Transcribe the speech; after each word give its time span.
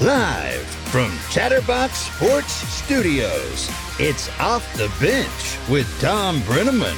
Live 0.00 0.64
from 0.88 1.12
Chatterbox 1.30 1.92
Sports 1.92 2.52
Studios, 2.52 3.70
it's 3.98 4.30
Off 4.40 4.66
the 4.78 4.90
Bench 4.98 5.68
with 5.68 5.86
Tom 6.00 6.40
Brennaman. 6.40 6.96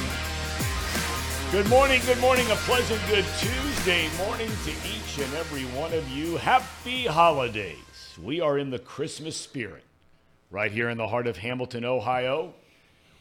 Good 1.51 1.67
morning, 1.67 1.99
good 2.05 2.21
morning, 2.21 2.49
a 2.49 2.55
pleasant 2.55 3.01
good 3.09 3.25
Tuesday 3.39 4.07
morning 4.17 4.49
to 4.63 4.71
each 4.87 5.19
and 5.19 5.33
every 5.33 5.63
one 5.77 5.91
of 5.91 6.07
you. 6.07 6.37
Happy 6.37 7.05
holidays. 7.05 8.17
We 8.23 8.39
are 8.39 8.57
in 8.57 8.69
the 8.69 8.79
Christmas 8.79 9.35
spirit 9.35 9.83
right 10.49 10.71
here 10.71 10.89
in 10.89 10.97
the 10.97 11.09
heart 11.09 11.27
of 11.27 11.35
Hamilton, 11.35 11.83
Ohio. 11.83 12.53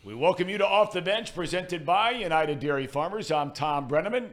We 0.04 0.14
welcome 0.14 0.48
you 0.48 0.58
to 0.58 0.66
Off 0.66 0.92
the 0.92 1.02
Bench, 1.02 1.34
presented 1.34 1.84
by 1.84 2.12
United 2.12 2.60
Dairy 2.60 2.86
Farmers. 2.86 3.32
I'm 3.32 3.50
Tom 3.50 3.88
Brennaman. 3.88 4.28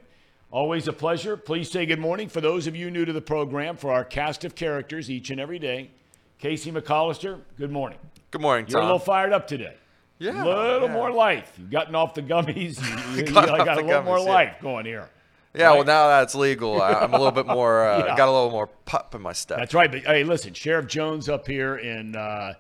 Always 0.52 0.88
a 0.88 0.94
pleasure. 0.94 1.38
Please 1.38 1.70
say 1.70 1.86
good 1.86 2.00
morning 2.00 2.28
for 2.28 2.42
those 2.42 2.66
of 2.66 2.76
you 2.76 2.90
new 2.90 3.06
to 3.06 3.14
the 3.14 3.22
program 3.22 3.78
for 3.78 3.92
our 3.92 4.04
cast 4.04 4.44
of 4.46 4.56
characters 4.56 5.10
each 5.12 5.30
and 5.30 5.40
every 5.40 5.60
day. 5.60 5.92
Casey 6.40 6.72
McAllister, 6.72 7.42
good 7.58 7.72
morning. 7.72 8.00
Good 8.32 8.42
morning, 8.42 8.66
You're 8.68 8.80
a 8.80 8.84
little 8.84 8.98
fired 9.00 9.32
up 9.32 9.46
today. 9.48 9.76
yeah, 10.18 10.44
a 10.44 10.46
little 10.46 10.88
yeah. 10.88 10.94
more 10.94 11.12
life. 11.12 11.52
You've 11.58 11.70
gotten 11.70 11.94
off 11.94 12.16
the 12.16 12.24
gummies. 12.24 12.80
You, 13.16 13.26
you 13.26 13.32
Got 13.32 13.66
got, 13.66 13.78
a 13.78 13.82
little 13.86 14.04
more 14.04 14.18
yeah. 14.20 14.24
life 14.26 14.56
going 14.62 14.86
here. 14.86 15.10
Yeah, 15.54 15.72
well, 15.74 15.84
now 15.84 16.08
that 16.08 16.24
it's 16.24 16.36
legal, 16.36 16.82
I'm 16.82 17.14
a 17.14 17.18
little 17.18 17.32
bit 17.32 17.46
more. 17.48 17.84
Uh, 17.90 18.06
Yeah. 18.06 18.16
Got 18.18 18.28
a 18.30 18.32
little 18.32 18.52
more 18.52 18.68
pop 18.86 19.14
in 19.16 19.22
my 19.22 19.34
step. 19.34 19.58
That's 19.60 19.74
right. 19.74 19.92
But 19.92 20.02
hey, 20.02 20.24
listen, 20.24 20.54
Sheriff 20.54 20.88
Jones 20.88 21.28
up 21.30 21.46
here 21.48 21.78
in 21.78 22.16
uh, 22.16 22.54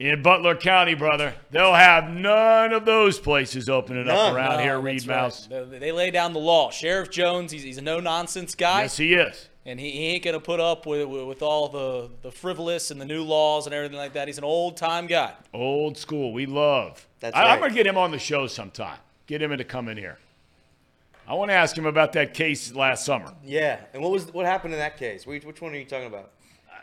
in 0.00 0.22
Butler 0.22 0.56
County, 0.56 0.94
brother. 0.94 1.34
They'll 1.50 1.74
have 1.74 2.08
none 2.10 2.72
of 2.72 2.86
those 2.86 3.18
places 3.18 3.68
opening 3.68 4.08
up 4.08 4.34
around 4.34 4.56
No, 4.56 4.62
here, 4.62 4.80
Reed. 4.80 5.06
Mouse. 5.06 5.46
They, 5.46 5.62
they 5.78 5.92
lay 5.92 6.10
down 6.10 6.32
the 6.32 6.40
law. 6.40 6.70
Sheriff 6.70 7.10
Jones, 7.10 7.52
he's, 7.52 7.62
he's 7.62 7.76
a 7.78 7.82
no 7.82 8.00
nonsense 8.00 8.54
guy, 8.54 8.82
Yes, 8.82 8.96
he 8.96 9.12
is. 9.14 9.48
and 9.66 9.78
he, 9.78 9.90
he 9.90 10.06
ain't 10.06 10.24
gonna 10.24 10.40
put 10.40 10.58
up 10.58 10.86
with, 10.86 11.06
with 11.06 11.26
with 11.26 11.42
all 11.42 11.68
the 11.68 12.10
the 12.22 12.32
frivolous 12.32 12.90
and 12.90 12.98
the 12.98 13.04
new 13.04 13.22
laws 13.22 13.66
and 13.66 13.74
everything 13.74 13.98
like 13.98 14.14
that. 14.14 14.26
He's 14.26 14.38
an 14.38 14.44
old 14.44 14.78
time 14.78 15.06
guy. 15.06 15.34
Old 15.52 15.98
school. 15.98 16.32
We 16.32 16.46
love. 16.46 17.06
That's 17.20 17.36
I, 17.36 17.54
am 17.54 17.60
gonna 17.60 17.74
get 17.74 17.86
him 17.86 17.98
on 17.98 18.10
the 18.10 18.18
show 18.18 18.46
sometime. 18.46 18.98
Get 19.26 19.42
him 19.42 19.56
to 19.56 19.64
come 19.64 19.86
in 19.88 19.98
here. 19.98 20.18
I 21.28 21.34
want 21.34 21.50
to 21.50 21.54
ask 21.54 21.76
him 21.78 21.86
about 21.86 22.14
that 22.14 22.32
case 22.34 22.74
last 22.74 23.04
summer. 23.04 23.32
Yeah, 23.44 23.78
and 23.92 24.02
what 24.02 24.10
was 24.10 24.32
what 24.32 24.46
happened 24.46 24.72
in 24.72 24.80
that 24.80 24.96
case? 24.96 25.26
Which, 25.26 25.44
which 25.44 25.60
one 25.60 25.72
are 25.72 25.76
you 25.76 25.84
talking 25.84 26.06
about? 26.08 26.30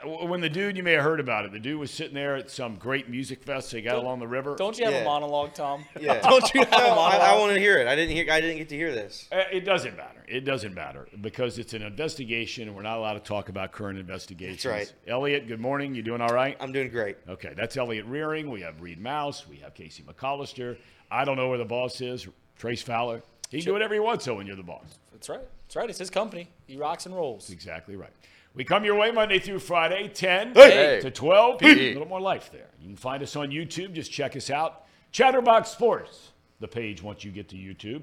When 0.05 0.41
the 0.41 0.49
dude, 0.49 0.77
you 0.77 0.83
may 0.83 0.93
have 0.93 1.03
heard 1.03 1.19
about 1.19 1.45
it. 1.45 1.51
The 1.51 1.59
dude 1.59 1.79
was 1.79 1.91
sitting 1.91 2.13
there 2.13 2.35
at 2.35 2.49
some 2.51 2.75
great 2.75 3.09
music 3.09 3.43
fest 3.43 3.71
they 3.71 3.81
got 3.81 3.95
along 3.95 4.19
the 4.19 4.27
river. 4.27 4.55
Don't 4.55 4.77
you 4.77 4.85
have 4.85 4.93
Yeah. 4.93 5.01
a 5.01 5.05
monologue, 5.05 5.53
Tom? 5.53 5.85
Yeah. 5.99 6.19
Don't 6.21 6.53
you 6.53 6.61
have 6.61 6.69
a 6.73 6.77
No, 6.77 6.77
I, 6.77 6.89
monologue? 6.95 7.21
I 7.21 7.35
want 7.37 7.53
to 7.53 7.59
hear 7.59 7.77
it. 7.79 7.87
I 7.87 7.95
didn't 7.95 8.15
hear. 8.15 8.31
I 8.31 8.39
didn't 8.41 8.57
get 8.57 8.69
to 8.69 8.75
hear 8.75 8.91
this. 8.93 9.27
Uh, 9.31 9.43
It 9.51 9.61
doesn't 9.61 9.97
matter. 9.97 10.23
It 10.27 10.41
doesn't 10.41 10.73
matter 10.73 11.07
because 11.21 11.57
it's 11.57 11.73
an 11.73 11.81
investigation, 11.81 12.67
and 12.67 12.75
we're 12.75 12.83
not 12.83 12.97
allowed 12.97 13.13
to 13.13 13.19
talk 13.21 13.49
about 13.49 13.71
current 13.71 13.97
investigations. 13.97 14.63
That's 14.63 14.91
right. 14.91 14.93
Elliot, 15.07 15.47
good 15.47 15.59
morning. 15.61 15.95
You 15.95 16.03
doing 16.03 16.21
all 16.21 16.33
right? 16.33 16.57
I'm 16.59 16.71
doing 16.71 16.89
great. 16.89 17.17
Okay, 17.27 17.53
that's 17.55 17.77
Elliot 17.77 18.05
Rearing. 18.05 18.49
We 18.51 18.61
have 18.61 18.81
Reed 18.81 18.99
Mouse. 18.99 19.47
We 19.47 19.57
have 19.57 19.73
Casey 19.73 20.03
McAllister. 20.03 20.77
I 21.09 21.23
don't 21.25 21.37
know 21.37 21.47
where 21.49 21.57
the 21.57 21.65
boss 21.65 22.01
is. 22.01 22.27
Trace 22.57 22.81
Fowler. 22.81 23.21
He 23.49 23.59
can 23.59 23.67
do 23.67 23.73
whatever 23.73 23.93
he 23.93 23.99
wants, 24.01 24.25
so 24.25 24.35
when 24.35 24.45
you're 24.47 24.55
the 24.57 24.63
boss. 24.63 24.99
That's 25.13 25.29
right. 25.29 25.39
That's 25.67 25.75
right. 25.77 25.89
It's 25.89 25.99
his 25.99 26.09
company. 26.09 26.49
He 26.67 26.75
rocks 26.75 27.05
and 27.05 27.15
rolls. 27.15 27.49
Exactly 27.49 27.95
right. 27.95 28.11
We 28.57 28.63
come 28.63 28.83
your 28.83 28.95
way 28.95 29.11
Monday 29.11 29.37
through 29.37 29.59
Friday, 29.59 30.07
10 30.07 30.55
Hey. 30.55 30.97
to 31.03 31.11
12. 31.11 31.61
Hey. 31.61 31.91
A 31.91 31.93
little 31.93 32.07
more 32.07 32.19
life 32.19 32.49
there. 32.51 32.65
You 32.81 32.87
can 32.87 32.95
find 32.97 33.21
us 33.21 33.35
on 33.35 33.51
YouTube. 33.51 33.93
Just 33.93 34.11
check 34.11 34.35
us 34.35 34.49
out. 34.49 34.85
Chatterbox 35.11 35.69
Sports, 35.69 36.31
the 36.59 36.67
page 36.67 37.03
once 37.03 37.23
you 37.23 37.29
get 37.29 37.49
to 37.49 37.55
YouTube. 37.55 38.01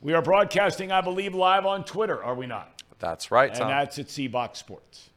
We 0.00 0.14
are 0.14 0.20
broadcasting, 0.22 0.90
I 0.90 1.00
believe, 1.00 1.32
live 1.32 1.64
on 1.64 1.84
Twitter, 1.84 2.22
are 2.24 2.34
we 2.34 2.44
not? 2.46 2.82
That's 2.98 3.30
right, 3.30 3.50
And 3.50 3.58
Tom. 3.60 3.68
that's 3.68 4.00
at 4.00 4.08
Seabox 4.08 4.56
Sports. 4.56 5.10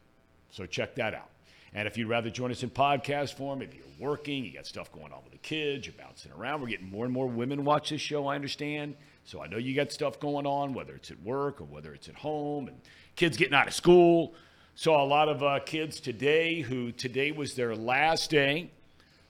So 0.50 0.64
check 0.64 0.94
that 0.94 1.12
out. 1.12 1.28
And 1.74 1.88
if 1.88 1.98
you'd 1.98 2.08
rather 2.08 2.30
join 2.30 2.52
us 2.52 2.62
in 2.62 2.70
podcast 2.70 3.34
form, 3.34 3.62
if 3.62 3.74
you're 3.74 3.82
working, 3.98 4.44
you 4.44 4.52
got 4.52 4.66
stuff 4.66 4.92
going 4.92 5.12
on 5.12 5.24
with 5.24 5.32
the 5.32 5.38
kids, 5.38 5.86
you're 5.88 5.94
bouncing 5.98 6.30
around. 6.38 6.60
We're 6.60 6.68
getting 6.68 6.88
more 6.88 7.04
and 7.04 7.12
more 7.12 7.26
women 7.26 7.64
watch 7.64 7.90
this 7.90 8.00
show, 8.00 8.28
I 8.28 8.36
understand. 8.36 8.94
So 9.24 9.42
I 9.42 9.48
know 9.48 9.56
you 9.56 9.74
got 9.74 9.90
stuff 9.90 10.20
going 10.20 10.46
on, 10.46 10.72
whether 10.72 10.94
it's 10.94 11.10
at 11.10 11.20
work 11.22 11.60
or 11.60 11.64
whether 11.64 11.92
it's 11.94 12.08
at 12.08 12.14
home, 12.14 12.68
and 12.68 12.80
kids 13.16 13.36
getting 13.36 13.54
out 13.54 13.66
of 13.66 13.74
school. 13.74 14.34
Saw 14.74 15.04
a 15.04 15.06
lot 15.06 15.28
of 15.28 15.42
uh, 15.42 15.60
kids 15.60 16.00
today 16.00 16.62
who 16.62 16.92
today 16.92 17.30
was 17.30 17.54
their 17.54 17.76
last 17.76 18.30
day 18.30 18.70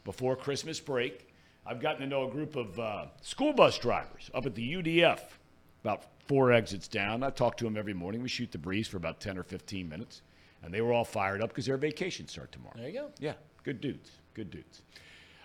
before 0.04 0.36
Christmas 0.36 0.78
break. 0.78 1.28
I've 1.66 1.80
gotten 1.80 2.00
to 2.00 2.06
know 2.06 2.28
a 2.28 2.30
group 2.30 2.54
of 2.54 2.78
uh, 2.78 3.06
school 3.22 3.53
bus 3.53 3.76
drivers 3.76 4.30
up 4.34 4.47
at 4.47 4.54
the 4.54 4.75
UDF, 4.75 5.20
about 5.82 6.04
four 6.28 6.53
exits 6.53 6.86
down. 6.86 7.25
I 7.25 7.30
talk 7.30 7.56
to 7.56 7.64
them 7.64 7.76
every 7.76 7.92
morning. 7.92 8.22
We 8.22 8.28
shoot 8.28 8.53
the 8.53 8.58
breeze 8.58 8.86
for 8.86 8.97
about 8.98 9.20
10 9.20 9.36
or 9.36 9.42
15 9.42 9.88
minutes, 9.88 10.22
and 10.62 10.72
they 10.72 10.80
were 10.80 10.92
all 10.92 11.04
fired 11.04 11.42
up 11.42 11.50
because 11.50 11.66
their 11.66 11.76
vacations 11.76 12.30
start 12.30 12.53
tomorrow. 12.53 12.74
There 12.76 12.88
you 12.88 13.00
go. 13.00 13.10
Yeah, 13.19 13.34
good 13.64 13.80
dudes. 13.80 14.10
Good 14.34 14.50
dudes. 14.50 14.82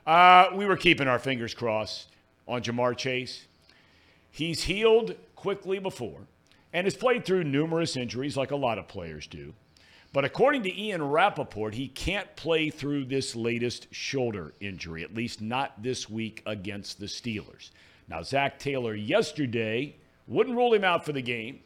Uh, 0.05 0.49
we 0.53 0.65
were 0.65 0.77
keeping 0.77 1.07
our 1.07 1.19
fingers 1.19 1.55
crossed 1.55 2.09
on 2.47 2.61
Ja'Marr 2.61 2.95
Chase. 2.95 3.47
He's 4.29 4.63
healed 4.63 5.15
quickly 5.35 5.79
before 5.79 6.21
and 6.71 6.85
has 6.85 6.95
played 6.95 7.25
through 7.25 7.43
numerous 7.45 7.97
injuries 7.97 8.37
like 8.37 8.51
a 8.51 8.55
lot 8.55 8.77
of 8.77 8.87
players 8.87 9.25
do. 9.25 9.53
But 10.17 10.25
according 10.25 10.63
to 10.63 10.75
Ian 10.75 11.03
Rapoport, 11.03 11.75
he 11.75 11.89
can't 11.89 12.35
play 12.35 12.71
through 12.71 13.05
this 13.05 13.35
latest 13.35 13.85
shoulder 13.93 14.51
injury, 14.59 15.03
at 15.03 15.13
least 15.13 15.43
not 15.43 15.83
this 15.83 16.09
week 16.09 16.41
against 16.47 16.99
the 16.99 17.05
Steelers. 17.05 17.69
Now, 18.07 18.23
Zac 18.23 18.57
Taylor 18.57 18.95
yesterday 18.95 19.95
wouldn't 20.25 20.57
rule 20.57 20.73
him 20.73 20.83
out 20.83 21.05
for 21.05 21.13
the 21.13 21.21
game, 21.21 21.59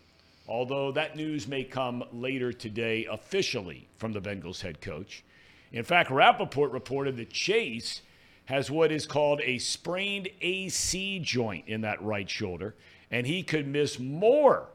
although 0.49 0.91
that 0.91 1.15
news 1.15 1.47
may 1.47 1.63
come 1.63 2.03
later 2.11 2.51
today 2.51 3.05
officially 3.09 3.87
from 3.95 4.11
the 4.11 4.19
Bengals 4.19 4.59
head 4.59 4.81
coach. 4.81 5.23
In 5.71 5.85
fact, 5.85 6.11
Rapoport 6.11 6.73
reported 6.73 7.15
that 7.15 7.29
Chase 7.29 8.01
has 8.47 8.69
what 8.69 8.91
is 8.91 9.05
called 9.05 9.39
a 9.45 9.59
sprained 9.59 10.27
AC 10.41 11.19
joint 11.19 11.69
in 11.69 11.79
that 11.79 12.03
right 12.03 12.29
shoulder, 12.29 12.75
and 13.11 13.25
he 13.25 13.43
could 13.43 13.65
miss 13.65 13.97
more 13.97 14.67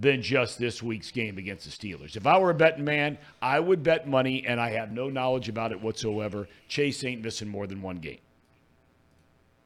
than 0.00 0.22
just 0.22 0.58
this 0.58 0.82
week's 0.82 1.10
game 1.10 1.38
against 1.38 1.64
the 1.64 1.70
Steelers. 1.70 2.16
If 2.16 2.26
I 2.26 2.38
were 2.38 2.50
a 2.50 2.54
betting 2.54 2.84
man, 2.84 3.18
I 3.42 3.58
would 3.58 3.82
bet 3.82 4.08
money, 4.08 4.46
and 4.46 4.60
I 4.60 4.70
have 4.70 4.92
no 4.92 5.08
knowledge 5.08 5.48
about 5.48 5.72
it 5.72 5.80
whatsoever. 5.80 6.48
Chase 6.68 7.02
ain't 7.02 7.22
missing 7.22 7.48
more 7.48 7.66
than 7.66 7.82
one 7.82 7.96
game. 7.96 8.20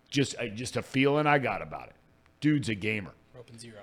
Just, 0.08 0.34
uh, 0.38 0.46
just 0.46 0.76
a 0.76 0.82
feeling 0.82 1.26
I 1.26 1.38
got 1.38 1.60
about 1.60 1.88
it. 1.88 1.94
Dude's 2.40 2.70
a 2.70 2.74
gamer. 2.74 3.12
Open 3.38 3.58
zero. 3.58 3.80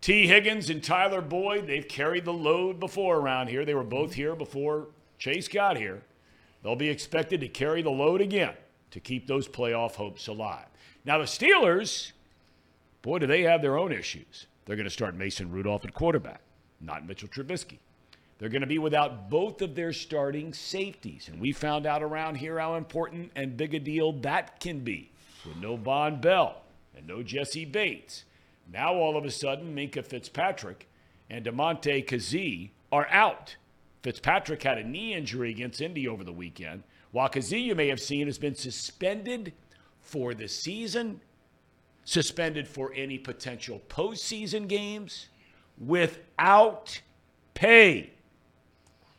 Tee 0.00 0.26
Higgins 0.26 0.70
and 0.70 0.82
Tyler 0.82 1.20
Boyd, 1.20 1.66
they've 1.66 1.86
carried 1.86 2.24
the 2.24 2.32
load 2.32 2.80
before 2.80 3.18
around 3.18 3.48
here. 3.48 3.66
They 3.66 3.74
were 3.74 3.84
both 3.84 4.14
here 4.14 4.34
before 4.34 4.88
Chase 5.18 5.48
got 5.48 5.76
here. 5.76 6.02
They'll 6.62 6.76
be 6.76 6.88
expected 6.88 7.40
to 7.40 7.48
carry 7.48 7.82
the 7.82 7.90
load 7.90 8.22
again 8.22 8.54
to 8.90 9.00
keep 9.00 9.26
those 9.26 9.46
playoff 9.46 9.96
hopes 9.96 10.26
alive. 10.26 10.66
Now, 11.04 11.18
the 11.18 11.24
Steelers, 11.24 12.12
boy, 13.02 13.18
do 13.18 13.26
they 13.26 13.42
have 13.42 13.60
their 13.60 13.78
own 13.78 13.92
issues. 13.92 14.46
They're 14.70 14.76
going 14.76 14.84
to 14.84 14.90
start 14.90 15.16
Mason 15.16 15.50
Rudolph 15.50 15.84
at 15.84 15.94
quarterback, 15.94 16.42
not 16.80 17.04
Mitchell 17.04 17.26
Trubisky. 17.26 17.78
They're 18.38 18.48
going 18.48 18.60
to 18.60 18.68
be 18.68 18.78
without 18.78 19.28
both 19.28 19.62
of 19.62 19.74
their 19.74 19.92
starting 19.92 20.52
safeties. 20.52 21.26
And 21.26 21.40
we 21.40 21.50
found 21.50 21.86
out 21.86 22.04
around 22.04 22.36
here 22.36 22.56
how 22.60 22.76
important 22.76 23.32
and 23.34 23.56
big 23.56 23.74
a 23.74 23.80
deal 23.80 24.12
that 24.20 24.60
can 24.60 24.78
be 24.78 25.10
with 25.44 25.56
no 25.56 25.76
Vonn 25.76 26.20
Bell 26.20 26.62
and 26.96 27.04
no 27.04 27.20
Jessie 27.20 27.64
Bates. 27.64 28.22
Now, 28.72 28.94
all 28.94 29.16
of 29.16 29.24
a 29.24 29.30
sudden, 29.32 29.74
Minkah 29.74 30.06
Fitzpatrick 30.06 30.88
and 31.28 31.44
Damontae 31.44 32.06
Kazee 32.06 32.70
are 32.92 33.08
out. 33.10 33.56
Fitzpatrick 34.04 34.62
had 34.62 34.78
a 34.78 34.84
knee 34.84 35.14
injury 35.14 35.50
against 35.50 35.80
Indy 35.80 36.06
over 36.06 36.22
the 36.22 36.32
weekend, 36.32 36.84
while 37.10 37.28
Kazee, 37.28 37.64
you 37.64 37.74
may 37.74 37.88
have 37.88 37.98
seen, 37.98 38.28
has 38.28 38.38
been 38.38 38.54
suspended 38.54 39.52
for 40.00 40.32
the 40.32 40.46
season, 40.46 41.20
suspended 42.10 42.66
for 42.66 42.92
any 42.96 43.16
potential 43.16 43.80
postseason 43.88 44.66
games 44.66 45.28
without 45.78 47.00
pay 47.54 48.10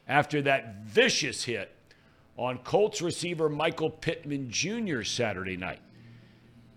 after 0.10 0.42
that 0.42 0.84
vicious 0.84 1.46
hit 1.46 1.74
on 2.36 2.58
Colts 2.58 3.02
receiver 3.02 3.48
Michael 3.48 3.90
Pittman 3.90 4.52
Jr. 4.52 5.04
Saturday 5.04 5.56
night. 5.56 5.80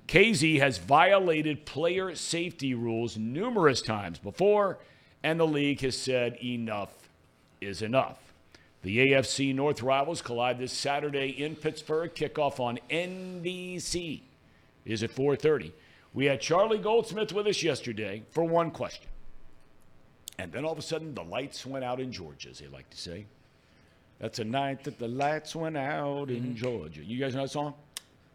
Kazee 0.07 0.61
has 0.61 0.79
violated 0.79 1.67
player 1.67 2.15
safety 2.15 2.75
rules 2.75 3.17
numerous 3.17 3.83
times 3.83 4.21
before, 4.21 4.79
and 5.25 5.41
the 5.41 5.47
league 5.47 5.81
has 5.81 5.99
said 5.99 6.39
enough 6.41 7.09
is 7.61 7.83
enough. 7.83 8.19
The 8.83 8.99
AFC 8.99 9.53
North 9.53 9.83
rivals 9.83 10.23
collide 10.23 10.61
this 10.61 10.73
Saturday 10.73 11.31
in 11.31 11.57
Pittsburgh. 11.57 12.15
Kickoff 12.15 12.61
on 12.61 12.79
NBC 12.89 14.21
is 14.85 15.03
at 15.03 15.11
4:30. 15.11 15.73
We 16.15 16.27
had 16.27 16.41
Charlie 16.41 16.79
Goldsmith 16.79 17.33
with 17.33 17.47
us 17.49 17.63
yesterday 17.63 18.23
for 18.31 18.45
one 18.45 18.71
question. 18.71 19.09
And 20.39 20.53
then 20.53 20.65
all 20.65 20.73
of 20.73 20.79
a 20.79 20.83
sudden 20.83 21.15
the 21.15 21.25
lights 21.25 21.67
went 21.67 21.85
out 21.85 22.01
in 22.01 22.13
Georgia, 22.13 22.51
as 22.51 22.61
they 22.61 22.69
like 22.69 22.89
to 22.91 22.97
say. 22.97 23.27
That's 24.21 24.39
a 24.39 24.45
night 24.45 24.85
that 24.85 24.99
the 24.99 25.09
lights 25.09 25.57
went 25.57 25.77
out 25.77 26.31
in 26.31 26.57
Georgia. 26.57 27.05
You 27.05 27.19
guys 27.19 27.35
know 27.35 27.43
that 27.43 27.51
song? 27.51 27.75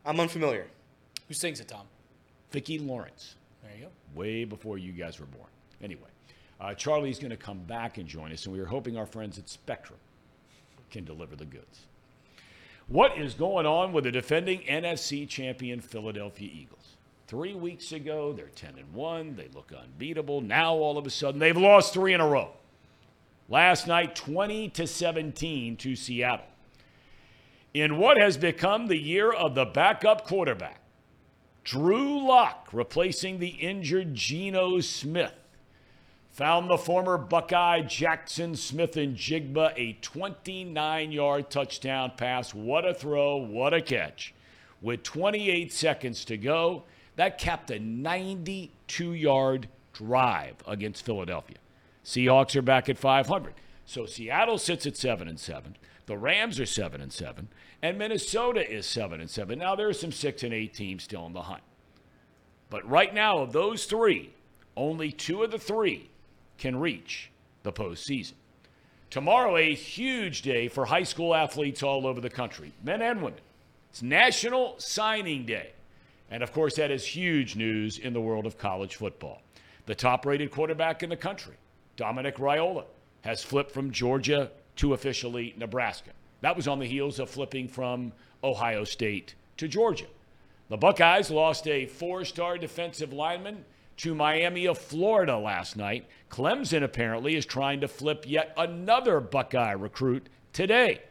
I'm 0.06 0.20
unfamiliar. 0.20 0.68
Who 1.28 1.34
sings 1.34 1.62
it, 1.62 1.70
Tom? 1.70 1.86
Vicki 2.52 2.80
Lawrence. 2.80 3.36
There 3.64 3.72
you 3.78 3.86
go. 3.86 3.90
way 4.14 4.44
before 4.44 4.78
you 4.78 4.92
guys 4.92 5.20
were 5.20 5.26
born. 5.28 5.50
Anyway, 5.82 6.10
uh, 6.60 6.74
Charlie's 6.74 7.20
going 7.20 7.32
to 7.32 7.38
come 7.38 7.60
back 7.60 7.98
and 7.98 8.08
join 8.08 8.32
us, 8.32 8.46
and 8.46 8.54
we 8.54 8.60
are 8.60 8.66
hoping 8.66 8.98
our 8.98 9.06
friends 9.06 9.38
at 9.38 9.48
Spectrum 9.48 10.00
can 10.92 11.06
deliver 11.06 11.36
the 11.36 11.46
goods. 11.46 11.86
What 12.88 13.18
is 13.18 13.36
going 13.36 13.66
on 13.66 13.94
with 13.94 14.04
the 14.04 14.12
defending 14.12 14.62
NFC 14.62 15.30
champion 15.30 15.80
Philadelphia 15.80 16.50
Eagles? 16.52 16.79
Three 17.30 17.54
weeks 17.54 17.92
ago, 17.92 18.34
they're 18.34 18.48
10 18.48 18.80
and 18.80 18.92
1. 18.92 19.36
They 19.36 19.50
look 19.54 19.72
unbeatable. 19.72 20.42
Now, 20.42 20.74
all 20.74 20.98
of 20.98 21.06
a 21.06 21.12
sudden, 21.12 21.40
they've 21.40 21.56
lost 21.56 21.94
three 21.94 22.16
in 22.16 22.22
a 22.22 22.28
row. 22.28 22.54
Last 23.48 23.86
night, 23.86 24.16
20 24.16 24.70
to 24.70 24.88
17 24.88 25.78
to 25.78 25.96
Seattle. 25.96 26.48
In 27.72 28.00
what 28.00 28.20
has 28.20 28.36
become 28.36 28.88
the 28.88 28.98
year 28.98 29.32
of 29.32 29.54
the 29.54 29.66
backup 29.66 30.26
quarterback, 30.26 30.82
Drew 31.64 32.28
Lock 32.28 32.70
replacing 32.74 33.38
the 33.38 33.50
injured 33.50 34.16
Geno 34.16 34.80
Smith 34.80 35.36
found 36.32 36.68
the 36.68 36.80
former 36.80 37.20
Buckeye 37.20 37.84
Jaxon 37.84 38.58
Smith-Njigba 38.58 39.74
a 39.76 39.94
29 40.02 41.12
yard 41.12 41.52
touchdown 41.52 42.14
pass. 42.18 42.56
What 42.56 42.88
a 42.88 42.94
throw, 42.96 43.38
what 43.38 43.76
a 43.76 43.82
catch. 43.82 44.34
With 44.82 45.04
28 45.04 45.72
seconds 45.72 46.26
to 46.26 46.36
go, 46.36 46.86
that 47.20 47.38
capped 47.38 47.70
a 47.70 47.78
92 47.80 49.14
yard 49.14 49.68
drive 49.92 50.56
against 50.66 51.06
Philadelphia. 51.06 51.58
Seahawks 52.06 52.56
are 52.56 52.62
back 52.62 52.88
at 52.88 52.98
500. 52.98 53.56
So 53.86 54.06
Seattle 54.06 54.58
sits 54.58 54.86
at 54.86 54.96
7 54.96 55.28
and 55.28 55.38
7. 55.38 55.76
The 56.06 56.18
Rams 56.18 56.62
are 56.62 56.66
7 56.66 57.02
and 57.02 57.12
7 57.12 57.50
and 57.82 57.98
Minnesota 57.98 58.66
is 58.66 58.86
7 58.86 59.20
and 59.20 59.30
7. 59.30 59.60
Now 59.60 59.76
there 59.76 59.90
are 59.90 59.94
some 59.94 60.14
6 60.14 60.44
and 60.44 60.54
8 60.54 60.74
teams 60.74 61.04
still 61.04 61.26
in 61.26 61.34
the 61.34 61.42
hunt. 61.42 61.64
But 62.70 62.90
right 62.90 63.14
now 63.14 63.40
of 63.40 63.52
those 63.52 63.84
3, 63.84 64.32
only 64.78 65.12
2 65.12 65.44
of 65.44 65.52
the 65.52 65.60
3 65.60 66.10
can 66.58 66.80
reach 66.80 67.32
the 67.64 67.74
postseason. 67.74 68.36
Tomorrow, 69.10 69.58
a 69.58 69.74
huge 69.74 70.42
day 70.42 70.70
for 70.70 70.86
high 70.86 71.04
school 71.04 71.36
athletes 71.36 71.84
all 71.84 72.08
over 72.08 72.22
the 72.22 72.30
country, 72.30 72.72
men 72.82 73.02
and 73.02 73.22
women. 73.22 73.42
It's 73.90 74.02
National 74.02 74.76
Signing 74.78 75.46
Day. 75.46 75.74
And 76.32 76.44
of 76.44 76.52
course, 76.54 76.76
that 76.76 76.92
is 76.92 77.06
huge 77.06 77.56
news 77.56 77.98
in 77.98 78.14
the 78.14 78.22
world 78.22 78.46
of 78.46 78.58
college 78.58 78.96
football. 78.96 79.42
The 79.86 79.96
top 79.96 80.26
rated 80.26 80.52
quarterback 80.52 81.02
in 81.02 81.10
the 81.10 81.18
country, 81.18 81.56
Dominic 81.96 82.38
Raiola, 82.38 82.86
has 83.22 83.44
flipped 83.44 83.72
from 83.72 83.92
Georgia 83.92 84.52
to 84.78 84.94
officially 84.94 85.54
Nebraska. 85.58 86.12
That 86.42 86.56
was 86.56 86.68
on 86.68 86.80
the 86.80 86.86
heels 86.86 87.20
of 87.20 87.30
flipping 87.30 87.68
from 87.68 88.14
Ohio 88.44 88.84
State 88.84 89.36
to 89.58 89.68
Georgia. 89.68 90.06
The 90.70 90.78
Buckeyes 90.78 91.32
lost 91.32 91.68
a 91.68 91.88
four 91.88 92.24
star 92.24 92.58
defensive 92.58 93.12
lineman 93.12 93.66
to 93.98 94.16
Miami 94.16 94.66
of 94.68 94.78
Florida 94.78 95.38
last 95.38 95.76
night. 95.76 96.08
Clemson 96.30 96.84
apparently 96.84 97.36
is 97.36 97.46
trying 97.46 97.82
to 97.82 97.88
flip 97.88 98.24
yet 98.28 98.54
another 98.56 99.20
Buckeye 99.20 99.72
recruit 99.72 100.30
today. 100.54 101.02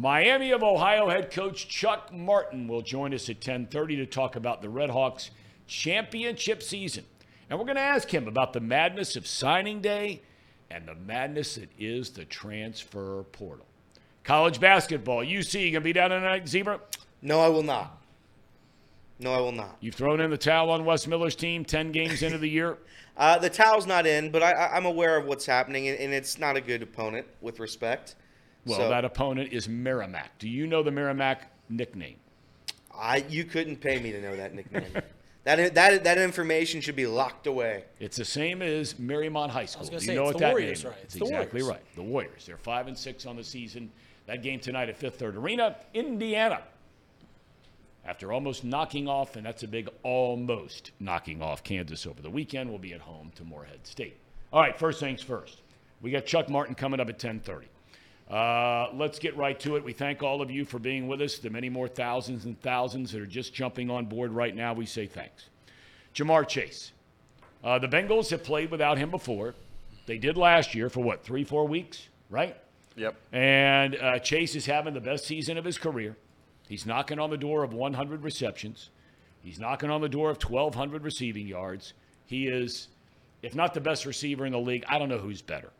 Miami 0.00 0.50
of 0.50 0.62
Ohio 0.62 1.10
head 1.10 1.30
coach 1.30 1.68
Chuck 1.68 2.10
Martin 2.10 2.66
will 2.66 2.80
join 2.80 3.12
us 3.12 3.28
at 3.28 3.38
10:30 3.40 3.96
to 3.96 4.06
talk 4.06 4.34
about 4.34 4.62
the 4.62 4.68
Redhawks 4.68 5.28
championship 5.66 6.62
season. 6.62 7.04
And 7.50 7.58
we're 7.58 7.66
going 7.66 7.76
to 7.76 7.82
ask 7.82 8.08
him 8.08 8.26
about 8.26 8.54
the 8.54 8.60
madness 8.60 9.14
of 9.14 9.26
signing 9.26 9.82
day 9.82 10.22
and 10.70 10.88
the 10.88 10.94
madness 10.94 11.56
that 11.56 11.68
is 11.78 12.08
the 12.12 12.24
transfer 12.24 13.24
portal. 13.24 13.66
College 14.24 14.58
basketball, 14.58 15.18
UC, 15.18 15.64
you 15.64 15.70
going 15.70 15.74
to 15.74 15.80
be 15.82 15.92
down 15.92 16.08
tonight, 16.08 16.48
Zebra? 16.48 16.80
No, 17.20 17.38
I 17.40 17.48
will 17.48 17.62
not. 17.62 18.02
No, 19.18 19.34
I 19.34 19.40
will 19.40 19.52
not. 19.52 19.76
You've 19.80 19.96
thrown 19.96 20.22
in 20.22 20.30
the 20.30 20.38
towel 20.38 20.70
on 20.70 20.86
Wes 20.86 21.06
Miller's 21.06 21.36
team 21.36 21.62
10 21.62 21.92
games 21.92 22.22
into 22.22 22.38
the 22.38 22.48
year? 22.48 22.78
Uh, 23.16 23.36
the 23.36 23.50
towel's 23.50 23.86
not 23.86 24.06
in, 24.06 24.30
but 24.30 24.42
I, 24.42 24.68
I'm 24.68 24.86
aware 24.86 25.18
of 25.18 25.26
what's 25.26 25.44
happening, 25.44 25.88
and, 25.88 25.98
and 25.98 26.14
it's 26.14 26.38
not 26.38 26.56
a 26.56 26.60
good 26.60 26.80
opponent 26.80 27.26
with 27.42 27.60
respect. 27.60 28.14
Well, 28.66 28.78
So- 28.78 28.88
that 28.90 29.04
opponent 29.04 29.52
is 29.52 29.68
Merrimack. 29.68 30.38
Do 30.38 30.48
you 30.48 30.66
know 30.66 30.82
the 30.82 30.90
Merrimack 30.90 31.50
nickname? 31.68 32.16
I 32.94 33.18
you 33.28 33.44
couldn't 33.44 33.76
pay 33.76 33.98
me 34.00 34.12
to 34.12 34.20
know 34.20 34.36
that 34.36 34.54
nickname. 34.54 34.84
that 35.44 35.74
that 35.74 36.04
that 36.04 36.18
information 36.18 36.80
should 36.82 36.96
be 36.96 37.06
locked 37.06 37.46
away. 37.46 37.84
It's 37.98 38.16
the 38.18 38.24
same 38.24 38.60
as 38.60 38.94
Marymount 38.94 39.48
High 39.50 39.64
School. 39.66 39.80
was 39.80 39.90
Do 39.90 39.98
say, 40.00 40.12
you 40.12 40.18
know 40.18 40.24
it's 40.28 40.34
what 40.34 40.38
the 40.40 40.44
that 40.46 40.50
Warriors, 40.52 40.84
name 40.84 40.92
right? 40.92 40.98
is? 41.00 41.04
It's 41.04 41.14
the 41.14 41.24
exactly 41.24 41.62
Warriors. 41.62 41.78
right. 41.78 41.94
The 41.94 42.02
Warriors. 42.02 42.46
They're 42.46 42.56
five 42.58 42.88
and 42.88 42.98
six 42.98 43.24
on 43.24 43.36
the 43.36 43.44
season. 43.44 43.90
That 44.26 44.42
game 44.42 44.60
tonight 44.60 44.88
at 44.90 44.96
Fifth 44.98 45.18
Third 45.18 45.36
Arena, 45.36 45.76
Indiana. 45.94 46.62
After 48.04 48.32
almost 48.32 48.64
knocking 48.64 49.08
off, 49.08 49.36
and 49.36 49.44
that's 49.46 49.62
a 49.62 49.68
big 49.68 49.88
almost 50.02 50.90
knocking 51.00 51.42
off 51.42 51.62
Kansas 51.62 52.06
over 52.06 52.20
the 52.22 52.30
weekend, 52.30 52.68
we'll 52.70 52.78
be 52.78 52.92
at 52.92 53.00
home 53.00 53.30
to 53.36 53.44
Morehead 53.44 53.86
State. 53.86 54.16
All 54.52 54.60
right, 54.60 54.76
first 54.78 55.00
things 55.00 55.22
first. 55.22 55.62
We 56.00 56.10
got 56.10 56.26
Chuck 56.26 56.48
Martin 56.48 56.74
coming 56.74 56.98
up 56.98 57.08
at 57.08 57.18
10:30. 57.18 57.66
Uh, 58.30 58.88
let's 58.94 59.18
get 59.18 59.36
right 59.36 59.58
to 59.58 59.74
it. 59.76 59.84
We 59.84 59.92
thank 59.92 60.22
all 60.22 60.40
of 60.40 60.50
you 60.50 60.64
for 60.64 60.78
being 60.78 61.08
with 61.08 61.20
us. 61.20 61.38
The 61.38 61.50
many 61.50 61.68
more 61.68 61.88
thousands 61.88 62.44
and 62.44 62.60
thousands 62.60 63.10
that 63.12 63.20
are 63.20 63.26
just 63.26 63.52
jumping 63.52 63.90
on 63.90 64.06
board 64.06 64.32
right 64.32 64.54
now, 64.54 64.72
we 64.72 64.86
say 64.86 65.06
thanks. 65.06 65.46
Ja'Marr 66.14 66.46
Chase. 66.46 66.92
Uh, 67.64 67.78
the 67.78 67.88
Bengals 67.88 68.30
have 68.30 68.44
played 68.44 68.70
without 68.70 68.98
him 68.98 69.10
before. 69.10 69.54
They 70.06 70.18
did 70.18 70.36
last 70.36 70.74
year 70.74 70.88
for 70.88 71.00
what, 71.00 71.24
three, 71.24 71.44
four 71.44 71.66
weeks, 71.66 72.08
right? 72.30 72.56
Yep. 72.96 73.16
And 73.32 73.96
uh, 73.96 74.18
Chase 74.20 74.54
is 74.54 74.66
having 74.66 74.94
the 74.94 75.00
best 75.00 75.26
season 75.26 75.58
of 75.58 75.64
his 75.64 75.76
career. 75.76 76.16
He's 76.68 76.86
knocking 76.86 77.18
on 77.18 77.30
the 77.30 77.36
door 77.36 77.64
of 77.64 77.72
100 77.72 78.22
receptions. 78.22 78.90
He's 79.42 79.58
knocking 79.58 79.90
on 79.90 80.00
the 80.00 80.08
door 80.08 80.30
of 80.30 80.42
1,200 80.42 81.02
receiving 81.02 81.46
yards. 81.46 81.94
He 82.26 82.46
is, 82.46 82.88
if 83.42 83.54
not 83.54 83.74
the 83.74 83.80
best 83.80 84.06
receiver 84.06 84.46
in 84.46 84.52
the 84.52 84.58
league, 84.60 84.84
I 84.88 84.98
don't 84.98 85.08
know 85.08 85.18
who's 85.18 85.42
better. 85.42 85.70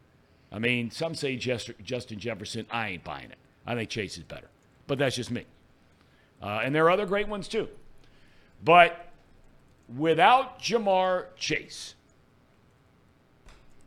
I 0.52 0.58
mean, 0.58 0.90
some 0.90 1.14
say 1.14 1.36
Jester- 1.36 1.74
Justin 1.82 2.18
Jefferson. 2.18 2.66
I 2.70 2.90
ain't 2.90 3.04
buying 3.04 3.30
it. 3.30 3.38
I 3.66 3.74
think 3.74 3.88
Chase 3.90 4.16
is 4.18 4.24
better. 4.24 4.48
But 4.86 4.98
that's 4.98 5.16
just 5.16 5.30
me. 5.30 5.44
Uh, 6.42 6.60
and 6.64 6.74
there 6.74 6.84
are 6.86 6.90
other 6.90 7.06
great 7.06 7.28
ones 7.28 7.46
too. 7.46 7.68
But 8.64 9.12
without 9.96 10.60
Ja'Marr 10.60 11.26
Chase, 11.36 11.94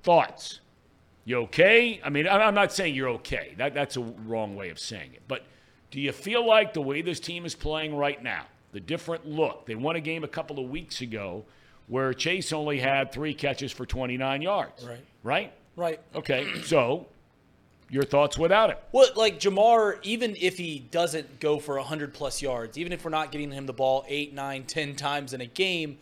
thoughts? 0.03 0.59
You 1.25 1.37
okay? 1.43 2.01
I 2.03 2.09
mean, 2.09 2.27
I'm 2.27 2.53
not 2.53 2.73
saying 2.73 2.95
you're 2.95 3.09
okay. 3.09 3.53
That, 3.57 3.73
that's 3.73 3.95
a 3.95 4.01
wrong 4.01 4.55
way 4.55 4.69
of 4.69 4.79
saying 4.79 5.13
it. 5.13 5.21
But 5.27 5.45
do 5.89 6.01
you 6.01 6.11
feel 6.11 6.45
like 6.45 6.73
the 6.73 6.81
way 6.81 7.01
this 7.01 7.19
team 7.19 7.45
is 7.45 7.55
playing 7.55 7.95
right 7.95 8.21
now, 8.21 8.45
the 8.73 8.79
different 8.79 9.25
look, 9.25 9.65
they 9.65 9.75
won 9.75 9.95
a 9.95 10.01
game 10.01 10.23
a 10.23 10.27
couple 10.27 10.59
of 10.59 10.69
weeks 10.69 11.01
ago 11.01 11.45
where 11.87 12.13
Chase 12.13 12.51
only 12.51 12.79
had 12.79 13.11
three 13.11 13.33
catches 13.33 13.71
for 13.71 13.85
29 13.85 14.41
yards. 14.41 14.83
Right. 14.85 15.05
Right? 15.23 15.53
Right. 15.75 15.99
Okay. 16.15 16.61
So, 16.63 17.07
your 17.89 18.03
thoughts 18.03 18.37
without 18.37 18.69
it? 18.69 18.83
Well, 18.91 19.07
like 19.15 19.39
Ja'Marr, 19.39 19.99
even 20.03 20.35
if 20.39 20.57
he 20.57 20.79
doesn't 20.79 21.39
go 21.39 21.59
for 21.59 21.75
100 21.75 22.13
plus 22.13 22.41
yards, 22.41 22.77
even 22.77 22.91
if 22.91 23.03
we're 23.03 23.11
not 23.11 23.31
getting 23.31 23.51
him 23.51 23.65
the 23.65 23.73
ball 23.73 24.05
eight, 24.07 24.33
nine, 24.33 24.63
ten 24.63 24.95
times 24.95 25.33
in 25.33 25.41
a 25.41 25.45
game, 25.45 25.97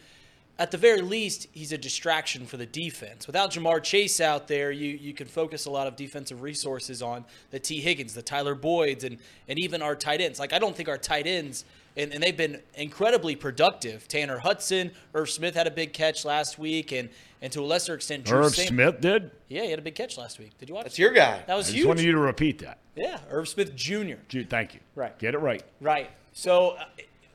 at 0.61 0.69
the 0.69 0.77
very 0.77 1.01
least, 1.01 1.47
he's 1.53 1.71
a 1.71 1.77
distraction 1.77 2.45
for 2.45 2.55
the 2.55 2.67
defense. 2.67 3.25
Without 3.25 3.51
Ja'Marr 3.51 3.81
Chase 3.81 4.21
out 4.21 4.47
there, 4.47 4.71
you, 4.71 4.89
you 4.89 5.11
can 5.11 5.27
focus 5.27 5.65
a 5.65 5.71
lot 5.71 5.87
of 5.87 5.95
defensive 5.95 6.43
resources 6.43 7.01
on 7.01 7.25
the 7.49 7.59
Tee 7.59 7.81
Higgins, 7.81 8.13
the 8.13 8.21
Tyler 8.21 8.55
Boyds, 8.55 9.03
and, 9.03 9.17
and 9.47 9.57
even 9.57 9.81
our 9.81 9.95
tight 9.95 10.21
ends. 10.21 10.39
Like, 10.39 10.53
I 10.53 10.59
don't 10.59 10.75
think 10.75 10.87
our 10.87 10.99
tight 10.99 11.25
ends, 11.25 11.65
and, 11.97 12.13
and 12.13 12.23
they've 12.23 12.35
been 12.37 12.61
incredibly 12.75 13.35
productive. 13.35 14.07
Tanner 14.07 14.39
Hudson, 14.39 14.91
Irv 15.13 15.29
Smith 15.29 15.55
had 15.55 15.67
a 15.67 15.71
big 15.71 15.93
catch 15.93 16.23
last 16.25 16.57
week, 16.57 16.91
and, 16.91 17.09
and 17.41 17.51
to 17.53 17.61
a 17.61 17.65
lesser 17.65 17.93
extent, 17.93 18.23
Drew 18.25 18.39
Irv 18.39 18.55
Sam- 18.55 18.67
Smith 18.67 19.01
did? 19.01 19.31
Yeah, 19.49 19.63
he 19.63 19.69
had 19.71 19.79
a 19.79 19.81
big 19.81 19.95
catch 19.95 20.17
last 20.17 20.39
week. 20.39 20.57
Did 20.57 20.69
you 20.69 20.75
watch? 20.75 20.85
That's 20.85 20.99
your 20.99 21.11
guy. 21.11 21.43
That 21.47 21.55
was 21.55 21.65
I 21.65 21.69
just 21.69 21.77
huge. 21.77 21.87
wanted 21.87 22.05
you 22.05 22.11
to 22.13 22.17
repeat 22.19 22.59
that. 22.59 22.77
Yeah, 22.95 23.19
Irv 23.29 23.47
Smith 23.47 23.75
Jr. 23.75 24.15
Jude, 24.27 24.49
thank 24.49 24.73
you. 24.73 24.79
Right. 24.95 25.17
Get 25.19 25.33
it 25.33 25.39
right. 25.39 25.63
Right. 25.79 26.09
So 26.33 26.71
uh, 26.71 26.85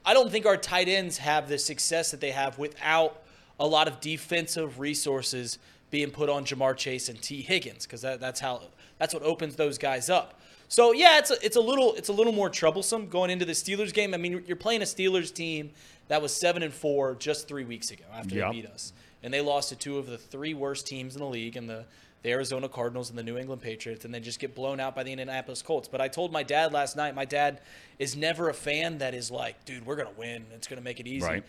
I 0.04 0.14
don't 0.14 0.30
think 0.30 0.46
our 0.46 0.56
tight 0.56 0.88
ends 0.88 1.18
have 1.18 1.48
the 1.48 1.58
success 1.58 2.10
that 2.10 2.20
they 2.20 2.30
have 2.30 2.58
without 2.58 3.22
a 3.58 3.66
lot 3.66 3.88
of 3.88 4.00
defensive 4.00 4.78
resources 4.78 5.58
being 5.90 6.10
put 6.10 6.28
on 6.28 6.44
Ja'Marr 6.44 6.76
Chase 6.76 7.08
and 7.08 7.20
Tee 7.20 7.42
Higgins 7.42 7.86
because 7.86 8.02
that, 8.02 8.20
that's 8.20 8.40
how 8.40 8.62
that's 8.98 9.14
what 9.14 9.22
opens 9.22 9.56
those 9.56 9.78
guys 9.78 10.10
up. 10.10 10.40
So 10.68 10.92
yeah, 10.92 11.18
it's 11.18 11.30
a, 11.30 11.36
it's 11.44 11.56
a 11.56 11.60
little 11.60 11.94
it's 11.94 12.08
a 12.08 12.12
little 12.12 12.32
more 12.32 12.48
troublesome 12.50 13.08
going 13.08 13.30
into 13.30 13.44
the 13.44 13.52
Steelers 13.52 13.92
game. 13.94 14.14
I 14.14 14.16
mean, 14.16 14.42
you're 14.46 14.56
playing 14.56 14.82
a 14.82 14.86
Steelers 14.86 15.32
team 15.32 15.70
that 16.08 16.20
was 16.22 16.34
seven 16.34 16.62
and 16.62 16.72
four 16.72 17.14
just 17.14 17.48
three 17.48 17.64
weeks 17.64 17.90
ago 17.90 18.04
after 18.12 18.34
Yep. 18.34 18.50
they 18.52 18.60
beat 18.60 18.66
us, 18.66 18.92
and 19.22 19.32
they 19.32 19.40
lost 19.40 19.68
to 19.70 19.76
two 19.76 19.98
of 19.98 20.06
the 20.06 20.18
three 20.18 20.54
worst 20.54 20.86
teams 20.86 21.14
in 21.14 21.20
the 21.20 21.28
league, 21.28 21.56
and 21.56 21.68
the 21.68 21.84
the 22.22 22.30
Arizona 22.32 22.68
Cardinals 22.68 23.10
and 23.10 23.18
the 23.18 23.22
New 23.22 23.36
England 23.38 23.62
Patriots, 23.62 24.04
and 24.04 24.12
then 24.12 24.22
just 24.22 24.40
get 24.40 24.54
blown 24.56 24.80
out 24.80 24.96
by 24.96 25.04
the 25.04 25.12
Indianapolis 25.12 25.62
Colts. 25.62 25.86
But 25.86 26.00
I 26.00 26.08
told 26.08 26.32
my 26.32 26.42
dad 26.42 26.72
last 26.72 26.96
night, 26.96 27.14
my 27.14 27.24
dad 27.26 27.60
is 28.00 28.16
never 28.16 28.48
a 28.48 28.54
fan 28.54 28.98
that 28.98 29.14
is 29.14 29.30
like, 29.30 29.64
dude, 29.64 29.86
we're 29.86 29.96
gonna 29.96 30.10
win. 30.16 30.44
It's 30.54 30.66
gonna 30.66 30.80
make 30.80 30.98
it 30.98 31.06
easy. 31.06 31.24
Right. 31.24 31.44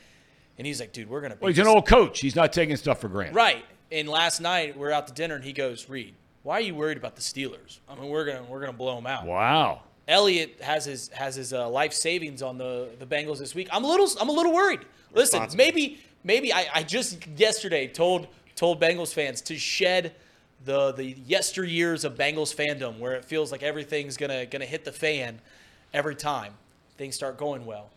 And 0.60 0.68
he's 0.68 0.80
like, 0.80 0.92
dude, 0.94 1.10
we're 1.10 1.22
gonna. 1.22 1.38
Well, 1.40 1.50
he's 1.50 1.58
an 1.60 1.68
old 1.68 1.88
coach. 1.88 2.20
He's 2.20 2.36
not 2.36 2.54
taking 2.54 2.76
stuff 2.76 3.00
for 3.02 3.08
granted. 3.10 3.36
Right. 3.36 3.66
And 3.92 4.08
last 4.10 4.42
night 4.42 4.78
we're 4.78 4.92
out 4.92 5.08
to 5.08 5.14
dinner, 5.14 5.36
and 5.36 5.44
he 5.44 5.54
goes, 5.54 5.88
Reed, 5.90 6.14
why 6.48 6.60
are 6.60 6.62
you 6.62 6.76
worried 6.76 6.96
about 6.96 7.18
the 7.18 7.22
Steelers? 7.22 7.80
I 7.90 7.96
mean, 7.96 8.08
we're 8.08 8.24
gonna 8.24 8.44
we're 8.44 8.62
gonna 8.62 8.72
blow 8.72 8.96
them 8.96 9.06
out. 9.06 9.26
Wow. 9.26 9.82
Elliott 10.08 10.62
has 10.62 10.86
his 10.86 11.10
has 11.10 11.36
his 11.36 11.52
uh, 11.52 11.68
life 11.70 11.92
savings 11.92 12.42
on 12.42 12.58
the 12.58 12.88
the 13.00 13.06
Bengals 13.06 13.40
this 13.40 13.54
week. 13.54 13.68
I'm 13.70 13.84
a 13.84 13.88
little 13.88 14.08
I'm 14.18 14.30
a 14.30 14.32
little 14.32 14.54
worried. 14.54 14.80
Listen, 15.14 15.46
maybe 15.58 16.00
maybe 16.24 16.54
I, 16.54 16.68
I 16.74 16.84
just 16.84 17.28
yesterday 17.36 17.90
told 17.90 18.30
told 18.56 18.80
Bengals 18.80 19.14
fans 19.14 19.42
to 19.42 19.58
shed 19.58 20.16
the 20.64 20.94
the 20.94 21.16
yesteryears 21.16 22.06
of 22.06 22.16
Bengals 22.16 22.56
fandom, 22.56 22.98
where 22.98 23.16
it 23.16 23.26
feels 23.26 23.52
like 23.52 23.62
everything's 23.62 24.16
gonna 24.16 24.46
gonna 24.46 24.64
hit 24.64 24.86
the 24.86 24.94
fan 24.94 25.42
every 25.94 26.16
time 26.16 26.54
things 26.98 27.14
start 27.14 27.38
going 27.38 27.66
well. 27.66 27.90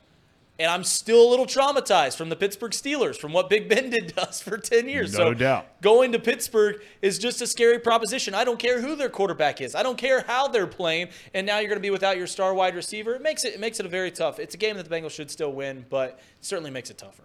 And 0.61 0.71
I'm 0.71 0.85
still 0.85 1.27
a 1.27 1.29
little 1.31 1.47
traumatized 1.47 2.19
from 2.19 2.29
the 2.29 2.37
Pittsburgh 2.37 2.73
Steelers, 2.73 3.17
from 3.17 3.33
what 3.33 3.49
Big 3.49 3.67
Ben 3.67 3.89
did 3.89 4.11
to 4.11 4.29
us 4.29 4.43
for 4.43 4.59
10 4.59 4.91
years. 4.91 5.15
No 5.15 5.19
so 5.19 5.35
doubt. 5.35 5.81
Going 5.81 6.13
to 6.13 6.19
Pittsburgh 6.19 6.83
is 7.01 7.19
just 7.19 7.41
a 7.41 7.47
scary 7.47 7.79
proposition. 7.79 8.35
I 8.35 8.45
don't 8.45 8.59
care 8.59 8.83
who 8.83 8.95
their 8.95 9.09
quarterback 9.09 9.63
is. 9.63 9.75
I 9.75 9.83
don't 9.83 9.97
care 9.97 10.23
how 10.27 10.49
they're 10.49 10.67
playing. 10.67 11.09
And 11.33 11.47
now 11.47 11.61
you're 11.61 11.69
going 11.69 11.79
to 11.79 11.83
be 11.83 11.89
without 11.89 12.19
your 12.19 12.27
star 12.27 12.53
wide 12.53 12.75
receiver. 12.75 13.15
It 13.15 13.23
makes 13.23 13.47
it, 13.47 13.55
it 13.55 13.61
makes 13.61 13.81
it 13.81 13.87
a 13.87 13.89
very 13.89 14.11
tough. 14.11 14.39
It's 14.39 14.55
a 14.55 14.59
game 14.59 14.77
that 14.77 14.87
the 14.87 14.95
Bengals 14.95 15.13
should 15.13 15.31
still 15.31 15.51
win, 15.51 15.87
but 15.89 16.21
it 16.39 16.45
certainly 16.45 16.71
makes 16.71 16.91
it 16.91 16.99
tougher. 16.99 17.25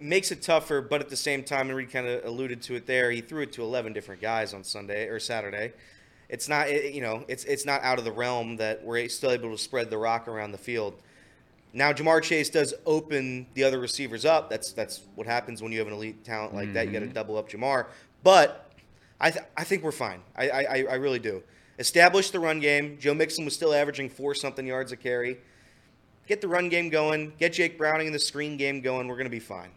makes 0.00 0.30
it 0.32 0.40
tougher, 0.40 0.80
but 0.80 1.02
at 1.02 1.10
the 1.10 1.16
same 1.16 1.44
time, 1.44 1.68
and 1.68 1.76
Reed 1.76 1.90
kind 1.90 2.06
of 2.06 2.24
alluded 2.24 2.62
to 2.62 2.76
it 2.76 2.86
there. 2.86 3.10
He 3.10 3.20
threw 3.20 3.42
it 3.42 3.52
to 3.52 3.62
11 3.62 3.92
different 3.92 4.22
guys 4.22 4.54
on 4.54 4.64
Sunday 4.64 5.06
or 5.08 5.20
Saturday. 5.20 5.74
It's 6.30 6.48
not, 6.48 6.72
you 6.72 7.02
know, 7.02 7.26
it's 7.28 7.44
it's 7.44 7.66
not 7.66 7.82
out 7.82 7.98
of 7.98 8.06
the 8.06 8.12
realm 8.12 8.56
that 8.56 8.82
we're 8.82 9.06
still 9.10 9.32
able 9.32 9.50
to 9.50 9.58
spread 9.58 9.90
the 9.90 9.98
rock 9.98 10.28
around 10.28 10.52
the 10.52 10.58
field. 10.58 10.94
Now, 11.72 11.92
Ja'Marr 11.92 12.22
Chase 12.22 12.50
does 12.50 12.74
open 12.84 13.46
the 13.54 13.62
other 13.64 13.78
receivers 13.78 14.24
up. 14.24 14.50
That's 14.50 14.72
that's 14.72 15.02
what 15.14 15.26
happens 15.26 15.62
when 15.62 15.72
you 15.72 15.78
have 15.78 15.88
an 15.88 15.94
elite 15.94 16.24
talent 16.24 16.54
like 16.54 16.72
that. 16.74 16.86
You 16.86 16.92
got 16.92 17.00
to 17.00 17.06
mm-hmm. 17.06 17.14
double 17.14 17.36
up 17.36 17.48
Ja'Marr, 17.48 17.86
but 18.22 18.72
I 19.20 19.30
th- 19.30 19.44
I 19.56 19.64
think 19.64 19.82
we're 19.82 19.92
fine. 19.92 20.20
I, 20.36 20.50
I 20.50 20.62
I 20.90 20.94
really 20.94 21.18
do. 21.20 21.42
Establish 21.78 22.30
the 22.30 22.40
run 22.40 22.60
game. 22.60 22.98
Joe 23.00 23.14
Mixon 23.14 23.44
was 23.44 23.54
still 23.54 23.72
averaging 23.72 24.10
four 24.10 24.34
something 24.34 24.66
yards 24.66 24.92
a 24.92 24.96
carry. 24.96 25.38
Get 26.26 26.40
the 26.40 26.48
run 26.48 26.68
game 26.68 26.90
going. 26.90 27.32
Get 27.38 27.54
Jake 27.54 27.78
Browning 27.78 28.06
and 28.06 28.14
the 28.14 28.20
screen 28.20 28.56
game 28.56 28.80
going. 28.80 29.08
We're 29.08 29.16
going 29.16 29.24
to 29.24 29.30
be 29.30 29.40
fine. 29.40 29.70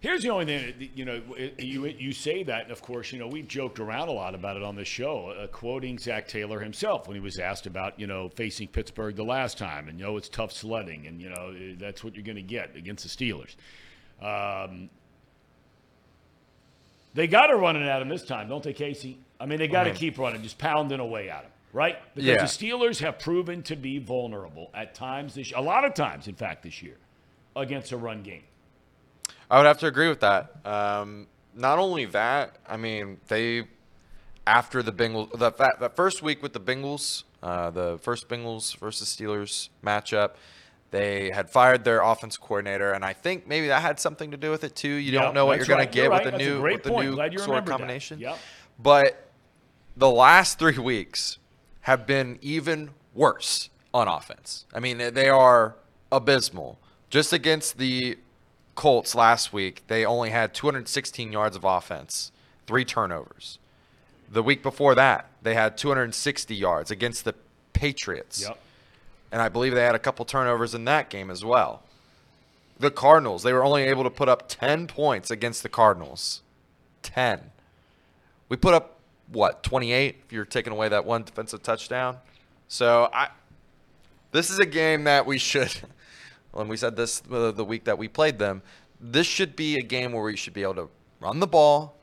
Here's 0.00 0.22
the 0.22 0.30
only 0.30 0.46
thing, 0.46 0.74
that, 0.78 0.96
you 0.96 1.04
know, 1.04 1.20
you 1.58 1.84
you 1.86 2.12
say 2.12 2.42
that, 2.44 2.62
and 2.62 2.72
of 2.72 2.80
course, 2.80 3.12
you 3.12 3.18
know, 3.18 3.28
we've 3.28 3.46
joked 3.46 3.78
around 3.78 4.08
a 4.08 4.12
lot 4.12 4.34
about 4.34 4.56
it 4.56 4.62
on 4.62 4.74
the 4.74 4.84
show, 4.84 5.28
uh, 5.28 5.46
quoting 5.48 5.98
Zac 5.98 6.26
Taylor 6.26 6.58
himself 6.60 7.06
when 7.06 7.16
he 7.16 7.20
was 7.20 7.38
asked 7.38 7.66
about, 7.66 8.00
you 8.00 8.06
know, 8.06 8.30
facing 8.30 8.68
Pittsburgh 8.68 9.14
the 9.14 9.24
last 9.24 9.58
time, 9.58 9.88
and 9.88 9.98
you 9.98 10.06
know, 10.06 10.16
it's 10.16 10.30
tough 10.30 10.52
sledding, 10.52 11.06
and 11.06 11.20
you 11.20 11.28
know, 11.28 11.54
that's 11.78 12.02
what 12.02 12.14
you're 12.14 12.24
going 12.24 12.36
to 12.36 12.42
get 12.42 12.74
against 12.76 13.04
the 13.04 13.10
Steelers. 13.10 13.56
Um, 14.24 14.88
they 17.12 17.26
got 17.26 17.48
to 17.48 17.56
run 17.56 17.76
it 17.76 17.86
at 17.86 18.00
him 18.00 18.08
this 18.08 18.24
time, 18.24 18.48
don't 18.48 18.62
they, 18.62 18.72
Casey? 18.72 19.18
I 19.38 19.44
mean, 19.44 19.58
they 19.58 19.68
got 19.68 19.84
to 19.84 19.92
keep 19.92 20.18
running, 20.18 20.42
just 20.42 20.56
pounding 20.58 21.00
away 21.00 21.28
at 21.28 21.42
him, 21.42 21.50
right? 21.74 21.98
Because 22.14 22.26
Yeah. 22.26 22.36
the 22.36 22.44
Steelers 22.44 23.00
have 23.00 23.18
proven 23.18 23.62
to 23.64 23.76
be 23.76 23.98
vulnerable 23.98 24.70
at 24.72 24.94
times 24.94 25.34
this, 25.34 25.52
a 25.54 25.60
lot 25.60 25.84
of 25.84 25.92
times, 25.92 26.26
in 26.26 26.36
fact, 26.36 26.62
this 26.62 26.80
year, 26.82 26.96
against 27.54 27.92
a 27.92 27.96
run 27.98 28.22
game. 28.22 28.44
I 29.50 29.58
would 29.58 29.66
have 29.66 29.78
to 29.78 29.86
agree 29.86 30.08
with 30.08 30.20
that. 30.20 30.54
Um, 30.64 31.26
not 31.54 31.78
only 31.78 32.04
that, 32.06 32.56
I 32.68 32.76
mean, 32.76 33.18
they 33.28 33.64
after 34.46 34.82
the 34.82 34.92
Bengals, 34.92 35.38
that 35.38 35.58
that, 35.58 35.96
first 35.96 36.22
week 36.22 36.42
with 36.42 36.52
the 36.52 36.60
Bengals, 36.60 37.24
uh, 37.42 37.70
the 37.70 37.98
first 38.00 38.28
Bengals 38.28 38.76
versus 38.78 39.14
Steelers 39.14 39.68
matchup, 39.84 40.32
they 40.90 41.30
had 41.30 41.50
fired 41.50 41.84
their 41.84 42.00
offense 42.02 42.36
coordinator, 42.36 42.92
and 42.92 43.04
I 43.04 43.12
think 43.12 43.46
maybe 43.46 43.68
that 43.68 43.82
had 43.82 44.00
something 44.00 44.30
to 44.30 44.36
do 44.36 44.50
with 44.50 44.64
it 44.64 44.74
too. 44.74 44.88
You 44.88 45.12
Yeah, 45.12 45.22
don't 45.22 45.34
know 45.34 45.46
what 45.46 45.58
you're 45.58 45.66
going 45.66 45.78
right. 45.78 45.90
to 45.90 45.94
get 45.94 46.04
You're 46.04 46.12
with 46.12 46.24
the 46.24 46.30
That's 46.32 46.42
new 46.44 46.62
with 46.62 46.82
the 46.82 47.28
new 47.28 47.38
sort 47.38 47.58
of 47.58 47.64
combination. 47.66 48.18
Yep. 48.18 48.38
But 48.78 49.28
the 49.96 50.10
last 50.10 50.58
three 50.58 50.78
weeks 50.78 51.38
have 51.82 52.06
been 52.06 52.38
even 52.42 52.90
worse 53.14 53.70
on 53.92 54.08
offense. 54.08 54.66
I 54.72 54.80
mean, 54.80 54.98
they 54.98 55.28
are 55.28 55.76
abysmal. 56.12 56.78
Just 57.08 57.32
against 57.32 57.78
the 57.78 58.18
Colts 58.74 59.14
last 59.14 59.52
week, 59.52 59.82
they 59.88 60.04
only 60.04 60.30
had 60.30 60.54
216 60.54 61.32
yards 61.32 61.56
of 61.56 61.64
offense, 61.64 62.32
three 62.66 62.84
turnovers. 62.84 63.58
The 64.30 64.42
week 64.42 64.62
before 64.62 64.94
that, 64.94 65.28
they 65.42 65.54
had 65.54 65.76
260 65.76 66.54
yards 66.54 66.90
against 66.90 67.24
the 67.24 67.34
Patriots. 67.72 68.42
Yep. 68.42 68.58
And 69.32 69.42
I 69.42 69.48
believe 69.48 69.74
they 69.74 69.84
had 69.84 69.94
a 69.94 70.00
couple 70.00 70.24
turnovers 70.24 70.74
in 70.74 70.84
that 70.84 71.10
game 71.10 71.30
as 71.30 71.44
well. 71.44 71.82
The 72.78 72.90
Cardinals, 72.90 73.42
they 73.42 73.52
were 73.52 73.64
only 73.64 73.82
able 73.82 74.04
to 74.04 74.10
put 74.10 74.28
up 74.28 74.48
10 74.48 74.86
points 74.86 75.30
against 75.30 75.62
the 75.62 75.68
Cardinals. 75.68 76.42
10. 77.02 77.50
We 78.48 78.56
put 78.56 78.74
up 78.74 78.98
what, 79.30 79.62
28 79.62 80.16
if 80.24 80.32
you're 80.32 80.44
taking 80.44 80.72
away 80.72 80.88
that 80.88 81.04
one 81.04 81.22
defensive 81.22 81.62
touchdown. 81.62 82.18
So 82.68 83.08
I 83.12 83.28
this 84.32 84.50
is 84.50 84.58
a 84.58 84.66
game 84.66 85.04
that 85.04 85.26
we 85.26 85.38
should 85.38 85.72
when 86.52 86.68
we 86.68 86.76
said 86.76 86.96
this 86.96 87.22
uh, 87.30 87.50
the 87.50 87.64
week 87.64 87.84
that 87.84 87.98
we 87.98 88.08
played 88.08 88.38
them, 88.38 88.62
this 89.00 89.26
should 89.26 89.56
be 89.56 89.76
a 89.76 89.82
game 89.82 90.12
where 90.12 90.22
we 90.22 90.36
should 90.36 90.52
be 90.52 90.62
able 90.62 90.74
to 90.74 90.88
run 91.20 91.40
the 91.40 91.46
ball, 91.46 91.96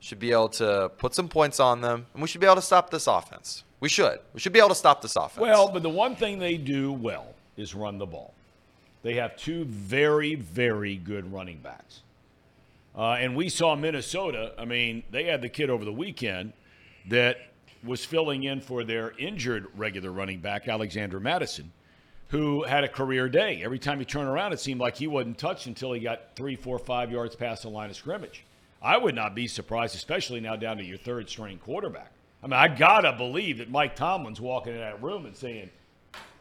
should 0.00 0.18
be 0.18 0.32
able 0.32 0.48
to 0.48 0.90
put 0.98 1.14
some 1.14 1.28
points 1.28 1.60
on 1.60 1.80
them, 1.80 2.06
and 2.12 2.22
we 2.22 2.28
should 2.28 2.40
be 2.40 2.46
able 2.46 2.56
to 2.56 2.62
stop 2.62 2.90
this 2.90 3.06
offense. 3.06 3.64
We 3.80 3.88
should. 3.88 4.18
We 4.34 4.40
should 4.40 4.52
be 4.52 4.58
able 4.58 4.70
to 4.70 4.74
stop 4.74 5.00
this 5.00 5.16
offense. 5.16 5.40
Well, 5.40 5.70
but 5.70 5.82
the 5.82 5.90
one 5.90 6.16
thing 6.16 6.38
they 6.38 6.56
do 6.56 6.92
well 6.92 7.34
is 7.56 7.74
run 7.74 7.98
the 7.98 8.06
ball. 8.06 8.34
They 9.02 9.14
have 9.14 9.36
two 9.36 9.64
very, 9.64 10.34
very 10.34 10.96
good 10.96 11.32
running 11.32 11.58
backs. 11.58 12.02
Uh, 12.96 13.12
and 13.12 13.34
we 13.34 13.48
saw 13.48 13.74
Minnesota. 13.74 14.52
I 14.58 14.64
mean, 14.64 15.04
they 15.10 15.24
had 15.24 15.40
the 15.40 15.48
kid 15.48 15.70
over 15.70 15.84
the 15.84 15.92
weekend 15.92 16.52
that 17.08 17.38
was 17.82 18.04
filling 18.04 18.44
in 18.44 18.60
for 18.60 18.84
their 18.84 19.12
injured 19.18 19.68
regular 19.74 20.10
running 20.10 20.40
back, 20.40 20.68
Alexander 20.68 21.18
Mattison, 21.18 21.72
who 22.30 22.62
had 22.62 22.84
a 22.84 22.88
career 22.88 23.28
day. 23.28 23.60
Every 23.62 23.78
time 23.78 23.98
you 23.98 24.04
turn 24.04 24.26
around, 24.26 24.52
it 24.52 24.60
seemed 24.60 24.80
like 24.80 24.96
he 24.96 25.08
wasn't 25.08 25.36
touched 25.36 25.66
until 25.66 25.92
he 25.92 26.00
got 26.00 26.36
three, 26.36 26.56
four, 26.56 26.78
five 26.78 27.10
yards 27.10 27.34
past 27.34 27.62
the 27.62 27.68
line 27.68 27.90
of 27.90 27.96
scrimmage. 27.96 28.44
I 28.80 28.96
would 28.96 29.14
not 29.14 29.34
be 29.34 29.46
surprised, 29.48 29.94
especially 29.96 30.40
now 30.40 30.56
down 30.56 30.78
to 30.78 30.84
your 30.84 30.96
third 30.96 31.28
string 31.28 31.58
quarterback. 31.58 32.12
I 32.42 32.46
mean, 32.46 32.54
I 32.54 32.68
gotta 32.68 33.12
believe 33.12 33.58
that 33.58 33.70
Mike 33.70 33.96
Tomlin's 33.96 34.40
walking 34.40 34.72
in 34.72 34.78
that 34.78 35.02
room 35.02 35.26
and 35.26 35.36
saying, 35.36 35.70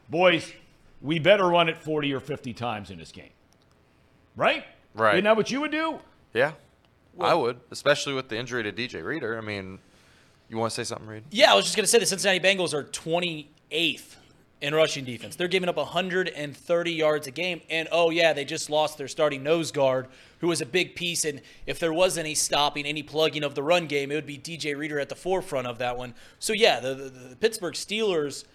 "Boys, 0.10 0.54
we 1.02 1.20
better 1.20 1.48
run 1.48 1.68
it 1.68 1.78
40 1.78 2.14
or 2.14 2.20
50 2.20 2.54
times 2.54 2.92
in 2.92 2.98
this 2.98 3.12
game." 3.12 3.32
Right? 4.36 4.64
Right. 4.94 5.16
Isn't 5.16 5.26
that 5.26 5.36
what 5.36 5.52
you 5.52 5.60
would 5.60 5.72
do? 5.72 6.00
yeah, 6.34 6.54
I 7.20 7.34
would, 7.34 7.60
especially 7.72 8.14
with 8.14 8.30
the 8.30 8.38
injury 8.38 8.64
to 8.64 8.72
DJ 8.72 9.04
Reader. 9.04 9.38
I 9.38 9.42
mean, 9.42 9.80
you 10.48 10.58
want 10.58 10.72
to 10.72 10.76
say 10.76 10.84
something, 10.84 11.08
Reed? 11.08 11.24
Yeah, 11.32 11.52
I 11.52 11.56
was 11.56 11.66
just 11.66 11.76
going 11.76 11.84
to 11.84 11.90
say 11.90 12.00
the 12.00 12.06
Cincinnati 12.06 12.40
Bengals 12.40 12.74
are 12.74 12.84
28th 12.84 14.16
in 14.62 14.76
rushing 14.76 15.06
defense. 15.06 15.36
They're 15.36 15.48
giving 15.48 15.70
up 15.70 15.78
130 15.78 16.92
yards 16.92 17.28
a 17.28 17.32
game. 17.32 17.62
And 17.70 17.88
oh, 17.92 18.10
yeah, 18.10 18.34
they 18.34 18.46
just 18.46 18.70
lost 18.70 18.98
their 18.98 19.08
starting 19.08 19.44
nose 19.44 19.72
guard, 19.72 20.08
who 20.40 20.48
was 20.48 20.62
a 20.62 20.66
big 20.66 20.96
piece. 20.96 21.24
And 21.26 21.42
if 21.66 21.80
there 21.80 21.94
was 21.94 22.18
any 22.18 22.36
stopping, 22.36 22.86
any 22.86 23.04
plugging 23.04 23.44
of 23.44 23.56
the 23.56 23.64
run 23.64 23.88
game, 23.88 24.12
it 24.12 24.16
would 24.16 24.26
be 24.26 24.38
DJ 24.38 24.78
Reader 24.78 25.00
at 25.00 25.10
the 25.10 25.16
forefront 25.16 25.68
of 25.68 25.78
that 25.78 25.98
one. 25.98 26.14
So, 26.40 26.54
yeah, 26.54 26.80
the, 26.80 26.94
the, 26.94 27.10
the 27.30 27.36
Pittsburgh 27.36 27.74
Steelers. 27.76 28.46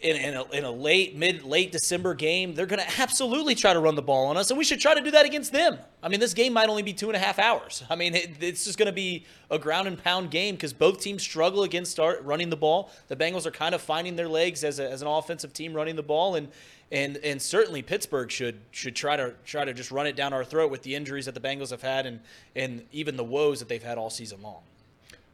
In, 0.00 0.14
in, 0.14 0.34
a, 0.36 0.44
in 0.50 0.62
a 0.62 0.70
late 0.70 1.16
mid 1.16 1.42
late 1.42 1.72
December 1.72 2.14
game, 2.14 2.54
they're 2.54 2.66
going 2.66 2.78
to 2.78 3.00
absolutely 3.00 3.56
try 3.56 3.72
to 3.72 3.80
run 3.80 3.96
the 3.96 4.02
ball 4.02 4.26
on 4.26 4.36
us, 4.36 4.48
and 4.48 4.56
we 4.56 4.62
should 4.62 4.78
try 4.78 4.94
to 4.94 5.00
do 5.00 5.10
that 5.10 5.26
against 5.26 5.50
them. 5.50 5.76
I 6.04 6.08
mean, 6.08 6.20
this 6.20 6.34
game 6.34 6.52
might 6.52 6.68
only 6.68 6.82
be 6.82 6.92
two 6.92 7.08
and 7.08 7.16
a 7.16 7.18
half 7.18 7.40
hours. 7.40 7.82
I 7.90 7.96
mean, 7.96 8.14
it, 8.14 8.36
it's 8.38 8.64
just 8.64 8.78
going 8.78 8.86
to 8.86 8.92
be 8.92 9.24
a 9.50 9.58
ground 9.58 9.88
and 9.88 10.00
pound 10.00 10.30
game 10.30 10.54
because 10.54 10.72
both 10.72 11.00
teams 11.00 11.24
struggle 11.24 11.64
against 11.64 11.90
start 11.90 12.22
running 12.22 12.48
the 12.48 12.56
ball. 12.56 12.92
The 13.08 13.16
Bengals 13.16 13.44
are 13.44 13.50
kind 13.50 13.74
of 13.74 13.80
finding 13.80 14.14
their 14.14 14.28
legs 14.28 14.62
as, 14.62 14.78
a, 14.78 14.88
as 14.88 15.02
an 15.02 15.08
offensive 15.08 15.52
team 15.52 15.74
running 15.74 15.96
the 15.96 16.04
ball, 16.04 16.36
and 16.36 16.46
and 16.90 17.16
and 17.18 17.40
certainly 17.42 17.82
Pittsburgh 17.82 18.30
should 18.30 18.60
should 18.70 18.96
try 18.96 19.16
to 19.16 19.34
try 19.44 19.64
to 19.64 19.74
just 19.74 19.90
run 19.90 20.06
it 20.06 20.16
down 20.16 20.32
our 20.32 20.44
throat 20.44 20.70
with 20.70 20.82
the 20.82 20.94
injuries 20.94 21.26
that 21.26 21.34
the 21.34 21.40
Bengals 21.40 21.70
have 21.70 21.82
had 21.82 22.06
and 22.06 22.20
and 22.54 22.84
even 22.92 23.16
the 23.16 23.24
woes 23.24 23.58
that 23.58 23.68
they've 23.68 23.82
had 23.82 23.98
all 23.98 24.10
season 24.10 24.40
long. 24.42 24.62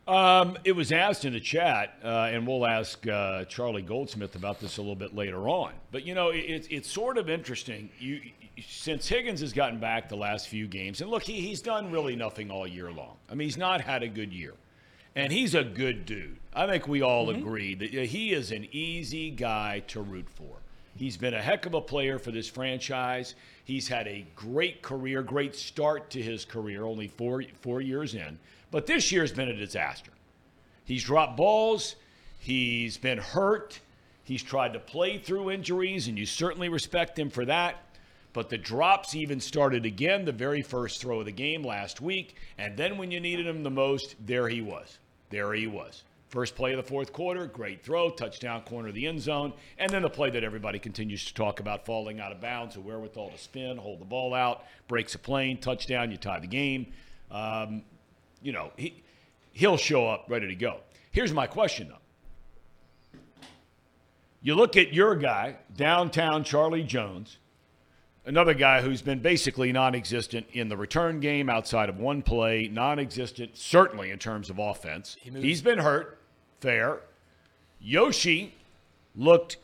Um, 0.07 0.59
it 0.65 0.73
was 0.73 0.93
asked 0.93 1.25
in 1.25 1.33
the 1.33 1.41
chat, 1.41 1.99
uh, 2.05 2.29
and 2.31 2.47
we'll 2.47 2.67
ask 2.67 3.07
uh, 3.07 3.47
Charlie 3.47 3.83
Goldsmith 3.83 4.37
about 4.37 4.61
this 4.61 4.77
a 4.77 4.83
little 4.83 4.95
bit 4.95 5.15
later 5.15 5.49
on. 5.49 5.73
But 5.93 6.05
you 6.05 6.15
know, 6.15 6.29
it, 6.29 6.41
it's 6.41 6.69
it's 6.69 6.91
sort 6.91 7.17
of 7.17 7.31
interesting. 7.31 7.89
You 7.99 8.21
since 8.67 9.09
Higgins 9.09 9.41
has 9.41 9.53
gotten 9.53 9.81
back 9.81 10.09
the 10.09 10.17
last 10.17 10.49
few 10.49 10.67
games, 10.67 11.01
and 11.01 11.11
look, 11.11 11.23
he, 11.23 11.41
he's 11.41 11.63
done 11.63 11.91
really 11.91 12.17
nothing 12.17 12.51
all 12.51 12.67
year 12.67 12.93
long. 12.93 13.17
I 13.31 13.35
mean, 13.35 13.47
he's 13.47 13.57
not 13.57 13.81
had 13.81 14.03
a 14.03 14.09
good 14.09 14.33
year, 14.33 14.53
and 15.17 15.33
he's 15.33 15.55
a 15.55 15.65
good 15.65 16.05
dude. 16.05 16.37
I 16.55 16.67
think 16.67 16.87
we 16.87 17.01
all 17.01 17.31
agree 17.31 17.75
that 17.75 17.91
he 17.91 18.33
is 18.33 18.53
an 18.53 18.69
easy 18.73 19.31
guy 19.31 19.83
to 19.89 20.03
root 20.03 20.29
for. 20.29 20.57
He's 20.97 21.17
been 21.17 21.35
a 21.35 21.43
heck 21.43 21.67
of 21.67 21.75
a 21.75 21.81
player 21.81 22.19
for 22.19 22.31
this 22.31 22.49
franchise. 22.49 23.35
He's 23.65 23.89
had 23.89 24.07
a 24.07 24.25
great 24.37 24.83
career, 24.83 25.23
great 25.23 25.57
start 25.57 26.11
to 26.11 26.23
his 26.23 26.45
career, 26.45 26.85
only 26.85 27.09
four 27.09 27.43
four 27.63 27.81
years 27.81 28.15
in. 28.15 28.39
But 28.75 28.87
this 28.87 29.13
year's 29.13 29.31
been 29.31 29.49
a 29.49 29.55
disaster. 29.55 30.11
He's 30.85 31.05
dropped 31.05 31.37
balls. 31.37 31.95
He's 32.41 32.97
been 32.97 33.19
hurt. 33.19 33.79
He's 34.25 34.43
tried 34.43 34.73
to 34.73 34.81
play 34.81 35.17
through 35.17 35.53
injuries, 35.53 36.09
and 36.09 36.19
you 36.19 36.27
certainly 36.27 36.69
respect 36.69 37.17
him 37.17 37.31
for 37.31 37.45
that. 37.45 37.77
But 38.33 38.51
the 38.51 38.59
drops 38.59 39.15
even 39.15 39.39
started 39.39 39.87
again 39.87 40.25
the 40.25 40.33
very 40.33 40.61
first 40.61 41.01
throw 41.01 41.21
of 41.21 41.27
the 41.27 41.31
game 41.31 41.63
last 41.63 42.01
week. 42.01 42.35
And 42.59 42.77
then 42.77 42.99
when 42.99 43.13
you 43.13 43.21
needed 43.21 43.47
him 43.47 43.63
the 43.63 43.71
most, 43.71 44.17
there 44.27 44.49
he 44.49 44.61
was. 44.61 44.99
There 45.31 45.53
he 45.55 45.69
was. 45.69 46.03
First 46.27 46.57
play 46.57 46.73
of 46.73 46.79
the 46.79 46.83
fourth 46.83 47.13
quarter, 47.13 47.47
great 47.47 47.85
throw, 47.85 48.11
touchdown 48.11 48.63
corner 48.63 48.89
of 48.89 48.97
the 48.97 49.07
end 49.07 49.21
zone. 49.21 49.53
And 49.79 49.89
then 49.89 50.03
the 50.03 50.11
play 50.11 50.31
that 50.31 50.43
everybody 50.43 50.81
continues 50.81 51.25
to 51.27 51.35
talk 51.35 51.61
about 51.61 51.87
falling 51.87 52.19
out 52.19 52.33
of 52.33 52.41
bounds, 52.41 52.75
a 52.75 52.81
wherewithal 52.81 53.31
to 53.31 53.39
spin, 53.39 53.77
hold 53.77 54.01
the 54.01 54.05
ball 54.05 54.35
out, 54.35 54.65
breaks 54.89 55.15
a 55.15 55.19
plane, 55.21 55.59
touchdown, 55.59 56.11
you 56.11 56.17
tie 56.17 56.41
the 56.41 56.49
game. 56.49 56.89
Um, 57.31 57.83
you 58.45 58.53
know, 58.53 58.71
he 58.77 59.03
he'll 59.53 59.77
show 59.77 60.07
up 60.07 60.27
ready 60.29 60.47
to 60.47 60.55
go. 60.55 60.77
Here's 61.11 61.33
my 61.33 61.49
question 61.49 61.89
though. 61.89 63.19
You 64.43 64.55
look 64.55 64.77
at 64.77 64.93
your 64.93 65.17
guy, 65.17 65.57
downtown 65.75 66.45
Charlie 66.45 66.83
Jones, 66.83 67.39
another 68.27 68.53
guy 68.53 68.83
who's 68.83 69.01
been 69.01 69.21
basically 69.21 69.73
non 69.73 69.95
existent 69.95 70.47
in 70.53 70.69
the 70.69 70.77
return 70.77 71.19
game 71.19 71.49
outside 71.49 71.89
of 71.89 71.99
one 71.99 72.21
play, 72.21 72.69
non 72.69 72.99
existent, 72.99 73.57
certainly 73.57 74.11
in 74.11 74.19
terms 74.19 74.51
of 74.51 74.59
offense. 74.59 75.17
He's 75.23 75.63
been 75.63 75.79
hurt, 75.79 76.19
fair. 76.61 77.01
Yoshi 77.81 78.55
looked 79.17 79.57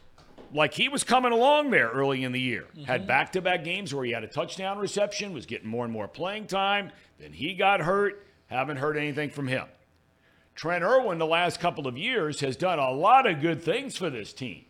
like 0.52 0.72
he 0.75 0.88
was 0.88 1.04
coming 1.04 1.32
along 1.32 1.70
there 1.70 1.88
early 1.90 2.25
in 2.25 2.32
the 2.32 2.40
year. 2.40 2.64
Mm-hmm. 2.72 2.84
Had 2.84 3.06
back 3.06 3.32
to 3.32 3.42
back 3.42 3.64
games 3.64 3.94
where 3.94 4.04
he 4.04 4.12
had 4.12 4.25
a 4.25 4.28
touchdown 4.28 4.78
reception, 4.78 5.34
was 5.34 5.44
getting 5.44 5.68
more 5.68 5.84
and 5.84 5.92
more 5.92 6.08
playing 6.08 6.46
time. 6.46 6.90
Then 7.18 7.32
he 7.32 7.54
got 7.54 7.80
hurt. 7.80 8.26
Haven't 8.50 8.78
heard 8.78 8.97
anything 8.97 9.30
from 9.30 9.47
him. 9.47 9.66
Trent 10.57 10.85
Irwin, 10.85 11.19
the 11.19 11.26
last 11.26 11.61
couple 11.61 11.87
of 11.87 11.97
years, 11.97 12.40
has 12.40 12.57
done 12.57 12.78
a 12.78 12.90
lot 12.90 13.26
of 13.26 13.40
good 13.40 13.62
things 13.62 13.97
for 13.97 14.11
this 14.11 14.33
team. 14.33 14.64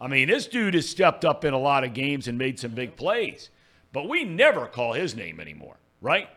I 0.00 0.06
mean, 0.06 0.28
this 0.28 0.46
dude 0.46 0.74
has 0.74 0.88
stepped 0.88 1.24
up 1.24 1.44
in 1.44 1.52
a 1.52 1.58
lot 1.58 1.84
of 1.84 1.94
games 1.94 2.28
and 2.28 2.38
made 2.38 2.58
some 2.58 2.70
big 2.70 2.96
plays, 2.96 3.50
but 3.92 4.08
we 4.08 4.24
never 4.24 4.66
call 4.66 4.92
his 4.92 5.14
name 5.14 5.40
anymore, 5.40 5.76
right? 6.00 6.28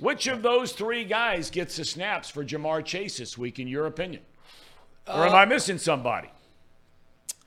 Which 0.00 0.26
of 0.26 0.42
those 0.42 0.72
three 0.72 1.04
guys 1.04 1.50
gets 1.50 1.76
the 1.76 1.84
snaps 1.84 2.30
for 2.30 2.44
Ja'Marr 2.44 2.84
Chase 2.84 3.18
this 3.18 3.36
week, 3.36 3.58
in 3.58 3.68
your 3.68 3.86
opinion? 3.86 4.22
Or 5.06 5.26
am 5.26 5.34
I 5.34 5.42
uh, 5.42 5.46
missing 5.46 5.78
somebody? 5.78 6.28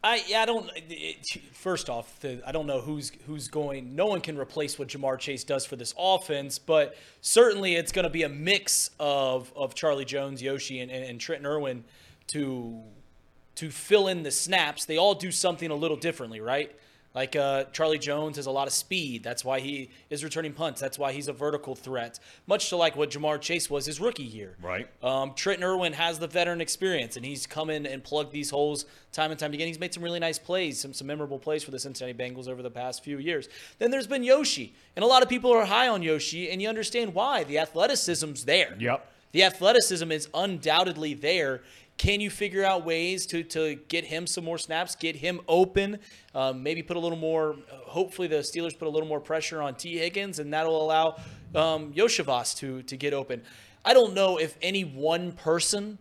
I 0.07 0.23
yeah, 0.25 0.43
I 0.43 0.45
don't. 0.45 0.71
It, 0.89 1.27
first 1.51 1.89
off, 1.89 2.17
the, 2.21 2.41
I 2.47 2.53
don't 2.53 2.65
know 2.65 2.79
who's 2.79 3.11
who's 3.25 3.49
going. 3.49 3.93
No 3.93 4.05
one 4.05 4.21
can 4.21 4.37
replace 4.37 4.79
what 4.79 4.87
Ja'Marr 4.87 5.19
Chase 5.19 5.43
does 5.43 5.65
for 5.65 5.75
this 5.75 5.93
offense, 5.99 6.57
but 6.59 6.95
certainly 7.19 7.75
it's 7.75 7.91
going 7.91 8.03
to 8.03 8.09
be 8.09 8.23
a 8.23 8.29
mix 8.29 8.89
of 9.01 9.51
of 9.53 9.75
Charlie 9.75 10.05
Jones, 10.05 10.41
Yoshi, 10.41 10.79
and, 10.79 10.89
and, 10.89 11.03
and 11.03 11.19
Trenton 11.19 11.45
Irwin 11.45 11.83
to 12.27 12.81
to 13.55 13.69
fill 13.69 14.07
in 14.07 14.23
the 14.23 14.31
snaps. 14.31 14.85
They 14.85 14.95
all 14.95 15.13
do 15.13 15.29
something 15.29 15.71
a 15.71 15.75
little 15.75 15.97
differently, 15.97 16.39
right? 16.39 16.73
Like 17.15 17.35
uh, 17.35 17.63
Charlie 17.73 17.97
Jones 17.97 18.35
has 18.35 18.45
a 18.45 18.51
lot 18.51 18.67
of 18.67 18.73
speed. 18.73 19.23
That's 19.23 19.43
why 19.43 19.59
he 19.59 19.89
is 20.09 20.23
returning 20.23 20.53
punts. 20.53 20.79
That's 20.79 20.99
why 20.99 21.13
he's 21.13 21.27
a 21.27 21.33
vertical 21.33 21.73
threat, 21.75 22.19
much 22.45 22.69
to 22.69 22.75
like 22.75 22.95
what 22.95 23.09
Ja'Marr 23.09 23.41
Chase 23.41 23.69
was 23.69 23.87
his 23.87 23.99
rookie 23.99 24.23
year. 24.23 24.55
Right. 24.61 24.87
Um, 25.03 25.33
Trenton 25.33 25.63
Irwin 25.63 25.93
has 25.93 26.19
the 26.19 26.27
veteran 26.27 26.61
experience, 26.61 27.15
and 27.15 27.25
he's 27.25 27.47
come 27.47 27.69
in 27.69 27.85
and 27.87 28.03
plugged 28.03 28.31
these 28.31 28.51
holes 28.51 28.85
time 29.11 29.31
and 29.31 29.39
time 29.39 29.53
again. 29.53 29.67
He's 29.67 29.79
made 29.79 29.93
some 29.93 30.03
really 30.03 30.19
nice 30.19 30.37
plays, 30.37 30.79
some 30.79 30.93
some 30.93 31.07
memorable 31.07 31.39
plays 31.39 31.63
for 31.63 31.71
the 31.71 31.79
Cincinnati 31.79 32.17
Bengals 32.17 32.47
over 32.47 32.61
the 32.61 32.69
past 32.69 33.03
few 33.03 33.17
years. 33.17 33.49
Then 33.79 33.89
there's 33.89 34.07
been 34.07 34.23
Yoshi, 34.23 34.73
and 34.95 35.03
a 35.03 35.07
lot 35.07 35.23
of 35.23 35.29
people 35.29 35.51
are 35.51 35.65
high 35.65 35.87
on 35.87 36.03
Yoshi, 36.03 36.51
and 36.51 36.61
you 36.61 36.69
understand 36.69 37.13
why. 37.13 37.43
The 37.43 37.57
athleticism's 37.57 38.45
there. 38.45 38.75
Yep. 38.77 39.13
The 39.31 39.43
athleticism 39.43 40.11
is 40.11 40.29
undoubtedly 40.33 41.13
there. 41.13 41.61
Can 41.97 42.21
you 42.21 42.29
figure 42.29 42.63
out 42.63 42.85
ways 42.85 43.25
to, 43.27 43.43
to 43.43 43.75
get 43.87 44.05
him 44.05 44.27
some 44.27 44.45
more 44.45 44.59
snaps, 44.59 44.95
get 44.95 45.15
him 45.15 45.41
open, 45.47 45.97
um, 46.35 46.61
maybe 46.61 46.83
put 46.83 46.95
a 46.95 46.99
little 46.99 47.17
more, 47.17 47.55
hopefully 47.69 48.27
the 48.27 48.37
Steelers 48.37 48.77
put 48.77 48.87
a 48.87 48.91
little 48.91 49.09
more 49.09 49.19
pressure 49.19 49.61
on 49.61 49.73
Tee 49.73 49.97
Higgins, 49.97 50.37
and 50.37 50.53
that'll 50.53 50.79
allow 50.79 51.15
um, 51.55 51.91
Iosivas 51.93 52.55
to, 52.57 52.83
to 52.83 52.97
get 52.97 53.13
open. 53.13 53.41
I 53.83 53.93
don't 53.93 54.13
know 54.13 54.37
if 54.37 54.57
any 54.61 54.83
one 54.83 55.31
person 55.31 55.97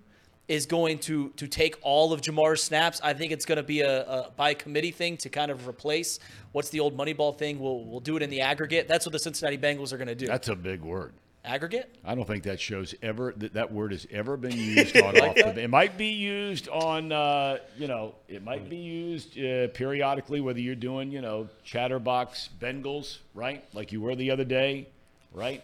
is 0.48 0.66
going 0.66 0.98
to 0.98 1.30
to 1.30 1.48
take 1.48 1.76
all 1.82 2.12
of 2.12 2.20
Ja'Marr's 2.20 2.62
snaps. 2.62 3.00
I 3.02 3.14
think 3.14 3.32
it's 3.32 3.44
going 3.44 3.56
to 3.56 3.62
be 3.64 3.80
a, 3.80 4.04
a 4.04 4.30
by 4.36 4.54
committee 4.54 4.92
thing 4.92 5.16
to 5.18 5.28
kind 5.28 5.50
of 5.50 5.66
replace 5.66 6.20
what's 6.52 6.68
the 6.68 6.80
old 6.80 6.96
Moneyball 6.96 7.36
thing. 7.36 7.58
We'll 7.58 7.84
we'll 7.84 8.00
do 8.00 8.16
it 8.16 8.22
in 8.22 8.30
the 8.30 8.40
aggregate. 8.40 8.86
That's 8.86 9.06
what 9.06 9.12
the 9.12 9.18
Cincinnati 9.18 9.58
Bengals 9.58 9.92
are 9.92 9.96
going 9.96 10.08
to 10.08 10.14
do. 10.14 10.26
That's 10.26 10.48
a 10.48 10.56
big 10.56 10.82
word. 10.82 11.14
Aggregate. 11.46 11.94
I 12.04 12.14
don't 12.14 12.26
think 12.26 12.42
that 12.44 12.60
shows 12.60 12.94
ever 13.02 13.32
that 13.38 13.54
that 13.54 13.72
word 13.72 13.92
has 13.92 14.06
ever 14.10 14.36
been 14.36 14.52
used 14.56 14.96
on 14.96 15.16
off 15.18 15.34
the. 15.36 15.60
It 15.62 15.70
might 15.70 15.96
be 15.96 16.08
used 16.08 16.68
on, 16.68 17.12
uh, 17.12 17.58
you 17.78 17.86
know, 17.88 18.14
it 18.28 18.42
might 18.44 18.68
be 18.68 18.76
used 18.76 19.38
uh, 19.38 19.68
periodically, 19.68 20.40
whether 20.40 20.60
you're 20.60 20.74
doing, 20.74 21.10
you 21.10 21.20
know, 21.20 21.48
chatterbox 21.64 22.50
Bengals, 22.60 23.18
right, 23.34 23.64
like 23.74 23.92
you 23.92 24.00
were 24.00 24.14
the 24.16 24.30
other 24.30 24.44
day, 24.44 24.88
right. 25.32 25.62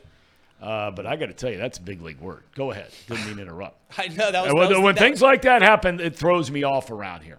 Uh, 0.61 0.93
but 0.93 1.07
I 1.07 1.17
got 1.17 1.27
to 1.27 1.33
tell 1.33 1.51
you, 1.51 1.59
that's 1.59 1.79
a 1.79 1.83
big 1.83 2.01
league 2.03 2.21
word. 2.21 2.45
Go 2.55 2.71
ahead. 2.71 2.89
Didn't 3.09 3.27
mean 3.27 3.37
to 3.37 3.43
interrupt. 3.43 3.79
I 3.99 4.07
know 4.09 4.31
that 4.31 4.45
was. 4.45 4.53
When 4.55 4.63
that 4.69 4.69
was- 4.77 4.79
when 4.85 4.95
that- 4.95 5.01
things 5.01 5.21
like 5.21 5.43
that 5.43 5.61
happen, 5.63 5.99
it 6.01 6.15
throws 6.15 6.51
me 6.53 6.63
off 6.63 6.91
around 6.91 7.23
here. 7.23 7.39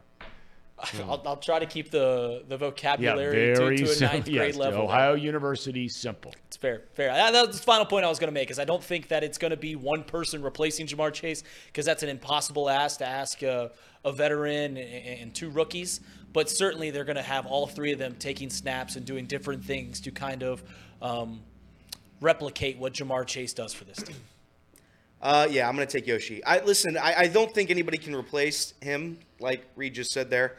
I'll, 1.07 1.21
I'll 1.25 1.37
try 1.37 1.59
to 1.59 1.65
keep 1.65 1.91
the 1.91 2.43
the 2.47 2.55
Yeah, 2.55 2.57
vocabulary 2.57 3.53
very 3.55 3.77
to, 3.77 3.85
to 3.85 3.91
a 3.91 3.95
simple. 3.95 4.13
ninth 4.15 4.25
grade 4.25 4.35
Yes, 4.35 4.55
level. 4.55 4.81
Ohio 4.83 5.13
University, 5.15 5.87
simple. 5.87 6.33
It's 6.47 6.57
fair, 6.57 6.83
fair. 6.93 7.13
That, 7.13 7.31
that 7.31 7.47
was 7.47 7.57
the 7.57 7.63
final 7.63 7.85
point 7.85 8.05
I 8.05 8.09
was 8.09 8.19
going 8.19 8.27
to 8.29 8.33
make. 8.33 8.51
Is 8.51 8.59
I 8.59 8.65
don't 8.65 8.83
think 8.83 9.07
that 9.09 9.23
it's 9.23 9.37
going 9.37 9.51
to 9.51 9.57
be 9.57 9.75
one 9.75 10.03
person 10.03 10.41
replacing 10.41 10.87
Ja'Marr 10.87 11.13
Chase 11.13 11.43
because 11.67 11.85
that's 11.85 12.03
an 12.03 12.09
impossible 12.09 12.69
ask 12.69 12.99
to 12.99 13.05
ask 13.07 13.41
a, 13.43 13.71
a 14.05 14.11
veteran 14.11 14.77
and, 14.77 15.19
and 15.21 15.33
two 15.33 15.49
rookies. 15.49 16.01
But 16.33 16.49
certainly 16.49 16.89
they're 16.89 17.03
going 17.03 17.15
to 17.15 17.21
have 17.21 17.45
all 17.45 17.67
three 17.67 17.91
of 17.91 17.99
them 17.99 18.15
taking 18.17 18.49
snaps 18.49 18.95
and 18.95 19.05
doing 19.05 19.25
different 19.27 19.63
things 19.63 19.99
to 20.01 20.11
kind 20.11 20.41
of 20.43 20.63
um, 21.01 21.41
replicate 22.21 22.77
what 22.77 22.93
Ja'Marr 22.93 23.25
Chase 23.27 23.53
does 23.53 23.73
for 23.73 23.83
this 23.83 23.97
team. 23.97 24.15
Uh, 25.21 25.47
yeah, 25.49 25.69
I'm 25.69 25.73
gonna 25.75 25.85
take 25.85 26.05
Yoshi. 26.05 26.43
I 26.43 26.59
listen. 26.65 26.97
I, 26.97 27.13
I 27.17 27.27
don't 27.27 27.49
think 27.53 27.69
anybody 27.71 27.97
can 27.97 28.13
replace 28.13 28.73
him, 28.81 29.17
like 29.39 29.63
Reed 29.77 29.93
just 29.93 30.11
said 30.11 30.29
there. 30.29 30.57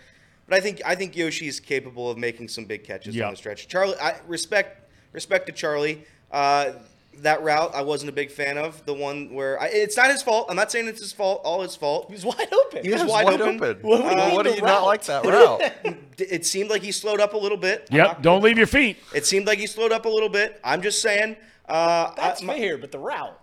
But 0.49 0.57
I 0.57 0.61
think 0.61 0.83
I 0.85 0.95
think 0.95 1.17
Yoshi 1.17 1.47
is 1.49 1.61
capable 1.61 2.11
of 2.11 2.19
making 2.19 2.49
some 2.49 2.65
big 2.65 2.85
catches 2.85 3.15
Yeah. 3.17 3.27
on 3.27 3.33
the 3.33 3.37
stretch. 3.37 3.67
Charlie, 3.69 3.97
I 4.01 4.17
respect 4.27 4.91
respect 5.13 5.47
to 5.47 5.53
Charlie. 5.53 6.05
Uh, 6.31 6.73
that 7.19 7.43
route 7.45 7.73
I 7.75 7.83
wasn't 7.83 8.09
a 8.09 8.13
big 8.13 8.31
fan 8.31 8.59
of. 8.59 8.85
The 8.87 8.93
one 8.95 9.33
where 9.33 9.61
I, 9.61 9.67
it's 9.69 9.97
not 9.97 10.11
his 10.11 10.21
fault. 10.21 10.47
I'm 10.51 10.57
not 10.57 10.73
saying 10.73 10.89
it's 10.89 11.01
his 11.01 11.13
fault. 11.13 11.43
All 11.45 11.63
his 11.63 11.77
fault. 11.77 12.07
He 12.09 12.15
was 12.15 12.25
wide 12.25 12.53
open. 12.53 12.83
He 12.85 12.91
was 12.91 13.01
It 13.01 13.05
was 13.05 13.13
wide 13.13 13.25
wide 13.27 13.41
open. 13.41 13.57
open. 13.63 13.83
What 13.83 13.99
do 13.99 14.05
you 14.05 14.35
what 14.35 14.43
do 14.43 14.51
the 14.51 14.57
you 14.57 14.63
not 14.63 14.85
like 14.85 15.05
that 15.05 15.25
route? 15.25 15.97
It 16.19 16.45
seemed 16.47 16.71
like 16.71 16.83
he 16.83 16.93
slowed 16.93 17.21
up 17.21 17.35
a 17.35 17.37
little 17.37 17.57
bit. 17.59 17.89
Yep. 17.91 18.23
Don't 18.23 18.43
leave 18.43 18.57
your 18.59 18.69
feet. 18.69 18.99
It 19.15 19.27
seemed 19.27 19.47
like 19.49 19.59
he 19.59 19.67
slowed 19.67 19.91
up 19.93 20.05
a 20.05 20.09
little 20.09 20.29
bit. 20.29 20.61
I'm 20.63 20.81
just 20.83 21.03
saying. 21.03 21.37
Uh, 21.69 22.13
That's 22.17 22.41
I, 22.43 22.47
my- 22.47 22.57
fair, 22.59 22.79
but 22.79 22.93
the 22.93 22.99
route. 23.01 23.37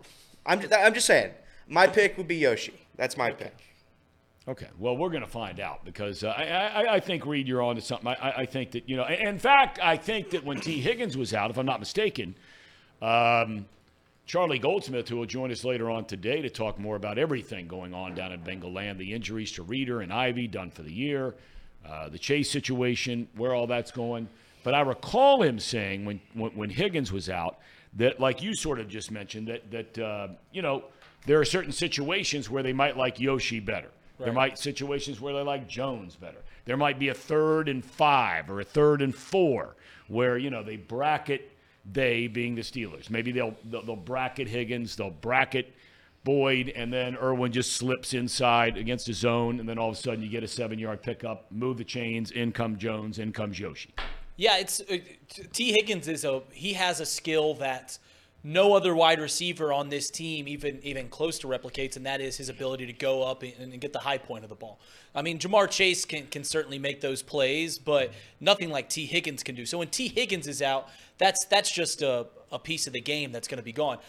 I'm 0.45 0.61
just, 0.61 0.73
I'm 0.73 0.93
just 0.93 1.05
saying. 1.07 1.31
My 1.67 1.87
pick 1.87 2.17
would 2.17 2.27
be 2.27 2.35
Yoshi. 2.37 2.73
That's 2.95 3.17
my 3.17 3.31
pick. 3.31 3.53
Okay. 4.51 4.67
Well, 4.77 4.97
we're 4.97 5.11
going 5.11 5.23
to 5.23 5.29
find 5.29 5.61
out 5.61 5.85
because 5.85 6.25
uh, 6.25 6.27
I, 6.27 6.43
I, 6.43 6.93
I 6.95 6.99
think 6.99 7.25
Reed, 7.25 7.47
you're 7.47 7.61
on 7.61 7.75
to 7.75 7.81
something. 7.81 8.09
I, 8.09 8.33
I 8.39 8.45
think 8.45 8.71
that 8.71 8.89
you 8.89 8.97
know. 8.97 9.05
In 9.05 9.39
fact, 9.39 9.79
I 9.81 9.95
think 9.95 10.31
that 10.31 10.43
when 10.43 10.59
Tee 10.59 10.81
Higgins 10.81 11.15
was 11.15 11.33
out, 11.33 11.51
if 11.51 11.57
I'm 11.57 11.65
not 11.65 11.79
mistaken, 11.79 12.35
um, 13.01 13.65
Charlie 14.25 14.59
Goldsmith, 14.59 15.07
who 15.07 15.15
will 15.15 15.25
join 15.25 15.51
us 15.51 15.63
later 15.63 15.89
on 15.89 16.03
today 16.03 16.41
to 16.41 16.49
talk 16.49 16.77
more 16.77 16.97
about 16.97 17.17
everything 17.17 17.65
going 17.69 17.93
on 17.93 18.13
down 18.13 18.33
in 18.33 18.41
Bengal 18.41 18.73
land, 18.73 18.99
the 18.99 19.13
injuries 19.13 19.53
to 19.53 19.63
Reader 19.63 20.01
and 20.01 20.11
Ivey 20.11 20.47
done 20.47 20.69
for 20.69 20.81
the 20.81 20.91
year, 20.91 21.33
uh, 21.87 22.09
the 22.09 22.19
Chase 22.19 22.51
situation, 22.51 23.29
where 23.37 23.53
all 23.53 23.67
that's 23.67 23.91
going. 23.91 24.27
But 24.65 24.73
I 24.73 24.81
recall 24.81 25.41
him 25.41 25.59
saying 25.59 26.03
when, 26.03 26.19
when 26.33 26.51
when 26.57 26.69
Higgins 26.69 27.09
was 27.09 27.29
out 27.29 27.59
that, 27.93 28.19
like 28.19 28.43
you 28.43 28.53
sort 28.53 28.81
of 28.81 28.89
just 28.89 29.11
mentioned, 29.11 29.47
that 29.47 29.71
that 29.71 29.97
uh, 29.97 30.27
you 30.51 30.61
know 30.61 30.83
there 31.25 31.39
are 31.39 31.45
certain 31.45 31.71
situations 31.71 32.49
where 32.49 32.63
they 32.63 32.73
might 32.73 32.97
like 32.97 33.17
Yoshi 33.17 33.61
better. 33.61 33.87
There 34.25 34.33
might 34.33 34.57
situations 34.57 35.19
where 35.19 35.33
they 35.33 35.41
like 35.41 35.67
Jones 35.67 36.15
better. 36.15 36.39
There 36.65 36.77
might 36.77 36.99
be 36.99 37.09
a 37.09 37.13
third 37.13 37.69
and 37.69 37.83
five 37.83 38.49
or 38.49 38.59
a 38.59 38.63
third 38.63 39.01
and 39.01 39.13
four 39.13 39.75
where 40.07 40.37
you 40.37 40.49
know 40.49 40.63
they 40.63 40.77
bracket 40.77 41.51
they 41.91 42.27
being 42.27 42.55
the 42.55 42.61
Steelers. 42.61 43.09
Maybe 43.09 43.31
they'll 43.31 43.55
they'll, 43.65 43.83
they'll 43.83 43.95
bracket 43.95 44.47
Higgins, 44.47 44.95
they'll 44.95 45.09
bracket 45.09 45.73
Boyd, 46.23 46.69
and 46.75 46.93
then 46.93 47.17
Irwin 47.17 47.51
just 47.51 47.73
slips 47.73 48.13
inside 48.13 48.77
against 48.77 49.07
the 49.07 49.13
zone, 49.13 49.59
and 49.59 49.67
then 49.67 49.79
all 49.79 49.89
of 49.89 49.95
a 49.95 49.97
sudden 49.97 50.21
you 50.21 50.29
get 50.29 50.43
a 50.43 50.47
seven-yard 50.47 51.01
pickup, 51.01 51.51
move 51.51 51.77
the 51.77 51.83
chains, 51.83 52.29
in 52.29 52.51
comes 52.51 52.77
Jones, 52.77 53.17
in 53.17 53.31
comes 53.31 53.59
Yoshi. 53.59 53.91
Yeah, 54.37 54.57
it's 54.57 54.81
uh, 54.81 54.97
T. 55.51 55.71
Higgins 55.71 56.07
is 56.07 56.23
a 56.23 56.41
he 56.51 56.73
has 56.73 56.99
a 56.99 57.05
skill 57.05 57.55
that 57.55 57.97
no 58.43 58.73
other 58.73 58.95
wide 58.95 59.19
receiver 59.19 59.71
on 59.71 59.89
this 59.89 60.09
team 60.09 60.47
even 60.47 60.79
even 60.83 61.09
close 61.09 61.37
to 61.39 61.47
replicates, 61.47 61.95
and 61.95 62.05
that 62.05 62.21
is 62.21 62.37
his 62.37 62.49
ability 62.49 62.85
to 62.87 62.93
go 62.93 63.23
up 63.23 63.43
and, 63.43 63.53
and 63.59 63.79
get 63.79 63.93
the 63.93 63.99
high 63.99 64.17
point 64.17 64.43
of 64.43 64.49
the 64.49 64.55
ball. 64.55 64.79
I 65.13 65.21
mean, 65.21 65.37
Ja'Marr 65.37 65.69
Chase 65.69 66.05
can 66.05 66.27
can 66.27 66.43
certainly 66.43 66.79
make 66.79 67.01
those 67.01 67.21
plays, 67.21 67.77
but 67.77 68.11
nothing 68.39 68.69
like 68.69 68.89
Tee 68.89 69.05
Higgins 69.05 69.43
can 69.43 69.55
do. 69.55 69.65
So 69.65 69.77
when 69.77 69.89
Tee 69.89 70.07
Higgins 70.07 70.47
is 70.47 70.61
out, 70.61 70.89
that's 71.17 71.45
that's 71.45 71.71
just 71.71 72.01
a, 72.01 72.27
a 72.51 72.59
piece 72.59 72.87
of 72.87 72.93
the 72.93 73.01
game 73.01 73.31
that's 73.31 73.47
going 73.47 73.59
to 73.59 73.63
be 73.63 73.73
gone. 73.73 73.99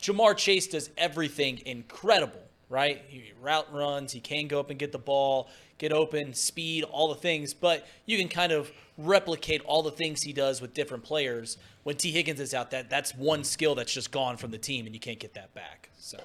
Ja'Marr 0.00 0.36
Chase 0.36 0.66
does 0.66 0.90
everything 0.96 1.60
incredible, 1.64 2.40
right? 2.72 3.04
He 3.06 3.32
route 3.42 3.72
runs, 3.72 4.12
he 4.12 4.20
can 4.20 4.48
go 4.48 4.58
up 4.58 4.70
and 4.70 4.78
get 4.78 4.92
the 4.92 4.98
ball, 4.98 5.50
get 5.76 5.92
open, 5.92 6.32
speed, 6.32 6.84
all 6.84 7.08
the 7.08 7.20
things, 7.20 7.52
but 7.52 7.86
you 8.06 8.16
can 8.18 8.28
kind 8.28 8.50
of 8.50 8.72
replicate 8.96 9.60
all 9.66 9.82
the 9.82 9.90
things 9.90 10.22
he 10.22 10.32
does 10.32 10.62
with 10.62 10.72
different 10.72 11.04
players. 11.04 11.58
When 11.82 11.96
Tee 11.96 12.10
Higgins 12.10 12.40
is 12.40 12.54
out, 12.54 12.70
that 12.70 12.88
that's 12.88 13.14
one 13.14 13.44
skill 13.44 13.74
that's 13.74 13.92
just 13.92 14.10
gone 14.10 14.38
from 14.38 14.50
the 14.52 14.58
team, 14.58 14.86
and 14.86 14.94
you 14.94 15.00
can't 15.00 15.18
get 15.18 15.34
that 15.34 15.52
back. 15.52 15.90
So 15.98 16.16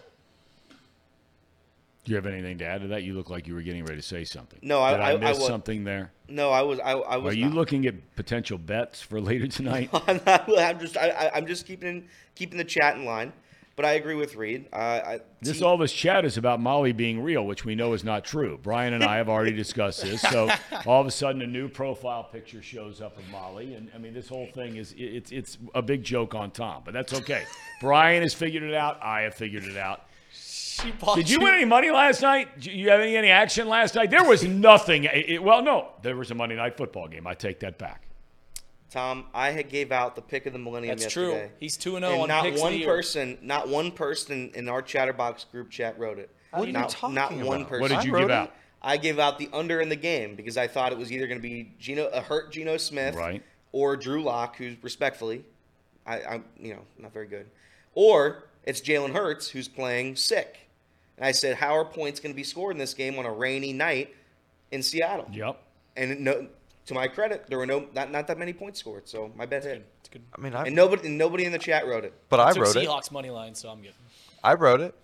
Do 2.06 2.12
you 2.12 2.16
have 2.16 2.26
anything 2.26 2.60
to 2.60 2.66
add 2.66 2.82
to 2.82 2.88
that? 2.90 3.04
You 3.04 3.14
look 3.14 3.30
like 3.30 3.46
you 3.46 3.54
were 3.54 3.62
getting 3.62 3.84
ready 3.84 3.98
to 3.98 4.08
say 4.08 4.24
something. 4.24 4.60
No, 4.62 4.82
I- 4.82 4.92
Did 4.92 5.00
I, 5.02 5.10
I- 5.10 5.14
I 5.14 5.18
miss 5.18 5.46
something 5.46 5.84
there. 5.84 6.12
No, 6.30 6.52
I 6.52 6.62
was. 6.62 6.80
I, 6.80 6.92
I 6.94 7.18
was. 7.18 7.34
Are 7.34 7.38
you 7.38 7.46
not. 7.48 7.56
looking 7.56 7.86
at 7.88 8.16
potential 8.16 8.58
bets 8.58 9.02
for 9.02 9.20
later 9.20 9.48
tonight? 9.48 9.90
I'm, 10.08 10.22
not, 10.26 10.50
I'm 10.58 10.80
just. 10.80 10.96
I, 10.98 11.10
I- 11.10 11.32
I'm 11.36 11.46
just 11.46 11.66
keeping 11.68 12.08
keeping 12.36 12.58
the 12.58 12.64
chat 12.64 12.96
in 12.96 13.04
line. 13.04 13.34
But 13.78 13.86
I 13.86 13.92
agree 13.94 14.16
with 14.16 14.36
Reed. 14.36 14.68
Uh, 14.74 14.76
I, 14.76 15.20
This 15.40 15.62
all 15.62 15.78
this 15.78 15.94
chat 15.94 16.26
is 16.26 16.36
about 16.36 16.60
Molly 16.60 16.94
being 16.94 17.22
real, 17.22 17.46
which 17.46 17.64
we 17.64 17.76
know 17.76 17.94
is 17.94 18.04
not 18.04 18.26
true. 18.26 18.60
Brian 18.62 18.94
and 18.94 19.04
I 19.04 19.18
have 19.18 19.30
already 19.30 19.52
discussed 19.56 20.02
this. 20.02 20.20
So 20.24 20.50
all 20.88 21.00
of 21.00 21.06
a 21.06 21.12
sudden, 21.12 21.44
a 21.44 21.48
new 21.48 21.70
profile 21.70 22.24
picture 22.24 22.64
shows 22.64 23.02
up 23.02 23.16
of 23.20 23.30
Molly, 23.30 23.76
and 23.76 23.92
I 23.94 24.00
mean, 24.00 24.16
this 24.16 24.28
whole 24.28 24.48
thing 24.48 24.78
is 24.78 24.96
it's 24.98 25.32
it's 25.32 25.60
a 25.76 25.84
big 25.84 26.04
joke 26.04 26.34
on 26.34 26.50
Tom, 26.50 26.82
but 26.86 26.96
that's 26.96 27.14
okay. 27.14 27.44
Brian 27.80 28.24
has 28.24 28.34
figured 28.34 28.64
it 28.64 28.74
out. 28.74 28.98
I 29.04 29.22
have 29.22 29.36
figured 29.36 29.64
it 29.66 29.78
out. 29.78 30.02
She 30.34 30.92
Did 31.14 31.30
you 31.30 31.40
win 31.40 31.54
any 31.54 31.66
money 31.66 31.92
last 31.92 32.24
night? 32.24 32.60
Did 32.60 32.74
you 32.74 32.90
have 32.90 33.00
any, 33.00 33.16
any 33.16 33.30
action 33.30 33.68
last 33.70 33.94
night? 33.94 34.10
There 34.10 34.24
was 34.24 34.44
nothing. 34.44 35.04
It- 35.04 35.30
it- 35.30 35.44
well, 35.44 35.62
no, 35.62 35.90
there 36.02 36.16
was 36.16 36.32
a 36.32 36.36
Monday 36.36 36.56
night 36.56 36.78
football 36.78 37.08
game. 37.08 37.28
I 37.28 37.36
take 37.36 37.60
that 37.60 37.78
back. 37.78 38.07
Tom, 38.90 39.26
I 39.34 39.52
had 39.52 39.70
gave 39.70 39.92
out 39.92 40.16
the 40.16 40.22
pick 40.22 40.46
of 40.46 40.54
the 40.54 40.60
millennium 40.60 40.94
That's 40.96 41.04
yesterday. 41.16 41.48
true. 41.48 41.56
He's 41.60 41.76
2 41.78 41.98
and 41.98 42.06
0 42.06 42.14
and 42.14 42.22
on 42.24 42.28
not 42.30 42.44
picks 42.46 42.58
of 42.58 42.62
one 42.62 42.72
the 42.74 42.80
year. 42.80 42.88
person, 42.88 43.38
not 43.42 43.68
one 43.68 43.92
person 43.92 44.52
in 44.56 44.70
our 44.70 44.82
Chatterbox 44.82 45.44
group 45.46 45.70
chat 45.70 46.00
wrote 46.00 46.20
it. 46.20 46.30
What 46.52 46.64
are 46.64 46.68
you 46.68 46.72
not, 46.74 46.90
talking 46.90 47.14
not 47.16 47.34
one 47.34 47.62
about? 47.62 47.70
person. 47.70 47.82
What 47.82 47.88
did 47.90 47.98
I 47.98 48.04
you 48.04 48.12
give 48.14 48.30
it. 48.30 48.32
out? 48.32 48.54
I 48.82 48.96
gave 48.98 49.20
out 49.20 49.38
the 49.40 49.50
under 49.52 49.82
in 49.82 49.90
the 49.90 49.96
game 49.98 50.36
because 50.36 50.56
I 50.56 50.68
thought 50.68 50.92
it 50.94 50.98
was 50.98 51.12
either 51.12 51.28
going 51.28 51.40
to 51.40 51.42
be 51.42 51.72
Geno, 51.80 52.08
a 52.08 52.22
hurt 52.22 52.52
Geno 52.52 52.78
Smith, 52.78 53.16
Right. 53.16 53.44
or 53.74 53.98
Drew 53.98 54.24
Lock, 54.24 54.56
who's 54.56 54.78
respectfully, 54.82 55.44
I, 56.06 56.22
I'm 56.24 56.46
you 56.58 56.74
know 56.76 56.82
not 56.98 57.12
very 57.12 57.28
good, 57.28 57.48
or 57.94 58.44
it's 58.64 58.80
Jalen 58.80 59.12
Hurts 59.14 59.50
who's 59.50 59.68
playing 59.68 60.16
sick. 60.16 60.60
And 61.18 61.26
I 61.26 61.32
said, 61.32 61.56
how 61.58 61.76
are 61.76 61.84
points 61.84 62.20
going 62.20 62.32
to 62.32 62.36
be 62.36 62.44
scored 62.44 62.74
in 62.74 62.78
this 62.78 62.94
game 62.94 63.18
on 63.18 63.26
a 63.26 63.32
rainy 63.34 63.74
night 63.74 64.16
in 64.72 64.84
Seattle? 64.84 65.28
Yep. 65.34 65.60
And 65.98 66.20
no, 66.20 66.48
to 66.88 66.94
my 66.94 67.08
credit, 67.08 67.46
there 67.48 67.58
were 67.58 67.66
no 67.66 67.86
not, 67.94 68.12
not 68.12 68.28
that 68.28 68.38
many 68.38 68.54
points 68.54 68.80
scored, 68.80 69.08
so 69.08 69.32
my 69.36 69.46
bet 69.46 69.64
hit. 69.64 69.86
It's 70.02 70.10
good. 70.10 70.24
I 70.38 70.42
mean, 70.42 70.54
I 70.56 70.66
And 70.66 70.76
nobody 70.76 71.08
and 71.08 71.18
nobody 71.18 71.46
in 71.46 71.52
the 71.52 71.60
chat 71.60 71.86
wrote 71.88 72.04
it. 72.06 72.14
but 72.30 72.40
I 72.40 72.52
Took 72.54 72.64
wrote 72.64 72.76
it. 72.76 72.88
Seahawks 72.88 73.12
money 73.12 73.30
line, 73.30 73.56
so 73.56 73.70
I'm 73.70 73.82
good. 73.82 73.94
I 74.44 74.54
wrote 74.56 74.82
it. 74.82 74.96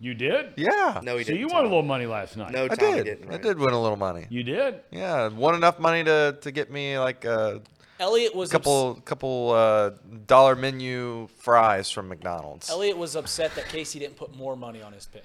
You 0.00 0.12
did? 0.12 0.54
Yeah. 0.56 1.00
No, 1.02 1.16
he 1.16 1.24
So 1.24 1.28
didn't. 1.28 1.40
you 1.40 1.46
won 1.46 1.56
a 1.56 1.62
Tom. 1.62 1.64
little 1.64 1.82
money 1.82 2.04
last 2.06 2.36
night. 2.36 2.52
No, 2.52 2.64
I 2.64 2.68
Tommy 2.74 2.96
did. 2.96 3.04
didn't. 3.04 3.28
I 3.28 3.32
write 3.32 3.42
did 3.42 3.58
win 3.58 3.72
a 3.72 3.80
little 3.80 3.96
money. 3.96 4.26
You 4.28 4.42
did? 4.42 4.80
Yeah, 4.90 5.28
won 5.28 5.54
enough 5.54 5.78
money 5.78 6.04
to, 6.04 6.36
to 6.40 6.50
get 6.50 6.70
me 6.70 6.98
like 6.98 7.24
a 7.24 7.62
Elliot 8.00 8.34
was 8.34 8.50
a 8.50 8.52
couple 8.52 8.96
couple 9.04 9.52
uh, 9.52 9.90
dollar 10.26 10.56
menu 10.56 11.28
fries 11.38 11.90
from 11.90 12.08
McDonald's. 12.08 12.68
Ups- 12.68 12.72
Elliot 12.76 12.98
was 12.98 13.14
upset 13.16 13.54
that 13.54 13.66
Casey 13.68 14.00
didn't 14.00 14.16
put 14.16 14.34
more 14.36 14.56
money 14.56 14.82
on 14.82 14.92
his 14.92 15.06
pick. 15.06 15.24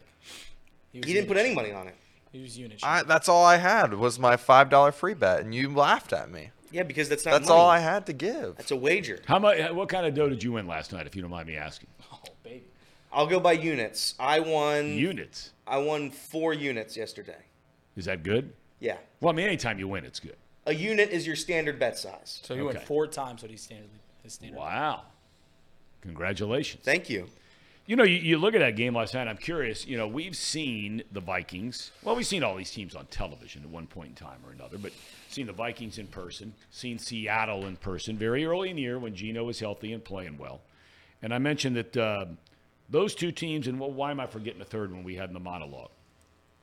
was 0.94 1.04
He 1.06 1.14
didn't 1.14 1.28
put 1.28 1.38
any 1.38 1.54
money 1.54 1.72
on 1.72 1.88
it. 1.88 1.96
He 2.32 2.42
was 2.42 2.58
Unich. 2.58 2.80
I, 2.84 3.04
that's 3.04 3.28
all 3.28 3.44
I 3.46 3.58
had 3.58 3.94
was 3.94 4.20
my 4.20 4.38
five 4.38 4.70
dollar 4.70 4.92
free 4.92 5.14
bet, 5.14 5.40
and 5.42 5.54
you 5.54 5.74
laughed 5.74 6.14
at 6.14 6.30
me. 6.30 6.52
Yeah, 6.72 6.84
because 6.84 7.10
that's 7.10 7.26
not. 7.26 7.32
That's 7.32 7.50
money. 7.50 7.60
all 7.60 7.68
I 7.70 7.80
had 7.80 8.06
to 8.06 8.14
give. 8.14 8.56
That's 8.58 8.72
a 8.72 8.76
wager. 8.76 9.20
How 9.26 9.40
much? 9.40 9.60
Uh, 9.60 9.74
what 9.74 9.90
kind 9.90 10.06
of 10.06 10.14
dough 10.14 10.30
did 10.30 10.44
you 10.44 10.52
win 10.52 10.68
last 10.68 10.94
night, 10.94 11.08
if 11.08 11.16
you 11.16 11.22
don't 11.24 11.32
mind 11.32 11.48
me 11.48 11.56
asking? 11.56 11.90
oh 12.14 12.20
baby. 12.44 12.64
I'll 13.12 13.26
go 13.26 13.40
by 13.40 13.54
units. 13.54 14.14
I 14.20 14.40
won. 14.40 14.90
Units. 14.90 15.52
I 15.66 15.78
won 15.80 16.12
four 16.12 16.54
units 16.54 16.96
yesterday. 16.96 17.38
Is 17.96 18.06
that 18.06 18.22
good? 18.24 18.54
Yeah, 18.80 18.98
Well, 19.20 19.34
I 19.34 19.36
mean, 19.36 19.46
anytime 19.48 19.78
you 19.78 19.88
win, 19.90 20.06
it's 20.06 20.20
good. 20.22 20.38
a 20.66 20.74
unit 20.74 21.10
is 21.10 21.28
your 21.28 21.36
standard 21.36 21.80
bet 21.80 21.98
size. 21.98 22.40
So 22.46 22.56
he 22.56 22.62
went 22.62 22.82
four 22.84 23.08
times 23.08 23.42
what 23.42 23.52
he 23.52 23.58
standard. 23.58 23.90
His 24.24 24.34
standard. 24.34 24.58
Wow. 24.58 25.02
Congratulations. 26.02 26.84
Thank 26.84 27.10
you. 27.10 27.28
You 27.90 27.96
know, 27.96 28.04
you, 28.04 28.18
you 28.18 28.38
look 28.38 28.54
at 28.54 28.60
that 28.60 28.76
game 28.76 28.94
last 28.94 29.16
night. 29.16 29.28
I'm 29.28 29.36
curious. 29.38 29.88
You 29.88 29.98
know, 29.98 30.08
we've 30.08 30.38
seen 30.38 31.02
the 31.12 31.22
Vikings. 31.22 31.90
Well, 32.04 32.16
we've 32.16 32.28
seen 32.28 32.44
all 32.44 32.56
these 32.56 32.70
teams 32.70 32.94
on 32.94 33.08
television 33.08 33.64
at 33.64 33.70
one 33.70 33.88
point 33.88 34.10
in 34.10 34.14
time 34.14 34.38
or 34.46 34.52
another, 34.52 34.78
but 34.78 34.92
seen 35.28 35.48
the 35.48 35.54
Vikings 35.54 35.98
in 35.98 36.06
person, 36.06 36.54
seen 36.70 37.00
Seattle 37.00 37.66
in 37.66 37.78
person 37.78 38.16
very 38.16 38.46
early 38.46 38.70
in 38.70 38.76
the 38.76 38.84
year 38.84 39.00
when 39.00 39.16
Geno 39.16 39.44
was 39.44 39.60
healthy 39.60 39.92
and 39.92 40.04
playing 40.06 40.38
well. 40.38 40.62
And 41.24 41.34
I 41.34 41.40
mentioned 41.40 41.78
that 41.78 41.98
uh, 41.98 42.26
those 42.92 43.16
two 43.16 43.32
teams, 43.32 43.66
and 43.66 43.80
well, 43.80 43.90
why 43.90 44.12
am 44.12 44.20
I 44.20 44.28
forgetting 44.28 44.60
the 44.60 44.66
third 44.66 44.92
one 44.94 45.04
we 45.04 45.16
had 45.16 45.30
in 45.30 45.34
the 45.34 45.40
monologue 45.40 45.90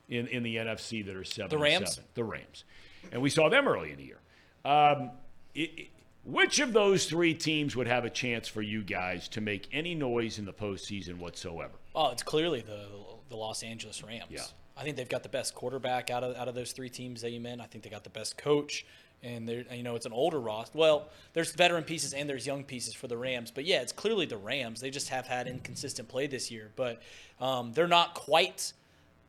in, 0.08 0.28
in 0.28 0.44
the 0.44 0.54
NFC 0.54 1.04
that 1.06 1.16
are 1.16 1.24
seven. 1.24 1.50
The 1.50 1.58
Rams? 1.58 1.94
seven. 1.94 2.04
The 2.14 2.22
Rams, 2.22 2.62
and 3.10 3.20
we 3.20 3.30
saw 3.30 3.48
them 3.48 3.66
early 3.66 3.90
in 3.90 3.96
the 3.96 4.04
year. 4.04 4.20
Um, 4.64 5.10
it, 5.56 5.70
it- 5.76 5.88
which 6.26 6.58
of 6.58 6.72
those 6.72 7.06
three 7.06 7.34
teams 7.34 7.76
would 7.76 7.86
have 7.86 8.04
a 8.04 8.10
chance 8.10 8.48
for 8.48 8.62
you 8.62 8.82
guys 8.82 9.28
to 9.28 9.40
make 9.40 9.68
any 9.72 9.94
noise 9.94 10.38
in 10.38 10.44
the 10.44 10.52
postseason 10.52 11.18
whatsoever? 11.18 11.74
Oh, 11.94 12.10
it's 12.10 12.22
clearly 12.22 12.60
the 12.60 12.88
the 13.28 13.36
Los 13.36 13.62
Angeles 13.62 14.02
Rams. 14.02 14.24
Yeah. 14.30 14.42
I 14.76 14.82
think 14.82 14.96
they've 14.96 15.08
got 15.08 15.22
the 15.22 15.28
best 15.28 15.54
quarterback 15.54 16.10
out 16.10 16.22
of 16.22 16.36
out 16.36 16.48
of 16.48 16.54
those 16.54 16.72
three 16.72 16.90
teams 16.90 17.22
that 17.22 17.30
you 17.30 17.40
meant. 17.40 17.60
I 17.60 17.64
think 17.64 17.82
they 17.84 17.90
got 17.90 18.04
the 18.04 18.10
best 18.10 18.36
coach, 18.36 18.84
and 19.22 19.48
they're 19.48 19.64
you 19.72 19.82
know 19.82 19.94
it's 19.94 20.06
an 20.06 20.12
older 20.12 20.40
roster. 20.40 20.76
Well, 20.76 21.08
there's 21.32 21.52
veteran 21.52 21.84
pieces 21.84 22.12
and 22.12 22.28
there's 22.28 22.46
young 22.46 22.64
pieces 22.64 22.92
for 22.92 23.06
the 23.06 23.16
Rams, 23.16 23.50
but 23.50 23.64
yeah, 23.64 23.80
it's 23.80 23.92
clearly 23.92 24.26
the 24.26 24.36
Rams. 24.36 24.80
They 24.80 24.90
just 24.90 25.08
have 25.08 25.26
had 25.26 25.46
inconsistent 25.46 26.08
play 26.08 26.26
this 26.26 26.50
year, 26.50 26.70
but 26.76 27.00
um, 27.40 27.72
they're 27.72 27.88
not 27.88 28.14
quite 28.14 28.72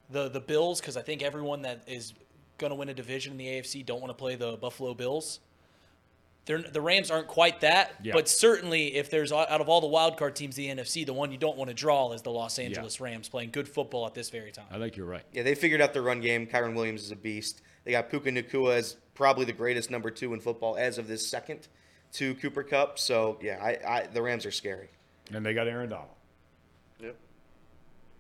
the 0.10 0.30
the 0.30 0.42
Bills 0.42 0.82
because 0.82 0.98
I 0.98 1.02
think 1.02 1.22
everyone 1.22 1.62
that 1.62 1.84
is 1.88 2.14
going 2.58 2.72
to 2.72 2.76
win 2.76 2.90
a 2.90 2.94
division 2.94 3.34
in 3.34 3.38
the 3.38 3.46
AFC 3.46 3.86
don't 3.86 4.02
want 4.02 4.10
to 4.10 4.16
play 4.16 4.36
the 4.36 4.58
Buffalo 4.58 4.94
Bills. 4.94 5.40
They're, 6.48 6.62
the 6.62 6.82
Rams 6.82 7.12
aren't 7.12 7.28
quite 7.28 7.62
that, 7.62 7.94
Yeah. 8.02 8.14
but 8.14 8.28
certainly 8.28 8.96
if 8.96 9.10
there's 9.12 9.32
out 9.32 9.62
of 9.62 9.68
all 9.70 9.82
the 9.82 9.88
wild 9.88 10.18
card 10.18 10.36
teams 10.36 10.58
in 10.58 10.78
the 10.78 10.82
NFC, 10.82 11.06
the 11.06 11.14
one 11.14 11.32
you 11.32 11.38
don't 11.38 11.58
want 11.58 11.70
to 11.70 11.74
draw 11.74 12.12
is 12.14 12.22
the 12.22 12.32
Los 12.32 12.58
Angeles 12.58 13.00
Rams 13.00 13.28
playing 13.30 13.52
good 13.52 13.68
football 13.68 14.06
at 14.08 14.14
this 14.16 14.30
very 14.30 14.52
time. 14.52 14.66
I 14.72 14.80
think 14.80 14.96
you're 14.96 15.06
right. 15.06 15.24
Yeah, 15.34 15.44
they 15.44 15.54
figured 15.56 15.82
out 15.82 15.94
their 15.94 16.02
run 16.02 16.22
game. 16.22 16.48
Kyren 16.48 16.74
Williams 16.74 17.04
is 17.04 17.12
a 17.12 17.16
beast. 17.18 17.62
They 17.84 17.92
got 17.92 18.10
Puka 18.10 18.32
Nacua 18.32 18.78
as 18.78 18.96
probably 19.14 19.46
the 19.46 19.54
greatest 19.54 19.92
number 19.92 20.10
two 20.10 20.34
in 20.34 20.40
football 20.40 20.78
as 20.78 20.98
of 20.98 21.08
this 21.08 21.28
second 21.28 21.68
to 22.14 22.34
Cooper 22.36 22.64
Kupp. 22.64 22.98
So 22.98 23.38
yeah, 23.42 23.60
I, 23.62 23.78
I 23.88 24.08
the 24.08 24.22
Rams 24.22 24.46
are 24.46 24.52
scary. 24.52 24.90
And 25.34 25.46
they 25.46 25.54
got 25.54 25.68
Aaron 25.68 25.90
Donald. 25.90 26.08
Yep. 27.02 27.16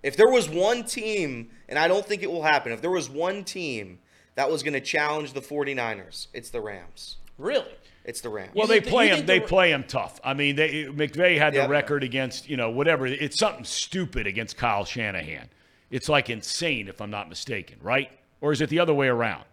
If 0.03 0.17
there 0.17 0.29
was 0.29 0.49
one 0.49 0.83
team, 0.83 1.49
and 1.69 1.79
I 1.79 1.87
don't 1.87 2.05
think 2.05 2.23
it 2.23 2.29
will 2.31 2.43
happen, 2.43 2.71
if 2.73 2.81
there 2.81 2.91
was 2.91 3.09
one 3.09 3.43
team 3.45 3.99
that 4.35 4.51
was 4.51 4.61
going 4.63 4.73
to 4.73 4.81
challenge 4.81 5.31
the 5.33 5.41
49ers, 5.41 6.27
it's 6.33 6.49
the 6.49 6.59
Rams. 6.61 7.17
Really? 7.37 7.71
It's 8.07 8.21
the 8.21 8.29
Rams. 8.29 8.51
Well, 8.55 8.65
You 8.67 8.73
they 8.73 8.79
think- 8.79 8.87
play 8.91 9.09
you 9.09 9.15
him. 9.15 9.25
They 9.25 9.39
the- 9.39 9.45
play 9.47 9.71
him 9.71 9.83
tough. 9.83 10.19
I 10.23 10.33
mean, 10.33 10.55
they, 10.55 10.85
McVay 10.85 11.37
had 11.37 11.53
the 11.53 11.57
Yep. 11.59 11.69
record 11.69 12.03
against 12.03 12.49
you 12.49 12.57
know 12.57 12.69
whatever. 12.71 13.05
It's 13.05 13.37
something 13.37 13.65
stupid 13.65 14.25
against 14.25 14.57
Kyle 14.57 14.85
Shanahan. 14.85 15.49
It's 15.91 16.07
like 16.09 16.29
insane, 16.29 16.87
if 16.87 17.01
I'm 17.01 17.11
not 17.11 17.29
mistaken, 17.29 17.77
right? 17.81 18.09
Or 18.41 18.51
is 18.53 18.61
it 18.61 18.69
the 18.69 18.79
other 18.79 18.93
way 18.93 19.07
around? 19.07 19.43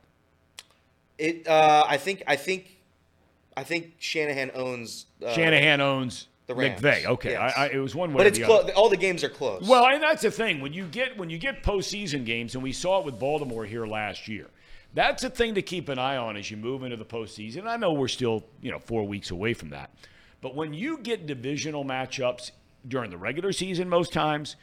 It. 1.19 1.47
Uh, 1.47 1.85
I 1.87 1.97
think. 1.97 2.23
I 2.27 2.37
think. 2.37 2.71
I 3.57 3.63
think 3.63 3.95
Shanahan 3.99 4.51
owns. 4.55 5.07
Uh, 5.25 5.33
Shanahan 5.33 5.81
owns 5.81 6.27
the 6.49 6.55
Rams. 6.55 6.81
McVay. 6.81 7.05
Okay, 7.07 7.31
Yes. 7.33 7.53
I, 7.57 7.65
I, 7.65 7.69
it 7.71 7.79
was 7.79 7.95
one 7.95 8.11
way. 8.13 8.19
But 8.19 8.25
or 8.27 8.29
it's 8.29 8.39
the 8.39 8.45
close. 8.45 8.63
other. 8.65 8.73
All 8.75 8.89
the 8.89 8.97
games 8.97 9.23
are 9.23 9.29
close. 9.29 9.63
Well, 9.69 9.87
and 9.87 10.03
that's 10.03 10.23
the 10.23 10.31
thing 10.31 10.61
when 10.61 10.73
you 10.73 10.87
get 10.87 11.17
when 11.17 11.31
you 11.31 11.39
get 11.39 11.63
postseason 11.63 12.25
games, 12.25 12.55
and 12.55 12.63
we 12.65 12.73
saw 12.73 12.99
it 13.01 13.05
with 13.05 13.19
Baltimore 13.19 13.65
here 13.65 13.87
last 13.87 14.27
year. 14.29 14.47
That's 14.95 15.25
a 15.25 15.31
thing 15.31 15.57
to 15.57 15.63
keep 15.63 15.89
an 15.89 15.99
eye 15.99 16.17
on 16.17 16.37
as 16.37 16.51
you 16.51 16.57
move 16.57 16.85
into 16.85 16.97
the 16.97 17.05
postseason. 17.05 17.67
I 17.67 17.77
know 17.77 17.93
we're 17.93 18.09
still 18.09 18.45
you 18.63 18.71
know 18.71 18.79
four 18.79 19.07
weeks 19.07 19.31
away 19.31 19.53
from 19.53 19.71
that, 19.71 19.91
but 20.41 20.55
when 20.55 20.73
you 20.73 20.99
get 20.99 21.27
divisional 21.27 21.85
matchups 21.85 22.53
during 22.87 23.11
the 23.11 23.19
regular 23.19 23.53
season, 23.53 23.89
most 23.89 24.13
times, 24.13 24.57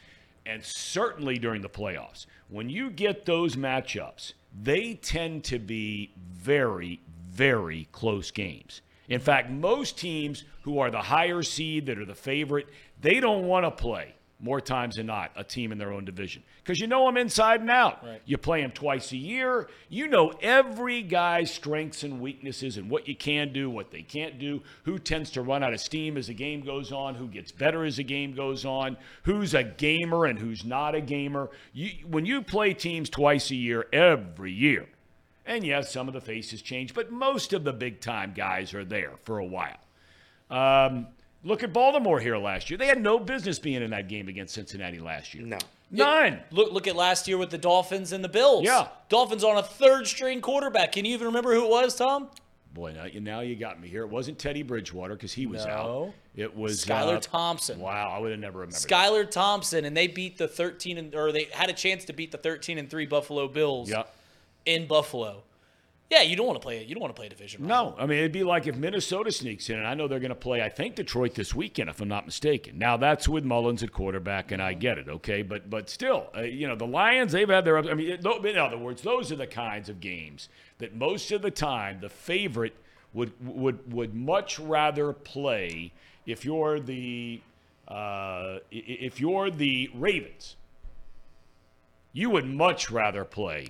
and 0.45 0.63
certainly 0.63 1.37
during 1.37 1.61
the 1.61 1.69
playoffs, 1.69 2.25
when 2.49 2.69
you 2.69 2.89
get 2.89 3.25
those 3.25 3.55
matchups, 3.55 4.33
they 4.63 4.93
tend 4.93 5.43
to 5.45 5.59
be 5.59 6.13
very, 6.17 7.01
very 7.29 7.87
close 7.91 8.31
games. 8.31 8.81
In 9.09 9.19
fact, 9.19 9.49
most 9.49 9.97
teams 9.97 10.45
who 10.61 10.79
are 10.79 10.89
the 10.91 11.01
higher 11.01 11.43
seed 11.43 11.87
that 11.87 11.99
are 11.99 12.05
the 12.05 12.15
favorite, 12.15 12.67
they 13.01 13.19
don't 13.19 13.47
want 13.47 13.65
to 13.65 13.71
play 13.71 14.13
more 14.41 14.59
times 14.59 14.95
than 14.95 15.05
not 15.05 15.31
a 15.35 15.43
team 15.43 15.71
in 15.71 15.77
their 15.77 15.91
own 15.91 16.03
division 16.03 16.43
because 16.63 16.79
you 16.79 16.87
know 16.87 17.05
them 17.05 17.17
inside 17.17 17.61
and 17.61 17.69
out. 17.69 18.03
Right. 18.03 18.21
You 18.25 18.37
play 18.37 18.61
them 18.61 18.71
twice 18.71 19.11
a 19.11 19.17
year. 19.17 19.69
You 19.89 20.07
know 20.07 20.33
every 20.41 21.01
guy's 21.01 21.51
strengths 21.51 22.03
and 22.03 22.19
weaknesses 22.19 22.77
and 22.77 22.89
what 22.89 23.07
you 23.07 23.15
can 23.15 23.53
do, 23.53 23.69
what 23.69 23.91
they 23.91 24.01
can't 24.01 24.39
do, 24.39 24.61
who 24.83 24.99
tends 24.99 25.31
to 25.31 25.41
run 25.41 25.63
out 25.63 25.73
of 25.73 25.79
steam 25.79 26.17
as 26.17 26.27
the 26.27 26.33
game 26.33 26.61
goes 26.61 26.91
on, 26.91 27.15
who 27.15 27.27
gets 27.27 27.51
better 27.51 27.83
as 27.85 27.97
the 27.97 28.03
game 28.03 28.33
goes 28.33 28.65
on, 28.65 28.97
who's 29.23 29.53
a 29.53 29.63
gamer 29.63 30.25
and 30.25 30.39
who's 30.39 30.65
not 30.65 30.95
a 30.95 31.01
gamer. 31.01 31.49
You, 31.73 31.89
when 32.07 32.25
you 32.25 32.41
play 32.41 32.73
teams 32.73 33.09
twice 33.09 33.51
a 33.51 33.55
year, 33.55 33.87
every 33.93 34.51
year, 34.51 34.87
and 35.45 35.65
yes, 35.65 35.91
some 35.91 36.07
of 36.07 36.13
the 36.13 36.21
faces 36.21 36.61
change, 36.61 36.93
but 36.93 37.11
most 37.11 37.53
of 37.53 37.63
the 37.63 37.73
big 37.73 37.99
time 37.99 38.33
guys 38.35 38.73
are 38.73 38.85
there 38.85 39.13
for 39.23 39.39
a 39.39 39.45
while. 39.45 39.77
Um, 40.49 41.07
look 41.43 41.63
at 41.63 41.73
Baltimore 41.73 42.19
here 42.19 42.37
last 42.37 42.69
year. 42.69 42.77
They 42.77 42.87
had 42.87 43.01
no 43.01 43.19
business 43.19 43.59
being 43.59 43.81
in 43.81 43.91
that 43.91 44.07
game 44.07 44.27
against 44.27 44.53
Cincinnati 44.53 44.99
last 44.99 45.33
year. 45.33 45.45
no. 45.45 45.57
None. 45.93 46.39
Look 46.51 46.71
look 46.71 46.87
at 46.87 46.95
last 46.95 47.27
year 47.27 47.37
with 47.37 47.49
the 47.49 47.57
Dolphins 47.57 48.13
and 48.13 48.23
the 48.23 48.29
Bills. 48.29 48.63
Yeah. 48.63 48.87
Dolphins 49.09 49.43
on 49.43 49.57
a 49.57 49.63
third 49.63 50.07
string 50.07 50.39
quarterback. 50.39 50.93
Can 50.93 51.03
you 51.03 51.13
even 51.13 51.27
remember 51.27 51.53
who 51.53 51.65
it 51.65 51.69
was, 51.69 51.95
Tom? 51.97 52.29
Boy, 52.73 52.93
now 52.93 53.03
you, 53.03 53.19
now 53.19 53.41
you 53.41 53.57
got 53.57 53.81
me 53.81 53.89
here. 53.89 54.03
It 54.03 54.09
wasn't 54.09 54.39
Teddy 54.39 54.63
Bridgewater 54.63 55.15
because 55.15 55.33
he 55.33 55.45
was 55.47 55.65
No. 55.65 55.71
out. 55.71 56.13
It 56.37 56.55
was 56.55 56.85
Skylar 56.85 57.17
uh, 57.17 57.19
Thompson. 57.19 57.81
Wow, 57.81 58.09
I 58.09 58.19
would 58.19 58.31
have 58.31 58.39
never 58.39 58.59
remembered. 58.59 58.81
that. 58.81 58.87
Skylar 58.89 59.29
Thompson, 59.29 59.83
and 59.83 59.97
they 59.97 60.07
beat 60.07 60.37
the 60.37 60.47
13 60.47 60.97
and 60.97 61.13
or 61.13 61.33
they 61.33 61.49
had 61.51 61.69
a 61.69 61.73
chance 61.73 62.05
to 62.05 62.13
beat 62.13 62.31
the 62.31 62.37
13 62.37 62.77
and 62.77 62.89
three 62.89 63.05
Buffalo 63.05 63.49
Bills 63.49 63.89
Yeah. 63.89 64.03
in 64.65 64.87
Buffalo. 64.87 65.43
Yeah, 66.11 66.23
you 66.23 66.35
don't 66.35 66.45
want 66.45 66.59
to 66.59 66.61
play 66.61 66.79
it. 66.79 66.87
You 66.87 66.93
don't 66.93 67.01
want 67.01 67.15
to 67.15 67.17
play 67.17 67.27
a 67.27 67.29
division. 67.29 67.65
No, 67.65 67.95
I 67.97 68.05
mean 68.05 68.17
it'd 68.19 68.33
be 68.33 68.43
like 68.43 68.67
if 68.67 68.75
Minnesota 68.75 69.31
sneaks 69.31 69.69
in, 69.69 69.77
and 69.77 69.87
I 69.87 69.93
know 69.93 70.09
they're 70.09 70.19
going 70.19 70.27
to 70.27 70.35
play. 70.35 70.61
I 70.61 70.67
think 70.67 70.95
Detroit 70.95 71.35
this 71.35 71.55
weekend, 71.55 71.89
if 71.89 72.01
I'm 72.01 72.09
not 72.09 72.25
mistaken. 72.25 72.77
Now 72.77 72.97
that's 72.97 73.29
with 73.29 73.45
Mullens 73.45 73.81
at 73.81 73.93
quarterback, 73.93 74.51
and 74.51 74.61
I 74.61 74.73
get 74.73 74.97
it, 74.97 75.07
okay. 75.07 75.41
But 75.41 75.69
but 75.69 75.89
still, 75.89 76.27
uh, 76.35 76.41
you 76.41 76.67
know 76.67 76.75
the 76.75 76.85
Lions, 76.85 77.31
they've 77.31 77.47
had 77.47 77.63
their. 77.63 77.77
I 77.77 77.93
mean, 77.93 78.09
in 78.09 78.57
other 78.57 78.77
words, 78.77 79.03
those 79.03 79.31
are 79.31 79.37
the 79.37 79.47
kinds 79.47 79.87
of 79.87 80.01
games 80.01 80.49
that 80.79 80.93
most 80.93 81.31
of 81.31 81.41
the 81.41 81.49
time 81.49 82.01
the 82.01 82.09
favorite 82.09 82.75
would 83.13 83.31
would 83.39 83.93
would 83.93 84.13
much 84.13 84.59
rather 84.59 85.13
play 85.13 85.93
if 86.25 86.43
you're 86.43 86.81
the 86.81 87.39
uh, 87.87 88.57
if 88.69 89.21
you're 89.21 89.49
the 89.49 89.89
Ravens. 89.95 90.57
You 92.11 92.29
would 92.31 92.45
much 92.45 92.91
rather 92.91 93.23
play 93.23 93.69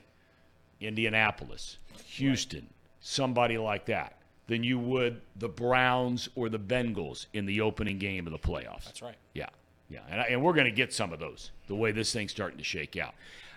Indianapolis 0.79 1.77
Houston, 2.03 2.67
somebody 2.99 3.57
like 3.57 3.85
that, 3.85 4.17
than 4.47 4.63
you 4.63 4.79
would 4.79 5.21
the 5.35 5.49
Browns 5.49 6.29
or 6.35 6.49
the 6.49 6.59
Bengals 6.59 7.27
in 7.33 7.45
the 7.45 7.61
opening 7.61 7.97
game 7.97 8.27
of 8.27 8.33
the 8.33 8.39
playoffs. 8.39 8.85
That's 8.85 9.01
right. 9.01 9.15
Yeah, 9.33 9.49
yeah, 9.89 9.99
and, 10.09 10.21
I, 10.21 10.23
and 10.25 10.43
we're 10.43 10.53
going 10.53 10.65
to 10.65 10.71
get 10.71 10.93
some 10.93 11.13
of 11.13 11.19
those 11.19 11.51
the 11.67 11.75
way 11.75 11.91
this 11.91 12.11
thing's 12.13 12.31
starting 12.31 12.57
to 12.57 12.63
shake 12.63 12.97
out. 12.97 13.13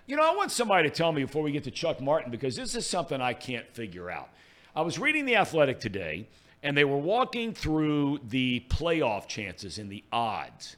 You 0.07 0.15
know, 0.15 0.23
I 0.23 0.35
want 0.35 0.51
somebody 0.51 0.87
to 0.87 0.95
tell 0.95 1.11
me 1.11 1.23
before 1.23 1.41
we 1.41 1.51
get 1.51 1.63
to 1.63 1.71
Chuck 1.71 1.99
Martin 1.99 2.29
because 2.29 2.55
this 2.55 2.75
is 2.75 2.85
something 2.85 3.19
I 3.19 3.33
can't 3.33 3.67
figure 3.73 4.09
out. 4.11 4.29
I 4.75 4.81
was 4.81 4.99
reading 4.99 5.25
The 5.25 5.37
Athletic 5.37 5.79
today, 5.79 6.27
and 6.61 6.77
they 6.77 6.83
were 6.83 6.97
walking 6.97 7.53
through 7.53 8.19
the 8.27 8.63
playoff 8.69 9.27
chances 9.27 9.77
and 9.79 9.89
the 9.89 10.03
odds. 10.11 10.75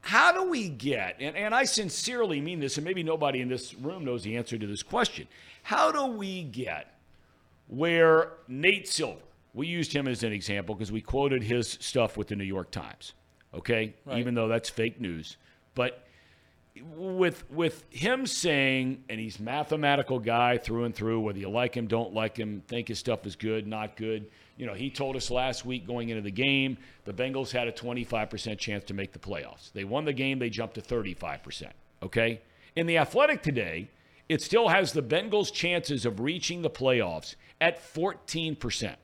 How 0.00 0.32
do 0.32 0.48
we 0.48 0.68
get, 0.68 1.16
and, 1.18 1.34
and 1.36 1.54
I 1.54 1.64
sincerely 1.64 2.40
mean 2.40 2.60
this, 2.60 2.76
and 2.76 2.84
maybe 2.84 3.02
nobody 3.02 3.40
in 3.40 3.48
this 3.48 3.74
room 3.74 4.04
knows 4.04 4.22
the 4.22 4.36
answer 4.36 4.58
to 4.58 4.66
this 4.66 4.82
question. 4.82 5.26
How 5.64 5.90
do 5.90 6.04
we 6.04 6.42
get 6.42 6.98
where 7.68 8.32
Nate 8.48 8.86
Silver, 8.86 9.18
we 9.54 9.66
used 9.66 9.94
him 9.94 10.06
as 10.06 10.22
an 10.22 10.30
example 10.30 10.74
because 10.74 10.92
we 10.92 11.00
quoted 11.00 11.42
his 11.42 11.78
stuff 11.80 12.18
with 12.18 12.28
the 12.28 12.36
New 12.36 12.44
York 12.44 12.70
Times, 12.70 13.14
okay? 13.54 13.94
Right. 14.04 14.18
Even 14.18 14.34
though 14.34 14.46
that's 14.46 14.68
fake 14.68 15.00
news. 15.00 15.38
But 15.74 16.06
with 16.96 17.50
with 17.50 17.86
him 17.88 18.26
saying, 18.26 19.04
and 19.08 19.18
he's 19.18 19.40
mathematical 19.40 20.18
guy 20.18 20.58
through 20.58 20.84
and 20.84 20.94
through, 20.94 21.20
whether 21.20 21.38
you 21.38 21.48
like 21.48 21.74
him, 21.74 21.86
don't 21.86 22.12
like 22.12 22.36
him, 22.36 22.62
think 22.68 22.88
his 22.88 22.98
stuff 22.98 23.24
is 23.26 23.34
good, 23.34 23.66
not 23.66 23.96
good. 23.96 24.26
You 24.58 24.66
know, 24.66 24.74
he 24.74 24.90
told 24.90 25.16
us 25.16 25.30
last 25.30 25.64
week 25.64 25.86
going 25.86 26.10
into 26.10 26.20
the 26.20 26.30
game, 26.30 26.76
the 27.06 27.14
Bengals 27.14 27.50
had 27.50 27.68
a 27.68 27.72
25% 27.72 28.58
chance 28.58 28.84
to 28.84 28.92
make 28.92 29.12
the 29.12 29.18
playoffs. 29.18 29.72
They 29.72 29.84
won 29.84 30.04
the 30.04 30.12
game, 30.12 30.38
they 30.38 30.50
jumped 30.50 30.74
to 30.74 30.82
35%. 30.82 31.70
Okay? 32.02 32.42
In 32.76 32.86
the 32.86 32.98
athletic 32.98 33.42
today, 33.42 33.88
it 34.28 34.42
still 34.42 34.68
has 34.68 34.92
the 34.92 35.02
Bengals' 35.02 35.52
chances 35.52 36.06
of 36.06 36.20
reaching 36.20 36.62
the 36.62 36.70
playoffs 36.70 37.34
at 37.60 37.78
14%. 37.78 38.96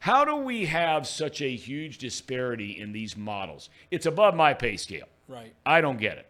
How 0.00 0.24
do 0.24 0.36
we 0.36 0.66
have 0.66 1.06
such 1.06 1.42
a 1.42 1.54
huge 1.54 1.98
disparity 1.98 2.78
in 2.78 2.92
these 2.92 3.16
models? 3.16 3.68
It's 3.90 4.06
above 4.06 4.34
my 4.34 4.54
pay 4.54 4.76
scale. 4.76 5.08
Right. 5.28 5.54
I 5.66 5.80
don't 5.80 5.98
get 5.98 6.18
it. 6.18 6.26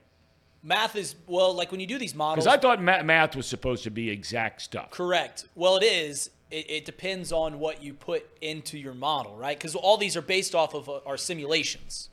Math 0.63 0.97
is, 0.97 1.15
well, 1.27 1.55
like 1.55 1.71
when 1.71 1.81
you 1.81 1.87
do 1.87 1.99
these 1.99 2.15
models. 2.15 2.45
Because 2.45 2.59
I 2.59 2.61
thought 2.61 2.83
math 2.83 3.37
was 3.37 3.47
supposed 3.47 3.85
to 3.85 3.91
be 3.91 4.11
exact 4.11 4.61
stuff. 4.61 4.91
Correct. 4.91 5.47
Well, 5.55 5.77
it 5.77 5.85
is. 5.85 6.31
It, 6.51 6.69
it 6.69 6.85
depends 6.85 7.33
on 7.33 7.59
what 7.59 7.83
you 7.83 7.95
put 7.95 8.27
into 8.41 8.77
your 8.77 8.93
model, 8.93 9.37
right? 9.37 9.57
Because 9.57 9.75
all 9.75 9.97
these 9.97 10.17
are 10.17 10.23
based 10.23 10.55
off 10.55 10.75
of 10.75 10.89
uh, 10.89 11.01
our 11.07 11.17
simulations 11.17 12.11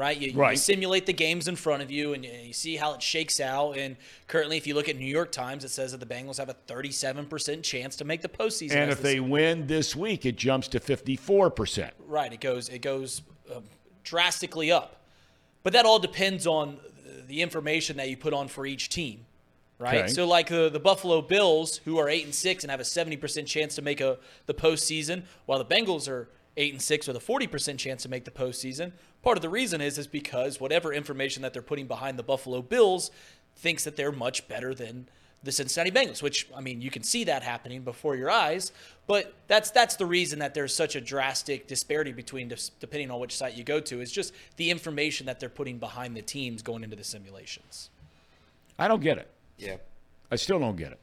right? 0.00 0.16
You, 0.16 0.32
right. 0.32 0.52
you, 0.52 0.56
simulate 0.56 1.04
the 1.04 1.12
games 1.12 1.46
in 1.46 1.56
front 1.56 1.82
of 1.82 1.90
you 1.90 2.14
and 2.14 2.24
you 2.24 2.54
see 2.54 2.76
how 2.76 2.94
it 2.94 3.02
shakes 3.02 3.38
out. 3.38 3.76
And 3.76 3.96
currently, 4.26 4.56
if 4.56 4.66
you 4.66 4.74
look 4.74 4.88
at 4.88 4.96
New 4.96 5.04
York 5.04 5.30
Times, 5.30 5.62
it 5.62 5.68
says 5.68 5.92
that 5.92 5.98
the 5.98 6.06
Bengals 6.06 6.38
have 6.38 6.48
a 6.48 6.56
37% 6.66 7.62
chance 7.62 7.96
to 7.96 8.04
make 8.06 8.22
the 8.22 8.28
postseason. 8.28 8.76
And 8.76 8.90
if 8.90 9.02
they 9.02 9.20
win 9.20 9.66
this 9.66 9.94
week, 9.94 10.24
it 10.24 10.36
jumps 10.36 10.68
to 10.68 10.80
54%. 10.80 11.90
Right. 12.06 12.32
It 12.32 12.40
goes, 12.40 12.70
it 12.70 12.80
goes 12.80 13.20
uh, 13.54 13.60
drastically 14.02 14.72
up. 14.72 14.96
But 15.62 15.74
that 15.74 15.84
all 15.84 15.98
depends 15.98 16.46
on 16.46 16.78
the 17.28 17.42
information 17.42 17.98
that 17.98 18.08
you 18.08 18.16
put 18.16 18.32
on 18.32 18.48
for 18.48 18.64
each 18.64 18.88
team. 18.88 19.26
Right, 19.78 20.04
okay. 20.04 20.08
so 20.08 20.26
like 20.26 20.48
the, 20.50 20.68
the 20.68 20.78
Buffalo 20.78 21.22
Bills, 21.22 21.78
who 21.86 21.96
are 21.96 22.06
eight 22.06 22.26
and 22.26 22.34
six 22.34 22.64
and 22.64 22.70
have 22.70 22.80
a 22.80 22.84
seventy 22.84 23.16
percent 23.16 23.48
chance 23.48 23.76
to 23.76 23.82
make 23.82 24.02
a 24.02 24.18
the 24.44 24.52
postseason, 24.52 25.22
while 25.46 25.58
the 25.58 25.64
Bengals 25.64 26.06
are 26.06 26.28
eight 26.56 26.72
and 26.72 26.82
six 26.82 27.06
with 27.06 27.16
a 27.16 27.20
40% 27.20 27.78
chance 27.78 28.02
to 28.02 28.08
make 28.08 28.24
the 28.24 28.30
postseason. 28.30 28.92
Part 29.22 29.38
of 29.38 29.42
the 29.42 29.48
reason 29.48 29.80
is 29.80 29.98
is 29.98 30.06
because 30.06 30.60
whatever 30.60 30.92
information 30.92 31.42
that 31.42 31.52
they're 31.52 31.62
putting 31.62 31.86
behind 31.86 32.18
the 32.18 32.22
Buffalo 32.22 32.62
Bills 32.62 33.10
thinks 33.56 33.84
that 33.84 33.96
they're 33.96 34.12
much 34.12 34.48
better 34.48 34.74
than 34.74 35.08
the 35.42 35.52
Cincinnati 35.52 35.90
Bengals, 35.90 36.22
which 36.22 36.48
I 36.54 36.60
mean 36.60 36.82
you 36.82 36.90
can 36.90 37.02
see 37.02 37.24
that 37.24 37.42
happening 37.42 37.82
before 37.82 38.14
your 38.14 38.30
eyes, 38.30 38.72
but 39.06 39.34
that's 39.46 39.70
that's 39.70 39.96
the 39.96 40.04
reason 40.04 40.38
that 40.40 40.54
there's 40.54 40.74
such 40.74 40.96
a 40.96 41.00
drastic 41.00 41.66
disparity 41.66 42.12
between 42.12 42.52
depending 42.78 43.10
on 43.10 43.20
which 43.20 43.36
site 43.36 43.56
you 43.56 43.64
go 43.64 43.80
to 43.80 44.00
is 44.00 44.12
just 44.12 44.34
the 44.56 44.70
information 44.70 45.26
that 45.26 45.40
they're 45.40 45.48
putting 45.48 45.78
behind 45.78 46.14
the 46.14 46.22
teams 46.22 46.62
going 46.62 46.84
into 46.84 46.96
the 46.96 47.04
simulations. 47.04 47.88
I 48.78 48.88
don't 48.88 49.02
get 49.02 49.18
it. 49.18 49.30
Yeah. 49.58 49.76
I 50.30 50.36
still 50.36 50.58
don't 50.58 50.76
get 50.76 50.92
it. 50.92 50.98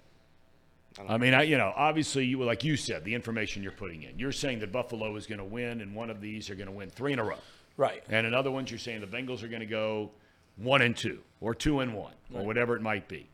I 1.08 1.18
mean, 1.18 1.34
I, 1.34 1.44
you 1.44 1.58
know, 1.58 1.74
obviously, 1.76 2.26
you 2.26 2.44
like 2.44 2.64
you 2.64 2.78
said, 2.78 3.04
the 3.04 3.14
information 3.14 3.64
you're 3.64 3.72
putting 3.72 4.04
in. 4.04 4.18
You're 4.18 4.32
saying 4.32 4.60
that 4.60 4.72
Buffalo 4.72 5.16
is 5.16 5.28
going 5.28 5.40
to 5.40 5.46
win, 5.46 5.82
and 5.82 5.94
one 5.94 6.10
of 6.10 6.22
these 6.22 6.50
are 6.50 6.56
going 6.56 6.68
to 6.68 6.74
win 6.74 6.90
three 6.90 7.14
in 7.14 7.20
a 7.20 7.24
row. 7.24 7.38
Right. 7.78 8.04
And 8.10 8.26
in 8.26 8.34
other 8.34 8.50
ones, 8.50 8.72
you're 8.72 8.80
saying 8.80 9.02
the 9.02 9.08
Bengals 9.08 9.44
are 9.44 9.48
going 9.48 9.60
to 9.60 9.68
go 9.68 10.12
one 10.58 10.82
and 10.82 10.98
two, 10.98 11.20
or 11.42 11.54
two 11.54 11.82
and 11.82 11.94
one, 11.94 12.14
or 12.34 12.44
whatever 12.44 12.76
it 12.76 12.82
might 12.82 13.08
be. 13.08 13.30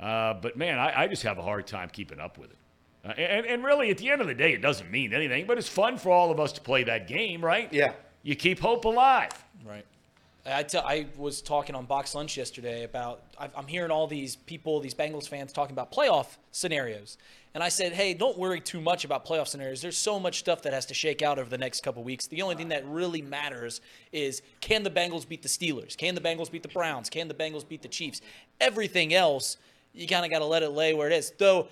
Uh, 0.00 0.34
but 0.34 0.56
man, 0.56 0.78
I, 0.78 1.02
I, 1.02 1.06
just 1.08 1.22
have 1.24 1.38
a 1.38 1.42
hard 1.42 1.66
time 1.66 1.88
keeping 1.88 2.20
up 2.20 2.38
with 2.38 2.50
it. 2.50 2.56
Uh, 3.04 3.08
and, 3.12 3.46
and 3.46 3.64
really, 3.64 3.90
at 3.90 3.98
the 3.98 4.10
end 4.10 4.20
of 4.20 4.26
the 4.28 4.34
day, 4.34 4.52
it 4.52 4.62
doesn't 4.62 4.90
mean 4.90 5.12
anything, 5.12 5.46
but 5.46 5.58
it's 5.58 5.68
fun 5.68 5.96
for 5.96 6.10
all 6.10 6.30
of 6.30 6.38
us 6.38 6.52
to 6.52 6.60
play 6.60 6.84
that 6.84 7.08
game, 7.08 7.44
right? 7.44 7.72
Yeah. 7.72 7.92
You 8.22 8.36
keep 8.36 8.60
hope 8.60 8.84
alive. 8.84 9.32
Right. 9.66 9.84
I, 10.52 10.62
t- 10.62 10.78
I 10.78 11.06
was 11.16 11.40
talking 11.40 11.74
on 11.74 11.86
Box 11.86 12.14
Lunch 12.14 12.36
yesterday 12.36 12.84
about 12.84 13.22
I'm 13.38 13.66
hearing 13.66 13.90
all 13.90 14.06
these 14.06 14.36
people, 14.36 14.80
these 14.80 14.94
Bengals 14.94 15.28
fans 15.28 15.52
talking 15.52 15.74
about 15.74 15.92
playoff 15.92 16.36
scenarios, 16.52 17.18
and 17.54 17.62
I 17.62 17.68
said, 17.68 17.92
hey, 17.92 18.14
don't 18.14 18.38
worry 18.38 18.60
too 18.60 18.80
much 18.80 19.04
about 19.04 19.26
playoff 19.26 19.48
scenarios. 19.48 19.80
There's 19.80 19.96
so 19.96 20.20
much 20.20 20.38
stuff 20.38 20.62
that 20.62 20.72
has 20.72 20.86
to 20.86 20.94
shake 20.94 21.22
out 21.22 21.38
over 21.38 21.48
the 21.48 21.58
next 21.58 21.82
couple 21.82 22.02
weeks. 22.04 22.26
The 22.26 22.42
only 22.42 22.54
thing 22.54 22.68
that 22.68 22.86
really 22.86 23.22
matters 23.22 23.80
is 24.12 24.42
can 24.60 24.82
the 24.82 24.90
Bengals 24.90 25.26
beat 25.26 25.42
the 25.42 25.48
Steelers? 25.48 25.96
Can 25.96 26.14
the 26.14 26.20
Bengals 26.20 26.50
beat 26.50 26.62
the 26.62 26.68
Browns? 26.68 27.10
Can 27.10 27.28
the 27.28 27.34
Bengals 27.34 27.66
beat 27.66 27.82
the 27.82 27.88
Chiefs? 27.88 28.20
Everything 28.60 29.14
else, 29.14 29.56
you 29.92 30.06
kind 30.06 30.24
of 30.24 30.30
got 30.30 30.40
to 30.40 30.44
let 30.44 30.62
it 30.62 30.70
lay 30.70 30.94
where 30.94 31.10
it 31.10 31.14
is. 31.14 31.32
Though 31.38 31.68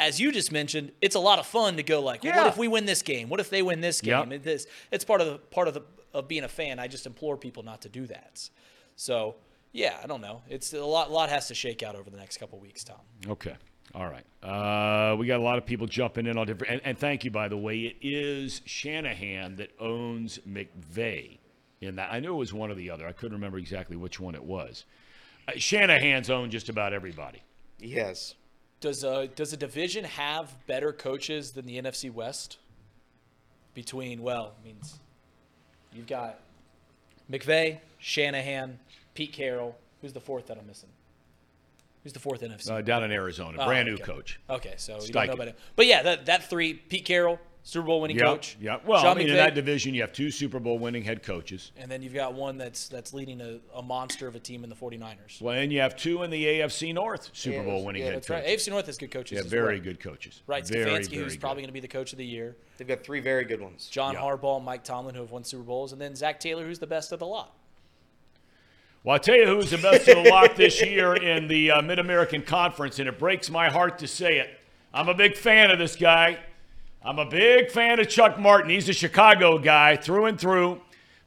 as 0.00 0.18
you 0.18 0.32
just 0.32 0.50
mentioned, 0.50 0.92
it's 1.02 1.14
a 1.14 1.20
lot 1.20 1.38
of 1.38 1.46
fun 1.46 1.76
to 1.76 1.82
go 1.82 2.00
like, 2.00 2.24
well, 2.24 2.32
yeah. 2.32 2.38
what 2.38 2.46
if 2.46 2.56
we 2.56 2.68
win 2.68 2.86
this 2.86 3.02
game? 3.02 3.28
What 3.28 3.38
if 3.38 3.50
they 3.50 3.60
win 3.60 3.82
this 3.82 4.00
game? 4.00 4.32
Yep. 4.32 4.60
It's 4.90 5.04
part 5.04 5.20
of 5.20 5.26
the 5.26 5.38
part 5.38 5.68
of 5.68 5.74
the 5.74 5.82
of 6.12 6.28
being 6.28 6.44
a 6.44 6.48
fan. 6.48 6.78
I 6.78 6.88
just 6.88 7.06
implore 7.06 7.36
people 7.36 7.62
not 7.62 7.82
to 7.82 7.88
do 7.88 8.06
that. 8.06 8.48
So 8.96 9.36
yeah, 9.72 9.98
I 10.02 10.06
don't 10.06 10.20
know. 10.20 10.42
It's 10.48 10.72
a 10.72 10.84
lot. 10.84 11.10
A 11.10 11.12
lot 11.12 11.28
has 11.28 11.48
to 11.48 11.54
shake 11.54 11.82
out 11.82 11.94
over 11.94 12.10
the 12.10 12.16
next 12.16 12.38
couple 12.38 12.58
weeks, 12.58 12.84
Tom. 12.84 13.00
Okay. 13.26 13.54
All 13.94 14.06
right. 14.06 14.24
Uh, 14.42 15.16
we 15.16 15.26
got 15.26 15.40
a 15.40 15.42
lot 15.42 15.58
of 15.58 15.66
people 15.66 15.86
jumping 15.86 16.26
in 16.26 16.38
on 16.38 16.46
different. 16.46 16.74
And, 16.74 16.82
and, 16.84 16.98
thank 16.98 17.24
you, 17.24 17.30
by 17.30 17.48
the 17.48 17.56
way. 17.56 17.78
It 17.78 17.96
is 18.00 18.62
Shanahan 18.64 19.56
that 19.56 19.70
owns 19.80 20.38
McVay. 20.48 21.38
In 21.80 21.96
that, 21.96 22.12
I 22.12 22.20
knew 22.20 22.34
it 22.34 22.36
was 22.36 22.52
one 22.52 22.70
or 22.70 22.74
the 22.74 22.90
other. 22.90 23.06
I 23.06 23.12
couldn't 23.12 23.32
remember 23.32 23.58
exactly 23.58 23.96
which 23.96 24.20
one 24.20 24.34
it 24.34 24.44
was. 24.44 24.84
Uh, 25.48 25.52
Shanahan's 25.56 26.28
owned 26.28 26.52
just 26.52 26.68
about 26.68 26.92
everybody. 26.92 27.42
Yes. 27.78 28.34
Does 28.80 29.02
a 29.02 29.10
uh, 29.10 29.26
does 29.34 29.52
a 29.52 29.56
division 29.56 30.04
have 30.04 30.54
better 30.66 30.92
coaches 30.92 31.52
than 31.52 31.66
the 31.66 31.80
NFC 31.80 32.12
West? 32.12 32.58
Between 33.72 34.22
well, 34.22 34.56
means 34.64 34.98
You've 35.92 36.06
got 36.06 36.38
McVay, 37.30 37.78
Shanahan, 37.98 38.78
Pete 39.14 39.32
Carroll. 39.32 39.76
Who's 40.00 40.12
the 40.12 40.20
fourth 40.20 40.46
that 40.46 40.58
I'm 40.58 40.66
missing? 40.66 40.88
Who's 42.02 42.12
the 42.12 42.18
fourth 42.18 42.40
NFC? 42.40 42.70
Uh, 42.70 42.80
down 42.80 43.04
in 43.04 43.12
Arizona, 43.12 43.58
oh, 43.60 43.66
brand 43.66 43.86
new 43.88 43.98
coach. 43.98 44.40
Okay, 44.48 44.74
so 44.78 44.98
you 45.02 45.12
don't 45.12 45.26
know 45.26 45.32
about 45.34 45.48
it. 45.48 45.58
But 45.76 45.86
yeah, 45.86 46.02
that, 46.02 46.26
that 46.26 46.44
three: 46.48 46.74
Pete 46.74 47.04
Carroll, 47.04 47.38
Super 47.62 47.86
Bowl 47.86 48.00
winning 48.00 48.16
yep, 48.16 48.26
coach. 48.26 48.56
Yeah. 48.60 48.78
Well, 48.86 49.02
Sean 49.02 49.16
I 49.16 49.18
mean, 49.18 49.26
McVay, 49.26 49.30
in 49.30 49.36
that 49.36 49.54
division, 49.54 49.94
you 49.94 50.00
have 50.00 50.12
two 50.12 50.30
Super 50.30 50.58
Bowl 50.58 50.78
winning 50.78 51.02
head 51.02 51.22
coaches. 51.22 51.72
And 51.76 51.90
then 51.90 52.02
you've 52.02 52.14
got 52.14 52.32
one 52.32 52.56
that's 52.56 52.88
that's 52.88 53.12
leading 53.12 53.40
a, 53.40 53.58
a 53.74 53.82
monster 53.82 54.26
of 54.26 54.34
a 54.34 54.38
team 54.38 54.64
in 54.64 54.70
the 54.70 54.76
49ers. 54.76 55.42
Well, 55.42 55.54
and 55.54 55.72
you 55.72 55.80
have 55.80 55.96
two 55.96 56.22
in 56.22 56.30
the 56.30 56.42
AFC 56.42 56.94
North 56.94 57.30
Super 57.32 57.58
yeah, 57.58 57.64
Bowl 57.64 57.84
winning 57.84 58.02
yeah, 58.02 58.08
head 58.08 58.16
that's 58.16 58.28
coaches. 58.28 58.48
Right. 58.48 58.58
AFC 58.58 58.70
North 58.70 58.86
has 58.86 58.98
good 58.98 59.10
coaches. 59.10 59.44
Yeah, 59.44 59.48
very 59.48 59.74
well. 59.74 59.84
good 59.84 60.00
coaches. 60.00 60.42
Right. 60.46 60.66
Very, 60.66 60.90
Stefanski, 60.90 61.10
very 61.10 61.22
who's 61.22 61.32
good. 61.34 61.40
probably 61.40 61.62
going 61.62 61.68
to 61.68 61.74
be 61.74 61.80
the 61.80 61.88
coach 61.88 62.12
of 62.12 62.18
the 62.18 62.26
year. 62.26 62.56
They've 62.78 62.88
got 62.88 63.04
three 63.04 63.20
very 63.20 63.44
good 63.44 63.60
ones. 63.60 63.88
John 63.90 64.14
yep. 64.14 64.22
Harbaugh, 64.22 64.62
Mike 64.62 64.84
Tomlin, 64.84 65.14
who 65.14 65.20
have 65.20 65.30
won 65.30 65.44
Super 65.44 65.64
Bowls, 65.64 65.92
and 65.92 66.00
then 66.00 66.16
Zac 66.16 66.40
Taylor, 66.40 66.64
who's 66.64 66.78
the 66.78 66.86
best 66.86 67.12
of 67.12 67.18
the 67.18 67.26
lot. 67.26 67.54
Well, 69.02 69.16
I 69.16 69.18
tell 69.18 69.36
you 69.36 69.46
who's 69.46 69.70
the 69.70 69.78
best 69.78 70.08
of 70.08 70.22
the 70.22 70.30
lot 70.30 70.56
this 70.56 70.82
year 70.82 71.14
in 71.14 71.48
the 71.48 71.70
uh, 71.70 71.82
Mid 71.82 71.98
American 71.98 72.42
Conference, 72.42 72.98
and 72.98 73.08
it 73.08 73.18
breaks 73.18 73.48
my 73.50 73.70
heart 73.70 73.98
to 73.98 74.06
say 74.06 74.38
it. 74.38 74.50
I'm 74.92 75.08
a 75.08 75.14
big 75.14 75.36
fan 75.36 75.70
of 75.70 75.78
this 75.78 75.96
guy. 75.96 76.38
I'm 77.02 77.18
a 77.18 77.24
big 77.24 77.70
fan 77.70 77.98
of 77.98 78.10
Chuck 78.10 78.38
Martin. 78.38 78.68
He's 78.68 78.88
a 78.90 78.92
Chicago 78.92 79.58
guy 79.58 79.96
through 79.96 80.26
and 80.26 80.38
through, 80.38 80.82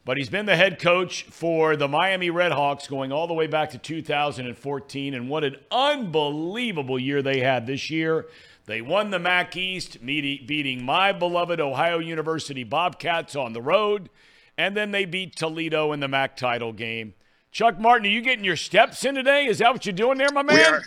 but 0.06 0.18
he's 0.18 0.30
been 0.30 0.46
the 0.46 0.56
head 0.56 0.80
coach 0.80 1.24
for 1.24 1.76
the 1.76 1.88
Miami 1.88 2.30
Redhawks 2.30 2.88
going 2.88 3.12
all 3.12 3.26
the 3.26 3.34
way 3.34 3.48
back 3.48 3.72
to 3.72 3.80
2014. 3.80 5.14
And 5.16 5.30
what 5.30 5.44
an 5.44 5.56
unbelievable 5.72 7.00
year 7.00 7.24
they 7.24 7.40
had 7.40 7.66
this 7.66 7.90
year. 7.90 8.28
They 8.68 8.82
won 8.82 9.10
the 9.10 9.18
MAC 9.18 9.58
East, 9.58 10.06
beating 10.06 10.86
my 10.86 11.12
beloved 11.12 11.60
Ohio 11.60 11.98
University 11.98 12.64
Bobcats 12.64 13.36
on 13.36 13.54
the 13.54 13.62
road, 13.62 14.12
and 14.56 14.78
then 14.78 14.92
they 14.92 15.06
beat 15.06 15.36
Toledo 15.36 15.92
in 15.92 16.00
the 16.02 16.08
MAC 16.08 16.38
title 16.38 16.72
game. 16.72 17.16
Chuck 17.52 17.80
Martin, 17.80 18.06
are 18.06 18.12
you 18.12 18.22
getting 18.22 18.46
your 18.46 18.56
steps 18.56 19.04
in 19.06 19.16
today? 19.16 19.48
Is 19.48 19.58
that 19.58 19.74
what 19.74 19.88
you're 19.88 19.94
doing 19.94 20.20
there, 20.20 20.32
my 20.32 20.44
man? 20.44 20.82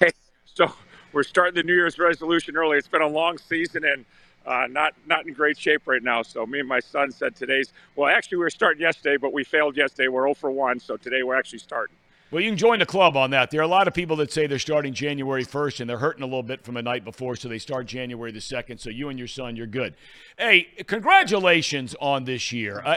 Hey, 0.00 0.10
so 0.44 0.72
we're 1.12 1.22
starting 1.22 1.54
the 1.54 1.62
New 1.62 1.74
Year's 1.74 2.00
resolution 2.00 2.56
early. 2.56 2.78
It's 2.78 2.88
been 2.88 3.00
a 3.00 3.06
long 3.06 3.38
season 3.38 3.84
and 3.84 4.04
uh, 4.46 4.66
not 4.70 4.94
not 5.06 5.26
in 5.26 5.34
great 5.34 5.58
shape 5.58 5.82
right 5.86 6.02
now. 6.02 6.22
So 6.22 6.46
me 6.46 6.60
and 6.60 6.68
my 6.68 6.80
son 6.80 7.10
said 7.10 7.34
today's 7.36 7.72
well, 7.96 8.08
actually 8.08 8.38
we 8.38 8.44
were 8.44 8.50
starting 8.50 8.80
yesterday, 8.80 9.16
but 9.16 9.32
we 9.32 9.44
failed 9.44 9.76
yesterday. 9.76 10.08
We're 10.08 10.24
0 10.24 10.34
for 10.34 10.50
1, 10.50 10.80
so 10.80 10.96
today 10.96 11.22
we're 11.22 11.36
actually 11.36 11.60
starting. 11.60 11.96
Well, 12.34 12.42
you 12.42 12.50
can 12.50 12.58
join 12.58 12.80
the 12.80 12.86
club 12.86 13.16
on 13.16 13.30
that. 13.30 13.52
There 13.52 13.60
are 13.60 13.64
a 13.64 13.68
lot 13.68 13.86
of 13.86 13.94
people 13.94 14.16
that 14.16 14.32
say 14.32 14.48
they're 14.48 14.58
starting 14.58 14.92
January 14.92 15.44
1st 15.44 15.78
and 15.78 15.88
they're 15.88 15.98
hurting 15.98 16.24
a 16.24 16.26
little 16.26 16.42
bit 16.42 16.64
from 16.64 16.74
the 16.74 16.82
night 16.82 17.04
before, 17.04 17.36
so 17.36 17.48
they 17.48 17.60
start 17.60 17.86
January 17.86 18.32
the 18.32 18.40
2nd. 18.40 18.80
So 18.80 18.90
you 18.90 19.08
and 19.08 19.16
your 19.16 19.28
son, 19.28 19.54
you're 19.54 19.68
good. 19.68 19.94
Hey, 20.36 20.64
congratulations 20.86 21.94
on 22.00 22.24
this 22.24 22.50
year. 22.50 22.82
Uh, 22.84 22.96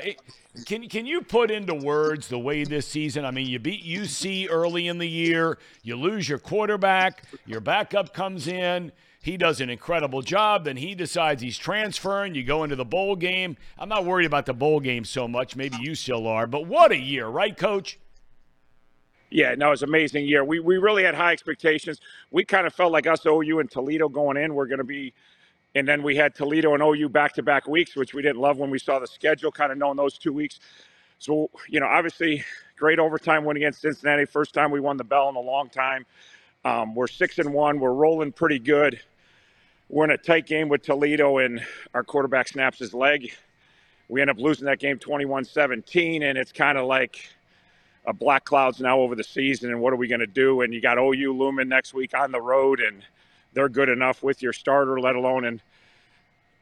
can, 0.65 0.89
can 0.89 1.05
you 1.05 1.21
put 1.21 1.51
into 1.51 1.75
words 1.75 2.29
the 2.29 2.39
way 2.39 2.63
this 2.63 2.87
season? 2.87 3.25
I 3.25 3.31
mean, 3.31 3.45
you 3.45 3.59
beat 3.59 3.85
UC 3.85 4.47
early 4.49 4.87
in 4.87 4.97
the 4.97 5.07
year, 5.07 5.59
you 5.83 5.97
lose 5.97 6.27
your 6.27 6.39
quarterback, 6.39 7.21
your 7.45 7.59
backup 7.59 8.15
comes 8.15 8.47
in. 8.47 8.91
He 9.27 9.35
does 9.35 9.59
an 9.59 9.69
incredible 9.69 10.21
job. 10.21 10.63
Then 10.63 10.77
he 10.77 10.95
decides 10.95 11.41
he's 11.41 11.57
transferring. 11.57 12.33
You 12.33 12.45
go 12.45 12.63
into 12.63 12.77
the 12.77 12.85
bowl 12.85 13.17
game. 13.17 13.57
I'm 13.77 13.89
not 13.89 14.05
worried 14.05 14.23
about 14.23 14.45
the 14.45 14.53
bowl 14.53 14.79
game 14.79 15.03
so 15.03 15.27
much. 15.27 15.53
Maybe 15.53 15.75
you 15.81 15.95
still 15.95 16.27
are. 16.27 16.47
But 16.47 16.65
what 16.65 16.93
a 16.93 16.97
year, 16.97 17.27
right, 17.27 17.55
coach? 17.57 17.99
Yeah, 19.29 19.53
no, 19.55 19.67
it 19.67 19.71
was 19.71 19.83
an 19.83 19.89
amazing 19.89 20.27
year. 20.27 20.45
We 20.45 20.61
we 20.61 20.77
really 20.77 21.03
had 21.03 21.13
high 21.13 21.33
expectations. 21.33 21.99
We 22.31 22.45
kind 22.45 22.65
of 22.65 22.73
felt 22.73 22.93
like 22.93 23.05
us 23.05 23.25
OU 23.25 23.59
and 23.59 23.69
Toledo 23.69 24.07
going 24.07 24.37
in 24.37 24.55
were 24.55 24.65
going 24.65 24.77
to 24.77 24.85
be, 24.85 25.13
and 25.75 25.85
then 25.85 26.03
we 26.03 26.15
had 26.15 26.33
Toledo 26.33 26.73
and 26.73 26.81
OU 26.81 27.09
back 27.09 27.33
to 27.33 27.43
back 27.43 27.67
weeks, 27.67 27.97
which 27.97 28.13
we 28.13 28.21
didn't 28.21 28.39
love 28.39 28.59
when 28.59 28.69
we 28.69 28.79
saw 28.79 28.97
the 28.97 29.07
schedule, 29.07 29.51
kind 29.51 29.73
of 29.73 29.77
knowing 29.77 29.97
those 29.97 30.17
two 30.17 30.31
weeks. 30.31 30.61
So 31.19 31.49
you 31.67 31.81
know, 31.81 31.87
obviously, 31.87 32.45
great 32.77 32.97
overtime 32.97 33.43
win 33.43 33.57
against 33.57 33.81
Cincinnati. 33.81 34.23
First 34.23 34.53
time 34.53 34.71
we 34.71 34.79
won 34.79 34.95
the 34.95 35.03
bell 35.03 35.27
in 35.27 35.35
a 35.35 35.41
long 35.41 35.67
time. 35.67 36.05
Um, 36.63 36.95
we're 36.95 37.07
six 37.07 37.39
and 37.39 37.53
one. 37.53 37.81
We're 37.81 37.91
rolling 37.91 38.31
pretty 38.31 38.59
good. 38.59 39.01
We're 39.89 40.03
in 40.03 40.11
a 40.11 40.17
tight 40.17 40.45
game 40.45 40.67
with 40.67 40.81
Toledo, 40.81 41.37
and 41.37 41.65
our 41.93 42.03
quarterback 42.03 42.49
snaps 42.49 42.79
his 42.79 42.93
leg. 42.93 43.31
We 44.09 44.19
end 44.19 44.29
up 44.29 44.37
losing 44.37 44.65
that 44.65 44.79
game 44.79 44.99
21 44.99 45.45
17, 45.45 46.23
and 46.23 46.37
it's 46.37 46.51
kind 46.51 46.77
of 46.77 46.85
like 46.85 47.29
uh, 48.05 48.11
black 48.11 48.43
clouds 48.43 48.81
now 48.81 48.99
over 48.99 49.15
the 49.15 49.23
season, 49.23 49.69
and 49.69 49.79
what 49.79 49.93
are 49.93 49.95
we 49.95 50.09
going 50.09 50.19
to 50.19 50.27
do? 50.27 50.59
And 50.59 50.73
you 50.73 50.81
got 50.81 50.97
OU 50.97 51.31
looming 51.31 51.69
next 51.69 51.93
week 51.93 52.13
on 52.13 52.33
the 52.33 52.41
road, 52.41 52.81
and 52.81 53.01
they're 53.53 53.69
good 53.69 53.87
enough 53.87 54.23
with 54.23 54.41
your 54.41 54.51
starter, 54.51 54.99
let 54.99 55.15
alone. 55.15 55.45
And 55.45 55.61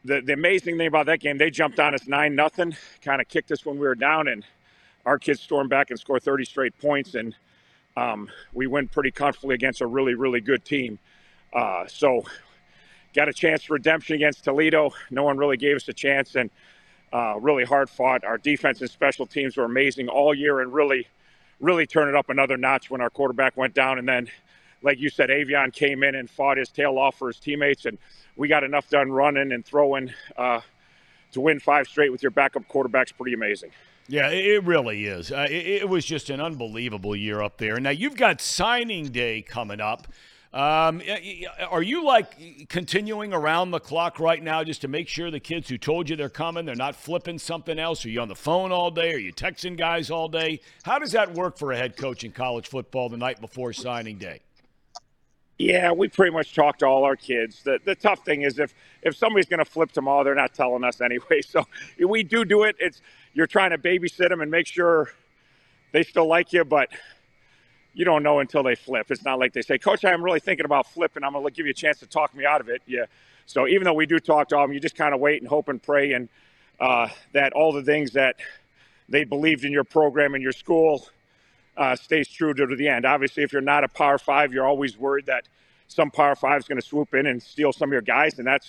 the, 0.04 0.22
the 0.22 0.34
amazing 0.34 0.78
thing 0.78 0.88
about 0.88 1.08
that 1.08 1.20
game, 1.20 1.40
they 1.40 1.50
jumped 1.50 1.80
on 1.80 1.96
us 1.96 2.08
nine 2.08 2.36
nothing, 2.36 2.76
kind 3.02 3.22
of 3.22 3.28
kicked 3.28 3.52
us 3.52 3.66
when 3.66 3.80
we 3.80 3.88
were 3.88 3.96
down, 3.96 4.28
and 4.28 4.46
our 5.04 5.18
kids 5.18 5.42
stormed 5.42 5.72
back 5.72 5.90
and 5.90 6.00
scored 6.00 6.22
30 6.22 6.46
straight 6.46 6.78
points, 6.80 7.16
and 7.16 7.34
um, 7.98 8.30
we 8.54 8.68
win 8.68 8.88
pretty 8.88 9.10
comfortably 9.10 9.56
against 9.56 9.82
a 9.82 9.88
really, 9.88 10.14
really 10.14 10.42
good 10.42 10.64
team. 10.64 11.00
Uh, 11.52 11.88
so, 11.88 12.24
got 13.16 13.30
a 13.30 13.34
chance 13.34 13.64
for 13.64 13.74
redemption 13.74 14.16
against 14.16 14.44
Toledo. 14.44 14.92
No 15.10 15.24
one 15.24 15.38
really 15.38 15.58
gave 15.58 15.78
us 15.78 15.88
a 15.88 15.94
chance, 15.94 16.36
and 16.36 16.50
uh, 17.14 17.36
really 17.40 17.64
hard 17.64 17.90
fought. 17.90 18.24
Our 18.24 18.38
defense 18.38 18.82
and 18.82 18.90
special 18.90 19.26
teams 19.26 19.58
were 19.58 19.64
amazing 19.64 20.10
all 20.10 20.34
year, 20.34 20.60
and 20.60 20.74
really 20.74 21.08
really 21.60 21.88
turn 21.88 22.10
it 22.10 22.16
up 22.16 22.30
another 22.30 22.58
notch 22.58 22.90
when 22.90 23.02
our 23.02 23.10
quarterback 23.10 23.56
went 23.56 23.74
down. 23.74 23.98
And 23.98 24.08
then, 24.08 24.30
like 24.82 25.00
you 25.00 25.10
said, 25.10 25.30
Aveon 25.30 25.72
came 25.74 26.04
in 26.04 26.16
and 26.16 26.30
fought 26.30 26.58
his 26.58 26.70
tail 26.70 26.98
off 26.98 27.18
for 27.18 27.28
his 27.28 27.40
teammates, 27.40 27.86
and 27.86 27.98
we 28.36 28.48
got 28.48 28.64
enough 28.64 28.90
done 28.90 29.12
running 29.12 29.52
and 29.52 29.66
throwing 29.66 30.14
uh, 30.38 30.62
to 31.32 31.42
win 31.42 31.60
five 31.60 31.88
straight 31.88 32.12
with 32.12 32.22
your 32.22 32.32
backup 32.32 32.68
quarterback's 32.68 33.12
pretty 33.12 33.34
amazing. 33.34 33.72
Yeah, 34.08 34.30
it 34.30 34.64
really 34.66 35.06
is. 35.06 35.32
Uh, 35.32 35.48
it, 35.50 35.66
it 35.82 35.90
was 35.90 36.06
just 36.06 36.30
an 36.30 36.40
unbelievable 36.40 37.16
year 37.16 37.42
up 37.42 37.58
there. 37.58 37.80
Now 37.80 37.90
you've 37.90 38.16
got 38.16 38.40
signing 38.40 39.08
day 39.08 39.42
coming 39.42 39.82
up. 39.82 40.08
Um, 40.56 41.02
are 41.70 41.84
you 41.84 42.06
like 42.06 42.70
continuing 42.70 43.34
around 43.34 43.72
the 43.72 43.80
clock 43.80 44.22
right 44.22 44.42
now 44.42 44.64
just 44.64 44.80
to 44.82 44.88
make 44.88 45.10
sure 45.10 45.30
the 45.30 45.38
kids 45.38 45.68
who 45.68 45.78
told 45.78 46.10
you 46.10 46.16
they're 46.16 46.30
coming, 46.30 46.66
they're 46.66 46.76
not 46.76 46.96
flipping 46.96 47.38
something 47.38 47.78
else? 47.78 48.06
Are 48.06 48.10
you 48.10 48.22
on 48.22 48.30
the 48.30 48.36
phone 48.36 48.72
all 48.72 48.90
day? 48.90 49.14
Are 49.14 49.18
you 49.18 49.34
texting 49.34 49.76
guys 49.78 50.10
all 50.10 50.30
day? 50.30 50.62
How 50.84 50.98
does 50.98 51.12
that 51.12 51.34
work 51.34 51.58
for 51.58 51.74
a 51.74 51.78
head 51.78 51.98
coach 51.98 52.24
in 52.24 52.32
college 52.32 52.70
football 52.70 53.10
the 53.10 53.18
night 53.18 53.42
before 53.42 53.74
signing 53.74 54.18
day? 54.18 54.40
Yeah, 55.58 55.92
we 55.92 56.08
pretty 56.08 56.32
much 56.32 56.56
talk 56.56 56.78
to 56.78 56.86
all 56.86 57.04
our 57.04 57.18
kids. 57.18 57.62
The, 57.64 57.80
the 57.84 57.96
tough 57.96 58.24
thing 58.24 58.44
is 58.44 58.58
if 58.58 58.74
if 59.02 59.18
somebody's 59.18 59.48
going 59.48 59.60
to 59.60 59.66
flip 59.66 59.92
tomorrow, 59.92 60.24
they're 60.24 60.36
not 60.36 60.54
telling 60.54 60.86
us 60.86 61.02
anyway. 61.02 61.42
So 61.42 61.66
we 62.00 62.24
do 62.24 62.46
do 62.46 62.64
it. 62.64 62.78
It's 62.80 63.02
you're 63.34 63.48
trying 63.48 63.72
to 63.72 63.78
babysit 63.78 64.30
them 64.30 64.40
and 64.40 64.50
make 64.50 64.68
sure 64.68 65.12
they 65.92 66.04
still 66.04 66.28
like 66.28 66.54
you, 66.54 66.64
but 66.64 66.90
you 67.96 68.06
don't 68.06 68.22
know 68.24 68.40
until 68.40 68.62
they 68.62 68.76
flip. 68.76 69.10
It's 69.10 69.24
not 69.24 69.40
like 69.40 69.54
they 69.54 69.62
say, 69.62 69.78
Coach, 69.78 70.06
I'm 70.06 70.24
really 70.24 70.42
thinking 70.42 70.66
about 70.66 70.86
flipping. 70.86 71.24
I'm 71.24 71.32
going 71.34 71.46
to 71.46 71.52
give 71.52 71.66
you 71.66 71.72
a 71.72 71.74
chance 71.74 72.00
to 72.00 72.06
talk 72.06 72.36
me 72.36 72.46
out 72.46 72.62
of 72.62 72.70
it. 72.70 72.82
Yeah. 72.86 73.06
So 73.48 73.68
even 73.68 73.86
though 73.86 73.94
we 73.94 74.06
do 74.06 74.20
talk 74.20 74.50
to 74.50 74.56
them, 74.56 74.74
you 74.74 74.80
just 74.80 74.96
kind 74.96 75.14
of 75.14 75.20
wait 75.22 75.42
and 75.42 75.50
hope 75.50 75.70
and 75.70 75.82
pray 75.82 76.12
and 76.12 76.30
uh, 76.80 77.08
that 77.32 77.54
all 77.54 77.72
the 77.72 77.84
things 77.84 78.12
that 78.12 78.36
they 79.08 79.24
believed 79.24 79.64
in 79.64 79.72
your 79.72 79.86
program 79.86 80.34
and 80.34 80.44
your 80.44 80.52
school 80.52 81.08
uh, 81.78 81.96
stays 81.96 82.28
true 82.28 82.54
to 82.54 82.66
the 82.76 82.88
end. 82.88 83.06
Obviously, 83.06 83.44
if 83.44 83.54
you're 83.54 83.62
not 83.62 83.84
a 83.84 83.88
Power 83.88 84.18
Five, 84.18 84.54
you're 84.54 84.68
always 84.68 84.98
worried 84.98 85.28
that 85.28 85.48
some 85.88 86.12
Power 86.12 86.36
Five 86.36 86.60
is 86.60 86.68
going 86.68 86.80
to 86.80 86.86
swoop 86.86 87.14
in 87.14 87.26
and 87.28 87.42
steal 87.42 87.72
some 87.72 87.90
of 87.90 87.94
your 87.94 88.02
guys, 88.02 88.38
and 88.40 88.48
that's 88.48 88.68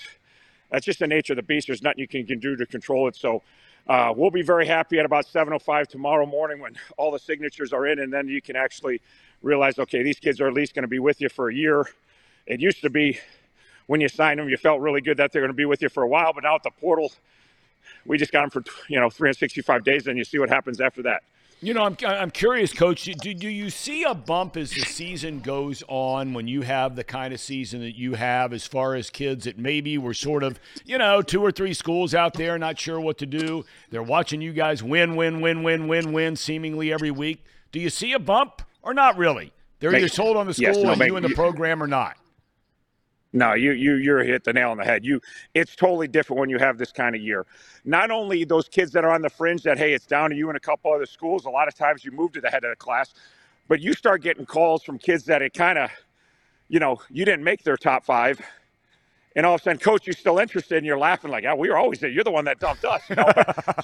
that's 0.70 0.84
just 0.84 0.98
the 0.98 1.06
nature 1.06 1.32
of 1.32 1.36
the 1.36 1.42
beast. 1.42 1.68
There's 1.68 1.82
nothing 1.82 2.00
you 2.00 2.08
can, 2.08 2.26
can 2.26 2.38
do 2.38 2.56
to 2.56 2.66
control 2.66 3.08
it. 3.08 3.16
So 3.16 3.42
uh, 3.88 4.12
we'll 4.16 4.30
be 4.32 4.42
very 4.42 4.66
happy 4.66 4.98
at 4.98 5.06
about 5.06 5.26
7:05 5.26 5.88
tomorrow 5.88 6.26
morning 6.26 6.60
when 6.60 6.74
all 6.98 7.10
the 7.12 7.18
signatures 7.18 7.72
are 7.72 7.86
in, 7.86 8.00
and 8.00 8.12
then 8.12 8.28
you 8.28 8.42
can 8.42 8.56
actually 8.56 9.00
realize, 9.42 9.78
okay, 9.78 10.02
these 10.02 10.18
kids 10.20 10.40
are 10.40 10.48
at 10.48 10.54
least 10.54 10.74
going 10.74 10.84
to 10.84 10.88
be 10.88 11.00
with 11.00 11.20
you 11.20 11.28
for 11.28 11.50
a 11.50 11.54
year. 11.54 11.86
It 12.46 12.60
used 12.60 12.82
to 12.82 12.90
be 12.90 13.18
when 13.86 14.00
you 14.00 14.08
signed 14.08 14.40
them, 14.40 14.48
you 14.48 14.56
felt 14.56 14.80
really 14.80 15.00
good 15.02 15.18
that 15.18 15.32
they're 15.32 15.42
going 15.42 15.50
to 15.52 15.54
be 15.56 15.66
with 15.66 15.82
you 15.82 15.88
for 15.90 16.02
a 16.04 16.08
while, 16.08 16.32
but 16.34 16.44
now 16.44 16.56
at 16.56 16.62
the 16.64 16.70
portal, 16.70 17.12
we 18.06 18.18
just 18.18 18.32
got 18.32 18.42
them 18.42 18.50
for 18.50 18.64
you 18.88 19.00
know 19.00 19.10
365 19.10 19.84
days, 19.84 20.06
and 20.08 20.18
you 20.18 20.24
see 20.24 20.38
what 20.38 20.50
happens 20.50 20.80
after 20.80 21.02
that. 21.04 21.22
You 21.60 21.72
know, 21.72 21.84
I'm, 21.84 21.96
I'm 22.04 22.30
curious, 22.30 22.74
Coach. 22.74 23.04
Do, 23.04 23.32
do 23.32 23.48
you 23.48 23.70
see 23.70 24.04
a 24.04 24.14
bump 24.14 24.58
as 24.58 24.70
the 24.70 24.82
season 24.82 25.40
goes 25.40 25.82
on 25.88 26.34
when 26.34 26.46
you 26.46 26.60
have 26.62 26.96
the 26.96 27.04
kind 27.04 27.32
of 27.32 27.40
season 27.40 27.80
that 27.80 27.96
you 27.96 28.14
have 28.14 28.52
as 28.52 28.66
far 28.66 28.94
as 28.94 29.08
kids 29.08 29.46
that 29.46 29.58
maybe 29.58 29.96
were 29.96 30.12
sort 30.12 30.42
of, 30.42 30.60
you 30.84 30.98
know, 30.98 31.22
two 31.22 31.42
or 31.42 31.50
three 31.50 31.72
schools 31.72 32.14
out 32.14 32.34
there 32.34 32.58
not 32.58 32.78
sure 32.78 33.00
what 33.00 33.16
to 33.18 33.26
do? 33.26 33.64
They're 33.90 34.02
watching 34.02 34.42
you 34.42 34.52
guys 34.52 34.82
win, 34.82 35.16
win, 35.16 35.40
win, 35.40 35.62
win, 35.62 35.88
win, 35.88 36.12
win 36.12 36.36
seemingly 36.36 36.92
every 36.92 37.10
week. 37.10 37.42
Do 37.72 37.80
you 37.80 37.88
see 37.88 38.12
a 38.12 38.18
bump 38.18 38.60
or 38.82 38.92
not 38.92 39.16
really? 39.16 39.52
They're 39.80 39.94
either 39.94 40.08
sold 40.08 40.36
on 40.36 40.46
the 40.46 40.54
school 40.54 40.66
yes, 40.66 40.76
no, 40.76 40.92
and 40.92 41.00
you 41.00 41.16
in 41.16 41.22
the 41.22 41.30
program 41.30 41.82
or 41.82 41.86
not. 41.86 42.18
No, 43.36 43.54
you 43.54 43.72
you 43.72 43.96
you're 43.96 44.24
hit 44.24 44.44
the 44.44 44.54
nail 44.54 44.70
on 44.70 44.78
the 44.78 44.84
head. 44.84 45.04
You 45.04 45.20
it's 45.54 45.76
totally 45.76 46.08
different 46.08 46.40
when 46.40 46.50
you 46.50 46.58
have 46.58 46.78
this 46.78 46.90
kind 46.90 47.14
of 47.14 47.22
year. 47.22 47.46
Not 47.84 48.10
only 48.10 48.44
those 48.44 48.66
kids 48.66 48.92
that 48.92 49.04
are 49.04 49.12
on 49.12 49.22
the 49.22 49.30
fringe 49.30 49.62
that 49.64 49.78
hey, 49.78 49.92
it's 49.92 50.06
down 50.06 50.30
to 50.30 50.36
you 50.36 50.48
and 50.48 50.56
a 50.56 50.60
couple 50.60 50.92
other 50.92 51.06
schools. 51.06 51.44
A 51.44 51.50
lot 51.50 51.68
of 51.68 51.74
times 51.74 52.02
you 52.02 52.12
move 52.12 52.32
to 52.32 52.40
the 52.40 52.50
head 52.50 52.64
of 52.64 52.70
the 52.70 52.76
class, 52.76 53.14
but 53.68 53.82
you 53.82 53.92
start 53.92 54.22
getting 54.22 54.46
calls 54.46 54.82
from 54.84 54.98
kids 54.98 55.26
that 55.26 55.42
it 55.42 55.54
kind 55.54 55.78
of, 55.78 55.90
you 56.68 56.80
know, 56.80 57.00
you 57.10 57.26
didn't 57.26 57.44
make 57.44 57.64
their 57.64 57.76
top 57.76 58.04
five, 58.06 58.40
and 59.36 59.46
all 59.46 59.54
of 59.54 59.60
a 59.60 59.64
sudden, 59.64 59.80
coach, 59.80 60.06
you're 60.06 60.14
still 60.14 60.38
interested, 60.38 60.78
and 60.78 60.86
you're 60.86 60.98
laughing 60.98 61.30
like, 61.30 61.44
"Yeah, 61.44 61.54
we 61.54 61.68
were 61.70 61.78
always 61.78 62.00
there. 62.00 62.10
You're 62.10 62.24
the 62.24 62.32
one 62.32 62.46
that 62.46 62.60
dumped 62.60 62.84
us." 62.86 63.02
You 63.10 63.16
know? 63.16 63.30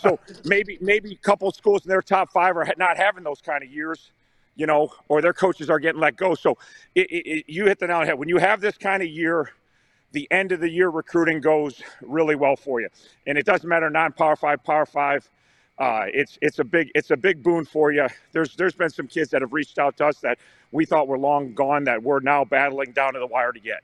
so 0.00 0.18
maybe 0.46 0.78
maybe 0.80 1.12
a 1.12 1.16
couple 1.16 1.48
of 1.48 1.56
schools 1.56 1.84
in 1.84 1.90
their 1.90 2.02
top 2.02 2.32
five 2.32 2.56
are 2.56 2.66
not 2.78 2.96
having 2.96 3.24
those 3.24 3.42
kind 3.42 3.64
of 3.64 3.70
years 3.70 4.12
you 4.56 4.66
know, 4.66 4.92
or 5.08 5.22
their 5.22 5.32
coaches 5.32 5.70
are 5.70 5.78
getting 5.78 6.00
let 6.00 6.16
go. 6.16 6.34
So 6.34 6.58
it, 6.94 7.06
it, 7.10 7.44
you 7.48 7.66
hit 7.66 7.78
the 7.78 7.86
nail 7.86 7.96
on 7.96 8.02
the 8.02 8.06
head. 8.08 8.18
When 8.18 8.28
you 8.28 8.38
have 8.38 8.60
this 8.60 8.76
kind 8.76 9.02
of 9.02 9.08
year, 9.08 9.50
the 10.12 10.28
end 10.30 10.52
of 10.52 10.60
the 10.60 10.68
year 10.68 10.90
recruiting 10.90 11.40
goes 11.40 11.82
really 12.02 12.34
well 12.34 12.56
for 12.56 12.80
you, 12.80 12.88
and 13.26 13.38
it 13.38 13.46
doesn't 13.46 13.68
matter 13.68 13.88
non-power 13.88 14.36
five, 14.36 14.62
power 14.62 14.86
five. 14.86 15.28
Uh, 15.78 16.04
it's 16.08 16.38
it's 16.42 16.58
a 16.58 16.64
big 16.64 16.90
it's 16.94 17.10
a 17.10 17.16
big 17.16 17.42
boon 17.42 17.64
for 17.64 17.92
you. 17.92 18.06
There's 18.32 18.54
there's 18.56 18.74
been 18.74 18.90
some 18.90 19.06
kids 19.06 19.30
that 19.30 19.40
have 19.40 19.52
reached 19.52 19.78
out 19.78 19.96
to 19.98 20.06
us 20.06 20.18
that 20.18 20.38
we 20.70 20.84
thought 20.84 21.08
were 21.08 21.18
long 21.18 21.54
gone 21.54 21.84
that 21.84 22.02
we're 22.02 22.20
now 22.20 22.44
battling 22.44 22.92
down 22.92 23.14
to 23.14 23.18
the 23.18 23.26
wire 23.26 23.52
to 23.52 23.60
get. 23.60 23.82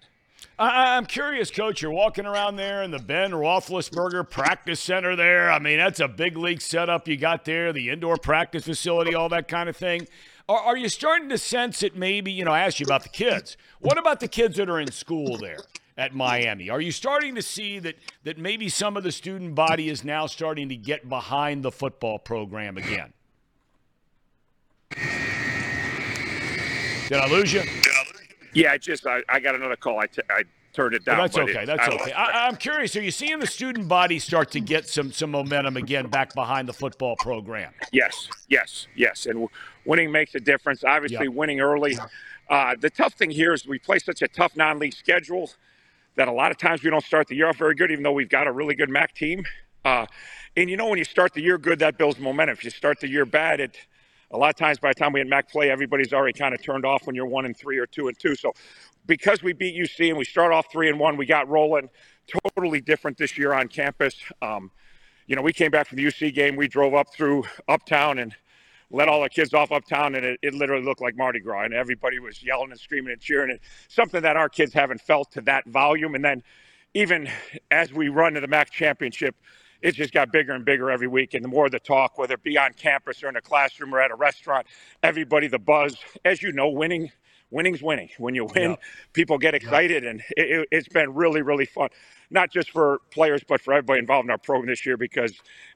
I, 0.59 0.97
am 0.97 1.07
curious, 1.07 1.51
Coach. 1.51 1.83
You're 1.83 1.93
walking 1.93 2.27
around 2.27 2.57
there 2.57 2.83
in 2.83 2.91
the 2.91 2.99
Ben 2.99 3.31
Roethlisberger 3.31 4.29
Practice 4.29 4.81
Center. 4.81 5.17
There, 5.17 5.51
I 5.51 5.59
mean, 5.59 5.79
that's 5.79 6.01
a 6.01 6.09
big 6.09 6.37
league 6.37 6.61
setup 6.61 7.09
you 7.09 7.17
got 7.17 7.45
there. 7.45 7.73
The 7.73 7.91
indoor 7.91 8.17
practice 8.17 8.65
facility, 8.65 9.15
all 9.15 9.29
that 9.31 9.49
kind 9.49 9.69
of 9.69 9.77
thing. 9.77 10.07
Are, 10.49 10.59
are 10.59 10.77
you 10.77 10.89
starting 10.89 11.29
to 11.29 11.39
sense 11.39 11.83
it? 11.83 11.97
Maybe 11.97 12.33
you 12.33 12.45
know. 12.45 12.53
I 12.53 12.61
asked 12.61 12.81
you 12.81 12.85
about 12.85 13.03
the 13.03 13.09
kids. 13.11 13.57
What 13.81 13.99
about 13.99 14.21
the 14.21 14.29
kids 14.29 14.57
that 14.57 14.71
are 14.71 14.81
in 14.81 14.91
school 14.91 15.37
there 15.37 15.59
at 15.97 16.15
Miami? 16.15 16.71
Are 16.71 16.81
you 16.81 16.93
starting 16.93 17.35
to 17.35 17.43
see 17.43 17.79
that 17.81 17.97
that 18.25 18.39
maybe 18.39 18.69
some 18.69 18.97
of 18.97 19.03
the 19.03 19.13
student 19.13 19.55
body 19.55 19.91
is 19.91 20.05
now 20.05 20.27
starting 20.27 20.69
to 20.71 20.77
get 20.77 21.09
behind 21.09 21.63
the 21.63 21.71
football 21.71 22.19
program 22.19 22.79
again? 22.79 23.13
Did 27.09 27.19
I 27.19 27.29
lose 27.29 27.53
you? 27.53 27.63
Yeah, 28.55 28.73
I 28.73 28.79
just 28.79 29.07
I, 29.07 29.23
I 29.29 29.41
got 29.41 29.55
another 29.55 29.77
call. 29.77 29.99
I, 29.99 30.07
t- 30.07 30.23
I 30.31 30.45
turned 30.79 30.95
it 30.95 31.05
down. 31.05 31.19
Well, 31.19 31.27
that's 31.27 31.39
okay. 31.39 31.65
That's 31.65 31.89
I 31.89 31.93
okay. 31.93 32.13
I, 32.13 32.47
I'm 32.47 32.55
curious. 32.57 32.95
Are 32.95 33.03
you 33.03 33.11
seeing 33.11 33.41
the 33.41 33.47
student 33.49 33.89
body 33.89 34.21
start 34.21 34.53
to 34.53 34.61
get 34.61 34.89
some 34.89 35.11
some 35.11 35.33
momentum 35.33 35.77
again 35.77 36.07
back 36.07 36.35
behind 36.35 36.69
the 36.69 36.73
football 36.73 37.17
program? 37.17 37.73
Yes, 37.93 38.29
yes, 38.49 38.87
yes. 38.95 39.27
And 39.27 39.35
w- 39.35 39.49
winning 39.85 40.13
makes 40.13 40.37
a 40.37 40.41
difference. 40.41 40.85
Obviously, 40.85 41.27
Yep. 41.27 41.35
winning 41.35 41.61
early. 41.61 41.99
Uh, 42.49 42.77
the 42.79 42.91
tough 42.91 43.15
thing 43.15 43.31
here 43.31 43.53
is 43.53 43.67
we 43.67 43.79
play 43.81 43.99
such 43.99 44.23
a 44.23 44.29
tough 44.29 44.57
non-league 44.57 44.95
schedule 44.95 45.51
that 46.15 46.29
a 46.29 46.33
lot 46.33 46.51
of 46.53 46.57
times 46.57 46.83
we 46.83 46.91
don't 46.91 47.05
start 47.05 47.27
the 47.27 47.35
year 47.35 47.49
off 47.49 47.57
very 47.57 47.75
good, 47.75 47.91
even 47.91 48.05
though 48.05 48.13
we've 48.13 48.29
got 48.29 48.47
a 48.47 48.53
really 48.53 48.75
good 48.77 48.89
MAC 48.89 49.15
team. 49.15 49.45
Uh, 49.85 50.07
and 50.57 50.71
you 50.71 50.77
know, 50.77 50.89
when 50.89 50.99
you 50.99 51.05
start 51.05 51.35
the 51.35 51.43
year 51.43 51.59
good, 51.59 51.81
that 51.81 51.99
builds 51.99 52.19
momentum. 52.21 52.53
If 52.53 52.65
you 52.65 52.71
start 52.71 53.01
the 53.01 53.09
year 53.09 53.27
bad, 53.27 53.59
it 53.61 53.77
a 54.31 54.37
lot 54.39 54.51
of 54.51 54.57
times 54.57 54.79
by 54.79 54.91
the 54.91 54.95
time 54.95 55.13
we 55.13 55.21
had 55.21 55.29
MAC 55.29 55.51
play, 55.51 55.71
everybody's 55.71 56.13
already 56.13 56.39
kind 56.39 56.55
of 56.55 56.63
turned 56.63 56.85
off 56.85 57.07
when 57.07 57.17
you're 57.17 57.27
one 57.27 57.47
and 57.47 57.57
three 57.57 57.79
or 57.79 57.87
two 57.87 58.09
and 58.09 58.19
two. 58.19 58.35
So 58.37 58.53
because 59.09 59.43
we 59.43 59.53
beat 59.55 59.75
UC 59.75 60.11
and 60.11 60.19
we 60.19 60.25
start 60.25 60.53
off 60.53 60.71
three 60.71 60.89
and 60.89 61.01
one, 61.01 61.17
we 61.17 61.27
got 61.27 61.49
rolling. 61.49 61.89
Totally 62.29 62.81
different 62.81 63.17
this 63.17 63.37
year 63.37 63.53
on 63.53 63.67
campus. 63.67 64.15
Um, 64.41 64.71
you 65.27 65.35
know, 65.35 65.43
we 65.43 65.53
came 65.53 65.71
back 65.73 65.89
from 65.89 65.97
the 65.97 66.05
UC 66.05 66.33
game. 66.35 66.55
We 66.55 66.69
drove 66.69 66.95
up 66.95 67.13
through 67.13 67.45
Uptown 67.67 68.19
and 68.19 68.37
let 68.91 69.09
all 69.09 69.23
the 69.23 69.29
kids 69.29 69.53
off 69.53 69.73
Uptown, 69.73 70.15
and 70.15 70.25
it, 70.25 70.39
it 70.43 70.55
literally 70.55 70.85
looked 70.85 71.01
like 71.01 71.17
Mardi 71.17 71.41
Gras, 71.41 71.65
and 71.65 71.75
everybody 71.75 72.19
was 72.19 72.43
yelling 72.43 72.71
and 72.71 72.81
screaming 72.81 73.13
and 73.13 73.21
cheering. 73.21 73.51
And 73.51 73.61
something 73.89 74.23
that 74.23 74.37
our 74.37 74.49
kids 74.49 74.73
haven't 74.73 75.01
felt 75.01 75.33
to 75.33 75.41
that 75.43 75.67
volume. 75.67 76.15
And 76.15 76.25
then, 76.25 76.43
even 76.95 77.29
as 77.71 77.93
we 77.93 78.09
run 78.09 78.35
to 78.35 78.41
the 78.41 78.47
MAC 78.47 78.71
championship, 78.71 79.35
it 79.83 79.93
just 79.93 80.13
got 80.13 80.33
bigger 80.33 80.53
and 80.53 80.65
bigger 80.65 80.91
every 80.91 81.09
week. 81.09 81.35
And 81.35 81.45
the 81.45 81.49
more 81.49 81.71
the 81.71 81.79
talk, 81.79 82.19
whether 82.19 82.35
it 82.35 82.43
be 82.43 82.59
on 82.59 82.73
campus 82.75 83.23
or 83.23 83.29
in 83.29 83.37
a 83.37 83.41
classroom 83.41 83.95
or 83.95 84.01
at 84.01 84.11
a 84.11 84.15
restaurant, 84.15 84.67
everybody 85.03 85.49
the 85.49 85.59
buzz. 85.59 85.97
As 86.25 86.43
you 86.43 86.53
know, 86.53 86.69
winning. 86.69 87.11
Winning's 87.51 87.83
winning. 87.83 88.11
When 88.19 88.35
you 88.35 88.45
win, 88.45 88.77
people 89.15 89.39
get 89.39 89.55
excited, 89.55 90.05
and 90.05 90.23
it, 90.37 90.69
it's 90.71 90.89
been 90.89 91.15
really, 91.15 91.41
really 91.43 91.65
fun. 91.65 91.89
Not 92.31 92.53
just 92.53 92.71
for 92.71 93.01
players, 93.11 93.43
but 93.43 93.63
for 93.63 93.73
everybody 93.73 94.01
involved 94.01 94.27
in 94.27 94.31
our 94.31 94.39
program 94.39 94.69
this 94.69 94.85
year 94.85 94.99
because 94.99 95.33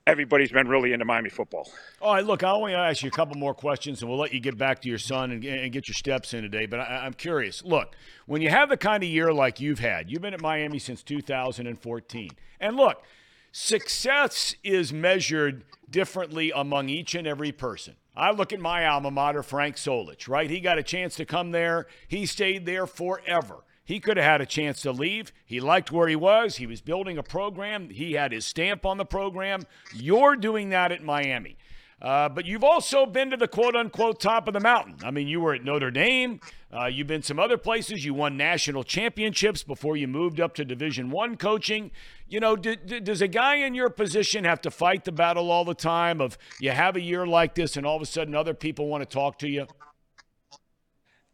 everybody's 0.07 0.53
been 0.53 0.68
really 0.68 0.93
into 0.93 1.07
Miami 1.07 1.31
football. 1.31 1.70
All 2.03 2.14
right, 2.14 2.25
look, 2.25 2.43
I 2.43 2.53
want 2.53 2.73
to 2.73 2.79
ask 2.79 3.03
you 3.03 3.09
a 3.09 3.12
couple 3.12 3.37
more 3.37 3.55
questions, 3.55 4.03
and 4.03 4.11
we'll 4.11 4.18
let 4.18 4.35
you 4.35 4.41
get 4.41 4.59
back 4.59 4.83
to 4.83 4.89
your 4.89 4.99
son 4.99 5.31
and, 5.31 5.43
and 5.45 5.73
get 5.73 5.89
your 5.89 5.95
steps 5.95 6.35
in 6.35 6.43
today. 6.43 6.66
But 6.66 6.81
I, 6.81 7.07
I'm 7.07 7.14
curious. 7.14 7.64
Look, 7.64 7.97
when 8.27 8.43
you 8.43 8.51
have 8.51 8.68
the 8.68 8.77
kind 8.77 9.03
of 9.03 9.09
year 9.09 9.33
like 9.33 9.61
you've 9.61 9.79
had, 9.79 10.11
you've 10.11 10.20
been 10.20 10.35
at 10.35 10.43
Miami 10.43 10.79
since 10.79 11.03
2014, 11.03 12.31
and 12.61 12.77
look, 12.77 13.03
success 13.51 14.55
is 14.62 14.93
measured 14.93 15.64
differently 15.89 16.53
among 16.55 16.91
each 16.91 17.14
and 17.14 17.27
every 17.27 17.53
person. 17.53 17.95
I 18.14 18.30
look 18.30 18.52
at 18.52 18.60
my 18.60 18.86
alma 18.86 19.10
mater, 19.10 19.42
Frank 19.42 19.76
Solich, 19.76 20.28
right? 20.28 20.50
He 20.50 20.60
got 20.60 20.78
a 20.78 20.82
chance 20.82 21.14
to 21.16 21.24
come 21.24 21.50
there. 21.50 21.86
He 22.08 22.26
stayed 22.26 22.66
there 22.66 22.86
forever. 22.86 23.64
He 23.84 24.00
could 24.00 24.16
have 24.16 24.26
had 24.26 24.40
a 24.40 24.46
chance 24.46 24.82
to 24.82 24.92
leave. 24.92 25.32
He 25.44 25.60
liked 25.60 25.90
where 25.90 26.08
he 26.08 26.16
was. 26.16 26.56
He 26.56 26.66
was 26.66 26.80
building 26.80 27.18
a 27.18 27.22
program. 27.22 27.90
He 27.90 28.12
had 28.12 28.32
his 28.32 28.46
stamp 28.46 28.86
on 28.86 28.96
the 28.96 29.04
program. 29.04 29.62
You're 29.94 30.36
doing 30.36 30.68
that 30.70 30.92
at 30.92 31.02
Miami. 31.02 31.56
Uh, 32.00 32.28
but 32.28 32.46
you've 32.46 32.64
also 32.64 33.06
been 33.06 33.30
to 33.30 33.36
the 33.36 33.48
quote 33.48 33.76
unquote 33.76 34.20
top 34.20 34.48
of 34.48 34.54
the 34.54 34.60
mountain. 34.60 34.96
I 35.04 35.10
mean, 35.10 35.28
you 35.28 35.40
were 35.40 35.54
at 35.54 35.64
Notre 35.64 35.90
Dame. 35.90 36.40
Uh, 36.75 36.87
you've 36.87 37.07
been 37.07 37.23
some 37.23 37.39
other 37.39 37.59
places. 37.59 38.03
You 38.05 38.14
won 38.14 38.37
national 38.37 38.83
championships 38.83 39.62
before 39.62 39.95
you 39.95 40.09
moved 40.09 40.41
up 40.41 40.55
to 40.55 40.64
Division 40.64 41.11
One 41.11 41.37
coaching. 41.37 41.91
You 42.29 42.41
know, 42.41 42.57
d- 42.57 42.77
d- 42.77 43.01
does 43.01 43.20
a 43.20 43.29
guy 43.29 43.57
in 43.57 43.75
your 43.75 43.91
position 43.91 44.45
have 44.45 44.62
to 44.62 44.70
fight 44.70 45.05
the 45.05 45.12
battle 45.12 45.51
all 45.51 45.66
the 45.66 45.75
time? 45.75 46.20
Of 46.20 46.39
you 46.61 46.70
have 46.70 46.97
a 46.97 47.01
year 47.03 47.27
like 47.27 47.55
this, 47.55 47.77
and 47.77 47.85
all 47.85 47.97
of 47.97 48.03
a 48.03 48.07
sudden 48.07 48.35
other 48.35 48.55
people 48.55 48.89
want 48.89 49.03
to 49.03 49.09
talk 49.09 49.39
to 49.41 49.49
you. 49.49 49.66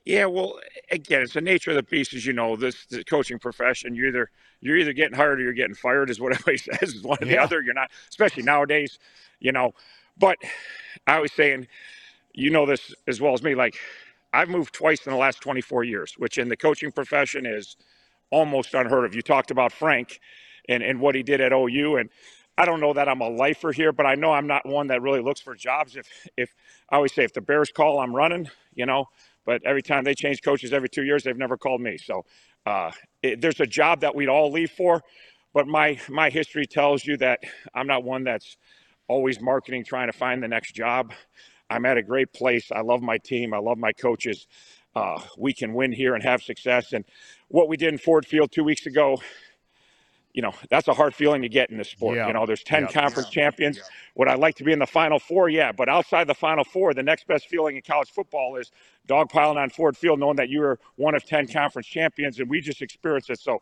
Yeah, 0.04 0.24
well, 0.24 0.58
again, 0.90 1.22
it's 1.22 1.34
the 1.34 1.40
nature 1.40 1.70
of 1.70 1.76
the 1.76 1.82
beast, 1.84 2.14
as 2.14 2.26
you 2.26 2.32
know. 2.32 2.56
This 2.56 2.86
the 2.86 3.04
coaching 3.04 3.38
profession, 3.38 3.94
you're 3.94 4.08
either 4.08 4.30
you're 4.60 4.76
either 4.76 4.92
getting 4.92 5.14
hired 5.14 5.38
or 5.38 5.44
you're 5.44 5.52
getting 5.52 5.74
fired, 5.74 6.10
is 6.10 6.18
what 6.18 6.32
everybody 6.32 6.56
says. 6.56 6.94
Is 6.94 7.02
one 7.04 7.18
or 7.20 7.26
the 7.26 7.38
other. 7.38 7.60
You're 7.60 7.74
not, 7.74 7.90
especially 8.08 8.42
nowadays, 8.42 8.98
you 9.38 9.52
know. 9.52 9.72
But 10.16 10.38
I 11.06 11.20
was 11.20 11.30
saying, 11.32 11.68
you 12.34 12.50
know 12.50 12.66
this 12.66 12.92
as 13.06 13.20
well 13.20 13.34
as 13.34 13.42
me. 13.42 13.54
Like, 13.54 13.76
I've 14.32 14.48
moved 14.50 14.74
twice 14.74 15.06
in 15.06 15.12
the 15.12 15.18
last 15.18 15.40
24 15.42 15.84
years, 15.84 16.14
which 16.18 16.38
in 16.38 16.48
the 16.48 16.56
coaching 16.56 16.92
profession 16.92 17.46
is 17.46 17.76
almost 18.30 18.74
unheard 18.74 19.04
of. 19.06 19.14
You 19.14 19.22
talked 19.22 19.50
about 19.50 19.72
Frank 19.72 20.20
and 20.68 20.82
and 20.82 21.00
what 21.00 21.14
he 21.14 21.22
did 21.24 21.40
at 21.40 21.52
OU, 21.52 21.96
and 21.98 22.10
I 22.58 22.66
don't 22.66 22.80
know 22.80 22.92
that 22.94 23.08
I'm 23.08 23.22
a 23.22 23.28
lifer 23.30 23.72
here, 23.72 23.92
but 23.92 24.06
I 24.06 24.16
know 24.16 24.32
I'm 24.32 24.46
not 24.48 24.66
one 24.66 24.88
that 24.88 25.02
really 25.02 25.22
looks 25.22 25.40
for 25.40 25.54
jobs. 25.54 25.96
If 25.96 26.08
if 26.36 26.54
I 26.90 26.96
always 26.96 27.14
say 27.14 27.24
if 27.24 27.34
the 27.34 27.42
Bears 27.42 27.70
call, 27.72 28.00
I'm 28.00 28.14
running. 28.16 28.48
You 28.74 28.86
know 28.86 29.06
but 29.46 29.62
every 29.66 29.82
time 29.82 30.04
they 30.04 30.14
change 30.14 30.42
coaches 30.42 30.72
every 30.72 30.90
two 30.90 31.04
years, 31.04 31.24
they've 31.24 31.36
never 31.38 31.58
called 31.58 31.82
me. 31.82 31.98
So 31.98 32.24
uh, 32.66 32.92
it, 33.22 33.42
there's 33.42 33.60
a 33.60 33.66
job 33.66 34.02
that 34.02 34.14
we'd 34.16 34.30
all 34.30 34.52
leave 34.52 34.72
for, 34.72 35.02
but 35.54 35.68
my 35.68 36.00
my 36.08 36.30
history 36.30 36.66
tells 36.66 37.04
you 37.06 37.18
that 37.18 37.40
I'm 37.74 37.88
not 37.88 38.04
one 38.04 38.24
that's 38.24 38.56
always 39.08 39.40
marketing, 39.40 39.84
trying 39.84 40.10
to 40.12 40.18
find 40.18 40.42
the 40.42 40.48
next 40.48 40.74
job. 40.74 41.12
I'm 41.70 41.84
at 41.86 41.96
a 41.98 42.02
great 42.02 42.32
place. 42.32 42.70
I 42.72 42.80
love 42.80 43.02
my 43.02 43.18
team. 43.18 43.52
I 43.54 43.58
love 43.58 43.78
my 43.78 43.92
coaches. 43.92 44.46
Uh, 44.94 45.20
we 45.36 45.52
can 45.52 45.74
win 45.74 45.92
here 45.92 46.14
and 46.14 46.22
have 46.24 46.42
success. 46.42 46.92
And 46.92 47.04
what 47.48 47.68
we 47.68 47.76
did 47.76 47.92
in 47.92 47.98
Ford 47.98 48.26
Field 48.26 48.50
two 48.50 48.64
weeks 48.64 48.86
ago, 48.86 49.20
you 50.32 50.42
know, 50.42 50.52
that's 50.70 50.88
a 50.88 50.94
hard 50.94 51.14
feeling 51.14 51.42
to 51.42 51.48
get 51.48 51.70
in 51.70 51.78
this 51.78 51.88
sport. 51.90 52.16
Yeah. 52.16 52.26
You 52.28 52.32
know, 52.32 52.46
there's 52.46 52.62
10 52.62 52.82
Yeah. 52.82 52.88
conference 52.88 53.28
champions. 53.28 53.80
Would 54.14 54.28
I 54.28 54.34
like 54.34 54.56
to 54.56 54.64
be 54.64 54.72
in 54.72 54.78
the 54.78 54.86
Final 54.86 55.18
Four? 55.18 55.48
Yeah. 55.48 55.72
But 55.72 55.88
outside 55.88 56.26
the 56.26 56.34
Final 56.34 56.64
Four, 56.64 56.94
the 56.94 57.02
next 57.02 57.26
best 57.26 57.48
feeling 57.48 57.76
in 57.76 57.82
college 57.82 58.10
football 58.10 58.56
is 58.56 58.70
dogpiling 59.08 59.56
on 59.56 59.70
Ford 59.70 59.96
Field, 59.96 60.20
knowing 60.20 60.36
that 60.36 60.48
you 60.48 60.62
are 60.62 60.78
one 60.96 61.14
of 61.14 61.24
10 61.24 61.48
conference 61.48 61.86
champions, 61.86 62.38
and 62.40 62.48
we 62.48 62.60
just 62.60 62.82
experienced 62.82 63.30
it. 63.30 63.40
So 63.40 63.58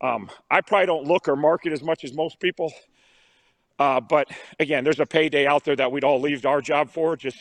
um, 0.00 0.30
I 0.50 0.60
probably 0.60 0.86
don't 0.86 1.06
look 1.06 1.28
or 1.28 1.36
market 1.36 1.72
as 1.72 1.82
much 1.82 2.04
as 2.04 2.12
most 2.12 2.40
people. 2.40 2.72
Uh, 3.78 4.00
but 4.00 4.28
again, 4.58 4.84
there's 4.84 5.00
a 5.00 5.06
payday 5.06 5.46
out 5.46 5.64
there 5.64 5.76
that 5.76 5.90
we'd 5.90 6.04
all 6.04 6.20
leave 6.20 6.44
our 6.46 6.60
job 6.60 6.90
for. 6.90 7.16
Just 7.16 7.38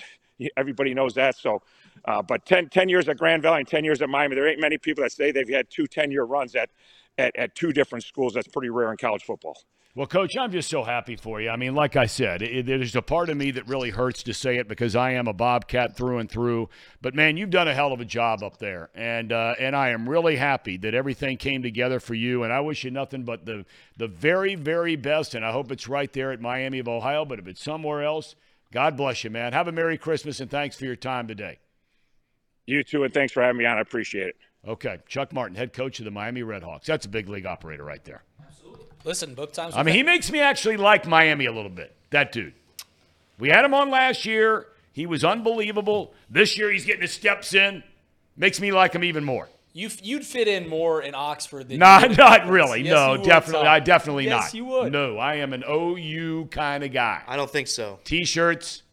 everybody 0.56 0.94
knows 0.94 1.14
that. 1.16 1.36
So, 1.36 1.62
uh, 2.06 2.22
but 2.22 2.46
10, 2.46 2.70
10 2.70 2.90
years 2.90 3.10
at 3.10 3.18
Grand 3.18 3.42
Valley 3.42 3.60
and 3.60 3.68
10 3.68 3.84
years 3.84 4.02
at 4.02 4.10
Miami, 4.10 4.36
there 4.36 4.48
ain't 4.48 4.60
many 4.60 4.78
people 4.78 5.04
that 5.04 5.12
say 5.12 5.32
they've 5.32 5.50
had 5.50 5.70
two 5.70 5.88
10 5.88 6.12
year 6.12 6.24
runs 6.24 6.56
at, 6.56 6.70
at, 7.18 7.36
at 7.36 7.56
two 7.56 7.72
different 7.72 8.04
schools. 8.04 8.34
That's 8.34 8.48
pretty 8.48 8.70
rare 8.70 8.92
in 8.92 8.98
college 8.98 9.24
football. 9.24 9.58
Well, 9.98 10.06
Coach, 10.06 10.38
I'm 10.38 10.52
just 10.52 10.70
so 10.70 10.84
happy 10.84 11.16
for 11.16 11.42
you. 11.42 11.50
I 11.50 11.56
mean, 11.56 11.74
like 11.74 11.96
I 11.96 12.06
said, 12.06 12.44
it, 12.44 12.68
there's 12.68 12.96
a 12.96 13.02
part 13.02 13.30
of 13.32 13.38
me 13.38 13.50
that 13.50 13.68
really 13.68 13.90
hurts 13.90 14.22
to 14.22 14.34
say 14.36 14.58
it 14.58 14.68
because 14.68 14.96
I 14.96 15.14
am 15.14 15.28
a 15.28 15.34
Bobcat 15.34 15.98
through 15.98 16.20
and 16.20 16.30
through. 16.30 16.70
But 17.02 17.16
man, 17.16 17.36
you've 17.36 17.50
done 17.50 17.68
a 17.68 17.74
hell 17.74 17.92
of 17.92 18.00
a 18.00 18.06
job 18.06 18.44
up 18.44 18.60
there, 18.60 18.92
and 18.94 19.32
uh, 19.32 19.56
and 19.58 19.76
I 19.76 19.90
am 19.90 20.08
really 20.08 20.36
happy 20.36 20.78
that 20.78 20.94
everything 20.94 21.38
came 21.38 21.64
together 21.64 22.00
for 22.00 22.14
you. 22.14 22.44
And 22.44 22.54
I 22.54 22.60
wish 22.60 22.84
you 22.84 22.92
nothing 22.92 23.24
but 23.24 23.48
the 23.48 23.66
the 23.98 24.08
very 24.08 24.54
very 24.54 24.96
best. 24.96 25.34
And 25.34 25.44
I 25.44 25.52
hope 25.52 25.72
it's 25.72 25.88
right 25.88 26.14
there 26.14 26.32
at 26.32 26.40
Miami 26.40 26.78
of 26.78 26.88
Ohio. 26.88 27.26
But 27.26 27.40
if 27.40 27.48
it's 27.48 27.64
somewhere 27.64 28.04
else, 28.04 28.36
God 28.72 28.98
bless 28.98 29.24
you, 29.24 29.32
man. 29.32 29.52
Have 29.54 29.68
a 29.68 29.72
Merry 29.72 29.98
Christmas 29.98 30.40
and 30.40 30.52
thanks 30.52 30.76
for 30.76 30.86
your 30.86 30.96
time 30.96 31.28
today. 31.28 31.58
You 32.68 32.84
too, 32.84 33.04
and 33.04 33.12
thanks 33.12 33.34
for 33.34 33.42
having 33.42 33.58
me 33.58 33.66
on. 33.66 33.80
I 33.80 33.82
appreciate 33.82 34.28
it. 34.28 34.36
Okay, 34.68 35.00
Chuck 35.08 35.34
Martin, 35.34 35.56
head 35.56 35.74
coach 35.74 35.98
of 35.98 36.06
the 36.06 36.12
Miami 36.12 36.42
Redhawks. 36.42 36.86
That's 36.86 37.08
a 37.08 37.10
big 37.10 37.30
league 37.30 37.48
operator 37.48 37.84
right 37.84 38.06
there. 38.06 38.22
Listen, 39.08 39.34
both 39.36 39.54
times. 39.54 39.74
I 39.76 39.84
mean, 39.84 39.96
he 39.96 40.04
makes 40.04 40.30
me 40.30 40.42
actually 40.42 40.76
like 40.76 41.08
Miami 41.08 41.46
a 41.46 41.52
little 41.52 41.72
bit. 41.72 41.96
That 42.10 42.34
dude. 42.34 42.54
We 43.40 43.50
had 43.50 43.64
him 43.64 43.74
on 43.74 43.90
last 43.90 44.26
year. 44.26 44.68
He 44.92 45.06
was 45.06 45.24
unbelievable. 45.24 46.14
This 46.30 46.58
year, 46.58 46.72
he's 46.72 46.86
getting 46.86 47.04
his 47.04 47.14
steps 47.14 47.54
in. 47.54 47.84
Makes 48.36 48.60
me 48.60 48.72
like 48.74 48.94
him 48.94 49.06
even 49.06 49.24
more. 49.24 49.48
you 49.74 49.90
you'd 50.04 50.26
fit 50.26 50.48
in 50.50 50.68
more 50.68 51.02
in 51.02 51.16
Oxford 51.16 51.70
than 51.70 51.80
Not, 51.80 52.10
you 52.12 52.16
not 52.18 52.48
really. 52.48 52.82
Yes, 52.82 52.92
no, 52.92 53.14
you 53.14 53.20
would, 53.20 53.28
definitely. 53.28 53.66
Tom. 53.66 53.74
I 53.74 53.80
definitely 53.80 54.26
yes, 54.26 54.46
not. 54.46 54.54
you 54.54 54.66
would. 54.66 54.92
No, 54.92 55.18
I 55.18 55.36
am 55.36 55.54
an 55.54 55.64
OU 55.70 56.50
kind 56.52 56.84
of 56.84 56.92
guy. 56.92 57.22
I 57.28 57.38
don't 57.38 57.50
think 57.50 57.68
so. 57.68 58.00
T-shirts, 58.04 58.84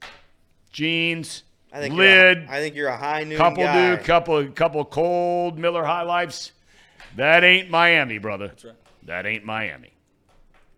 jeans, 0.71 1.43
I 1.73 1.81
think 1.81 1.95
lid, 1.95 2.39
You're 2.39 2.47
a, 2.47 2.53
I 2.53 2.61
think 2.61 2.75
you're 2.77 2.89
a 2.89 2.97
high 2.97 3.25
noon 3.25 3.37
couple 3.37 3.65
guy. 3.65 3.97
do, 3.97 4.03
couple, 4.03 4.47
couple 4.51 4.85
cold 4.85 5.59
Miller 5.59 5.85
High 5.85 6.03
Lifes. 6.03 6.53
That 7.17 7.43
ain't 7.43 7.69
Miami, 7.69 8.19
brother. 8.19 8.49
That's 8.49 8.65
right. 8.65 8.75
That 9.05 9.27
ain't 9.27 9.45
Miami. 9.45 9.94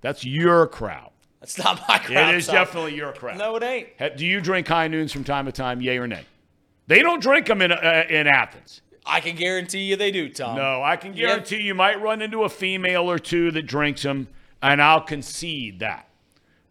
That's 0.07 0.25
your 0.25 0.69
crowd. 0.69 1.11
That's 1.41 1.59
not 1.59 1.81
my 1.89 1.99
crowd. 1.99 2.33
It 2.33 2.37
is 2.39 2.47
Tom. 2.47 2.55
definitely 2.55 2.95
your 2.95 3.13
crowd. 3.13 3.39
No, 3.39 3.57
it 3.57 3.65
ain't. 3.65 4.17
Do 4.17 4.25
you 4.25 4.41
drink 4.41 4.69
high 4.69 4.87
noons 4.87 5.11
from 5.13 5.25
time 5.25 5.47
to 5.47 5.53
time, 5.53 5.81
yay 5.81 5.99
or 5.99 6.07
nay? 6.07 6.25
They 6.87 7.03
don't 7.03 7.21
drink 7.21 7.47
them 7.47 7.61
in, 7.61 7.73
uh, 7.73 8.05
in 8.09 8.29
Athens. 8.29 8.83
I 9.05 9.19
can 9.19 9.35
guarantee 9.35 9.81
you 9.81 9.97
they 9.97 10.13
do, 10.13 10.29
Tom. 10.29 10.55
No, 10.55 10.81
I 10.81 10.95
can 10.95 11.13
Yep. 11.13 11.27
guarantee 11.27 11.61
you 11.63 11.75
might 11.75 12.01
run 12.01 12.23
into 12.23 12.45
a 12.45 12.49
female 12.49 13.11
or 13.11 13.19
two 13.19 13.51
that 13.51 13.63
drinks 13.63 14.03
them, 14.05 14.29
and 14.63 14.81
I'll 14.81 15.01
concede 15.01 15.81
that. 15.81 16.09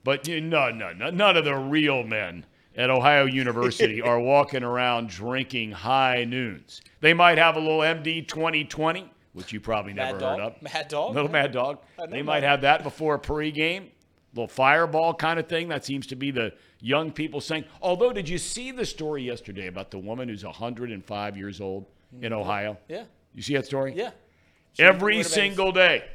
But 0.05 0.25
you, 0.29 0.39
no, 0.39 0.71
no, 0.71 0.93
no, 0.93 1.09
none 1.09 1.35
of 1.35 1.43
the 1.43 1.55
real 1.55 2.03
men 2.03 2.45
at 2.77 2.89
Ohio 2.89 3.25
University 3.43 4.01
are 4.01 4.17
walking 4.21 4.63
around 4.63 5.09
drinking 5.09 5.71
high 5.73 6.23
noons. 6.23 6.79
They 7.01 7.13
might 7.13 7.37
have 7.37 7.57
a 7.57 7.59
little 7.59 7.81
MD 7.83 8.21
2020, 8.25 9.09
which 9.35 9.51
you 9.51 9.59
probably 9.59 9.91
never 9.91 10.17
Mad 10.17 10.21
heard 10.21 10.39
of. 10.39 10.61
Mad 10.61 10.87
dog. 10.87 11.13
Little 11.13 11.29
Mad 11.29 11.51
Dog. 11.51 11.79
I 11.99 12.05
know 12.05 12.11
They 12.11 12.21
might 12.21 12.43
have 12.43 12.61
that 12.61 12.83
before 12.83 13.15
a 13.15 13.19
pregame. 13.19 13.89
Little 14.33 14.47
fireball 14.47 15.13
kind 15.13 15.39
of 15.39 15.47
thing. 15.47 15.67
That 15.67 15.83
seems 15.83 16.07
to 16.07 16.15
be 16.15 16.31
the 16.31 16.53
young 16.79 17.11
people 17.11 17.41
saying. 17.41 17.65
Although, 17.81 18.13
did 18.13 18.29
you 18.29 18.37
see 18.37 18.71
the 18.71 18.85
story 18.85 19.23
yesterday 19.23 19.67
about 19.67 19.91
the 19.91 19.99
woman 19.99 20.29
who's 20.29 20.45
105 20.45 21.37
years 21.37 21.59
old 21.59 21.85
in 22.13 22.31
mm-hmm. 22.31 22.33
Ohio? 22.33 22.77
Yeah. 22.87 23.03
You 23.33 23.41
see 23.41 23.55
that 23.55 23.65
story? 23.65 23.93
Yeah. 23.95 24.11
every 24.79 25.21
single 25.23 25.73
day. 25.73 26.05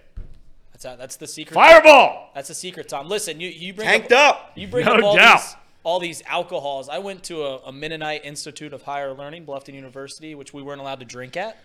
That's 0.72 0.84
a, 0.86 0.96
that's 0.98 1.16
the 1.16 1.26
secret. 1.26 1.54
Fireball. 1.54 2.30
That's 2.34 2.48
the 2.48 2.54
secret, 2.54 2.88
Tom. 2.88 3.06
Listen, 3.06 3.38
you 3.38 3.50
you 3.50 3.74
bring 3.74 3.86
Tanked 3.86 4.12
up, 4.12 4.36
up. 4.36 4.52
You 4.54 4.66
bring 4.66 4.86
No 4.86 4.94
up 4.94 5.04
all 5.04 5.16
doubt. 5.16 5.40
these 5.40 5.56
all 5.82 6.00
these 6.00 6.22
alcohols. 6.26 6.88
I 6.88 6.98
went 6.98 7.22
to 7.24 7.42
a, 7.42 7.56
a 7.66 7.72
Mennonite 7.72 8.24
Institute 8.24 8.72
of 8.72 8.82
Higher 8.82 9.12
Learning, 9.12 9.44
Bluffton 9.44 9.74
University, 9.74 10.34
which 10.34 10.54
we 10.54 10.62
weren't 10.62 10.80
allowed 10.80 11.00
to 11.00 11.06
drink 11.06 11.36
at. 11.36 11.58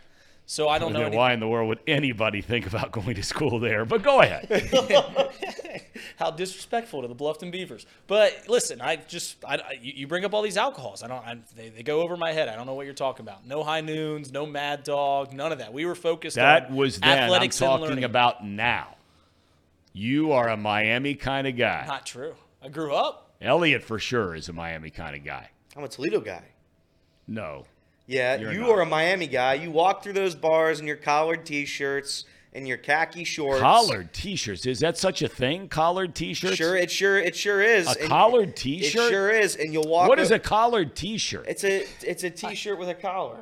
So 0.45 0.69
I 0.69 0.77
don't 0.77 0.93
know. 0.93 0.99
Yeah, 0.99 1.05
any- 1.07 1.17
why 1.17 1.33
in 1.33 1.39
the 1.39 1.47
world 1.47 1.69
would 1.69 1.79
anybody 1.87 2.41
think 2.41 2.67
about 2.67 2.91
going 2.91 3.15
to 3.15 3.23
school 3.23 3.59
there? 3.59 3.85
But 3.85 4.03
go 4.03 4.21
ahead. 4.21 4.47
how 6.17 6.31
disrespectful 6.31 7.01
to 7.01 7.07
the 7.07 7.15
Bluffton 7.15 7.51
Beavers. 7.51 7.85
But 8.07 8.43
listen, 8.47 8.81
I 8.81 8.97
just 8.97 9.43
I, 9.43 9.55
I- 9.55 9.79
you 9.81 9.93
you 9.95 10.07
bring 10.07 10.25
up 10.25 10.33
all 10.33 10.41
these 10.41 10.57
alcohols. 10.57 11.03
I 11.03 11.07
don't. 11.07 11.25
I, 11.25 11.37
they, 11.55 11.69
they 11.69 11.83
go 11.83 12.01
over 12.01 12.15
my 12.17 12.31
head. 12.31 12.47
I 12.47 12.55
don't 12.55 12.65
know 12.65 12.73
what 12.73 12.85
you're 12.85 12.93
talking 12.95 13.25
about. 13.25 13.45
No 13.45 13.63
high 13.63 13.81
noons, 13.81 14.31
no 14.31 14.45
Mad 14.45 14.83
Dog, 14.83 15.33
none 15.33 15.51
of 15.51 15.59
that. 15.59 15.73
We 15.73 15.85
were 15.85 15.95
focused 15.95 16.35
That 16.35 16.67
on 16.67 16.75
was 16.75 16.99
then. 16.99 17.31
I'm 17.31 17.49
talking 17.49 18.03
about 18.03 18.45
now. 18.45 18.95
You 19.93 20.33
are 20.33 20.49
a 20.49 20.57
Miami 20.57 21.15
kind 21.15 21.47
of 21.47 21.55
guy. 21.55 21.85
Not 21.87 22.05
true. 22.05 22.35
I 22.61 22.67
grew 22.67 22.93
up. 22.93 23.33
Elliot 23.41 23.83
for 23.83 23.97
sure 23.99 24.35
is 24.35 24.49
a 24.49 24.53
Miami 24.53 24.89
kind 24.89 25.15
of 25.15 25.23
guy. 25.23 25.49
I'm 25.75 25.83
a 25.83 25.87
Toledo 25.87 26.19
guy. 26.19 26.43
No. 27.27 27.65
Yeah, 28.07 28.35
You're 28.37 28.53
you 28.53 28.59
not. 28.61 28.69
are 28.69 28.81
a 28.81 28.85
Miami 28.85 29.27
guy. 29.27 29.55
You 29.55 29.71
walk 29.71 30.03
through 30.03 30.13
those 30.13 30.35
bars 30.35 30.79
in 30.79 30.85
your 30.87 30.95
collared 30.95 31.45
T-shirts 31.45 32.25
and 32.53 32.67
your 32.67 32.77
khaki 32.77 33.23
shorts. 33.23 33.59
Collared 33.59 34.13
t-shirts. 34.13 34.65
Is 34.65 34.79
that 34.79 34.97
such 34.97 35.21
a 35.21 35.27
thing? 35.27 35.67
Collared 35.67 36.15
t-shirts? 36.15 36.55
Sure, 36.55 36.77
it 36.77 36.89
sure 36.89 37.17
it 37.19 37.35
sure 37.35 37.61
is. 37.61 37.85
A 37.87 37.99
And 37.99 38.07
collared 38.09 38.55
t-shirt? 38.55 39.09
sure 39.09 39.29
is, 39.29 39.55
and 39.57 39.73
you'll 39.73 39.87
walk. 39.89 40.07
What 40.07 40.19
is 40.19 40.31
a 40.31 40.39
collared 40.39 40.95
t-shirt? 40.95 41.45
It's 41.49 41.63
a 41.65 41.85
it's 42.01 42.23
a 42.23 42.29
T-shirt 42.29 42.79
with 42.79 42.87
a 42.87 42.93
collar. 42.95 43.39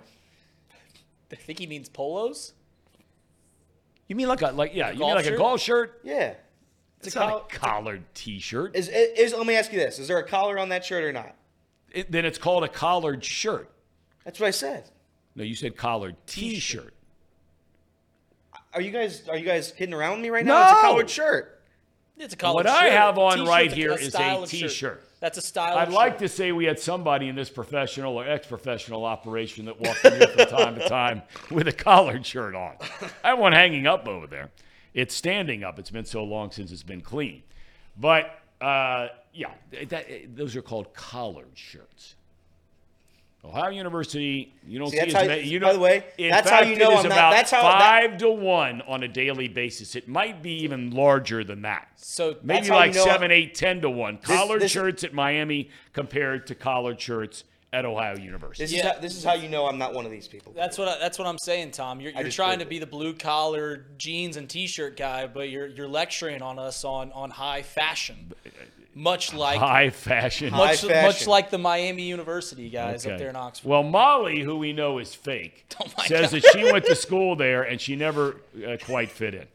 I 1.31 1.35
think 1.35 1.59
he 1.59 1.67
means 1.67 1.89
polos. 1.89 2.53
You 4.07 4.15
mean 4.15 4.27
like 4.27 4.41
a 4.41 4.47
like 4.51 4.73
yeah, 4.73 4.87
you 4.87 4.93
mean 4.93 4.99
golf 5.01 5.15
like 5.15 5.25
a 5.25 5.29
shirt? 5.29 5.37
golf 5.37 5.61
shirt? 5.61 5.99
Yeah. 6.03 6.33
It's 7.01 7.15
a 7.15 7.19
not 7.19 7.29
coll- 7.29 7.39
a 7.39 7.49
collared 7.49 8.03
t-shirt. 8.15 8.75
Is, 8.75 8.87
is 8.89 9.33
let 9.33 9.45
me 9.45 9.55
ask 9.55 9.71
you 9.71 9.79
this: 9.79 9.99
Is 9.99 10.07
there 10.07 10.17
a 10.17 10.27
collar 10.27 10.57
on 10.57 10.69
that 10.69 10.83
shirt 10.85 11.03
or 11.03 11.11
not? 11.11 11.35
It- 11.91 12.11
then 12.11 12.25
it's 12.25 12.37
called 12.39 12.63
a 12.63 12.67
collared 12.69 13.23
shirt. 13.23 13.69
That's 14.25 14.39
what 14.39 14.47
I 14.47 14.51
said. 14.51 14.89
No, 15.35 15.43
you 15.43 15.55
said 15.55 15.75
collared 15.75 16.15
t-shirt. 16.27 16.93
Are 18.73 18.81
you 18.81 18.91
guys 18.91 19.27
are 19.29 19.37
you 19.37 19.45
guys 19.45 19.71
kidding 19.71 19.93
around 19.93 20.13
with 20.13 20.21
me 20.21 20.29
right 20.29 20.45
now? 20.45 20.61
It's 20.63 20.71
a 20.71 20.75
No. 20.75 20.81
collared 20.81 21.09
shirt. 21.09 21.61
It's 22.17 22.33
a 22.33 22.37
collared 22.37 22.65
What 22.65 22.67
I 22.67 22.85
have 22.89 23.17
on 23.17 23.31
T-shirt's 23.33 23.49
right 23.49 23.71
a- 23.71 23.75
here 23.75 23.91
a 23.91 23.95
is 23.95 24.07
a 24.07 24.11
style 24.11 24.43
of 24.43 24.49
t-shirt. 24.49 25.03
That's 25.19 25.37
a 25.37 25.41
style. 25.41 25.77
I'd 25.77 25.87
of 25.87 25.93
like 25.93 26.13
shirt. 26.13 26.19
to 26.19 26.29
say 26.29 26.51
we 26.51 26.65
had 26.65 26.79
somebody 26.79 27.27
in 27.27 27.35
this 27.35 27.49
professional 27.49 28.17
or 28.17 28.27
ex-professional 28.27 29.05
operation 29.05 29.65
that 29.65 29.79
walked 29.79 30.03
in 30.05 30.13
here 30.17 30.27
from 30.27 30.45
time 30.47 30.75
to 30.75 30.87
time 30.89 31.21
with 31.49 31.67
a 31.67 31.71
collared 31.71 32.25
shirt 32.25 32.55
on. 32.55 32.75
I 33.23 33.29
have 33.29 33.39
one 33.39 33.53
hanging 33.53 33.87
up 33.87 34.07
over 34.07 34.27
there. 34.27 34.51
It's 34.93 35.15
standing 35.15 35.63
up. 35.63 35.79
It's 35.79 35.89
been 35.89 36.05
so 36.05 36.23
long 36.23 36.51
since 36.51 36.71
it's 36.71 36.83
been 36.83 37.01
clean. 37.01 37.41
But 37.97 38.37
uh, 38.61 39.07
yeah, 39.33 39.51
that, 39.87 40.35
those 40.35 40.55
are 40.55 40.61
called 40.61 40.93
collared 40.93 41.51
shirts. 41.55 42.15
Ohio 43.45 43.71
University, 43.71 44.53
you 44.65 44.79
don't 44.79 44.89
See, 44.89 44.97
see, 44.97 45.07
as 45.07 45.13
how- 45.13 45.25
many. 45.25 45.43
You 45.43 45.59
by 45.59 45.73
the 45.73 45.79
way, 45.79 46.05
in 46.17 46.29
that's 46.29 46.49
how 46.49 46.61
you 46.61 46.77
know 46.77 46.91
it 46.91 46.99
is 46.99 47.03
I'm 47.05 47.09
not- 47.09 47.31
that's 47.31 47.51
how- 47.51 47.61
that- 47.63 47.79
five 48.09 48.17
to 48.19 48.29
one 48.29 48.81
on 48.83 49.03
a 49.03 49.07
daily 49.07 49.49
basis. 49.49 49.95
It 49.95 50.07
might 50.07 50.41
be 50.41 50.51
even 50.63 50.91
larger 50.91 51.43
than 51.43 51.63
that. 51.63 51.89
So 51.97 52.37
Maybe 52.41 52.59
That's 52.59 52.69
how 52.69 52.75
like 52.77 52.93
you 52.93 52.99
know- 52.99 53.05
seven, 53.05 53.31
eight, 53.31 53.53
ten 53.55 53.81
to 53.81 53.89
one. 53.89 54.17
Collared 54.17 54.61
this- 54.61 54.71
shirts 54.71 55.03
at 55.03 55.13
Miami 55.13 55.69
compared 55.91 56.47
to 56.47 56.55
collared 56.55 57.01
shirts 57.01 57.43
at 57.73 57.85
Ohio 57.85 58.15
University. 58.17 58.63
This 58.63 58.71
Yeah. 58.71 58.79
is 58.79 58.85
how, 58.95 58.99
this 59.01 59.15
is 59.17 59.23
how 59.23 59.33
you 59.33 59.49
know 59.49 59.65
I'm 59.65 59.79
not 59.79 59.93
one 59.93 60.05
of 60.05 60.11
these 60.11 60.27
people. 60.27 60.53
That's 60.55 60.77
what 60.77 60.87
I, 60.87 60.99
that's 60.99 61.17
what 61.19 61.27
I'm 61.27 61.39
saying, 61.39 61.71
Tom. 61.71 61.99
You're, 61.99 62.11
you're 62.13 62.29
trying 62.29 62.59
to 62.59 62.65
be 62.65 62.77
the 62.79 62.85
blue 62.85 63.13
collar 63.13 63.87
jeans 63.97 64.37
and 64.37 64.47
t-shirt 64.47 64.95
guy, 64.95 65.25
but 65.27 65.49
you're 65.49 65.67
you're 65.67 65.87
lecturing 65.87 66.41
on 66.43 66.59
us 66.59 66.85
on 66.85 67.11
on 67.13 67.31
high 67.31 67.63
fashion, 67.63 68.31
uh, 68.45 68.49
much 68.95 69.33
like 69.33 69.59
High 69.59 69.89
fashion. 69.89 70.51
High 70.51 70.57
much, 70.67 70.81
fashion. 70.81 71.03
much 71.03 71.27
like 71.27 71.49
the 71.49 71.57
Miami 71.57 72.03
University 72.03 72.69
guys 72.69 73.05
up 73.07 73.17
there 73.17 73.29
in 73.29 73.35
Oxford. 73.35 73.67
Well, 73.67 73.83
Molly, 73.83 74.41
who 74.41 74.57
we 74.57 74.73
know 74.73 74.99
is 74.99 75.15
fake, 75.15 75.65
Oh 75.81 75.87
says 76.05 76.31
God. 76.31 76.41
that 76.41 76.45
she 76.53 76.71
went 76.71 76.85
to 76.85 76.95
school 76.95 77.35
there 77.35 77.63
and 77.63 77.79
she 77.81 77.95
never 77.95 78.37
uh, 78.67 78.77
quite 78.85 79.09
fit 79.09 79.33
in. 79.33 79.47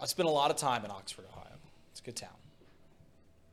I 0.00 0.06
spent 0.06 0.28
a 0.28 0.32
lot 0.32 0.50
of 0.50 0.56
time 0.56 0.84
in 0.84 0.90
Oxford, 0.90 1.24
Ohio. 1.32 1.46
It's 1.92 2.00
a 2.00 2.04
good 2.04 2.16
town. 2.16 2.30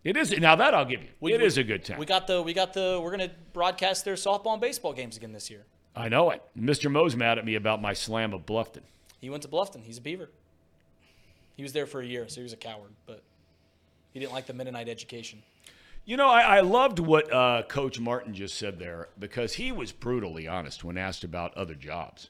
It 0.03 0.17
is 0.17 0.31
now 0.39 0.55
that 0.55 0.73
I'll 0.73 0.85
give 0.85 1.01
you. 1.03 1.09
We- 1.19 1.33
it 1.33 1.41
we- 1.41 1.45
is 1.45 1.57
a 1.57 1.63
good 1.63 1.83
town. 1.85 1.99
We 1.99 2.05
got 2.05 2.25
the 2.27 2.41
we 2.41 2.53
got 2.53 2.73
the 2.73 2.99
we're 3.03 3.11
gonna 3.11 3.31
broadcast 3.53 4.05
their 4.05 4.15
softball 4.15 4.53
and 4.53 4.61
baseball 4.61 4.93
games 4.93 5.17
again 5.17 5.31
this 5.33 5.49
year. 5.49 5.65
I 5.95 6.07
know 6.09 6.29
it. 6.31 6.41
Mr. 6.57 6.89
Moe's 6.89 7.15
mad 7.15 7.37
at 7.37 7.45
me 7.45 7.55
about 7.55 7.81
my 7.81 7.93
slam 7.93 8.33
of 8.33 8.45
Bluffton. 8.45 8.81
He 9.19 9.29
went 9.29 9.43
to 9.43 9.49
Bluffton. 9.49 9.83
He's 9.83 9.97
a 9.97 10.01
Beaver. 10.01 10.29
He 11.57 11.63
was 11.63 11.73
there 11.73 11.85
for 11.85 11.99
a 11.99 12.05
year, 12.05 12.27
so 12.29 12.35
he 12.35 12.43
was 12.43 12.53
a 12.53 12.57
coward, 12.57 12.91
but 13.05 13.21
he 14.13 14.19
didn't 14.19 14.33
like 14.33 14.47
the 14.47 14.53
Mennonite 14.53 14.89
education. 14.89 15.41
You 16.05 16.17
know, 16.17 16.27
I, 16.27 16.57
I 16.57 16.59
loved 16.61 16.99
what 16.99 17.31
uh, 17.31 17.63
Coach 17.67 17.99
Martin 17.99 18.33
just 18.33 18.57
said 18.57 18.79
there 18.79 19.09
because 19.19 19.53
he 19.53 19.71
was 19.71 19.91
brutally 19.91 20.47
honest 20.47 20.83
when 20.83 20.97
asked 20.97 21.23
about 21.23 21.55
other 21.55 21.75
jobs. 21.75 22.29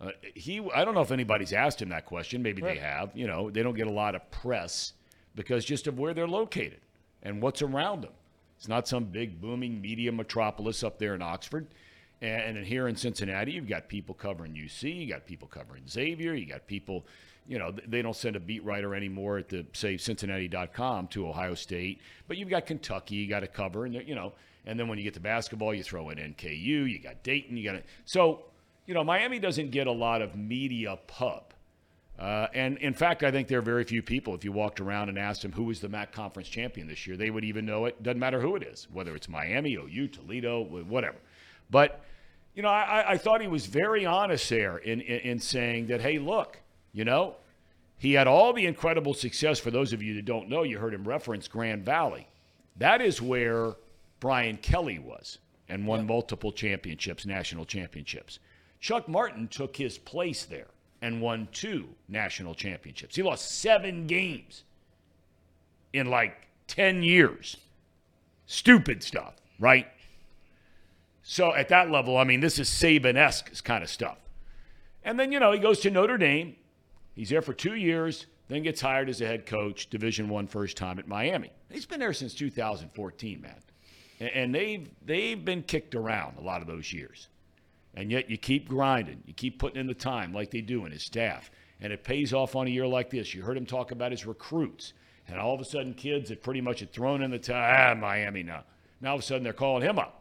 Uh, 0.00 0.10
he, 0.34 0.60
I 0.74 0.84
don't 0.84 0.94
know 0.94 1.00
if 1.00 1.10
anybody's 1.10 1.52
asked 1.52 1.82
him 1.82 1.88
that 1.88 2.06
question. 2.06 2.42
Maybe 2.42 2.62
they 2.62 2.76
have. 2.76 3.10
You 3.14 3.26
know, 3.26 3.50
they 3.50 3.62
don't 3.62 3.74
get 3.74 3.86
a 3.86 3.92
lot 3.92 4.14
of 4.14 4.30
press 4.30 4.92
because 5.34 5.64
just 5.64 5.86
of 5.86 5.98
where 5.98 6.14
they're 6.14 6.28
located 6.28 6.80
and 7.22 7.42
what's 7.42 7.62
around 7.62 8.02
them. 8.02 8.12
It's 8.58 8.68
not 8.68 8.88
some 8.88 9.04
big 9.04 9.40
booming 9.40 9.80
media 9.80 10.12
metropolis 10.12 10.82
up 10.82 10.98
there 10.98 11.14
in 11.14 11.22
Oxford. 11.22 11.66
And, 12.20 12.58
and 12.58 12.66
here 12.66 12.88
in 12.88 12.96
Cincinnati, 12.96 13.52
you've 13.52 13.68
got 13.68 13.88
people 13.88 14.14
covering 14.14 14.52
UC, 14.54 14.94
you 14.94 15.06
got 15.08 15.26
people 15.26 15.48
covering 15.48 15.84
Xavier, 15.88 16.34
you 16.34 16.46
got 16.46 16.66
people, 16.66 17.06
you 17.46 17.58
know, 17.58 17.72
they 17.86 18.02
don't 18.02 18.16
send 18.16 18.36
a 18.36 18.40
beat 18.40 18.64
writer 18.64 18.94
anymore 18.94 19.38
at 19.38 19.48
the, 19.48 19.64
say, 19.72 19.96
Cincinnati.com 19.96 21.08
to 21.08 21.28
Ohio 21.28 21.54
State, 21.54 22.00
but 22.26 22.36
you've 22.36 22.48
got 22.48 22.66
Kentucky, 22.66 23.16
you 23.16 23.28
got 23.28 23.40
to 23.40 23.46
cover, 23.46 23.84
and, 23.84 23.94
you 23.94 24.14
know, 24.14 24.32
and 24.66 24.78
then 24.78 24.88
when 24.88 24.98
you 24.98 25.04
get 25.04 25.14
to 25.14 25.20
basketball, 25.20 25.72
you 25.72 25.82
throw 25.82 26.10
in 26.10 26.18
NKU, 26.18 26.90
you 26.90 26.98
got 26.98 27.22
Dayton, 27.22 27.56
you 27.56 27.64
got 27.64 27.76
it. 27.76 27.86
So, 28.04 28.44
you 28.86 28.94
know, 28.94 29.04
Miami 29.04 29.38
doesn't 29.38 29.70
get 29.70 29.86
a 29.86 29.92
lot 29.92 30.20
of 30.20 30.36
media 30.36 30.98
pub. 31.06 31.54
Uh, 32.18 32.48
and 32.52 32.78
in 32.78 32.92
fact, 32.92 33.22
I 33.22 33.30
think 33.30 33.46
there 33.46 33.60
are 33.60 33.62
very 33.62 33.84
few 33.84 34.02
people, 34.02 34.34
if 34.34 34.44
you 34.44 34.50
walked 34.50 34.80
around 34.80 35.08
and 35.08 35.18
asked 35.18 35.42
them 35.42 35.52
who 35.52 35.64
was 35.64 35.80
the 35.80 35.88
MAC 35.88 36.12
conference 36.12 36.48
champion 36.48 36.88
this 36.88 37.06
year, 37.06 37.16
they 37.16 37.30
would 37.30 37.44
even 37.44 37.64
know 37.64 37.84
it. 37.84 38.02
Doesn't 38.02 38.18
matter 38.18 38.40
who 38.40 38.56
it 38.56 38.64
is, 38.64 38.88
whether 38.92 39.14
it's 39.14 39.28
Miami, 39.28 39.74
OU, 39.74 40.08
Toledo, 40.08 40.64
whatever. 40.64 41.16
But, 41.70 42.04
you 42.54 42.62
know, 42.62 42.68
I, 42.68 43.12
I 43.12 43.18
thought 43.18 43.40
he 43.40 43.48
was 43.48 43.66
very 43.66 44.06
honest 44.06 44.48
there 44.48 44.78
in, 44.78 45.00
in, 45.00 45.20
in 45.20 45.38
saying 45.38 45.88
that, 45.88 46.00
hey, 46.00 46.18
look, 46.18 46.60
you 46.92 47.04
know, 47.04 47.36
he 47.98 48.12
had 48.12 48.26
all 48.26 48.52
the 48.52 48.66
incredible 48.66 49.14
success. 49.14 49.58
For 49.58 49.70
those 49.70 49.92
of 49.92 50.02
you 50.02 50.14
that 50.14 50.24
don't 50.24 50.48
know, 50.48 50.62
you 50.62 50.78
heard 50.78 50.94
him 50.94 51.06
reference 51.06 51.48
Grand 51.48 51.84
Valley. 51.84 52.26
That 52.76 53.00
is 53.00 53.20
where 53.20 53.74
Brian 54.20 54.56
Kelly 54.56 54.98
was 54.98 55.38
and 55.68 55.86
won 55.86 56.06
multiple 56.06 56.52
championships, 56.52 57.26
national 57.26 57.64
championships. 57.64 58.38
Chuck 58.80 59.08
Martin 59.08 59.48
took 59.48 59.76
his 59.76 59.98
place 59.98 60.44
there 60.44 60.68
and 61.02 61.20
won 61.20 61.48
two 61.52 61.88
national 62.08 62.54
championships. 62.54 63.16
He 63.16 63.22
lost 63.22 63.60
seven 63.60 64.06
games 64.06 64.64
in 65.92 66.08
like 66.08 66.48
10 66.68 67.02
years. 67.02 67.56
Stupid 68.46 69.02
stuff, 69.02 69.34
right? 69.58 69.88
So 71.30 71.54
at 71.54 71.68
that 71.68 71.90
level, 71.90 72.16
I 72.16 72.24
mean, 72.24 72.40
this 72.40 72.58
is 72.58 72.70
Saban 72.70 73.16
esque 73.16 73.62
kind 73.62 73.84
of 73.84 73.90
stuff. 73.90 74.16
And 75.04 75.20
then, 75.20 75.30
you 75.30 75.38
know, 75.38 75.52
he 75.52 75.58
goes 75.58 75.78
to 75.80 75.90
Notre 75.90 76.16
Dame. 76.16 76.56
He's 77.14 77.28
there 77.28 77.42
for 77.42 77.52
two 77.52 77.74
years, 77.74 78.24
then 78.48 78.62
gets 78.62 78.80
hired 78.80 79.10
as 79.10 79.20
a 79.20 79.26
head 79.26 79.44
coach, 79.44 79.90
Division 79.90 80.30
One, 80.30 80.46
first 80.46 80.78
time 80.78 80.98
at 80.98 81.06
Miami. 81.06 81.52
He's 81.70 81.84
been 81.84 82.00
there 82.00 82.14
since 82.14 82.32
2014, 82.32 83.42
man. 83.42 83.54
And- 84.20 84.54
they've 84.54 84.88
they've 85.04 85.44
been 85.44 85.62
kicked 85.64 85.94
around 85.94 86.38
a 86.38 86.40
lot 86.40 86.62
of 86.62 86.66
those 86.66 86.94
years. 86.94 87.28
And 87.94 88.10
yet 88.10 88.30
you 88.30 88.38
keep 88.38 88.66
grinding. 88.66 89.22
You 89.26 89.34
keep 89.34 89.58
putting 89.58 89.78
in 89.78 89.86
the 89.86 89.92
time 89.92 90.32
like 90.32 90.50
they 90.50 90.62
do 90.62 90.86
in 90.86 90.92
his 90.92 91.02
staff. 91.02 91.50
And 91.78 91.92
it 91.92 92.04
pays 92.04 92.32
off 92.32 92.56
on 92.56 92.68
a 92.68 92.70
year 92.70 92.86
like 92.86 93.10
this. 93.10 93.34
You 93.34 93.42
heard 93.42 93.58
him 93.58 93.66
talk 93.66 93.90
about 93.90 94.12
his 94.12 94.24
recruits. 94.24 94.94
And 95.26 95.38
all 95.38 95.54
of 95.54 95.60
a 95.60 95.64
sudden, 95.66 95.92
kids 95.92 96.30
that 96.30 96.42
pretty 96.42 96.62
much 96.62 96.80
had 96.80 96.90
thrown 96.90 97.20
in 97.22 97.30
the 97.30 97.38
towel, 97.38 97.92
ah, 97.92 97.94
Miami 97.94 98.42
now. 98.42 98.64
Now 99.02 99.10
all 99.10 99.16
of 99.16 99.20
a 99.20 99.24
sudden 99.24 99.42
they're 99.42 99.52
calling 99.52 99.82
him 99.82 99.98
up. 99.98 100.17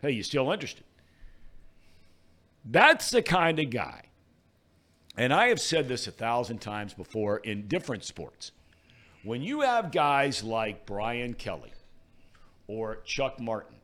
Hey, 0.00 0.10
you 0.12 0.22
still 0.22 0.52
interested? 0.52 0.84
That's 2.64 3.10
the 3.10 3.22
kind 3.22 3.58
of 3.58 3.70
guy. 3.70 4.02
And 5.16 5.32
I 5.32 5.48
have 5.48 5.60
said 5.60 5.88
this 5.88 6.06
a 6.06 6.12
thousand 6.12 6.58
times 6.58 6.92
before 6.92 7.38
in 7.38 7.68
different 7.68 8.04
sports. 8.04 8.52
When 9.22 9.42
you 9.42 9.62
have 9.62 9.90
guys 9.90 10.44
like 10.44 10.86
Brian 10.86 11.34
Kelly 11.34 11.72
or 12.66 12.96
Chuck 13.04 13.40
Martin, 13.40 13.76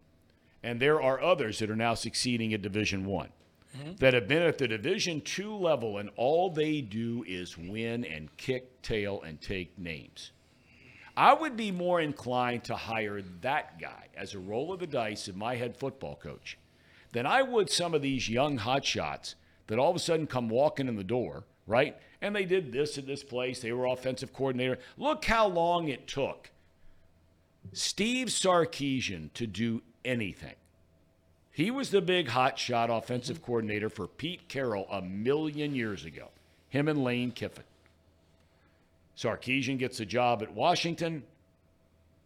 and 0.62 0.78
there 0.78 1.00
are 1.02 1.20
others 1.20 1.58
that 1.58 1.70
are 1.70 1.76
now 1.76 1.94
succeeding 1.94 2.52
at 2.54 2.62
Division 2.62 3.06
One 3.06 3.30
mm-hmm. 3.76 3.96
that 3.96 4.14
have 4.14 4.28
been 4.28 4.42
at 4.42 4.58
the 4.58 4.68
Division 4.68 5.20
Two 5.20 5.54
level, 5.56 5.98
and 5.98 6.10
all 6.16 6.50
they 6.50 6.80
do 6.80 7.24
is 7.26 7.56
win 7.56 8.04
and 8.04 8.36
kick 8.36 8.82
tail 8.82 9.22
and 9.22 9.40
take 9.40 9.76
names. 9.78 10.32
I 11.16 11.34
would 11.34 11.56
be 11.56 11.70
more 11.70 12.00
inclined 12.00 12.64
to 12.64 12.76
hire 12.76 13.22
that 13.42 13.78
guy 13.78 14.08
as 14.16 14.34
a 14.34 14.38
roll 14.38 14.72
of 14.72 14.80
the 14.80 14.86
dice 14.86 15.28
in 15.28 15.36
my 15.36 15.56
head 15.56 15.76
football 15.76 16.16
coach 16.16 16.58
than 17.12 17.26
I 17.26 17.42
would 17.42 17.70
some 17.70 17.94
of 17.94 18.02
these 18.02 18.28
young 18.28 18.58
hotshots 18.58 19.34
that 19.66 19.78
all 19.78 19.90
of 19.90 19.96
a 19.96 20.00
sudden 20.00 20.26
come 20.26 20.48
walking 20.48 20.88
in 20.88 20.96
the 20.96 21.04
door, 21.04 21.44
right? 21.66 21.96
And 22.20 22.34
they 22.34 22.44
did 22.44 22.72
this 22.72 22.96
at 22.98 23.06
this 23.06 23.22
place. 23.22 23.60
They 23.60 23.72
were 23.72 23.86
offensive 23.86 24.32
coordinator. 24.32 24.78
Look 24.96 25.24
how 25.24 25.46
long 25.46 25.88
it 25.88 26.06
took 26.06 26.50
Steve 27.72 28.28
Sarkisian 28.28 29.32
to 29.34 29.46
do 29.46 29.82
anything. 30.04 30.54
He 31.52 31.70
was 31.70 31.90
the 31.90 32.00
big 32.00 32.28
hot 32.28 32.58
shot 32.58 32.88
offensive 32.90 33.42
coordinator 33.42 33.90
for 33.90 34.06
Pete 34.06 34.48
Carroll 34.48 34.86
a 34.90 35.02
million 35.02 35.74
years 35.74 36.04
ago. 36.04 36.28
Him 36.70 36.88
and 36.88 37.04
Lane 37.04 37.30
Kiffin. 37.30 37.64
Sarkisian 39.22 39.78
gets 39.78 40.00
a 40.00 40.06
job 40.06 40.42
at 40.42 40.52
Washington, 40.52 41.22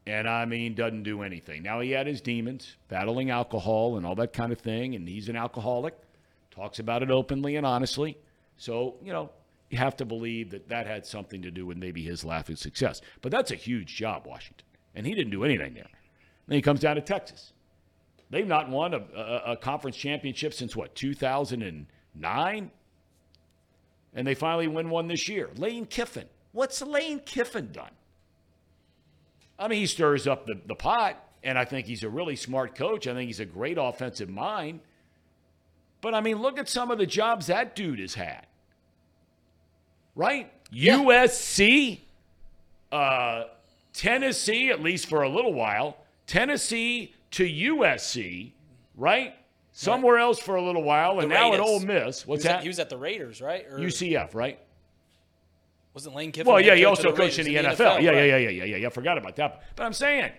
and 0.07 0.28
I 0.28 0.44
mean, 0.47 0.74
doesn't 0.74 1.03
do 1.03 1.22
anything. 1.22 1.62
Now 1.62 1.80
he 1.80 1.90
had 1.90 2.07
his 2.07 2.20
demons, 2.20 2.76
battling 2.88 3.30
alcohol 3.30 3.97
and 3.97 4.07
all 4.07 4.14
that 4.16 4.32
kind 4.32 4.53
of 4.53 4.59
thing, 4.59 4.94
and 4.94 5.09
he's 5.09 5.28
an 5.28 5.36
alcoholic. 5.36 5.94
Talks 6.51 6.78
about 6.78 7.03
it 7.03 7.11
openly 7.11 7.57
and 7.57 7.66
honestly. 7.66 8.16
So, 8.57 8.94
you 9.03 9.12
know, 9.12 9.30
you 9.68 9.78
have 9.78 9.97
to 9.97 10.05
believe 10.05 10.51
that 10.51 10.68
that 10.68 10.86
had 10.86 11.05
something 11.05 11.42
to 11.42 11.51
do 11.51 11.66
with 11.66 11.76
maybe 11.76 12.03
his 12.03 12.24
of 12.24 12.59
success. 12.59 13.03
But 13.20 13.32
that's 13.32 13.51
a 13.51 13.57
huge 13.57 13.94
job, 13.94 14.26
Washington. 14.26 14.66
And 14.94 15.07
he 15.07 15.14
didn't 15.14 15.32
do 15.32 15.44
anything 15.44 15.74
there. 15.74 15.88
Then 16.47 16.57
he 16.57 16.62
comes 16.62 16.80
down 16.80 16.97
to 16.97 17.03
Texas. 17.03 17.53
They've 18.30 18.47
not 18.47 18.70
won 18.70 18.94
a, 18.94 19.05
a, 19.14 19.53
a 19.53 19.57
conference 19.57 19.97
championship 19.97 20.55
since 20.55 20.74
what, 20.74 20.94
2009? 20.94 22.70
And 24.14 24.26
they 24.26 24.34
finally 24.34 24.68
win 24.68 24.88
one 24.88 25.09
this 25.09 25.28
year. 25.28 25.51
Lane 25.57 25.84
Kiffin. 25.84 26.26
What's 26.57 26.81
Lane 26.81 27.21
Kiffin 27.21 27.71
done? 27.71 27.91
I 29.59 29.69
mean, 29.69 29.79
he 29.81 29.87
stirs 29.87 30.27
up 30.27 30.47
the, 30.47 30.59
the 30.65 30.75
pot, 30.75 31.23
and 31.45 31.59
I 31.59 31.67
think 31.67 31.87
he's 31.87 32.03
a 32.03 32.09
really 32.09 32.35
smart 32.35 32.75
coach. 32.75 33.07
I 33.07 33.13
think 33.13 33.27
he's 33.27 33.41
a 33.41 33.45
great 33.45 33.77
offensive 33.79 34.31
mind. 34.31 34.81
But 36.01 36.15
I 36.15 36.23
mean, 36.23 36.41
look 36.41 36.59
at 36.59 36.67
some 36.67 36.91
of 36.91 36.97
the 36.97 37.05
jobs 37.05 37.49
that 37.49 37.77
dude 37.77 37.99
has 37.99 38.15
had. 38.15 38.47
Right? 40.15 40.51
Yeah. 40.73 40.97
USC, 40.97 41.99
uh, 42.91 43.45
Tennessee, 43.93 44.71
at 44.71 44.83
least 44.83 45.11
for 45.11 45.25
a 45.25 45.29
little 45.29 45.53
while, 45.53 45.99
Tennessee 46.27 47.15
to 47.33 47.45
USC, 47.45 48.53
right? 48.97 49.35
Somewhere 49.73 50.17
else 50.17 50.39
for 50.39 50.57
a 50.57 50.63
little 50.63 50.83
while, 50.83 51.21
and 51.21 51.31
The 51.31 51.35
now 51.35 51.53
at 51.53 51.61
Ole 51.61 51.81
Miss. 51.81 52.23
He 52.23 52.31
What's 52.31 52.47
at, 52.47 52.49
that? 52.49 52.63
he 52.63 52.69
was 52.69 52.79
at 52.79 52.89
the 52.89 52.97
Raiders, 52.97 53.43
right? 53.43 53.67
Or 53.71 53.79
UCF, 53.79 54.35
right? 54.35 54.59
Wasn't 55.97 56.14
Lane 56.14 56.30
Kiffin? 56.30 56.53
Well, 56.53 56.61
yeah, 56.61 56.74
he 56.74 56.84
also 56.84 57.11
coached 57.11 57.38
in 57.38 57.47
the 57.47 57.55
NFL. 57.55 57.78
Yeah, 57.78 57.99
yeah, 58.01 58.11
right. 58.11 58.16
yeah, 58.16 58.36
yeah, 58.36 58.49
yeah, 58.51 58.64
yeah, 58.64 58.76
yeah. 58.76 58.86
I 58.86 58.90
forgot 58.90 59.16
about 59.16 59.34
that. 59.36 59.62
But 59.76 59.84
I'm 59.84 59.94
saying, 59.94 60.30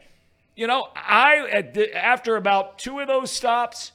you 0.55 0.67
know, 0.67 0.89
I 0.95 1.49
at 1.51 1.73
the, 1.73 1.95
after 1.97 2.35
about 2.35 2.77
two 2.77 2.99
of 2.99 3.07
those 3.07 3.31
stops, 3.31 3.91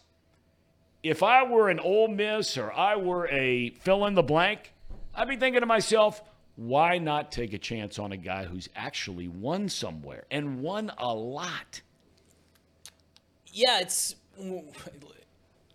if 1.05 1.23
I 1.23 1.45
were 1.45 1.69
an 1.69 1.79
Ole 1.79 2.09
Miss 2.09 2.59
or 2.59 2.73
I 2.73 2.97
were 2.97 3.29
a 3.29 3.71
fill 3.71 4.07
in 4.07 4.15
the 4.15 4.25
blank, 4.25 4.73
I'd 5.15 5.29
be 5.29 5.37
thinking 5.37 5.61
to 5.61 5.67
myself, 5.67 6.21
why 6.57 6.99
not 6.99 7.31
take 7.31 7.53
a 7.53 7.59
chance 7.59 7.97
on 7.97 8.11
a 8.11 8.17
guy 8.17 8.43
who's 8.43 8.69
actually 8.75 9.29
won 9.29 9.69
somewhere 9.69 10.25
and 10.33 10.63
won 10.63 10.91
a 10.99 11.15
lot? 11.15 11.81
yeah, 13.53 13.79
it's. 13.83 14.17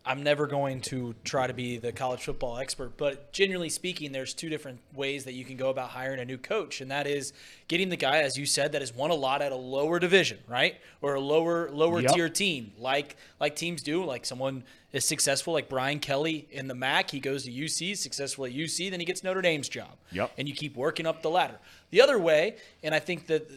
I'm 0.07 0.23
never 0.23 0.47
going 0.47 0.79
to 0.83 1.13
try 1.25 1.47
to 1.47 1.53
be 1.53 1.77
the 1.77 1.91
college 1.91 2.21
football 2.23 2.57
expert, 2.57 2.95
but 2.97 3.31
generally 3.33 3.67
speaking, 3.69 4.13
there's 4.13 4.33
two 4.33 4.47
different 4.49 4.79
ways 4.95 5.25
that 5.25 5.33
you 5.33 5.43
can 5.43 5.57
go 5.57 5.69
about 5.69 5.89
hiring 5.89 6.19
a 6.21 6.25
new 6.25 6.37
coach, 6.37 6.79
and 6.79 6.89
that 6.91 7.05
is 7.07 7.33
getting 7.67 7.89
the 7.89 7.97
guy, 7.97 8.19
as 8.19 8.37
you 8.37 8.45
said, 8.45 8.71
that 8.71 8.81
has 8.81 8.95
won 8.95 9.11
a 9.11 9.15
lot 9.15 9.41
at 9.41 9.51
a 9.51 9.55
lower 9.55 9.99
division, 9.99 10.37
right, 10.47 10.77
or 11.01 11.15
a 11.15 11.19
lower 11.19 11.69
lower 11.71 11.99
Yep. 12.01 12.13
tier 12.13 12.29
team, 12.29 12.71
like 12.79 13.17
like 13.39 13.55
teams 13.57 13.83
do, 13.83 14.05
like 14.05 14.25
someone 14.25 14.63
is 14.93 15.03
successful, 15.03 15.51
like 15.53 15.67
Brian 15.67 15.99
Kelly 15.99 16.47
in 16.51 16.67
the 16.69 16.75
MAC. 16.75 17.11
He 17.11 17.19
goes 17.19 17.43
to 17.43 17.51
UC, 17.51 17.97
successful 17.97 18.45
at 18.45 18.53
UC, 18.53 18.89
then 18.89 19.01
he 19.01 19.05
gets 19.05 19.23
Notre 19.23 19.41
Dame's 19.41 19.67
job, 19.67 19.97
Yep. 20.13 20.31
and 20.37 20.47
you 20.47 20.55
keep 20.55 20.75
working 20.77 21.05
up 21.05 21.21
the 21.21 21.29
ladder. 21.29 21.59
The 21.91 21.99
other 22.01 22.17
way, 22.17 22.55
and 22.81 22.95
I 22.95 22.99
think 22.99 23.27
that 23.27 23.51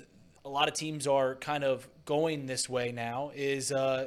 a 0.45 0.49
lot 0.49 0.67
of 0.69 0.75
teams 0.75 1.07
are 1.07 1.37
kind 1.37 1.63
of 1.63 1.87
going 2.07 2.47
this 2.47 2.69
way 2.69 2.91
now, 2.91 3.31
is. 3.37 3.71
Uh, 3.71 4.07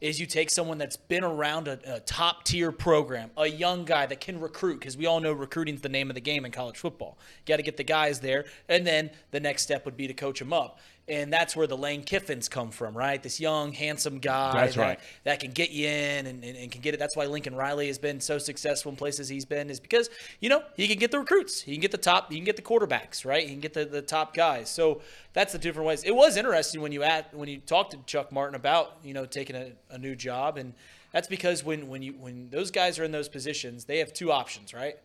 is 0.00 0.20
you 0.20 0.26
take 0.26 0.50
someone 0.50 0.78
that's 0.78 0.96
been 0.96 1.24
around 1.24 1.68
a, 1.68 1.78
a 1.96 2.00
top 2.00 2.44
tier 2.44 2.70
program, 2.70 3.30
a 3.36 3.46
young 3.46 3.84
guy 3.84 4.06
that 4.06 4.20
can 4.20 4.40
recruit, 4.40 4.78
because 4.78 4.96
we 4.96 5.06
all 5.06 5.20
know 5.20 5.32
recruiting's 5.32 5.80
the 5.80 5.88
name 5.88 6.10
of 6.10 6.14
the 6.14 6.20
game 6.20 6.44
in 6.44 6.52
college 6.52 6.76
football. 6.76 7.16
You 7.40 7.52
got 7.52 7.56
to 7.56 7.62
get 7.62 7.76
the 7.76 7.84
guys 7.84 8.20
there, 8.20 8.44
and 8.68 8.86
then 8.86 9.10
the 9.30 9.40
next 9.40 9.62
step 9.62 9.84
would 9.84 9.96
be 9.96 10.06
to 10.06 10.14
coach 10.14 10.38
them 10.38 10.52
up. 10.52 10.78
And 11.08 11.32
that's 11.32 11.54
where 11.54 11.68
the 11.68 11.76
Lane 11.76 12.02
Kiffins 12.02 12.50
come 12.50 12.72
from, 12.72 12.96
right? 12.96 13.22
This 13.22 13.38
young, 13.38 13.72
handsome 13.72 14.18
guy 14.18 14.52
That's 14.52 14.74
that, 14.74 14.82
right. 14.82 15.00
that 15.22 15.38
can 15.38 15.52
get 15.52 15.70
you 15.70 15.86
in 15.86 16.26
and, 16.26 16.42
and, 16.42 16.56
and 16.56 16.72
can 16.72 16.80
get 16.80 16.94
it. 16.94 16.96
That's 16.98 17.14
why 17.14 17.26
Lincoln 17.26 17.54
Riley 17.54 17.86
has 17.86 17.96
been 17.96 18.20
so 18.20 18.38
successful 18.38 18.90
in 18.90 18.96
places 18.96 19.28
he's 19.28 19.44
been, 19.44 19.70
is 19.70 19.78
because, 19.78 20.10
you 20.40 20.48
know, 20.48 20.64
he 20.74 20.88
can 20.88 20.98
get 20.98 21.12
the 21.12 21.20
recruits. 21.20 21.60
He 21.60 21.72
can 21.72 21.80
get 21.80 21.92
the 21.92 21.98
top, 21.98 22.32
he 22.32 22.38
can 22.38 22.44
get 22.44 22.56
the 22.56 22.62
quarterbacks, 22.62 23.24
right? 23.24 23.44
He 23.44 23.50
can 23.50 23.60
get 23.60 23.72
the, 23.72 23.84
the 23.84 24.02
top 24.02 24.34
guys. 24.34 24.68
So 24.68 25.00
that's 25.32 25.52
the 25.52 25.58
different 25.60 25.86
ways. 25.86 26.02
It 26.02 26.14
was 26.14 26.36
interesting 26.36 26.80
when 26.80 26.90
you 26.90 27.04
at 27.04 27.32
when 27.32 27.48
you 27.48 27.58
talked 27.58 27.92
to 27.92 27.98
Chuck 28.06 28.32
Martin 28.32 28.56
about, 28.56 28.96
you 29.04 29.14
know, 29.14 29.26
taking 29.26 29.54
a, 29.54 29.70
a 29.90 29.98
new 29.98 30.16
job. 30.16 30.56
And 30.56 30.74
that's 31.12 31.28
because 31.28 31.62
when 31.62 31.86
when 31.88 32.02
you 32.02 32.14
when 32.14 32.50
those 32.50 32.72
guys 32.72 32.98
are 32.98 33.04
in 33.04 33.12
those 33.12 33.28
positions, 33.28 33.84
they 33.84 33.98
have 33.98 34.12
two 34.12 34.32
options, 34.32 34.74
right? 34.74 34.96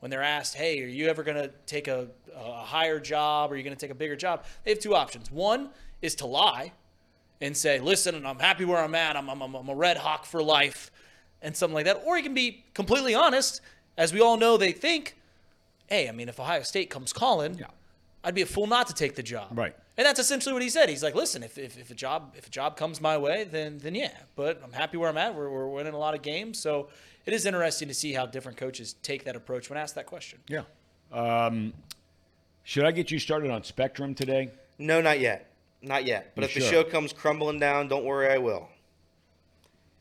When 0.00 0.10
they're 0.10 0.22
asked, 0.22 0.54
"Hey, 0.54 0.82
are 0.82 0.86
you 0.86 1.08
ever 1.08 1.22
going 1.22 1.36
to 1.36 1.50
take 1.66 1.88
a, 1.88 2.08
a 2.34 2.52
higher 2.62 3.00
job? 3.00 3.50
Or 3.50 3.54
are 3.54 3.56
you 3.56 3.64
going 3.64 3.76
to 3.76 3.80
take 3.80 3.90
a 3.90 3.96
bigger 3.96 4.16
job?" 4.16 4.44
They 4.64 4.70
have 4.70 4.78
two 4.78 4.94
options. 4.94 5.30
One 5.30 5.70
is 6.02 6.14
to 6.16 6.26
lie 6.26 6.72
and 7.40 7.56
say, 7.56 7.80
"Listen, 7.80 8.24
I'm 8.24 8.38
happy 8.38 8.64
where 8.64 8.78
I'm 8.78 8.94
at. 8.94 9.16
I'm, 9.16 9.28
I'm, 9.28 9.42
I'm 9.42 9.68
a 9.68 9.74
Red 9.74 9.96
Hawk 9.96 10.24
for 10.24 10.42
life," 10.42 10.90
and 11.42 11.56
something 11.56 11.74
like 11.74 11.86
that. 11.86 12.02
Or 12.04 12.16
you 12.16 12.22
can 12.22 12.34
be 12.34 12.64
completely 12.74 13.14
honest, 13.14 13.60
as 13.96 14.12
we 14.12 14.20
all 14.20 14.36
know 14.36 14.56
they 14.56 14.72
think. 14.72 15.16
Hey, 15.88 16.08
I 16.08 16.12
mean, 16.12 16.28
if 16.28 16.38
Ohio 16.38 16.62
State 16.62 16.90
comes 16.90 17.12
calling, 17.12 17.60
I'd 18.22 18.34
be 18.34 18.42
a 18.42 18.46
fool 18.46 18.66
not 18.66 18.88
to 18.88 18.94
take 18.94 19.14
the 19.14 19.22
job. 19.22 19.56
Right. 19.56 19.74
And 19.96 20.06
that's 20.06 20.20
essentially 20.20 20.52
what 20.52 20.62
he 20.62 20.68
said. 20.68 20.88
He's 20.88 21.02
like, 21.02 21.16
"Listen, 21.16 21.42
if, 21.42 21.58
if, 21.58 21.76
if 21.76 21.90
a 21.90 21.94
job 21.94 22.34
if 22.36 22.46
a 22.46 22.50
job 22.50 22.76
comes 22.76 23.00
my 23.00 23.18
way, 23.18 23.44
then 23.44 23.78
then 23.78 23.96
yeah. 23.96 24.16
But 24.36 24.60
I'm 24.62 24.72
happy 24.72 24.96
where 24.96 25.08
I'm 25.08 25.18
at. 25.18 25.34
We're, 25.34 25.50
we're 25.50 25.66
winning 25.66 25.94
a 25.94 25.98
lot 25.98 26.14
of 26.14 26.22
games, 26.22 26.58
so 26.58 26.88
it 27.28 27.34
is 27.34 27.44
interesting 27.44 27.88
to 27.88 27.94
see 27.94 28.14
how 28.14 28.24
different 28.24 28.56
coaches 28.56 28.94
take 29.02 29.24
that 29.24 29.36
approach 29.36 29.68
when 29.68 29.78
asked 29.78 29.94
that 29.96 30.06
question. 30.06 30.38
Yeah. 30.48 30.62
Um, 31.12 31.74
should 32.62 32.84
I 32.86 32.90
get 32.90 33.10
you 33.10 33.18
started 33.18 33.50
on 33.50 33.62
Spectrum 33.64 34.14
today? 34.14 34.50
No, 34.78 35.02
not 35.02 35.20
yet. 35.20 35.52
Not 35.82 36.06
yet. 36.06 36.32
But 36.34 36.42
You 36.42 36.46
if 36.48 36.54
the 36.54 36.60
show 36.62 36.82
comes 36.84 37.12
crumbling 37.12 37.58
down, 37.60 37.88
don't 37.88 38.04
worry, 38.06 38.32
I 38.32 38.38
will. 38.38 38.68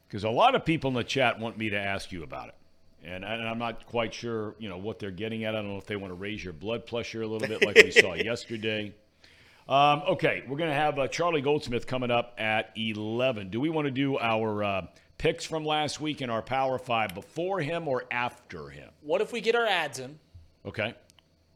Because 0.07 0.23
a 0.23 0.29
lot 0.29 0.55
of 0.55 0.63
people 0.63 0.87
in 0.87 0.93
the 0.93 1.03
chat 1.03 1.37
want 1.37 1.57
me 1.57 1.69
to 1.71 1.77
ask 1.77 2.13
you 2.13 2.23
about 2.23 2.47
it. 2.47 2.55
And, 3.03 3.25
I- 3.25 3.33
and 3.35 3.47
I'm 3.47 3.59
not 3.59 3.85
quite 3.87 4.13
sure, 4.13 4.55
you 4.57 4.69
know, 4.69 4.77
what 4.77 4.97
they're 4.97 5.11
getting 5.11 5.43
at. 5.43 5.53
I 5.53 5.57
don't 5.61 5.69
know 5.69 5.77
if 5.77 5.85
they 5.85 5.97
want 5.97 6.11
to 6.11 6.15
raise 6.15 6.41
your 6.41 6.53
blood 6.53 6.85
pressure 6.85 7.23
a 7.23 7.27
little 7.27 7.45
bit 7.47 7.65
like 7.65 7.75
we 7.75 7.91
saw 7.91 8.13
yesterday. 8.15 8.93
Um, 9.67 10.01
okay, 10.11 10.43
we're 10.47 10.57
going 10.57 10.69
to 10.69 10.75
have 10.75 10.97
uh, 10.97 11.09
Charlie 11.09 11.41
Goldsmith 11.41 11.87
coming 11.87 12.09
up 12.09 12.35
at 12.37 12.71
11. 12.77 13.49
Do 13.49 13.59
we 13.59 13.69
want 13.69 13.85
to 13.85 13.91
do 13.91 14.17
our 14.17 14.63
uh, 14.63 14.85
picks 15.17 15.45
from 15.45 15.65
last 15.65 15.99
week 15.99 16.21
in 16.21 16.29
our 16.29 16.41
Power 16.41 16.77
Five 16.77 17.13
before 17.15 17.59
him 17.59 17.87
or 17.87 18.05
after 18.11 18.69
him? 18.69 18.89
What 19.01 19.21
if 19.21 19.31
we 19.31 19.41
get 19.41 19.55
our 19.55 19.65
ads 19.65 19.99
in, 19.99 20.19
Okay. 20.65 20.93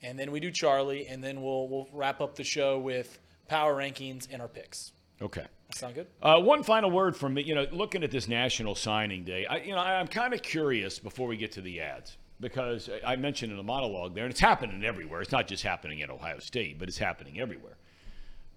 and 0.02 0.18
then 0.18 0.32
we 0.32 0.40
do 0.40 0.52
Charlie, 0.52 1.08
and 1.08 1.24
then 1.24 1.42
we'll 1.42 1.68
we'll 1.68 1.88
wrap 1.94 2.22
up 2.22 2.36
the 2.36 2.44
show 2.44 2.80
with 2.80 3.20
power 3.48 3.76
rankings 3.76 4.28
and 4.32 4.42
our 4.42 4.48
picks. 4.48 4.94
Okay. 5.22 5.46
That 5.70 5.78
sound 5.78 5.96
good? 5.96 6.08
Uh, 6.22 6.40
one 6.40 6.64
final 6.64 6.90
word 6.92 7.16
from 7.16 7.34
me. 7.36 7.44
You 7.44 7.56
know, 7.56 7.68
looking 7.72 8.04
at 8.04 8.12
this 8.12 8.28
National 8.28 8.76
Signing 8.76 9.24
Day, 9.24 9.46
I, 9.46 9.58
you 9.58 9.72
know, 9.72 9.78
I'm 9.78 10.08
kind 10.08 10.34
of 10.34 10.42
curious 10.42 11.00
before 11.00 11.28
we 11.28 11.38
get 11.38 11.52
to 11.54 11.62
the 11.62 11.80
ads 11.82 12.18
because 12.40 12.90
I 13.06 13.14
I 13.14 13.16
mentioned 13.18 13.52
in 13.52 13.58
the 13.58 13.64
monologue 13.64 14.16
there, 14.16 14.24
and 14.26 14.32
it's 14.32 14.40
happening 14.40 14.84
everywhere. 14.84 15.22
It's 15.22 15.32
not 15.32 15.48
just 15.48 15.64
happening 15.64 16.02
at 16.02 16.10
Ohio 16.10 16.40
State, 16.40 16.80
but 16.80 16.88
it's 16.88 16.98
happening 16.98 17.40
everywhere. 17.40 17.78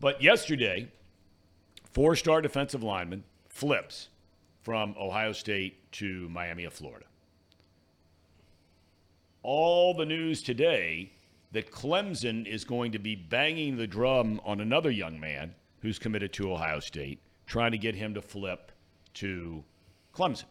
But 0.00 0.22
yesterday, 0.22 0.88
four-star 1.92 2.40
defensive 2.42 2.82
lineman 2.82 3.24
flips 3.48 4.08
from 4.64 4.94
Ohio 4.98 5.32
State 5.32 5.92
to 5.92 6.28
Miami 6.30 6.64
of 6.64 6.72
Florida. 6.72 7.04
All 9.42 9.92
the 9.92 10.06
news 10.06 10.42
today 10.42 11.12
that 11.52 11.70
Clemson 11.70 12.46
is 12.46 12.64
going 12.64 12.90
to 12.92 12.98
be 12.98 13.14
banging 13.14 13.76
the 13.76 13.86
drum 13.86 14.40
on 14.42 14.60
another 14.60 14.90
young 14.90 15.20
man 15.20 15.54
who's 15.80 15.98
committed 15.98 16.32
to 16.32 16.50
Ohio 16.50 16.80
State, 16.80 17.20
trying 17.46 17.72
to 17.72 17.78
get 17.78 17.94
him 17.94 18.14
to 18.14 18.22
flip 18.22 18.72
to 19.14 19.62
Clemson. 20.14 20.46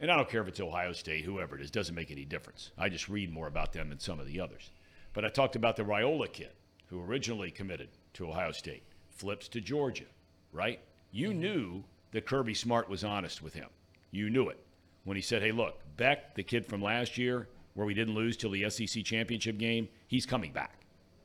And 0.00 0.10
I 0.10 0.16
don't 0.16 0.28
care 0.28 0.42
if 0.42 0.48
it's 0.48 0.60
Ohio 0.60 0.92
State, 0.92 1.24
whoever 1.24 1.54
it 1.54 1.62
is, 1.62 1.70
doesn't 1.70 1.94
make 1.94 2.10
any 2.10 2.24
difference. 2.24 2.72
I 2.76 2.88
just 2.88 3.08
read 3.08 3.32
more 3.32 3.46
about 3.46 3.72
them 3.72 3.88
than 3.90 4.00
some 4.00 4.18
of 4.18 4.26
the 4.26 4.40
others. 4.40 4.70
But 5.12 5.24
I 5.24 5.28
talked 5.28 5.54
about 5.54 5.76
the 5.76 5.84
Raiola 5.84 6.32
kid 6.32 6.50
who 6.86 7.00
originally 7.00 7.52
committed 7.52 7.88
to 8.14 8.28
Ohio 8.28 8.50
State, 8.50 8.82
flips 9.10 9.46
to 9.48 9.60
Georgia, 9.60 10.06
right? 10.52 10.80
You 11.12 11.32
knew 11.32 11.84
that 12.12 12.26
Kirby 12.26 12.54
Smart 12.54 12.88
was 12.88 13.04
honest 13.04 13.42
with 13.42 13.54
him. 13.54 13.68
You 14.10 14.30
knew 14.30 14.48
it 14.48 14.58
when 15.04 15.16
he 15.16 15.22
said, 15.22 15.42
hey, 15.42 15.52
look, 15.52 15.80
Beck, 15.96 16.34
the 16.34 16.42
kid 16.42 16.66
from 16.66 16.82
last 16.82 17.16
year, 17.16 17.48
where 17.74 17.86
we 17.86 17.94
didn't 17.94 18.14
lose 18.14 18.36
till 18.36 18.50
the 18.50 18.68
SEC 18.68 19.04
championship 19.04 19.58
game, 19.58 19.88
he's 20.08 20.26
coming 20.26 20.52
back. 20.52 20.80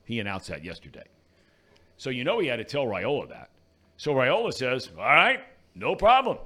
He 0.05 0.19
announced 0.19 0.47
that 0.49 0.63
yesterday. 0.63 1.05
So 1.97 2.09
you 2.09 2.23
know 2.23 2.39
he 2.39 2.47
had 2.47 2.57
to 2.57 2.63
tell 2.63 2.85
Raiola 2.85 3.29
that. 3.29 3.49
So 3.97 4.13
Raiola 4.13 4.53
says, 4.53 4.89
all 4.97 5.03
right, 5.03 5.39
no 5.73 5.95
problem. 5.95 6.37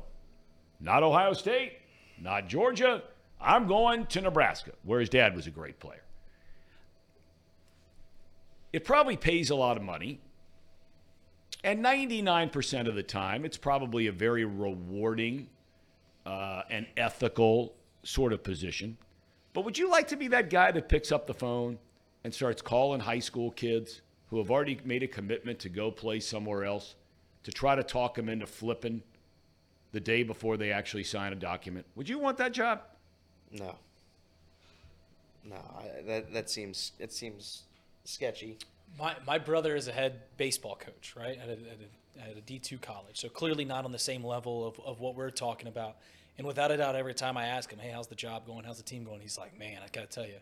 Not 0.79 1.03
Ohio 1.03 1.33
State, 1.33 1.73
not 2.21 2.47
Georgia. 2.47 3.03
I'm 3.41 3.67
going 3.67 4.05
to 4.07 4.21
Nebraska, 4.21 4.71
where 4.83 4.99
his 4.99 5.09
dad 5.09 5.35
was 5.35 5.47
a 5.47 5.51
great 5.51 5.79
player. 5.79 6.03
It 8.71 8.85
probably 8.85 9.17
pays 9.17 9.49
a 9.49 9.55
lot 9.55 9.77
of 9.77 9.83
money. 9.83 10.21
And 11.63 11.83
99% 11.83 12.87
of 12.87 12.95
the 12.95 13.03
time, 13.03 13.43
it's 13.43 13.57
probably 13.57 14.07
a 14.07 14.11
very 14.11 14.45
rewarding 14.45 15.47
uh, 16.25 16.63
and 16.69 16.87
ethical 16.95 17.75
sort 18.03 18.31
of 18.31 18.43
position. 18.43 18.97
But 19.53 19.65
would 19.65 19.77
you 19.77 19.89
like 19.89 20.07
to 20.09 20.15
be 20.15 20.27
that 20.29 20.49
guy 20.49 20.71
that 20.71 20.87
picks 20.87 21.11
up 21.11 21.27
the 21.27 21.33
phone 21.33 21.77
and 22.23 22.33
starts 22.33 22.61
calling 22.61 23.01
high 23.01 23.19
school 23.19 23.51
kids 23.51 24.01
who 24.29 24.37
have 24.37 24.51
already 24.51 24.79
made 24.85 25.03
a 25.03 25.07
commitment 25.07 25.59
to 25.59 25.69
go 25.69 25.91
play 25.91 26.19
somewhere 26.19 26.63
else 26.63 26.95
to 27.43 27.51
try 27.51 27.75
to 27.75 27.83
talk 27.83 28.15
them 28.15 28.29
into 28.29 28.45
flipping 28.45 29.01
the 29.91 29.99
day 29.99 30.23
before 30.23 30.55
they 30.55 30.71
actually 30.71 31.03
sign 31.03 31.33
a 31.33 31.35
document? 31.35 31.85
Would 31.95 32.07
you 32.07 32.19
want 32.19 32.37
that 32.37 32.53
job? 32.53 32.81
No. 33.51 33.75
No, 35.43 35.55
I, 35.55 36.01
that 36.03 36.33
that 36.33 36.49
seems 36.49 36.91
it 36.99 37.11
seems 37.11 37.63
sketchy. 38.03 38.57
My, 38.97 39.15
my 39.25 39.37
brother 39.37 39.75
is 39.75 39.87
a 39.87 39.91
head 39.91 40.21
baseball 40.37 40.75
coach, 40.75 41.13
right, 41.17 41.37
at 41.37 41.49
a, 41.49 41.53
at 41.53 41.57
a, 41.57 42.29
at 42.31 42.37
a 42.37 42.41
D2 42.41 42.81
college. 42.81 43.19
So 43.19 43.29
clearly 43.29 43.65
not 43.65 43.85
on 43.85 43.91
the 43.91 43.99
same 43.99 44.23
level 44.23 44.67
of, 44.67 44.79
of 44.85 44.99
what 44.99 45.15
we're 45.15 45.29
talking 45.29 45.67
about. 45.67 45.97
And 46.37 46.47
without 46.47 46.71
a 46.71 46.77
doubt, 46.77 46.95
every 46.95 47.13
time 47.13 47.37
I 47.37 47.47
ask 47.47 47.71
him, 47.71 47.79
hey, 47.79 47.91
how's 47.91 48.07
the 48.07 48.15
job 48.15 48.45
going? 48.45 48.63
How's 48.63 48.77
the 48.77 48.83
team 48.83 49.03
going? 49.03 49.19
He's 49.21 49.37
like, 49.37 49.57
man, 49.59 49.79
I 49.83 49.87
got 49.91 50.09
to 50.09 50.15
tell 50.15 50.25
you, 50.25 50.37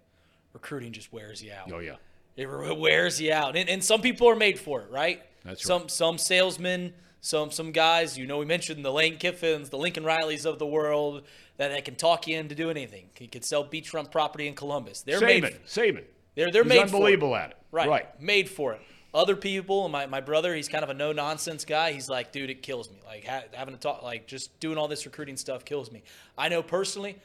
recruiting 0.53 0.91
just 0.91 1.11
wears 1.11 1.41
you 1.43 1.51
out. 1.51 1.71
Oh, 1.71 1.79
yeah. 1.79 1.95
It 2.35 2.47
wears 2.77 3.19
you 3.19 3.33
out. 3.33 3.55
And, 3.55 3.67
and 3.67 3.83
some 3.83 4.01
people 4.01 4.29
are 4.29 4.35
made 4.35 4.59
for 4.59 4.81
it, 4.81 4.91
right? 4.91 5.23
That's 5.43 5.63
some, 5.63 5.83
right. 5.83 5.91
Some 5.91 6.17
salesmen, 6.19 6.93
some 7.21 7.49
some 7.49 7.71
guys, 7.71 8.15
you 8.17 8.27
know, 8.27 8.37
we 8.37 8.45
mentioned 8.45 8.85
the 8.85 8.91
Lane 8.91 9.17
Kiffins, 9.17 9.69
the 9.69 9.77
Lincoln 9.77 10.03
Rileys 10.03 10.45
of 10.45 10.59
the 10.59 10.67
world, 10.67 11.23
that, 11.57 11.71
that 11.71 11.83
can 11.83 11.95
talk 11.95 12.27
you 12.27 12.37
into 12.37 12.53
doing 12.53 12.77
anything. 12.77 13.09
He 13.15 13.27
could 13.27 13.43
sell 13.43 13.65
beachfront 13.65 14.11
property 14.11 14.47
in 14.47 14.53
Columbus. 14.53 15.01
They're 15.01 15.19
made 15.19 15.43
Saban. 15.65 16.03
They're 16.37 16.51
they're 16.51 16.63
He's 16.63 16.69
made 16.69 16.79
unbelievable 16.83 17.33
for 17.33 17.39
it. 17.39 17.43
at 17.43 17.49
it. 17.51 17.57
Right. 17.73 17.89
Right. 17.89 18.21
Made 18.21 18.49
for 18.49 18.71
it. 18.73 18.81
Other 19.13 19.35
people, 19.35 19.89
my, 19.89 20.05
my 20.05 20.21
brother, 20.21 20.53
he's 20.55 20.67
kind 20.69 20.83
of 20.83 20.89
a 20.89 20.93
no 20.93 21.11
nonsense 21.11 21.65
guy. 21.65 21.91
He's 21.91 22.07
like, 22.07 22.31
dude, 22.31 22.49
it 22.49 22.61
kills 22.61 22.89
me. 22.89 22.97
Like 23.05 23.25
ha- 23.25 23.43
having 23.53 23.73
to 23.73 23.79
talk, 23.79 24.03
like 24.03 24.27
just 24.27 24.57
doing 24.59 24.77
all 24.77 24.87
this 24.87 25.05
recruiting 25.05 25.35
stuff 25.37 25.65
kills 25.65 25.91
me. 25.91 26.03
I 26.37 26.47
know 26.49 26.61
personally, 26.61 27.17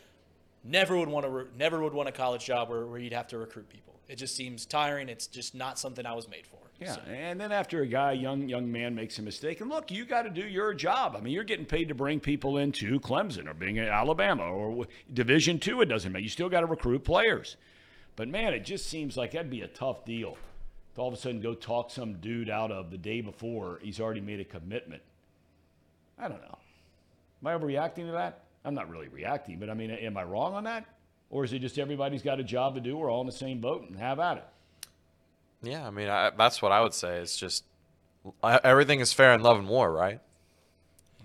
never 0.64 0.96
would 0.96 1.08
want 1.08 1.26
to, 1.26 1.30
re- 1.30 1.44
never 1.58 1.82
would 1.82 1.92
want 1.92 2.08
a 2.08 2.12
college 2.12 2.44
job 2.46 2.70
where, 2.70 2.86
where 2.86 2.98
you'd 2.98 3.12
have 3.12 3.28
to 3.28 3.38
recruit 3.38 3.68
people. 3.68 3.94
It 4.08 4.16
just 4.16 4.34
seems 4.34 4.64
tiring. 4.64 5.08
It's 5.08 5.26
just 5.26 5.54
not 5.54 5.78
something 5.78 6.06
I 6.06 6.14
was 6.14 6.28
made 6.28 6.46
for. 6.46 6.56
Yeah, 6.80 6.94
So- 6.94 7.00
and 7.02 7.38
then 7.40 7.52
after 7.52 7.82
a 7.82 7.86
guy, 7.86 8.12
young 8.12 8.48
young 8.48 8.72
man, 8.72 8.94
makes 8.94 9.18
a 9.18 9.22
mistake, 9.22 9.60
and 9.60 9.68
look, 9.70 9.90
you 9.90 10.04
got 10.04 10.22
to 10.22 10.30
do 10.30 10.42
your 10.46 10.72
job. 10.74 11.14
I 11.16 11.20
mean, 11.20 11.32
you're 11.34 11.44
getting 11.44 11.66
paid 11.66 11.88
to 11.88 11.94
bring 11.94 12.18
people 12.20 12.58
into 12.58 12.98
Clemson 13.00 13.46
or 13.48 13.54
being 13.54 13.78
at 13.78 13.88
Alabama 13.88 14.44
or 14.44 14.86
Division 15.12 15.58
Two. 15.58 15.80
It 15.82 15.86
doesn't 15.86 16.10
matter. 16.10 16.22
You 16.22 16.28
still 16.30 16.48
got 16.48 16.60
to 16.60 16.66
recruit 16.66 17.04
players. 17.04 17.56
But 18.16 18.28
man, 18.28 18.52
it 18.52 18.64
just 18.64 18.86
seems 18.86 19.16
like 19.16 19.32
that'd 19.32 19.50
be 19.50 19.62
a 19.62 19.68
tough 19.68 20.04
deal. 20.04 20.36
To 20.94 21.00
all 21.00 21.08
of 21.08 21.14
a 21.14 21.16
sudden 21.16 21.40
go 21.40 21.54
talk 21.54 21.90
some 21.90 22.14
dude 22.14 22.50
out 22.50 22.70
of 22.70 22.90
the 22.90 22.98
day 22.98 23.20
before 23.22 23.78
he's 23.82 24.00
already 24.00 24.20
made 24.20 24.40
a 24.40 24.44
commitment. 24.44 25.02
I 26.18 26.28
don't 26.28 26.42
know. 26.42 26.58
Am 27.42 27.46
I 27.46 27.58
overreacting 27.58 28.06
to 28.06 28.12
that? 28.12 28.44
I'm 28.64 28.74
not 28.74 28.88
really 28.88 29.08
reacting, 29.08 29.58
but 29.58 29.70
I 29.70 29.74
mean, 29.74 29.90
am 29.90 30.16
I 30.16 30.24
wrong 30.24 30.54
on 30.54 30.64
that? 30.64 30.84
Or 31.30 31.44
is 31.44 31.52
it 31.52 31.60
just 31.60 31.78
everybody's 31.78 32.22
got 32.22 32.38
a 32.38 32.44
job 32.44 32.74
to 32.74 32.80
do? 32.80 32.96
We're 32.96 33.10
all 33.10 33.22
in 33.22 33.26
the 33.26 33.32
same 33.32 33.60
boat 33.60 33.88
and 33.88 33.98
have 33.98 34.20
at 34.20 34.36
it. 34.36 34.44
Yeah, 35.62 35.86
I 35.86 35.90
mean, 35.90 36.08
I, 36.08 36.30
that's 36.30 36.60
what 36.60 36.72
I 36.72 36.80
would 36.80 36.92
say. 36.92 37.18
It's 37.18 37.36
just 37.36 37.64
I, 38.42 38.60
everything 38.62 39.00
is 39.00 39.12
fair 39.12 39.32
in 39.32 39.42
love 39.42 39.58
and 39.58 39.68
war, 39.68 39.90
right? 39.90 40.20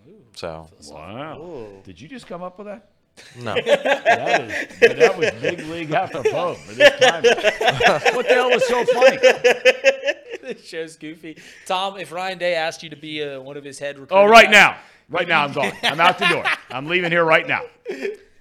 Ooh, 0.08 0.22
So 0.36 0.70
Wow. 0.90 1.42
Ooh. 1.42 1.82
Did 1.84 2.00
you 2.00 2.08
just 2.08 2.28
come 2.28 2.42
up 2.42 2.58
with 2.58 2.68
that? 2.68 2.90
No, 3.40 3.54
That 3.66 4.42
is, 4.82 4.98
that 4.98 5.18
was 5.18 5.32
big 5.42 5.60
league 5.68 5.92
apropos 5.92 6.56
for 6.56 6.74
this 6.74 7.00
time. 7.00 7.24
what 8.16 8.28
the 8.28 8.34
hell 8.34 8.50
was 8.50 8.68
so 8.68 8.84
funny? 8.86 9.18
this 10.42 10.66
show's 10.66 10.96
goofy. 10.96 11.38
Tom, 11.66 11.98
if 11.98 12.12
Ryan 12.12 12.38
Day 12.38 12.56
asked 12.56 12.84
you 12.84 12.90
to 12.90 12.96
be 12.96 13.24
uh, 13.24 13.40
one 13.42 13.58
of 13.58 13.64
his 13.64 13.80
head 13.80 13.98
recruiters, 14.00 14.26
Oh, 14.26 14.30
right 14.30 14.50
now. 14.50 14.78
Right 15.10 15.28
now, 15.28 15.44
I'm 15.46 15.54
gone. 15.54 15.72
I'm 15.84 16.00
out 16.02 16.18
the 16.20 16.28
door. 16.28 16.44
I'm 16.70 16.86
leaving 16.88 17.12
here 17.12 17.24
right 17.24 17.48
now. 17.48 17.62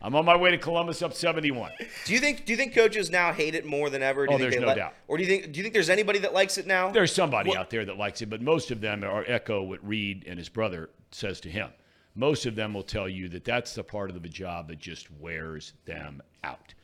I'm 0.03 0.15
on 0.15 0.25
my 0.25 0.37
way 0.37 0.51
to 0.51 0.59
Columbus 0.59 1.01
up 1.03 1.15
71. 1.15 1.71
Do 2.05 2.13
you 2.13 2.19
think 2.21 2.45
do 2.45 2.53
you 2.53 2.57
think 2.57 2.75
coaches 2.75 3.09
now 3.11 3.33
hate 3.33 3.55
it 3.55 3.65
more 3.65 3.89
than 3.91 4.03
ever? 4.03 4.27
Do 4.27 4.33
Oh, 4.35 4.37
you 4.37 4.39
think 4.39 4.51
there's 4.53 4.61
they 4.61 4.67
no 4.67 4.73
li- 4.73 4.75
doubt. 4.79 4.95
Or 5.09 5.17
do 5.17 5.23
you 5.25 5.29
think 5.29 5.53
do 5.53 5.59
you 5.59 5.63
think 5.65 5.73
there's 5.75 5.91
anybody 5.91 6.19
that 6.21 6.33
likes 6.35 6.59
it 6.59 6.67
now? 6.67 6.91
There's 6.91 7.13
somebody 7.13 7.57
out 7.57 7.71
there 7.71 7.85
that 7.85 7.97
likes 7.97 8.21
it, 8.23 8.31
but 8.31 8.41
most 8.43 8.71
of 8.71 8.81
them 8.81 9.03
are 9.05 9.25
echo 9.27 9.63
what 9.63 9.85
Reed 9.87 10.25
and 10.29 10.39
his 10.39 10.49
brother 10.49 10.91
says 11.13 11.41
to 11.41 11.49
him. 11.49 11.71
Most 12.17 12.47
of 12.47 12.57
them 12.57 12.73
will 12.73 12.83
tell 12.83 13.09
you 13.09 13.29
that 13.29 13.45
that's 13.45 13.75
the 13.75 13.85
part 13.85 14.09
of 14.11 14.21
the 14.21 14.29
job 14.29 14.69
that 14.69 14.79
just 14.79 15.11
wears 15.21 15.75
them 15.85 16.23
out. 16.43 16.75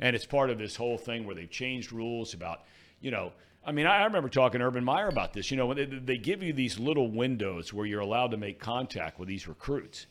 And 0.00 0.16
it's 0.16 0.26
part 0.26 0.50
of 0.50 0.58
this 0.58 0.74
whole 0.74 0.98
thing 0.98 1.24
where 1.24 1.34
they've 1.36 1.50
changed 1.50 1.92
rules 1.92 2.34
about, 2.34 2.64
you 3.00 3.12
know, 3.12 3.32
I 3.64 3.70
mean, 3.72 3.86
I 3.86 4.04
remember 4.04 4.28
talking 4.28 4.60
to 4.60 4.66
Urban 4.66 4.82
Meyer 4.82 5.08
about 5.08 5.32
this. 5.32 5.50
You 5.50 5.56
know, 5.56 5.66
when 5.66 5.76
they, 5.76 5.84
they 5.84 6.18
give 6.18 6.42
you 6.42 6.52
these 6.52 6.78
little 6.78 7.08
windows 7.08 7.72
where 7.72 7.86
you're 7.86 8.00
allowed 8.00 8.32
to 8.32 8.36
make 8.36 8.58
contact 8.58 9.20
with 9.20 9.28
these 9.28 9.46
recruits. 9.46 10.06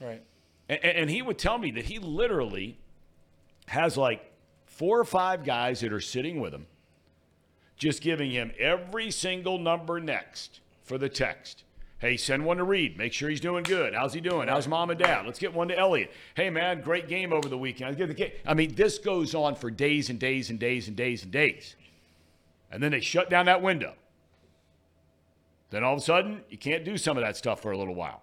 right? 0.00 0.22
And, 0.68 0.84
and 0.84 1.10
he 1.10 1.22
would 1.22 1.38
tell 1.38 1.56
me 1.56 1.70
that 1.72 1.86
he 1.86 1.98
literally 1.98 2.78
has 3.68 3.96
like 3.96 4.30
four 4.66 4.98
or 4.98 5.04
five 5.04 5.44
guys 5.44 5.80
that 5.80 5.92
are 5.92 6.00
sitting 6.00 6.40
with 6.40 6.52
him, 6.52 6.66
just 7.76 8.02
giving 8.02 8.30
him 8.30 8.50
every 8.58 9.10
single 9.10 9.58
number 9.58 10.00
next 10.00 10.60
for 10.82 10.98
the 10.98 11.08
text. 11.08 11.64
Hey, 12.00 12.16
send 12.16 12.44
one 12.44 12.58
to 12.58 12.64
Reed. 12.64 12.96
Make 12.96 13.12
sure 13.12 13.28
he's 13.28 13.40
doing 13.40 13.64
good. 13.64 13.92
How's 13.92 14.14
he 14.14 14.20
doing? 14.20 14.46
How's 14.46 14.68
mom 14.68 14.90
and 14.90 14.98
dad? 14.98 15.26
Let's 15.26 15.40
get 15.40 15.52
one 15.52 15.66
to 15.68 15.76
Elliot. 15.76 16.12
Hey, 16.36 16.48
man, 16.48 16.80
great 16.80 17.08
game 17.08 17.32
over 17.32 17.48
the 17.48 17.58
weekend. 17.58 17.96
Get 17.96 18.06
the 18.06 18.14
game. 18.14 18.30
I 18.46 18.54
mean, 18.54 18.76
this 18.76 18.98
goes 18.98 19.34
on 19.34 19.56
for 19.56 19.68
days 19.68 20.08
and 20.08 20.18
days 20.18 20.48
and 20.48 20.60
days 20.60 20.86
and 20.86 20.96
days 20.96 21.24
and 21.24 21.32
days. 21.32 21.74
And 22.70 22.80
then 22.80 22.92
they 22.92 23.00
shut 23.00 23.30
down 23.30 23.46
that 23.46 23.62
window. 23.62 23.94
Then 25.70 25.82
all 25.82 25.94
of 25.94 25.98
a 25.98 26.02
sudden, 26.02 26.42
you 26.48 26.56
can't 26.56 26.84
do 26.84 26.96
some 26.96 27.16
of 27.16 27.24
that 27.24 27.36
stuff 27.36 27.60
for 27.60 27.72
a 27.72 27.78
little 27.78 27.96
while. 27.96 28.22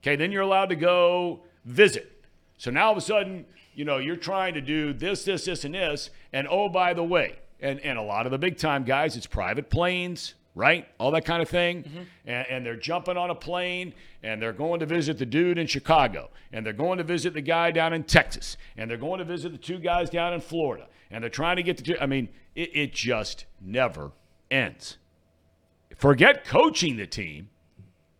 Okay, 0.00 0.14
then 0.14 0.30
you're 0.30 0.42
allowed 0.42 0.68
to 0.68 0.76
go 0.76 1.40
visit. 1.64 2.24
So 2.56 2.70
now 2.70 2.86
all 2.86 2.92
of 2.92 2.98
a 2.98 3.02
sudden, 3.02 3.46
you 3.74 3.84
know, 3.84 3.98
you're 3.98 4.16
trying 4.16 4.54
to 4.54 4.60
do 4.60 4.92
this, 4.92 5.24
this, 5.24 5.44
this, 5.44 5.64
and 5.64 5.74
this. 5.74 6.10
And 6.32 6.46
oh, 6.48 6.68
by 6.68 6.94
the 6.94 7.04
way, 7.04 7.36
and, 7.60 7.80
and 7.80 7.98
a 7.98 8.02
lot 8.02 8.26
of 8.26 8.32
the 8.32 8.38
big 8.38 8.58
time 8.58 8.84
guys, 8.84 9.16
it's 9.16 9.26
private 9.26 9.70
planes, 9.70 10.34
right? 10.54 10.88
All 10.98 11.10
that 11.12 11.24
kind 11.24 11.42
of 11.42 11.48
thing. 11.48 11.84
Mm-hmm. 11.84 11.98
And, 12.26 12.46
and 12.48 12.66
they're 12.66 12.76
jumping 12.76 13.16
on 13.16 13.30
a 13.30 13.34
plane 13.34 13.94
and 14.22 14.42
they're 14.42 14.52
going 14.52 14.80
to 14.80 14.86
visit 14.86 15.18
the 15.18 15.26
dude 15.26 15.58
in 15.58 15.66
Chicago. 15.66 16.30
And 16.52 16.64
they're 16.64 16.72
going 16.72 16.98
to 16.98 17.04
visit 17.04 17.34
the 17.34 17.40
guy 17.40 17.70
down 17.70 17.92
in 17.92 18.04
Texas. 18.04 18.56
And 18.76 18.90
they're 18.90 18.96
going 18.98 19.18
to 19.18 19.24
visit 19.24 19.52
the 19.52 19.58
two 19.58 19.78
guys 19.78 20.10
down 20.10 20.32
in 20.32 20.40
Florida. 20.40 20.86
And 21.10 21.22
they're 21.22 21.30
trying 21.30 21.56
to 21.56 21.62
get 21.62 21.76
the 21.76 21.82
two. 21.82 21.96
I 22.00 22.06
mean, 22.06 22.28
it, 22.54 22.70
it 22.74 22.92
just 22.92 23.46
never 23.60 24.12
ends. 24.50 24.98
Forget 25.96 26.44
coaching 26.44 26.96
the 26.96 27.06
team 27.06 27.48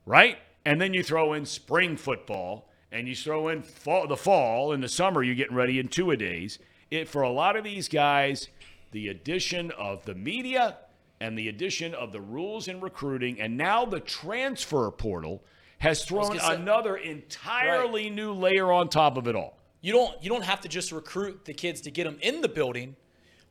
right? 0.09 0.39
And 0.65 0.81
then 0.81 0.95
you 0.95 1.03
throw 1.03 1.35
in 1.35 1.45
spring 1.45 1.97
football, 1.97 2.69
and 2.91 3.07
you 3.07 3.15
throw 3.15 3.49
in 3.49 3.63
fall, 3.63 4.09
the 4.09 4.17
fall 4.17 4.73
and 4.73 4.83
the 4.83 4.89
summer. 4.89 5.23
You're 5.23 5.35
getting 5.35 5.55
ready 5.55 5.79
in 5.79 5.89
two 5.89 6.11
a 6.11 6.17
days. 6.17 6.59
It 6.91 7.07
for 7.07 7.23
a 7.23 7.31
lot 7.31 7.55
of 7.55 7.63
these 7.63 7.89
guys, 7.89 8.49
the 8.91 9.09
addition 9.09 9.71
of 9.73 10.07
the 10.07 10.15
media 10.15 10.79
and 11.21 11.37
the 11.37 11.49
addition 11.49 11.95
of 11.95 12.13
the 12.13 12.21
rules 12.21 12.69
in 12.69 12.81
recruiting, 12.81 13.41
and 13.41 13.57
now 13.57 13.85
the 13.85 14.01
transfer 14.01 14.91
portal 14.91 15.43
has 15.79 16.05
thrown 16.05 16.39
say- 16.39 16.55
another 16.55 16.97
entirely 16.97 18.11
new 18.11 18.33
layer 18.33 18.73
on 18.73 18.89
top 18.89 19.17
of 19.17 19.27
it 19.27 19.35
all. 19.35 19.57
You 19.81 19.93
don't 19.93 20.23
you 20.23 20.29
don't 20.29 20.45
have 20.45 20.61
to 20.63 20.69
just 20.69 20.91
recruit 20.91 21.45
the 21.45 21.55
kids 21.55 21.81
to 21.83 21.91
get 21.91 22.05
them 22.05 22.19
in 22.21 22.41
the 22.41 22.49
building. 22.49 22.97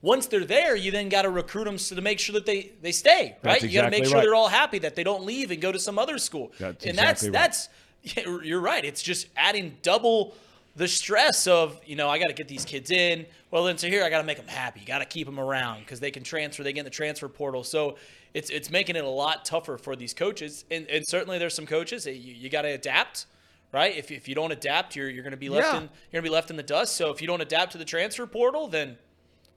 Once 0.01 0.27
they're 0.27 0.45
there, 0.45 0.75
you 0.75 0.91
then 0.91 1.09
got 1.09 1.23
to 1.23 1.29
recruit 1.29 1.65
them 1.65 1.77
so 1.77 1.95
to 1.95 2.01
make 2.01 2.19
sure 2.19 2.33
that 2.33 2.45
they 2.45 2.71
they 2.81 2.91
stay. 2.91 3.37
Right? 3.43 3.61
That's 3.61 3.63
you 3.63 3.79
got 3.79 3.85
to 3.85 3.91
make 3.91 4.05
sure 4.05 4.15
right. 4.15 4.23
they're 4.23 4.35
all 4.35 4.49
happy 4.49 4.79
that 4.79 4.95
they 4.95 5.03
don't 5.03 5.23
leave 5.23 5.51
and 5.51 5.61
go 5.61 5.71
to 5.71 5.79
some 5.79 5.97
other 5.97 6.17
school. 6.17 6.51
That's 6.59 6.85
and 6.85 6.95
exactly 6.95 7.29
right. 7.29 7.33
that's 7.33 7.69
that's 8.15 8.27
you're 8.43 8.59
right. 8.59 8.83
It's 8.83 9.01
just 9.01 9.27
adding 9.35 9.77
double 9.81 10.35
the 10.77 10.87
stress 10.87 11.47
of 11.47 11.79
you 11.85 11.95
know 11.95 12.09
I 12.09 12.19
got 12.19 12.27
to 12.27 12.33
get 12.33 12.47
these 12.47 12.63
kids 12.63 12.91
in. 12.91 13.25
Well, 13.51 13.65
then 13.65 13.77
so 13.77 13.87
here 13.87 14.03
I 14.03 14.09
got 14.09 14.19
to 14.19 14.23
make 14.25 14.37
them 14.37 14.47
happy. 14.47 14.81
Got 14.85 14.99
to 14.99 15.05
keep 15.05 15.25
them 15.25 15.39
around 15.39 15.79
because 15.81 15.99
they 15.99 16.11
can 16.11 16.23
transfer. 16.23 16.63
They 16.63 16.71
get 16.73 16.81
in 16.81 16.85
the 16.85 16.89
transfer 16.91 17.27
portal. 17.27 17.63
So 17.63 17.97
it's 18.33 18.49
it's 18.49 18.69
making 18.69 18.95
it 18.95 19.03
a 19.03 19.09
lot 19.09 19.43
tougher 19.43 19.77
for 19.77 19.95
these 19.95 20.13
coaches. 20.13 20.65
And, 20.71 20.87
and 20.87 21.05
certainly 21.05 21.37
there's 21.37 21.53
some 21.55 21.65
coaches 21.65 22.05
that 22.05 22.15
you, 22.15 22.33
you 22.33 22.49
got 22.49 22.61
to 22.61 22.69
adapt. 22.69 23.25
Right, 23.73 23.97
if, 23.97 24.11
if 24.11 24.29
you 24.29 24.33
don't 24.33 24.53
adapt, 24.53 24.95
you're, 24.95 25.09
you're 25.09 25.23
going 25.23 25.31
to 25.31 25.37
be 25.37 25.49
left 25.49 25.67
Yeah. 25.67 25.77
in 25.77 25.83
you're 25.83 26.21
going 26.21 26.23
to 26.23 26.29
be 26.29 26.33
left 26.33 26.49
in 26.49 26.55
the 26.55 26.63
dust. 26.63 26.95
So 26.95 27.11
if 27.11 27.19
you 27.21 27.27
don't 27.27 27.41
adapt 27.41 27.73
to 27.73 27.77
the 27.77 27.83
transfer 27.83 28.25
portal, 28.25 28.69
then 28.69 28.97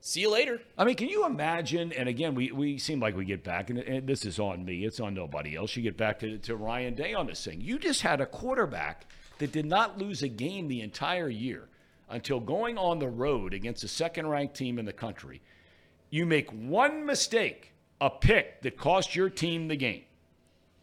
see 0.00 0.22
you 0.22 0.30
later. 0.32 0.60
I 0.76 0.82
mean, 0.84 0.96
can 0.96 1.08
you 1.08 1.24
imagine? 1.26 1.92
And 1.92 2.08
again, 2.08 2.34
we, 2.34 2.50
we 2.50 2.76
seem 2.76 2.98
like 2.98 3.16
we 3.16 3.24
get 3.24 3.44
back, 3.44 3.70
and, 3.70 3.78
and 3.78 4.08
this 4.08 4.24
is 4.24 4.40
on 4.40 4.64
me, 4.64 4.84
it's 4.84 4.98
on 4.98 5.14
nobody 5.14 5.54
else. 5.54 5.76
You 5.76 5.84
get 5.84 5.96
back 5.96 6.18
to, 6.20 6.38
to 6.38 6.56
Ryan 6.56 6.94
Day 6.94 7.14
on 7.14 7.28
this 7.28 7.44
thing. 7.44 7.60
You 7.60 7.78
just 7.78 8.02
had 8.02 8.20
a 8.20 8.26
quarterback 8.26 9.06
that 9.40 9.52
did 9.52 9.66
not 9.66 9.98
lose 9.98 10.22
a 10.22 10.28
game 10.28 10.68
the 10.68 10.80
entire 10.80 11.28
year 11.28 11.68
until 12.08 12.40
going 12.40 12.78
on 12.78 12.98
the 12.98 13.08
road 13.08 13.52
against 13.52 13.82
the 13.82 13.88
second 13.88 14.28
ranked 14.28 14.54
team 14.54 14.78
in 14.78 14.84
the 14.84 14.92
country. 14.92 15.40
You 16.10 16.26
make 16.26 16.50
one 16.50 17.04
mistake, 17.04 17.72
a 18.00 18.10
pick 18.10 18.62
that 18.62 18.76
cost 18.76 19.14
your 19.14 19.28
team 19.28 19.68
the 19.68 19.76
game. 19.76 20.02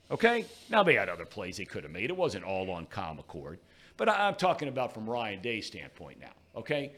Okay? 0.10 0.46
Now 0.70 0.84
they 0.84 0.96
had 0.96 1.10
other 1.10 1.26
plays 1.26 1.58
they 1.58 1.66
could 1.66 1.84
have 1.84 1.92
made. 1.92 2.10
It 2.10 2.18
wasn't 2.18 2.46
all 2.46 2.70
on 2.72 2.86
Kyle 2.86 3.16
McCord. 3.16 3.58
But 3.98 4.10
I, 4.10 4.28
I'm 4.28 4.36
talking 4.36 4.68
about 4.68 4.94
from 4.94 5.10
Ryan 5.10 5.42
Day's 5.42 5.68
standpoint 5.68 6.20
now. 6.20 6.34
Okay? 6.56 6.94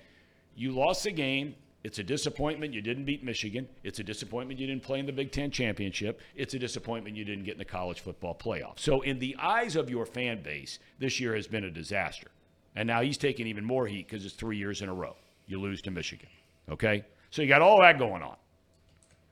You 0.55 0.72
lost 0.72 1.03
the 1.03 1.12
game. 1.12 1.55
It's 1.84 1.97
a 1.97 2.03
disappointment 2.03 2.73
you 2.73 2.82
didn't 2.82 3.05
beat 3.05 3.23
Michigan. 3.23 3.67
It's 3.84 3.99
a 3.99 4.03
disappointment 4.03 4.59
you 4.59 4.67
didn't 4.67 4.84
play 4.84 4.99
in 4.99 5.05
the 5.05 5.13
Big 5.13 5.32
Ten 5.32 5.49
championship. 5.49 6.19
It's 6.36 6.53
a 6.53 6.59
disappointment 6.59 7.15
you 7.15 7.23
didn't 7.23 7.45
get 7.45 7.53
in 7.53 7.57
the 7.57 7.65
college 7.65 8.01
football 8.01 8.36
playoff. 8.36 8.80
So, 8.80 9.01
in 9.01 9.19
the 9.19 9.36
eyes 9.39 9.77
of 9.77 9.89
your 9.89 10.05
fan 10.05 10.41
base, 10.43 10.80
this 10.99 11.19
year 11.19 11.36
has 11.36 11.47
been 11.47 11.63
a 11.63 11.71
disaster. 11.71 12.27
And 12.75 12.86
now 12.86 13.01
he's 13.01 13.17
taking 13.17 13.47
even 13.47 13.63
more 13.63 13.88
heat 13.88 14.07
because 14.07 14.25
it's 14.25 14.36
three 14.36 14.57
years 14.57 14.82
in 14.82 14.89
a 14.89 14.93
row. 14.93 15.15
You 15.47 15.59
lose 15.59 15.82
to 15.84 15.91
Michigan. 15.91 16.30
Okay? 16.69 17.05
So, 17.32 17.41
you 17.41 17.47
got 17.47 17.61
all 17.61 17.80
that 17.82 17.97
going 17.97 18.23
on. 18.23 18.36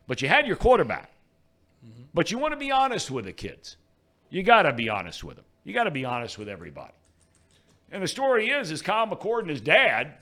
But 0.08 0.22
you 0.22 0.30
had 0.30 0.48
your 0.48 0.56
quarterback. 0.56 1.12
Mm-hmm. 1.86 2.04
But 2.14 2.32
you 2.32 2.38
want 2.38 2.54
to 2.54 2.58
be 2.58 2.72
honest 2.72 3.12
with 3.12 3.26
the 3.26 3.34
kids. 3.34 3.76
You 4.30 4.42
got 4.42 4.64
to 4.64 4.72
be 4.72 4.88
honest 4.88 5.22
with 5.24 5.36
them. 5.36 5.46
You 5.66 5.74
got 5.74 5.84
to 5.84 5.92
be 5.92 6.06
honest 6.06 6.38
with 6.38 6.48
everybody. 6.48 6.94
And 7.92 8.02
the 8.02 8.08
story 8.08 8.50
is, 8.50 8.72
is 8.72 8.82
Kyle 8.82 9.08
McCord 9.08 9.42
and 9.42 9.50
his 9.50 9.62
dad 9.62 10.14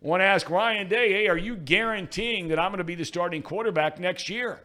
want 0.00 0.20
to 0.20 0.24
ask 0.24 0.48
Ryan 0.48 0.88
Day, 0.88 1.12
hey, 1.12 1.28
are 1.28 1.36
you 1.36 1.56
guaranteeing 1.56 2.48
that 2.48 2.58
I'm 2.58 2.70
going 2.70 2.78
to 2.78 2.84
be 2.84 2.94
the 2.94 3.04
starting 3.04 3.42
quarterback 3.42 3.98
next 3.98 4.28
year? 4.28 4.60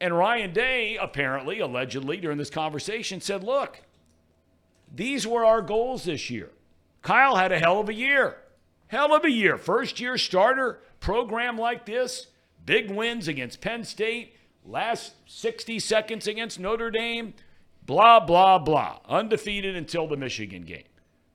And 0.00 0.16
Ryan 0.16 0.52
Day, 0.52 0.96
apparently, 0.96 1.60
allegedly, 1.60 2.18
during 2.18 2.38
this 2.38 2.50
conversation, 2.50 3.20
said, 3.20 3.44
look, 3.44 3.82
these 4.94 5.26
were 5.26 5.44
our 5.44 5.62
goals 5.62 6.04
this 6.04 6.30
year. 6.30 6.50
Kyle 7.02 7.36
had 7.36 7.52
a 7.52 7.58
hell 7.58 7.80
of 7.80 7.88
a 7.88 7.94
year. 7.94 8.36
Hell 8.88 9.14
of 9.14 9.24
a 9.24 9.30
year. 9.30 9.56
First 9.56 10.00
year 10.00 10.18
starter, 10.18 10.80
program 11.00 11.56
like 11.56 11.86
this, 11.86 12.26
big 12.66 12.90
wins 12.90 13.28
against 13.28 13.60
Penn 13.60 13.84
State, 13.84 14.34
last 14.64 15.14
60 15.26 15.78
seconds 15.78 16.26
against 16.26 16.58
Notre 16.58 16.90
Dame, 16.90 17.34
blah, 17.86 18.20
blah, 18.20 18.58
blah. 18.58 18.98
Undefeated 19.08 19.76
until 19.76 20.06
the 20.06 20.16
Michigan 20.16 20.62
game. 20.62 20.84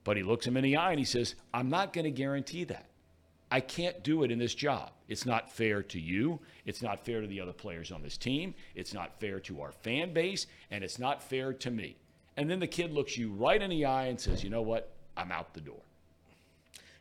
But 0.04 0.18
he 0.18 0.24
looks 0.24 0.46
him 0.46 0.58
in 0.58 0.64
the 0.64 0.78
eye 0.78 0.92
and 0.92 1.00
he 1.00 1.06
says, 1.06 1.36
I'm 1.54 1.70
not 1.70 1.94
going 1.94 2.06
to 2.06 2.12
guarantee 2.12 2.64
that. 2.66 2.86
I 3.52 3.60
can't 3.60 4.04
do 4.04 4.24
it 4.24 4.32
in 4.32 4.40
this 4.40 4.56
job. 4.56 4.92
It's 5.08 5.26
not 5.26 5.52
fair 5.52 5.84
to 5.84 6.00
you. 6.00 6.40
It's 6.66 6.82
not 6.82 7.06
fair 7.06 7.22
to 7.22 7.28
the 7.28 7.40
other 7.40 7.54
players 7.54 7.92
on 7.92 8.02
this 8.02 8.18
team. 8.18 8.56
It's 8.74 8.94
not 8.94 9.20
fair 9.20 9.40
to 9.42 9.62
our 9.62 9.72
fan 9.72 10.14
base. 10.14 10.48
And 10.72 10.84
it's 10.84 10.98
not 10.98 11.22
fair 11.22 11.54
to 11.54 11.72
me. 11.72 11.96
And 12.38 12.50
then 12.50 12.60
the 12.60 12.68
kid 12.68 12.92
looks 12.92 13.18
you 13.18 13.32
right 13.32 13.62
in 13.62 13.70
the 13.70 13.86
eye 13.86 14.06
and 14.06 14.20
says, 14.20 14.44
You 14.44 14.50
know 14.50 14.64
what? 14.64 14.92
I'm 15.16 15.32
out 15.32 15.54
the 15.54 15.62
door. 15.62 15.80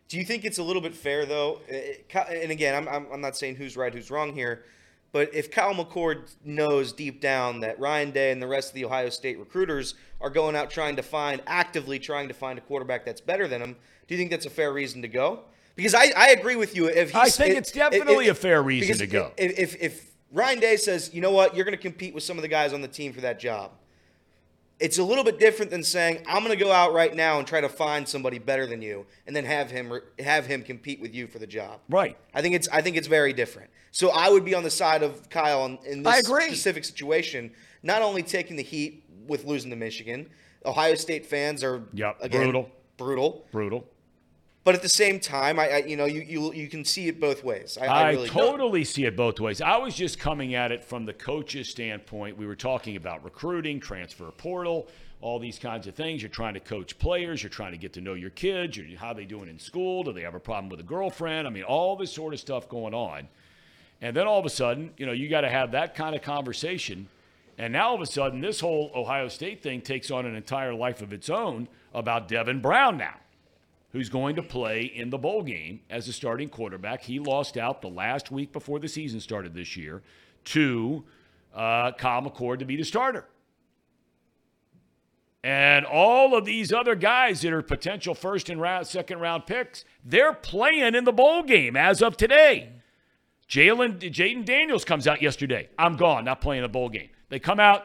Do 0.09 0.19
you 0.19 0.25
think 0.25 0.45
it's 0.45 0.59
a 0.59 0.63
little 0.63 0.83
bit 0.83 0.95
fair 0.95 1.27
though? 1.27 1.61
Uh, 1.69 2.19
and 2.21 2.53
again, 2.53 2.75
I'm, 2.75 2.89
I'm, 2.89 3.07
I'm 3.15 3.21
not 3.21 3.37
saying 3.37 3.57
who's 3.57 3.77
right, 3.77 3.93
who's 3.93 4.11
wrong 4.11 4.35
here, 4.35 4.65
but 5.13 5.35
if 5.35 5.51
Kyle 5.51 5.75
McCord 5.75 6.35
knows 6.45 6.93
deep 6.93 7.21
down 7.21 7.61
that 7.61 7.79
Ryan 7.81 8.11
Day 8.11 8.31
and 8.31 8.43
the 8.43 8.47
rest 8.47 8.71
of 8.71 8.75
the 8.75 8.85
Ohio 8.85 9.09
State 9.09 9.39
recruiters 9.39 9.95
are 10.21 10.31
going 10.31 10.57
out 10.57 10.71
trying 10.71 10.97
to 10.97 11.03
find, 11.03 11.41
actively 11.47 11.99
trying 11.99 12.29
to 12.29 12.35
find 12.35 12.59
a 12.59 12.63
quarterback 12.63 13.05
that's 13.05 13.21
better 13.21 13.49
than 13.49 13.63
him, 13.63 13.77
do 14.07 14.15
you 14.15 14.19
think 14.19 14.31
that's 14.31 14.47
a 14.47 14.51
fair 14.51 14.73
reason 14.73 15.03
to 15.03 15.09
go? 15.09 15.45
Because 15.77 15.95
I, 15.95 16.13
I 16.17 16.29
agree 16.31 16.57
with 16.57 16.77
you. 16.77 16.87
If 16.87 17.15
I 17.15 17.29
think 17.29 17.53
if- 17.53 17.59
it's 17.59 17.73
definitely 17.73 18.27
if- 18.27 18.33
a 18.39 18.41
fair 18.41 18.63
reason 18.63 18.97
to 18.99 19.07
go. 19.07 19.33
If, 19.37 19.59
if 19.59 19.83
if 19.83 20.11
Ryan 20.33 20.61
Day 20.61 20.77
says, 20.77 21.11
you 21.13 21.21
know 21.21 21.31
what, 21.33 21.55
you're 21.57 21.65
going 21.65 21.77
to 21.77 21.83
compete 21.83 22.15
with 22.15 22.23
some 22.25 22.37
of 22.39 22.43
the 22.43 22.49
guys 22.49 22.73
on 22.73 22.81
the 22.81 22.89
team 22.89 23.13
for 23.13 23.21
that 23.23 23.39
job, 23.39 23.71
it's 24.81 24.99
a 24.99 25.05
little 25.05 25.23
bit 25.25 25.39
different 25.39 25.71
than 25.71 25.83
saying 25.85 26.25
I'm 26.29 26.45
going 26.45 26.57
to 26.57 26.63
go 26.65 26.73
out 26.73 26.93
right 26.93 27.15
now 27.15 27.39
and 27.39 27.47
try 27.47 27.61
to 27.61 27.69
find 27.69 28.09
somebody 28.09 28.39
better 28.39 28.67
than 28.67 28.83
you, 28.83 29.07
and 29.27 29.35
then 29.35 29.45
have 29.45 29.71
him 29.71 29.93
have 30.19 30.47
him 30.47 30.63
compete 30.63 31.01
with 31.01 31.15
you 31.15 31.27
for 31.27 31.39
the 31.39 31.47
job. 31.47 31.81
Right. 31.89 32.17
I 32.35 32.43
think 32.43 32.55
it's 32.55 32.69
I 32.69 32.81
think 32.83 32.97
it's 32.97 33.07
very 33.09 33.33
different. 33.33 33.71
So 33.93 34.11
I 34.11 34.29
would 34.29 34.45
be 34.45 34.55
on 34.55 34.65
the 34.65 34.71
side 34.71 35.05
of 35.05 35.29
Kyle 35.31 35.65
in, 35.67 35.79
in 35.87 36.03
this 36.03 36.27
specific 36.27 36.85
situation, 36.85 37.53
not 37.85 38.03
only 38.03 38.25
taking 38.25 38.57
the 38.57 38.63
heat 38.65 39.05
with 39.29 39.45
losing 39.45 39.71
to 39.71 39.77
Michigan. 39.77 40.29
Ohio 40.67 40.95
State 40.97 41.27
fans 41.27 41.63
are 41.63 41.83
Yep, 41.93 42.17
again, 42.23 42.43
brutal. 42.43 42.71
brutal. 42.97 43.47
Brutal. 43.53 43.87
But 44.65 44.75
at 44.75 44.81
the 44.81 44.89
same 44.89 45.21
time, 45.21 45.59
I, 45.59 45.69
I 45.69 45.77
you 45.79 45.97
know 45.97 46.07
you, 46.07 46.23
you 46.23 46.53
you 46.55 46.69
can 46.69 46.87
see 46.87 47.07
it 47.07 47.21
both 47.21 47.45
ways. 47.45 47.77
I, 47.81 47.85
I, 47.85 48.01
I, 48.01 48.11
really 48.13 48.29
don't. 48.29 48.35
totally 48.35 48.85
see 48.85 49.05
it 49.05 49.15
both 49.15 49.39
ways. 49.39 49.61
I 49.61 49.77
was 49.77 49.95
just 49.95 50.19
coming 50.19 50.55
at 50.55 50.73
it 50.73 50.83
from 50.83 51.05
the 51.05 51.13
coach's 51.13 51.69
standpoint. 51.69 52.39
We 52.39 52.47
were 52.47 52.57
talking 52.57 52.97
about 52.97 53.23
recruiting, 53.23 53.79
transfer 53.79 54.31
portal, 54.31 54.89
all 55.21 55.39
these 55.39 55.59
kinds 55.59 55.87
of 55.87 55.95
things. 55.95 56.23
You're 56.23 56.31
trying 56.31 56.55
to 56.55 56.61
coach 56.61 56.99
players. 56.99 57.43
You're 57.43 57.51
trying 57.51 57.73
to 57.73 57.79
get 57.79 57.93
to 57.93 58.01
know 58.01 58.15
your 58.15 58.31
kids. 58.31 58.79
You're, 58.79 58.99
how 58.99 59.13
they 59.13 59.27
doing 59.27 59.51
in 59.51 59.59
school? 59.59 60.03
Do 60.03 60.15
they 60.15 60.23
have 60.23 60.35
a 60.35 60.41
problem 60.41 60.71
with 60.71 60.81
a 60.81 60.85
girlfriend? 60.85 61.47
I 61.47 61.51
mean, 61.51 61.65
all 61.65 61.95
this 61.95 62.13
sort 62.13 62.33
of 62.33 62.41
stuff 62.41 62.67
going 62.67 62.95
on. 62.95 63.29
And 64.01 64.17
then 64.17 64.27
all 64.27 64.39
of 64.39 64.47
a 64.47 64.51
sudden, 64.51 64.93
you 64.97 65.05
know, 65.05 65.13
you 65.13 65.29
got 65.29 65.43
to 65.43 65.51
have 65.51 65.73
that 65.73 65.95
kind 65.95 66.17
of 66.17 66.23
conversation. 66.23 67.07
And 67.59 67.75
now 67.75 67.91
all 67.91 67.95
of 67.97 68.01
a 68.01 68.07
sudden, 68.07 68.41
this 68.41 68.61
whole 68.61 68.91
Ohio 68.95 69.29
State 69.29 69.63
thing 69.63 69.83
takes 69.83 70.11
on 70.11 70.25
an 70.25 70.35
entire 70.35 70.75
life 70.75 71.03
of 71.03 71.13
its 71.13 71.29
own 71.29 71.69
about 71.93 72.29
Devin 72.29 72.61
Brown 72.61 72.97
now 72.97 73.15
who's 73.95 74.09
going 74.09 74.35
to 74.35 74.43
play 74.43 74.83
in 74.83 75.09
the 75.09 75.17
bowl 75.17 75.45
game 75.45 75.81
as 75.89 76.09
a 76.09 76.13
starting 76.13 76.49
quarterback. 76.49 77.01
He 77.01 77.21
lost 77.21 77.57
out 77.57 77.81
the 77.81 77.89
last 77.89 78.33
week 78.33 78.53
before 78.53 78.81
the 78.81 78.89
season 78.89 79.21
started 79.21 79.55
this 79.55 79.77
year 79.77 80.03
to 80.47 81.05
uh, 81.55 81.93
Kyle 81.93 82.21
McCord 82.21 82.59
to 82.59 82.65
be 82.65 82.75
the 82.75 82.83
starter. 82.83 83.25
And 85.45 85.87
all 85.87 86.37
of 86.37 86.45
these 86.45 86.73
other 86.73 86.97
guys 86.97 87.43
that 87.43 87.53
are 87.53 87.63
potential 87.63 88.17
first 88.17 88.51
and 88.51 88.61
round, 88.61 88.89
second 88.89 89.21
round 89.21 89.47
picks, 89.47 89.85
they're 90.05 90.33
playing 90.33 90.97
in 90.97 91.05
the 91.05 91.13
bowl 91.13 91.45
game 91.45 91.77
as 91.77 92.03
of 92.03 92.17
today. 92.17 92.73
Jalen 93.49 94.01
Jayden 94.01 94.45
Daniels 94.45 94.85
comes 94.85 95.07
out 95.07 95.23
yesterday. 95.23 95.69
I'm 95.79 95.95
gone, 95.97 96.25
not 96.25 96.41
playing 96.41 96.65
a 96.65 96.69
bowl 96.69 96.89
game. 96.89 97.11
They 97.29 97.39
come 97.39 97.61
out. 97.61 97.85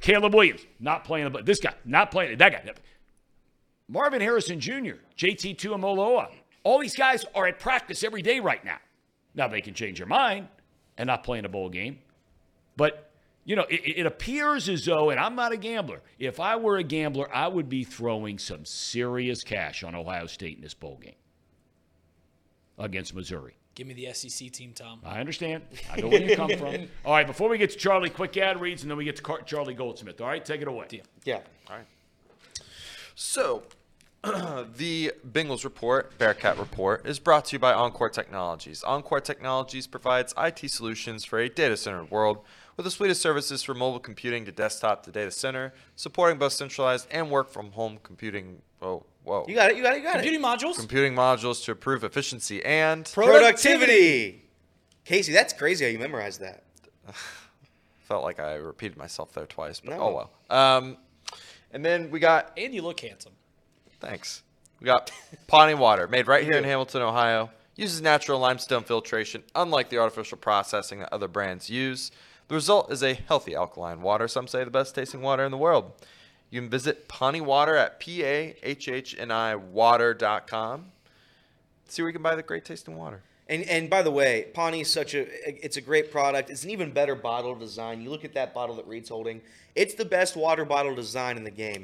Caleb 0.00 0.34
Williams 0.34 0.60
not 0.78 1.02
playing 1.02 1.34
a 1.34 1.42
this 1.42 1.58
guy 1.58 1.74
not 1.84 2.12
playing 2.12 2.38
that 2.38 2.52
guy. 2.52 2.72
Marvin 3.88 4.20
Harrison 4.20 4.60
Jr., 4.60 4.96
JT 5.16 5.56
Tuimoloau. 5.56 6.28
All 6.62 6.78
these 6.78 6.94
guys 6.96 7.24
are 7.34 7.46
at 7.46 7.58
practice 7.58 8.04
every 8.04 8.22
day 8.22 8.40
right 8.40 8.64
now. 8.64 8.78
Now 9.34 9.48
they 9.48 9.60
can 9.60 9.74
change 9.74 9.98
their 9.98 10.06
mind 10.06 10.48
and 10.98 11.06
not 11.06 11.24
play 11.24 11.38
in 11.38 11.44
a 11.44 11.48
bowl 11.48 11.70
game. 11.70 11.98
But, 12.76 13.10
you 13.44 13.56
know, 13.56 13.64
it, 13.70 13.80
it 14.00 14.06
appears 14.06 14.68
as 14.68 14.84
though, 14.84 15.10
and 15.10 15.18
I'm 15.18 15.34
not 15.34 15.52
a 15.52 15.56
gambler, 15.56 16.02
if 16.18 16.38
I 16.38 16.56
were 16.56 16.76
a 16.76 16.84
gambler, 16.84 17.34
I 17.34 17.48
would 17.48 17.68
be 17.68 17.84
throwing 17.84 18.38
some 18.38 18.64
serious 18.64 19.42
cash 19.42 19.82
on 19.82 19.94
Ohio 19.94 20.26
State 20.26 20.56
in 20.56 20.62
this 20.62 20.74
bowl 20.74 20.98
game 21.02 21.14
against 22.78 23.14
Missouri. 23.14 23.54
Give 23.74 23.86
me 23.86 23.94
the 23.94 24.12
SEC 24.12 24.50
team, 24.50 24.72
Tom. 24.74 25.00
I 25.04 25.20
understand. 25.20 25.62
I 25.90 26.00
know 26.00 26.08
where 26.08 26.20
you 26.20 26.34
come 26.34 26.50
from. 26.58 26.88
All 27.04 27.12
right, 27.12 27.26
before 27.26 27.48
we 27.48 27.58
get 27.58 27.70
to 27.70 27.76
Charlie, 27.76 28.10
quick 28.10 28.36
ad 28.36 28.60
reads, 28.60 28.82
and 28.82 28.90
then 28.90 28.98
we 28.98 29.04
get 29.04 29.14
to 29.16 29.22
Car- 29.22 29.42
Charlie 29.42 29.74
Goldsmith. 29.74 30.20
All 30.20 30.26
right, 30.26 30.44
take 30.44 30.60
it 30.60 30.66
away. 30.68 30.88
Yeah. 31.24 31.36
All 31.70 31.76
right. 31.76 31.86
So, 33.14 33.62
the 34.76 35.12
Bengals 35.30 35.62
report, 35.64 36.16
Bearcat 36.18 36.58
report, 36.58 37.06
is 37.06 37.18
brought 37.18 37.44
to 37.46 37.52
you 37.54 37.58
by 37.58 37.72
Encore 37.72 38.08
Technologies. 38.10 38.82
Encore 38.82 39.20
Technologies 39.20 39.86
provides 39.86 40.34
IT 40.36 40.68
solutions 40.70 41.24
for 41.24 41.38
a 41.38 41.48
data 41.48 41.76
center 41.76 42.04
world 42.04 42.38
with 42.76 42.86
a 42.86 42.90
suite 42.90 43.10
of 43.10 43.16
services 43.16 43.62
for 43.62 43.74
mobile 43.74 44.00
computing 44.00 44.44
to 44.44 44.52
desktop 44.52 45.04
to 45.04 45.12
data 45.12 45.30
center, 45.30 45.72
supporting 45.94 46.38
both 46.38 46.52
centralized 46.52 47.06
and 47.10 47.30
work 47.30 47.48
from 47.50 47.70
home 47.72 47.98
computing. 48.02 48.60
Oh, 48.82 49.04
whoa. 49.24 49.44
You 49.48 49.54
got 49.54 49.70
it. 49.70 49.76
You 49.76 49.82
got 49.84 49.94
it. 49.94 49.98
You 49.98 50.02
got 50.04 50.14
Computing 50.14 50.40
it. 50.40 50.44
modules. 50.44 50.76
Computing 50.76 51.14
modules 51.14 51.64
to 51.64 51.72
improve 51.72 52.02
efficiency 52.02 52.64
and 52.64 53.04
Productivity. 53.14 54.42
Casey, 55.04 55.32
that's 55.32 55.52
crazy 55.52 55.84
how 55.84 55.90
you 55.90 55.98
memorized 55.98 56.40
that. 56.40 56.64
felt 58.00 58.24
like 58.24 58.40
I 58.40 58.54
repeated 58.54 58.96
myself 58.96 59.32
there 59.32 59.46
twice, 59.46 59.80
but 59.80 59.90
No. 59.96 60.00
oh 60.00 60.28
well. 60.50 60.66
Um, 60.80 60.96
and 61.72 61.84
then 61.84 62.10
we 62.10 62.18
got 62.18 62.52
And 62.56 62.74
you 62.74 62.82
look 62.82 62.98
handsome. 63.00 63.32
Thanks. 64.00 64.42
We 64.80 64.86
got 64.86 65.10
Pahhni 65.48 65.76
water, 65.76 66.06
made 66.06 66.28
right 66.28 66.44
here 66.44 66.56
in 66.56 66.64
Hamilton, 66.64 67.02
Ohio. 67.02 67.50
Uses 67.76 68.00
natural 68.00 68.40
limestone 68.40 68.82
filtration, 68.82 69.42
unlike 69.54 69.88
the 69.88 69.98
artificial 69.98 70.38
processing 70.38 71.00
that 71.00 71.12
other 71.12 71.28
brands 71.28 71.70
use. 71.70 72.10
The 72.48 72.54
result 72.54 72.90
is 72.90 73.02
a 73.02 73.14
healthy 73.14 73.54
alkaline 73.54 74.02
water. 74.02 74.26
Some 74.26 74.48
say 74.48 74.64
the 74.64 74.70
best 74.70 74.94
tasting 74.94 75.20
water 75.20 75.44
in 75.44 75.50
the 75.50 75.58
world. 75.58 75.92
You 76.50 76.60
can 76.60 76.70
visit 76.70 77.08
Pahhni 77.08 77.42
Water 77.42 77.76
at 77.76 78.00
p 78.00 78.24
a 78.24 78.56
h 78.62 78.88
h 78.88 79.14
n 79.18 79.30
i 79.30 79.54
water.com. 79.54 80.86
See 81.88 82.02
where 82.02 82.08
you 82.08 82.14
can 82.14 82.22
buy 82.22 82.34
the 82.34 82.42
great 82.42 82.64
tasting 82.64 82.96
water. 82.96 83.22
And 83.48 83.62
and 83.64 83.88
by 83.88 84.02
the 84.02 84.10
way, 84.10 84.46
Pahhni 84.54 84.82
is 84.82 84.90
such 84.90 85.14
a 85.14 85.26
it's 85.64 85.76
a 85.76 85.80
great 85.80 86.12
product. 86.12 86.50
It's 86.50 86.64
an 86.64 86.70
even 86.70 86.90
better 86.90 87.14
bottle 87.14 87.54
design. 87.54 88.02
You 88.02 88.10
look 88.10 88.24
at 88.24 88.34
that 88.34 88.52
bottle 88.52 88.76
that 88.76 88.86
Reed's 88.86 89.08
holding. 89.08 89.40
It's 89.74 89.94
the 89.94 90.04
best 90.04 90.36
water 90.36 90.64
bottle 90.64 90.94
design 90.94 91.36
in 91.36 91.44
the 91.44 91.50
game. 91.50 91.82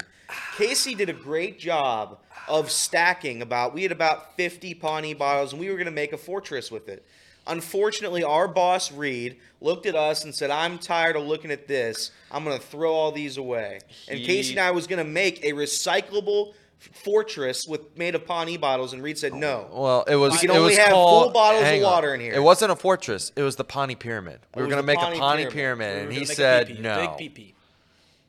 Casey 0.57 0.95
did 0.95 1.09
a 1.09 1.15
great 1.15 1.59
job 1.59 2.19
of 2.49 2.71
stacking 2.71 3.41
about 3.41 3.73
we 3.73 3.83
had 3.83 3.93
about 3.93 4.37
50 4.37 4.75
Pahhni 4.75 5.17
bottles 5.17 5.53
and 5.53 5.61
we 5.61 5.69
were 5.71 5.77
going 5.77 5.87
to 5.87 5.91
make 5.93 6.13
a 6.13 6.19
fortress 6.19 6.71
with 6.71 6.89
it. 6.89 7.05
Unfortunately, 7.47 8.25
our 8.25 8.49
boss 8.49 8.91
Reed 8.91 9.37
looked 9.61 9.85
at 9.87 9.95
us 9.95 10.25
and 10.25 10.35
said, 10.35 10.51
"I'm 10.51 10.79
tired 10.79 11.15
of 11.17 11.25
looking 11.25 11.51
at 11.51 11.69
this. 11.69 12.11
I'm 12.31 12.45
going 12.45 12.59
to 12.59 12.65
throw 12.67 12.93
all 12.93 13.13
these 13.13 13.37
away." 13.37 13.81
And 14.09 14.19
He- 14.19 14.27
Casey 14.27 14.53
and 14.53 14.61
I 14.61 14.71
was 14.71 14.87
going 14.87 14.99
to 15.05 15.11
make 15.11 15.45
a 15.45 15.53
recyclable 15.53 16.55
fortress 16.93 17.67
with 17.67 17.97
made 17.97 18.15
of 18.15 18.25
Pahhni 18.27 18.61
bottles 18.61 18.93
and 18.93 19.03
Reed 19.03 19.19
said, 19.19 19.35
"No." 19.35 19.69
Well, 19.73 20.03
it 20.09 20.17
was. 20.17 20.33
We 20.33 20.39
can 20.39 20.51
it 20.51 20.55
only 20.59 20.69
was 20.71 20.79
have 20.79 20.91
called, 20.91 21.25
full 21.25 21.33
bottles 21.33 21.63
of 21.63 21.67
hang 21.69 21.85
on. 21.85 21.91
water 21.93 22.15
in 22.15 22.21
here. 22.21 22.35
It 22.35 22.43
wasn't 22.43 22.73
a 22.73 22.77
fortress. 22.77 23.33
It 23.37 23.43
was 23.43 23.57
the 23.57 23.65
Pahhni 23.65 23.99
Pyramid. 23.99 24.41
We 24.55 24.63
were 24.63 24.67
was 24.69 24.75
going 24.75 24.83
to 24.83 24.87
the 24.87 24.87
make 24.87 24.99
Pahhni 24.99 25.17
a 25.17 25.21
Pahhni 25.21 25.51
Pyramid. 25.51 25.53
Pyramid, 25.53 25.89
We 25.89 25.95
were 25.95 26.01
and 26.01 26.09
gonna 26.09 26.15
he 26.15 26.21
make 26.21 26.31
a 26.31 26.35
said 26.35 26.69
PP, 26.69 26.79
a 26.79 26.83
no. 26.83 27.17
Big 27.19 27.35
PP. 27.35 27.55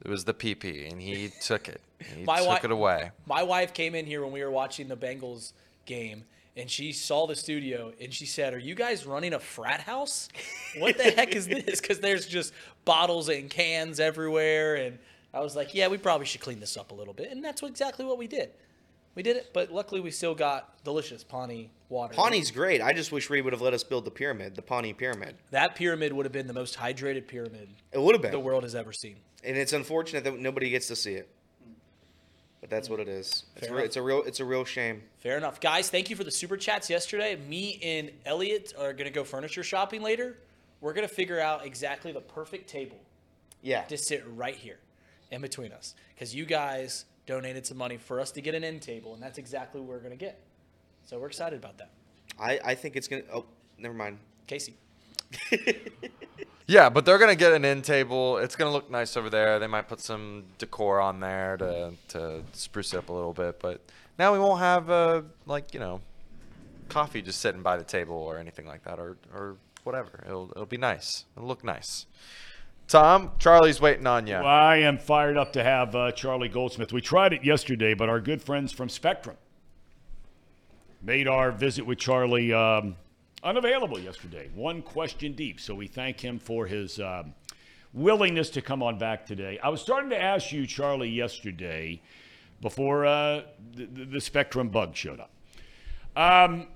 It 0.06 0.10
was 0.10 0.26
the 0.26 0.34
PP, 0.34 0.92
and 0.92 1.02
he 1.02 1.32
took 1.42 1.68
it. 1.68 1.82
He 2.00 2.24
My 2.24 2.38
took 2.38 2.46
wi- 2.46 2.62
it 2.64 2.72
away. 2.72 3.12
My 3.26 3.44
wife 3.44 3.74
came 3.74 3.96
in 3.96 4.06
here 4.06 4.22
when 4.24 4.32
we 4.32 4.44
were 4.44 4.52
watching 4.52 4.88
the 4.88 4.98
Bengals 4.98 5.54
game, 5.86 6.26
and 6.58 6.70
she 6.70 6.92
saw 6.92 7.26
the 7.26 7.36
studio 7.36 7.92
and 8.02 8.14
she 8.14 8.26
said, 8.26 8.54
"Are 8.54 8.60
you 8.60 8.76
guys 8.76 9.06
running 9.06 9.34
a 9.34 9.40
frat 9.40 9.82
house? 9.82 10.30
What 10.78 10.98
the 10.98 11.04
heck 11.12 11.36
is 11.36 11.48
this?" 11.48 11.80
Because 11.82 12.00
there's 12.00 12.28
just 12.28 12.54
bottles 12.84 13.30
and 13.30 13.50
cans 13.50 14.00
everywhere, 14.00 14.76
and 14.76 15.00
I 15.36 15.42
was 15.42 15.56
like, 15.56 15.74
"Yeah, 15.76 15.88
we 15.90 15.98
probably 15.98 16.26
should 16.26 16.42
clean 16.42 16.60
this 16.60 16.78
up 16.78 16.92
a 16.92 16.96
little 16.96 17.14
bit," 17.14 17.32
and 17.32 17.44
that's 17.44 17.62
what, 17.62 17.70
exactly 17.70 18.06
what 18.06 18.18
we 18.18 18.28
did. 18.28 18.52
We 19.16 19.24
did 19.24 19.38
it, 19.38 19.52
but 19.54 19.72
luckily 19.72 20.02
we 20.02 20.12
still 20.12 20.36
got 20.36 20.84
delicious 20.84 21.24
Pahhni 21.24 21.70
water. 21.90 22.14
Pahhni's 22.14 22.52
great. 22.52 22.82
I 22.82 22.92
just 22.94 23.12
wish 23.14 23.30
Reed 23.30 23.44
would 23.46 23.54
have 23.54 23.62
let 23.62 23.74
us 23.74 23.84
build 23.84 24.04
the 24.06 24.12
pyramid, 24.12 24.56
the 24.56 24.62
Pahhni 24.62 24.96
pyramid. 24.98 25.36
That 25.52 25.76
pyramid 25.76 26.12
would 26.12 26.26
have 26.26 26.34
been 26.34 26.48
the 26.48 26.54
most 26.54 26.78
hydrated 26.78 27.26
pyramid 27.28 27.70
It 27.94 28.02
would 28.02 28.14
have 28.16 28.22
been. 28.22 28.32
the 28.32 28.40
world 28.40 28.64
has 28.64 28.76
ever 28.76 28.92
seen. 28.92 29.18
and 29.44 29.56
it's 29.58 29.72
unfortunate 29.74 30.24
that 30.26 30.38
nobody 30.40 30.70
gets 30.70 30.88
to 30.88 30.96
see 30.96 31.14
it. 31.14 31.30
But 32.62 32.70
that's 32.70 32.90
what 32.90 33.00
it 33.00 33.08
is. 33.08 33.44
It's, 33.56 33.68
Fair 33.68 33.76
re- 33.76 33.82
enough. 33.84 33.86
it's 33.86 33.96
a 33.96 34.02
real 34.02 34.24
it's 34.24 34.40
a 34.40 34.46
real 34.46 34.66
shame. 34.66 35.04
Fair 35.20 35.38
enough. 35.38 35.60
Guys, 35.62 35.90
thank 35.90 36.10
you 36.10 36.16
for 36.16 36.24
the 36.24 36.32
super 36.32 36.58
chats 36.58 36.90
yesterday. 36.90 37.36
Me 37.48 37.80
and 37.84 38.12
Elliot 38.26 38.74
are 38.78 38.92
going 38.92 39.06
to 39.06 39.12
go 39.12 39.24
furniture 39.24 39.64
shopping 39.64 40.02
later. 40.02 40.38
We're 40.82 40.94
going 40.94 41.08
to 41.08 41.14
figure 41.14 41.40
out 41.40 41.66
exactly 41.66 42.12
the 42.12 42.22
perfect 42.22 42.68
table 42.70 42.98
Yeah. 43.62 43.84
to 43.84 43.98
sit 43.98 44.24
right 44.36 44.56
here 44.56 44.80
in 45.36 45.42
between 45.42 45.72
us 45.72 45.94
because 46.14 46.34
you 46.34 46.46
guys 46.46 47.06
donated 47.28 47.66
some 47.66 47.78
money 47.78 47.98
for 47.98 48.20
us 48.20 48.32
to 48.32 48.42
get 48.42 48.56
an 48.56 48.64
end 48.64 48.82
table, 48.82 49.14
and 49.14 49.22
that's 49.22 49.38
exactly 49.38 49.80
what 49.82 49.90
we're 49.90 50.00
going 50.00 50.12
to 50.12 50.18
get. 50.18 50.42
So 51.06 51.20
we're 51.20 51.28
excited 51.28 51.60
about 51.60 51.78
that. 51.78 51.92
I, 52.40 52.60
I 52.66 52.76
think 52.76 52.96
it's 52.96 53.08
gonna 53.08 53.22
oh 53.34 53.46
never 53.78 53.94
mind. 53.94 54.18
Casey. 54.48 54.76
Yeah, 56.68 56.90
but 56.90 57.06
they're 57.06 57.20
gonna 57.20 57.36
get 57.36 57.54
an 57.54 57.64
end 57.64 57.84
table. 57.84 58.38
It's 58.38 58.56
gonna 58.56 58.72
look 58.72 58.90
nice 58.90 59.16
over 59.16 59.30
there. 59.30 59.60
They 59.60 59.68
might 59.68 59.88
put 59.88 60.00
some 60.00 60.46
decor 60.58 61.00
on 61.00 61.20
there 61.20 61.58
to 61.58 61.94
to 62.10 62.42
spruce 62.54 62.94
it 62.94 62.98
up 62.98 63.10
a 63.10 63.14
little 63.14 63.34
bit. 63.34 63.60
But 63.60 63.82
now 64.18 64.34
we 64.34 64.40
won't 64.40 64.60
have 64.60 64.90
uh 64.90 65.22
like 65.46 65.74
you 65.74 65.80
know 65.80 66.02
coffee 66.90 67.22
just 67.22 67.40
sitting 67.40 67.62
by 67.62 67.78
the 67.78 67.84
table 67.84 68.16
or 68.16 68.40
anything 68.40 68.66
like 68.66 68.84
that 68.86 68.98
or 68.98 69.18
or 69.32 69.58
whatever. 69.84 70.24
It'll 70.26 70.50
it'll 70.52 70.66
be 70.66 70.78
nice. 70.78 71.26
It'll 71.38 71.48
look 71.48 71.64
nice. 71.64 72.08
Tom, 72.88 73.32
Charlie's 73.40 73.82
waiting 73.82 74.06
on 74.06 74.28
you. 74.28 74.36
Well, 74.36 74.46
I 74.46 74.78
am 74.78 74.98
fired 75.00 75.38
up 75.38 75.54
to 75.54 75.64
have 75.64 75.96
uh, 75.96 76.12
Charlie 76.12 76.50
Goldsmith. 76.50 76.94
We 76.94 77.02
tried 77.02 77.34
it 77.34 77.44
yesterday, 77.44 77.96
but 77.96 78.10
our 78.10 78.20
good 78.20 78.42
friends 78.42 78.72
from 78.72 78.90
Spectrum 78.90 79.38
made 81.02 81.28
our 81.28 81.52
visit 81.52 81.86
with 81.86 81.98
Charlie 81.98 82.54
um, 82.54 82.96
unavailable 83.44 84.00
yesterday. 84.00 84.50
One 84.54 84.84
question 84.84 85.34
deep. 85.34 85.60
So 85.60 85.74
we 85.74 85.88
thank 85.88 86.20
him 86.20 86.38
for 86.38 86.68
his 86.68 87.00
um, 87.00 87.34
willingness 87.94 88.52
to 88.52 88.62
come 88.62 88.84
on 88.84 89.00
back 89.00 89.26
today. 89.26 89.58
I 89.64 89.70
was 89.70 89.82
starting 89.82 90.12
to 90.12 90.22
ask 90.22 90.52
you, 90.52 90.68
Charlie, 90.68 91.10
yesterday 91.10 92.02
before 92.62 93.06
uh, 93.06 93.42
the, 93.76 93.86
the, 93.86 94.22
Spectrum 94.22 94.70
bug 94.70 94.96
showed 94.96 95.20
up. 95.20 95.32
Um, 96.16 96.68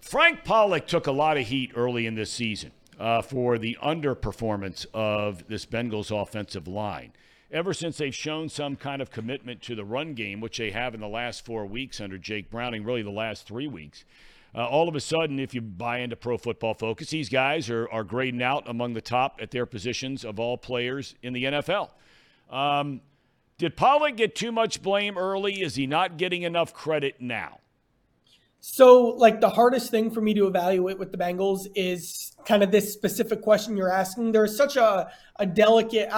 Frank 0.00 0.44
Pollack 0.44 0.86
took 0.86 1.06
a 1.06 1.12
lot 1.12 1.36
of 1.36 1.46
heat 1.46 1.72
early 1.76 2.06
in 2.06 2.14
this 2.14 2.32
season 2.32 2.72
uh, 2.98 3.22
for 3.22 3.58
the 3.58 3.76
underperformance 3.82 4.86
of 4.92 5.46
this 5.48 5.66
Bengals 5.66 6.10
offensive 6.10 6.66
line. 6.66 7.12
Ever 7.50 7.72
since 7.72 7.96
they've 7.96 8.14
shown 8.14 8.48
some 8.48 8.76
kind 8.76 9.00
of 9.00 9.10
commitment 9.10 9.62
to 9.62 9.74
the 9.74 9.84
run 9.84 10.14
game, 10.14 10.40
which 10.40 10.58
they 10.58 10.70
have 10.70 10.94
in 10.94 11.00
the 11.00 11.08
last 11.08 11.44
four 11.44 11.64
weeks 11.64 12.00
under 12.00 12.18
Jake 12.18 12.50
Browning, 12.50 12.84
really 12.84 13.02
the 13.02 13.10
last 13.10 13.46
three 13.46 13.66
weeks, 13.66 14.04
uh, 14.54 14.66
all 14.66 14.88
of 14.88 14.96
a 14.96 15.00
sudden, 15.00 15.38
if 15.38 15.54
you 15.54 15.60
buy 15.60 15.98
into 15.98 16.16
Pro 16.16 16.36
Football 16.36 16.74
Focus, 16.74 17.10
these 17.10 17.28
guys 17.28 17.70
are, 17.70 17.88
are 17.90 18.04
grading 18.04 18.42
out 18.42 18.68
among 18.68 18.94
the 18.94 19.00
top 19.00 19.38
at 19.40 19.50
their 19.50 19.66
positions 19.66 20.24
of 20.24 20.40
all 20.40 20.56
players 20.58 21.14
in 21.22 21.32
the 21.32 21.44
NFL. 21.44 21.90
Um, 22.50 23.00
did 23.58 23.76
Pollack 23.76 24.16
get 24.16 24.34
too 24.34 24.52
much 24.52 24.82
blame 24.82 25.18
early? 25.18 25.62
Is 25.62 25.74
he 25.74 25.86
not 25.86 26.16
getting 26.16 26.42
enough 26.42 26.72
credit 26.72 27.16
now? 27.20 27.60
So, 28.60 29.06
like, 29.16 29.40
the 29.40 29.48
hardest 29.48 29.90
thing 29.90 30.10
for 30.10 30.20
me 30.20 30.34
to 30.34 30.46
evaluate 30.48 30.98
with 30.98 31.12
the 31.12 31.18
Bengals 31.18 31.68
is 31.76 32.32
kind 32.44 32.62
of 32.62 32.72
this 32.72 32.92
specific 32.92 33.40
question 33.40 33.76
you're 33.76 33.92
asking. 33.92 34.32
There's 34.32 34.56
such 34.56 34.76
a, 34.76 35.10
a 35.36 35.46
delicate 35.46 36.08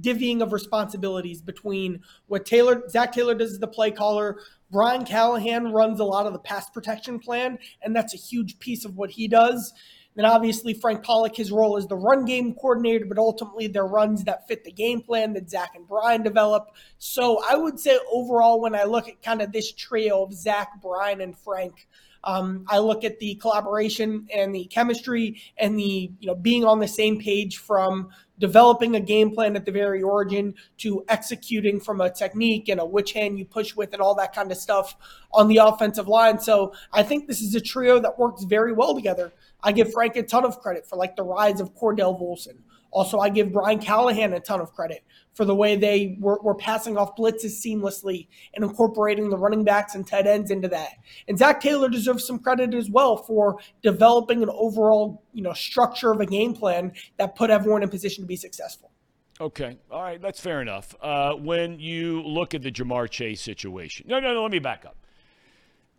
divvying 0.00 0.40
of 0.40 0.52
responsibilities 0.52 1.42
between 1.42 2.00
what 2.28 2.46
Taylor, 2.46 2.88
Zac 2.88 3.12
Taylor 3.12 3.34
does 3.34 3.52
as 3.52 3.58
the 3.58 3.66
play 3.66 3.90
caller. 3.90 4.38
Brian 4.70 5.04
Callahan 5.04 5.70
runs 5.70 6.00
a 6.00 6.04
lot 6.04 6.26
of 6.26 6.32
the 6.32 6.38
pass 6.38 6.70
protection 6.70 7.18
plan, 7.18 7.58
and 7.82 7.94
that's 7.94 8.14
a 8.14 8.18
huge 8.18 8.58
piece 8.58 8.84
of 8.84 8.96
what 8.96 9.10
he 9.10 9.28
does. 9.28 9.74
Then 10.16 10.24
obviously 10.24 10.74
Frank 10.74 11.04
Pollack, 11.04 11.36
his 11.36 11.52
role 11.52 11.76
as 11.76 11.86
the 11.86 11.96
run 11.96 12.24
game 12.24 12.54
coordinator, 12.54 13.04
but 13.04 13.18
ultimately 13.18 13.66
they're 13.66 13.86
runs 13.86 14.24
that 14.24 14.48
fit 14.48 14.64
the 14.64 14.72
game 14.72 15.02
plan 15.02 15.34
that 15.34 15.48
Zac 15.48 15.76
and 15.76 15.86
Brian 15.86 16.22
develop. 16.22 16.70
So 16.98 17.42
I 17.48 17.54
would 17.54 17.78
say 17.78 17.98
overall, 18.10 18.60
when 18.60 18.74
I 18.74 18.84
look 18.84 19.08
at 19.08 19.22
kind 19.22 19.42
of 19.42 19.52
this 19.52 19.72
trio 19.72 20.22
of 20.22 20.32
Zac, 20.32 20.80
Brian, 20.80 21.20
and 21.20 21.36
Frank, 21.36 21.86
um, 22.26 22.64
I 22.68 22.78
look 22.80 23.04
at 23.04 23.20
the 23.20 23.36
collaboration 23.36 24.26
and 24.34 24.54
the 24.54 24.64
chemistry 24.64 25.40
and 25.56 25.78
the 25.78 26.10
you 26.18 26.26
know 26.26 26.34
being 26.34 26.64
on 26.64 26.80
the 26.80 26.88
same 26.88 27.18
page 27.20 27.58
from 27.58 28.10
developing 28.38 28.96
a 28.96 29.00
game 29.00 29.30
plan 29.30 29.56
at 29.56 29.64
the 29.64 29.70
very 29.70 30.02
origin 30.02 30.54
to 30.78 31.04
executing 31.08 31.80
from 31.80 32.00
a 32.00 32.10
technique 32.10 32.68
and 32.68 32.80
a 32.80 32.84
which 32.84 33.12
hand 33.12 33.38
you 33.38 33.46
push 33.46 33.74
with 33.74 33.92
and 33.92 34.02
all 34.02 34.14
that 34.14 34.34
kind 34.34 34.50
of 34.50 34.58
stuff 34.58 34.96
on 35.32 35.48
the 35.48 35.56
offensive 35.56 36.08
line. 36.08 36.38
So 36.38 36.74
I 36.92 37.02
think 37.02 37.28
this 37.28 37.40
is 37.40 37.54
a 37.54 37.60
trio 37.60 37.98
that 38.00 38.18
works 38.18 38.44
very 38.44 38.72
well 38.72 38.94
together. 38.94 39.32
I 39.62 39.72
give 39.72 39.92
Frank 39.92 40.16
a 40.16 40.22
ton 40.22 40.44
of 40.44 40.58
credit 40.60 40.86
for 40.86 40.96
like 40.96 41.16
the 41.16 41.22
rise 41.22 41.60
of 41.60 41.74
Cordell 41.74 42.20
Volson. 42.20 42.58
Also, 42.90 43.18
I 43.18 43.28
give 43.28 43.52
Brian 43.52 43.78
Callahan 43.78 44.32
a 44.32 44.40
ton 44.40 44.60
of 44.60 44.72
credit 44.72 45.04
for 45.34 45.44
the 45.44 45.54
way 45.54 45.76
they 45.76 46.16
were, 46.18 46.38
were, 46.42 46.54
passing 46.54 46.96
off 46.96 47.14
blitzes 47.14 47.60
seamlessly 47.62 48.26
and 48.54 48.64
incorporating 48.64 49.28
the 49.28 49.36
running 49.36 49.64
backs 49.64 49.94
and 49.94 50.06
tight 50.06 50.26
ends 50.26 50.50
into 50.50 50.68
that. 50.68 50.92
And 51.28 51.36
Zac 51.36 51.60
Taylor 51.60 51.90
deserves 51.90 52.26
some 52.26 52.38
credit 52.38 52.72
as 52.72 52.90
well 52.90 53.18
for 53.18 53.58
developing 53.82 54.42
an 54.42 54.48
overall, 54.50 55.22
you 55.34 55.42
know, 55.42 55.52
structure 55.52 56.10
of 56.10 56.20
a 56.20 56.26
game 56.26 56.54
plan 56.54 56.92
that 57.18 57.36
put 57.36 57.50
everyone 57.50 57.82
in 57.82 57.90
position 57.90 58.24
to 58.24 58.28
be 58.28 58.36
successful. 58.36 58.90
Okay. 59.38 59.76
All 59.90 60.02
right. 60.02 60.20
That's 60.20 60.40
fair 60.40 60.62
enough. 60.62 60.94
Uh, 61.00 61.34
when 61.34 61.78
you 61.78 62.22
look 62.22 62.54
at 62.54 62.62
the 62.62 62.72
Ja'Marr 62.72 63.10
Chase 63.10 63.42
situation, 63.42 64.06
no, 64.08 64.18
no, 64.18 64.32
no, 64.32 64.42
let 64.42 64.50
me 64.50 64.58
back 64.58 64.86
up. 64.86 64.96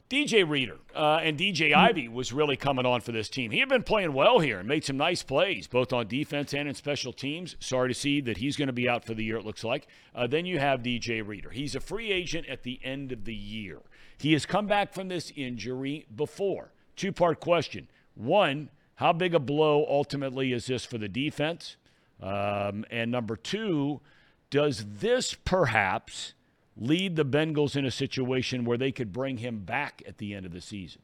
DJ 0.09 0.49
Reader 0.49 0.77
uh, 0.95 1.19
and 1.21 1.37
DJ 1.37 1.75
Ivey 1.75 2.07
was 2.07 2.31
really 2.31 2.55
coming 2.55 2.85
on 2.85 3.01
for 3.01 3.11
this 3.11 3.27
team. 3.27 3.51
He 3.51 3.59
had 3.59 3.67
been 3.67 3.83
playing 3.83 4.13
well 4.13 4.39
here 4.39 4.59
and 4.59 4.67
made 4.67 4.85
some 4.85 4.95
nice 4.95 5.21
plays, 5.21 5.67
both 5.67 5.91
on 5.91 6.07
defense 6.07 6.53
and 6.53 6.69
in 6.69 6.75
special 6.75 7.11
teams. 7.11 7.57
Sorry 7.59 7.89
to 7.89 7.93
see 7.93 8.21
that 8.21 8.37
he's 8.37 8.55
going 8.55 8.67
to 8.67 8.73
be 8.73 8.87
out 8.87 9.03
for 9.03 9.13
the 9.13 9.23
year, 9.23 9.35
it 9.35 9.45
looks 9.45 9.65
like. 9.65 9.85
Uh, 10.15 10.25
then 10.25 10.45
you 10.45 10.59
have 10.59 10.81
DJ 10.81 11.27
Reader. 11.27 11.49
He's 11.49 11.75
a 11.75 11.81
free 11.81 12.09
agent 12.11 12.47
at 12.47 12.63
the 12.63 12.79
end 12.85 13.11
of 13.11 13.25
the 13.25 13.35
year. 13.35 13.79
He 14.17 14.31
has 14.31 14.45
come 14.45 14.65
back 14.65 14.93
from 14.93 15.09
this 15.09 15.33
injury 15.35 16.05
before. 16.15 16.71
Two 16.95 17.11
part 17.11 17.41
question. 17.41 17.89
One, 18.15 18.69
how 18.95 19.11
big 19.11 19.35
a 19.35 19.39
blow 19.39 19.85
ultimately 19.89 20.53
is 20.53 20.67
this 20.67 20.85
for 20.85 20.97
the 20.97 21.09
defense? 21.09 21.75
Um, 22.21 22.85
and 22.89 23.11
number 23.11 23.35
two, 23.35 23.99
does 24.49 24.85
this 24.99 25.33
perhaps 25.33 26.33
lead 26.77 27.15
the 27.15 27.25
Bengals 27.25 27.75
in 27.75 27.85
a 27.85 27.91
situation 27.91 28.65
where 28.65 28.77
they 28.77 28.91
could 28.91 29.11
bring 29.11 29.37
him 29.37 29.59
back 29.59 30.03
at 30.07 30.17
the 30.17 30.33
end 30.33 30.45
of 30.45 30.53
the 30.53 30.61
season? 30.61 31.01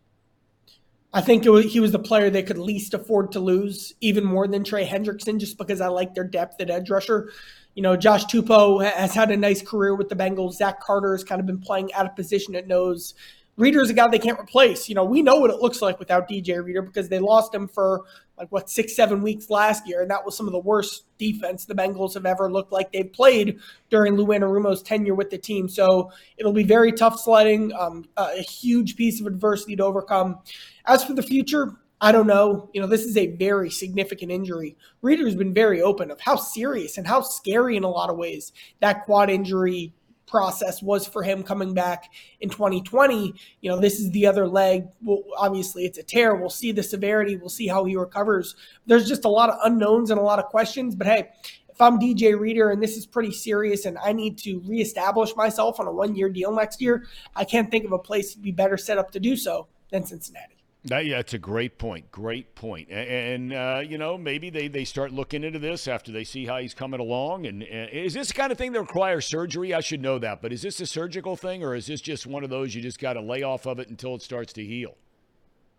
I 1.14 1.22
think 1.22 1.46
was, 1.46 1.72
he 1.72 1.80
was 1.80 1.92
the 1.92 2.00
player 2.00 2.30
they 2.30 2.42
could 2.42 2.58
least 2.58 2.94
afford 2.96 3.32
to 3.34 3.40
lose, 3.40 3.94
even 4.02 4.24
more 4.24 4.48
than 4.48 4.64
Trey 4.64 4.86
Hendrickson, 4.86 5.40
just 5.40 5.60
because 5.60 5.80
I 5.80 5.88
like 5.88 6.16
their 6.16 6.24
depth 6.24 6.60
at 6.60 6.72
edge 6.72 6.90
rusher. 6.90 7.32
You 7.76 7.84
know, 7.84 7.96
Josh 7.96 8.26
Tupou 8.26 8.84
has 8.84 9.14
had 9.14 9.30
a 9.30 9.38
nice 9.38 9.62
career 9.62 9.96
with 9.96 10.10
the 10.10 10.16
Bengals. 10.16 10.54
Zach 10.54 10.80
Carter 10.80 11.12
has 11.14 11.24
kind 11.24 11.40
of 11.40 11.46
been 11.46 11.60
playing 11.60 11.94
out 11.94 12.08
of 12.08 12.16
position 12.16 12.56
at 12.56 12.68
nose. 12.68 13.14
Reader 13.56 13.82
is 13.82 13.90
a 13.90 13.94
guy 13.94 14.08
they 14.08 14.20
can't 14.20 14.40
replace. 14.40 14.90
You 14.90 14.96
know, 14.96 15.04
we 15.04 15.22
know 15.22 15.36
what 15.36 15.52
it 15.52 15.58
looks 15.58 15.82
like 15.82 16.00
without 16.00 16.28
DJ 16.28 16.64
Reader 16.64 16.82
because 16.82 17.10
they 17.10 17.20
lost 17.20 17.54
him 17.54 17.68
for 17.68 18.02
like 18.38 18.52
what 18.52 18.70
six, 18.70 18.96
seven 18.96 19.22
weeks 19.22 19.50
last 19.50 19.88
year, 19.88 20.02
and 20.02 20.10
that 20.10 20.26
was 20.26 20.36
some 20.36 20.48
of 20.48 20.54
the 20.54 20.60
worst 20.60 21.04
defense 21.20 21.66
the 21.66 21.76
Bengals 21.76 22.16
have 22.16 22.26
ever 22.26 22.52
looked 22.52 22.72
like 22.72 22.92
they've 22.92 23.14
played 23.14 23.60
during 23.92 24.16
Lou 24.16 24.26
Anarumo's 24.28 24.82
tenure 24.82 25.14
with 25.14 25.30
the 25.30 25.38
team. 25.38 25.70
So 25.70 26.12
it'll 26.38 26.54
be 26.54 26.64
very 26.64 26.92
tough 26.92 27.20
sledding, 27.20 27.72
um, 27.74 28.06
a 28.18 28.42
huge 28.42 28.96
piece 28.96 29.22
of 29.22 29.28
adversity 29.28 29.76
to 29.76 29.84
overcome. 29.84 30.40
As 30.86 31.04
for 31.04 31.14
the 31.14 31.22
future, 31.22 31.74
I 32.02 32.12
don't 32.12 32.28
know. 32.28 32.70
You 32.74 32.82
know, 32.82 32.88
this 32.88 33.04
is 33.06 33.16
a 33.16 33.28
very 33.28 33.70
significant 33.70 34.32
injury. 34.32 34.76
Reader's 35.02 35.36
been 35.36 35.54
very 35.54 35.82
open 35.82 36.12
of 36.12 36.20
how 36.20 36.36
serious 36.36 36.98
and 36.98 37.08
how 37.08 37.22
scary 37.22 37.78
in 37.78 37.84
a 37.84 37.90
lot 37.90 38.10
of 38.10 38.18
ways 38.18 38.52
that 38.82 39.06
quad 39.06 39.30
injury 39.30 39.94
process 40.34 40.82
was 40.82 41.06
for 41.06 41.22
him 41.22 41.44
coming 41.44 41.76
back 41.76 42.12
in 42.42 42.50
2020. 42.50 43.36
You 43.62 43.70
know, 43.70 43.80
this 43.80 44.00
is 44.00 44.10
the 44.10 44.26
other 44.26 44.48
leg. 44.48 44.88
Well, 45.04 45.22
obviously, 45.38 45.86
it's 45.86 46.00
a 46.00 46.04
tear. 46.04 46.34
We'll 46.34 46.50
see 46.50 46.72
the 46.72 46.82
severity. 46.82 47.38
We'll 47.38 47.50
see 47.50 47.68
how 47.68 47.86
he 47.86 47.96
recovers. 47.96 48.56
There's 48.88 49.08
just 49.08 49.26
a 49.26 49.30
lot 49.30 49.52
of 49.52 49.60
unknowns 49.64 50.10
and 50.10 50.20
a 50.20 50.24
lot 50.24 50.40
of 50.40 50.46
questions. 50.46 50.96
But 50.96 51.06
hey, 51.06 51.30
if 51.70 51.80
I'm 51.80 52.00
DJ 52.00 52.36
Reader 52.36 52.72
and 52.72 52.82
this 52.82 52.98
is 52.98 53.06
pretty 53.06 53.32
serious 53.32 53.86
and 53.86 53.96
I 54.00 54.12
need 54.12 54.40
to 54.40 54.60
reestablish 54.66 55.36
myself 55.36 55.80
on 55.80 55.86
a 55.86 55.92
one 55.92 56.16
year 56.16 56.30
deal 56.30 56.52
next 56.52 56.82
year, 56.82 57.06
I 57.36 57.46
can't 57.46 57.70
think 57.70 57.86
of 57.86 57.92
a 57.92 58.00
place 58.00 58.34
to 58.34 58.40
be 58.40 58.52
better 58.52 58.76
set 58.76 58.98
up 58.98 59.12
to 59.12 59.20
do 59.20 59.36
so 59.36 59.68
than 59.92 60.04
Cincinnati. 60.04 60.63
That, 60.86 61.06
yeah, 61.06 61.20
it's 61.20 61.34
a 61.34 61.40
great 61.40 61.78
point. 61.78 62.12
Great 62.12 62.56
point. 62.56 62.90
And, 62.90 63.54
uh, 63.54 63.82
you 63.86 63.98
know, 63.98 64.18
maybe 64.18 64.50
they, 64.50 64.68
they 64.68 64.84
start 64.84 65.14
looking 65.14 65.44
into 65.44 65.58
this 65.60 65.88
after 65.88 66.12
they 66.12 66.26
see 66.26 66.46
how 66.46 66.58
he's 66.58 66.74
coming 66.74 67.00
along. 67.00 67.46
And, 67.46 67.64
and 67.64 67.90
is 67.90 68.14
this 68.14 68.28
the 68.28 68.34
kind 68.34 68.52
of 68.52 68.58
thing 68.58 68.74
that 68.74 68.82
requires 68.82 69.26
surgery? 69.26 69.74
I 69.74 69.80
should 69.80 70.02
know 70.02 70.20
that. 70.20 70.42
But 70.42 70.52
is 70.52 70.62
this 70.62 70.82
a 70.82 70.86
surgical 70.86 71.38
thing 71.38 71.64
or 71.64 71.74
is 71.74 71.88
this 71.88 72.02
just 72.02 72.28
one 72.28 72.44
of 72.44 72.50
those 72.50 72.76
you 72.76 72.82
just 72.82 73.00
got 73.00 73.14
to 73.14 73.22
lay 73.22 73.44
off 73.44 73.66
of 73.66 73.80
it 73.80 73.88
until 73.88 74.16
it 74.16 74.22
starts 74.22 74.52
to 74.54 74.66
heal? 74.66 74.98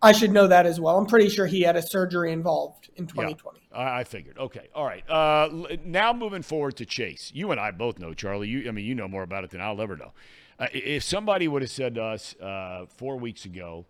I 0.01 0.11
should 0.11 0.31
know 0.31 0.47
that 0.47 0.65
as 0.65 0.79
well. 0.79 0.97
I'm 0.97 1.05
pretty 1.05 1.29
sure 1.29 1.45
he 1.45 1.61
had 1.61 1.75
a 1.75 1.81
surgery 1.81 2.31
involved 2.31 2.89
in 2.95 3.07
2020. 3.07 3.59
Yeah, 3.71 3.95
I 3.95 4.03
figured. 4.03 4.37
Okay, 4.37 4.67
all 4.75 4.85
right. 4.85 5.07
Uh, 5.09 5.77
now 5.83 6.13
moving 6.13 6.41
forward 6.41 6.75
to 6.77 6.85
Chase. 6.85 7.31
You 7.33 7.51
and 7.51 7.59
I 7.59 7.71
both 7.71 7.97
know 7.97 8.13
Charlie. 8.13 8.47
You, 8.47 8.67
I 8.67 8.71
mean, 8.71 8.85
you 8.85 8.93
know 8.93 9.07
more 9.07 9.23
about 9.23 9.43
it 9.43 9.51
than 9.51 9.61
I'll 9.61 9.81
ever 9.81 9.97
know. 9.97 10.13
Uh, 10.59 10.67
if 10.73 11.03
somebody 11.03 11.47
would 11.47 11.61
have 11.61 11.71
said 11.71 11.95
to 11.95 12.03
us 12.03 12.35
uh, 12.39 12.85
four 12.97 13.17
weeks 13.17 13.45
ago, 13.45 13.85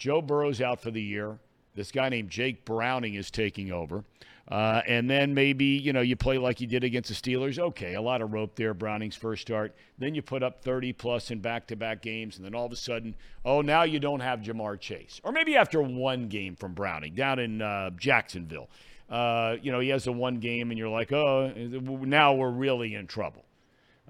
Joe 0.00 0.22
Burrow's 0.22 0.62
out 0.62 0.80
for 0.80 0.90
the 0.90 1.02
year. 1.02 1.38
This 1.74 1.92
guy 1.92 2.08
named 2.08 2.30
Jake 2.30 2.64
Browning 2.64 3.14
is 3.14 3.30
taking 3.30 3.70
over. 3.70 4.02
Uh, 4.48 4.80
and 4.88 5.08
then 5.08 5.34
maybe, 5.34 5.66
you 5.66 5.92
know, 5.92 6.00
you 6.00 6.16
play 6.16 6.38
like 6.38 6.60
you 6.60 6.66
did 6.66 6.82
against 6.82 7.10
the 7.10 7.14
Steelers. 7.14 7.58
Okay, 7.58 7.94
a 7.94 8.00
lot 8.00 8.22
of 8.22 8.32
rope 8.32 8.56
there, 8.56 8.72
Browning's 8.74 9.14
first 9.14 9.42
start. 9.42 9.76
Then 9.98 10.14
you 10.14 10.22
put 10.22 10.42
up 10.42 10.64
30 10.64 10.94
plus 10.94 11.30
in 11.30 11.40
back 11.40 11.68
to 11.68 11.76
back 11.76 12.02
games. 12.02 12.36
And 12.36 12.44
then 12.44 12.54
all 12.54 12.64
of 12.64 12.72
a 12.72 12.76
sudden, 12.76 13.14
oh, 13.44 13.60
now 13.60 13.82
you 13.82 14.00
don't 14.00 14.20
have 14.20 14.40
Ja'Marr 14.40 14.80
Chase. 14.80 15.20
Or 15.22 15.32
maybe 15.32 15.54
after 15.54 15.80
one 15.82 16.28
game 16.28 16.56
from 16.56 16.72
Browning 16.72 17.14
down 17.14 17.38
in 17.38 17.60
uh, 17.60 17.90
Jacksonville. 17.90 18.70
Uh, 19.10 19.56
you 19.60 19.70
know, 19.70 19.80
he 19.80 19.90
has 19.90 20.06
a 20.06 20.12
one 20.12 20.40
game, 20.40 20.70
and 20.70 20.78
you're 20.78 20.88
like, 20.88 21.12
oh, 21.12 21.52
now 21.54 22.32
we're 22.32 22.50
really 22.50 22.94
in 22.94 23.06
trouble. 23.06 23.44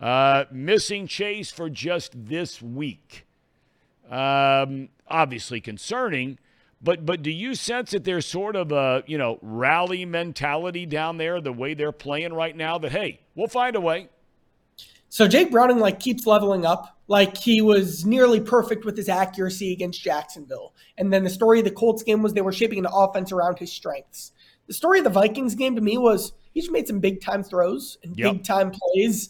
Uh, 0.01 0.45
missing 0.53 1.07
Chase 1.07 1.51
for 1.51 1.69
just 1.69 2.13
this 2.17 2.63
week. 2.63 3.27
Um, 4.11 4.89
obviously 5.11 5.61
concerning. 5.61 6.39
But 6.83 7.05
but 7.05 7.23
do 7.23 7.31
you 7.31 7.55
sense 7.55 7.91
that 7.91 8.05
there's 8.05 8.27
sort 8.27 8.57
of 8.57 8.73
a 8.73 9.05
you 9.07 9.19
know 9.19 9.39
rally 9.43 10.05
mentality 10.05 10.87
down 10.87 11.19
there, 11.19 11.41
the 11.41 11.53
way 11.53 11.75
they're 11.75 11.93
playing 11.93 12.33
right 12.33 12.57
now? 12.57 12.79
That 12.79 12.93
hey, 12.93 13.21
we'll 13.35 13.49
find 13.49 13.77
a 13.77 13.81
way. 13.81 14.09
So 15.11 15.27
Jake 15.27 15.51
Browning 15.51 15.79
like 15.79 15.99
keeps 15.99 16.27
leveling 16.27 16.65
up. 16.65 16.97
Like 17.09 17.37
he 17.37 17.61
was 17.61 18.07
nearly 18.07 18.41
perfect 18.41 18.85
with 18.85 18.97
his 18.97 19.09
accuracy 19.09 19.73
against 19.73 20.01
Jacksonville. 20.01 20.73
And 20.97 21.13
then 21.13 21.25
the 21.25 21.31
story 21.31 21.59
of 21.59 21.65
the 21.65 21.73
Colts 21.73 22.05
game 22.05 22.23
was 22.23 22.33
they 22.33 22.41
were 22.41 22.53
shaping 22.53 22.79
an 22.79 22.87
offense 22.91 23.33
around 23.33 23.59
his 23.59 23.73
strengths. 23.73 24.31
The 24.69 24.75
story 24.75 24.99
of 24.99 25.05
the 25.05 25.11
Vikings 25.11 25.57
game 25.57 25.75
to 25.75 25.83
me 25.83 25.99
was 25.99 26.33
he 26.55 26.61
just 26.61 26.73
made 26.73 26.87
some 26.87 27.01
big 27.01 27.21
time 27.21 27.43
throws 27.43 27.99
and 28.05 28.17
yep. 28.17 28.35
big 28.35 28.45
time 28.45 28.71
plays. 28.71 29.29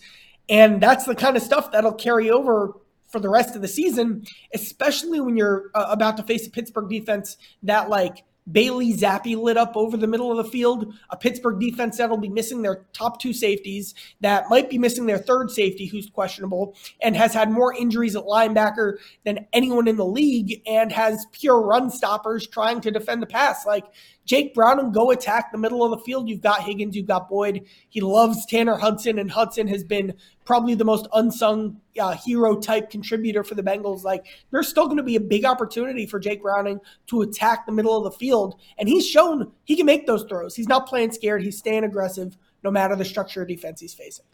And 0.51 0.83
that's 0.83 1.07
the 1.07 1.14
kind 1.14 1.37
of 1.37 1.43
stuff 1.43 1.72
that'll 1.72 1.95
carry 1.95 2.31
over 2.31 2.74
for 3.11 3.20
the 3.20 3.28
rest 3.28 3.56
of 3.56 3.62
the 3.62 3.68
season, 3.68 4.24
especially 4.54 5.20
when 5.20 5.36
you're 5.36 5.70
uh, 5.74 5.86
about 5.90 6.16
to 6.16 6.22
face 6.22 6.46
a 6.46 6.50
Pittsburgh 6.50 6.88
defense 6.88 7.36
that 7.62 7.88
like 7.88 8.24
Bailey 8.50 8.94
Zappe 8.94 9.36
lit 9.36 9.56
up 9.56 9.76
over 9.76 9.96
the 9.96 10.06
middle 10.06 10.30
of 10.30 10.44
the 10.44 10.50
field, 10.50 10.94
a 11.11 11.16
Pittsburgh 11.16 11.61
defense 11.61 11.98
that'll 11.98 12.16
be 12.16 12.28
missing 12.28 12.62
their 12.62 12.86
top 12.92 13.20
two 13.20 13.32
safeties, 13.32 13.94
that 14.20 14.48
might 14.48 14.70
be 14.70 14.78
missing 14.78 15.06
their 15.06 15.18
third 15.18 15.50
safety, 15.50 15.86
who's 15.86 16.08
questionable, 16.08 16.74
and 17.00 17.16
has 17.16 17.34
had 17.34 17.50
more 17.50 17.74
injuries 17.74 18.16
at 18.16 18.24
linebacker 18.24 18.96
than 19.24 19.46
anyone 19.52 19.86
in 19.86 19.96
the 19.96 20.06
league, 20.06 20.62
and 20.66 20.90
has 20.90 21.26
pure 21.32 21.61
run 21.61 21.90
stoppers 21.90 22.46
trying 22.46 22.80
to 22.80 22.90
defend 22.90 23.22
the 23.22 23.26
pass. 23.26 23.66
Like 23.66 23.84
Jake 24.31 24.55
Browning 24.55 24.93
go 24.93 25.11
attack 25.11 25.51
the 25.51 25.59
middle 25.59 25.83
of 25.83 25.91
the 25.91 26.05
field. 26.05 26.28
You've 26.28 26.41
got 26.41 26.62
Higgins, 26.62 26.95
you've 26.95 27.09
got 27.09 27.28
Boyd. 27.28 27.66
He 27.89 28.01
loves 28.01 28.47
Tanner 28.47 28.76
Hudson, 28.76 29.18
and 29.18 29.28
Hudson 29.28 29.66
has 29.66 29.83
been 29.83 30.14
probably 30.45 30.76
the 30.76 30.85
most 30.85 31.09
unsung 31.12 31.81
uh, 31.99 32.12
hero 32.12 32.55
type 32.55 32.91
contributor 32.91 33.43
for 33.43 33.57
the 33.57 33.62
Bengals. 33.64 34.05
Like, 34.05 34.26
there's 34.53 34.68
still 34.68 34.85
going 34.85 34.99
to 34.99 35.03
be 35.03 35.16
a 35.16 35.20
big 35.20 35.45
opportunity 35.45 36.07
for 36.07 36.20
Jake 36.20 36.43
Browning 36.43 36.78
to 37.09 37.22
attack 37.22 37.66
the 37.66 37.72
middle 37.72 37.97
of 37.97 38.05
the 38.05 38.16
field. 38.16 38.61
And 38.78 38.89
he's 38.89 39.05
shown 39.05 39.51
he 39.64 39.74
can 39.74 39.85
make 39.85 40.07
those 40.07 40.22
throws. 40.22 40.55
He's 40.55 40.68
not 40.68 40.87
playing 40.87 41.11
scared, 41.11 41.43
he's 41.43 41.59
staying 41.59 41.83
aggressive 41.83 42.37
no 42.62 42.70
matter 42.70 42.95
the 42.95 43.05
structure 43.05 43.43
of 43.43 43.49
defense 43.49 43.81
he's 43.81 43.95
facing. 43.95 44.26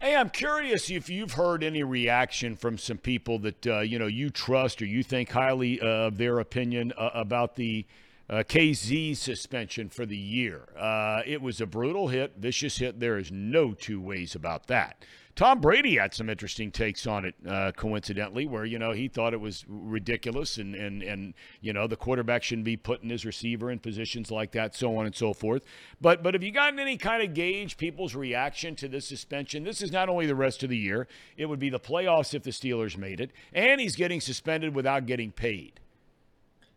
Hey, 0.00 0.16
I'm 0.16 0.30
curious 0.30 0.90
if 0.90 1.08
you've 1.08 1.34
heard 1.34 1.62
any 1.62 1.84
reaction 1.84 2.56
from 2.56 2.76
some 2.76 2.98
people 2.98 3.38
that 3.38 3.66
uh, 3.68 3.80
you 3.82 4.00
know 4.00 4.08
you 4.08 4.30
trust 4.30 4.82
or 4.82 4.86
you 4.86 5.04
think 5.04 5.30
highly 5.30 5.80
uh, 5.80 5.86
of 5.86 6.18
their 6.18 6.40
opinion 6.40 6.92
uh, 6.98 7.10
about 7.14 7.54
the 7.54 7.86
uh, 8.28 8.42
Kazee 8.46 9.16
suspension 9.16 9.88
for 9.88 10.06
the 10.06 10.16
year. 10.16 10.68
Uh, 10.78 11.22
it 11.26 11.42
was 11.42 11.60
a 11.60 11.66
brutal 11.66 12.08
hit, 12.08 12.34
vicious 12.38 12.78
hit. 12.78 13.00
There 13.00 13.18
is 13.18 13.30
no 13.30 13.72
two 13.72 14.00
ways 14.00 14.34
about 14.34 14.66
that. 14.68 15.04
Tom 15.36 15.60
Brady 15.60 15.96
had 15.96 16.14
some 16.14 16.30
interesting 16.30 16.70
takes 16.70 17.08
on 17.08 17.24
it, 17.24 17.34
uh, 17.48 17.72
coincidentally, 17.72 18.46
where 18.46 18.64
you 18.64 18.78
know 18.78 18.92
he 18.92 19.08
thought 19.08 19.34
it 19.34 19.40
was 19.40 19.64
ridiculous, 19.66 20.58
and 20.58 20.76
and 20.76 21.02
and 21.02 21.34
you 21.60 21.72
know 21.72 21.88
the 21.88 21.96
quarterback 21.96 22.44
shouldn't 22.44 22.64
be 22.64 22.76
putting 22.76 23.10
his 23.10 23.24
receiver 23.26 23.68
in 23.68 23.80
positions 23.80 24.30
like 24.30 24.52
that, 24.52 24.76
so 24.76 24.96
on 24.96 25.06
and 25.06 25.14
so 25.14 25.32
forth. 25.32 25.64
But 26.00 26.22
but 26.22 26.34
have 26.34 26.44
you 26.44 26.52
gotten 26.52 26.78
any 26.78 26.96
kind 26.96 27.20
of 27.20 27.34
gauge 27.34 27.76
people's 27.76 28.14
reaction 28.14 28.76
to 28.76 28.86
this 28.86 29.08
suspension? 29.08 29.64
This 29.64 29.82
is 29.82 29.90
not 29.90 30.08
only 30.08 30.26
the 30.26 30.36
rest 30.36 30.62
of 30.62 30.70
the 30.70 30.78
year; 30.78 31.08
it 31.36 31.46
would 31.46 31.58
be 31.58 31.70
the 31.70 31.80
playoffs 31.80 32.32
if 32.32 32.44
the 32.44 32.50
Steelers 32.50 32.96
made 32.96 33.20
it, 33.20 33.32
and 33.52 33.80
he's 33.80 33.96
getting 33.96 34.20
suspended 34.20 34.72
without 34.72 35.04
getting 35.04 35.32
paid. 35.32 35.80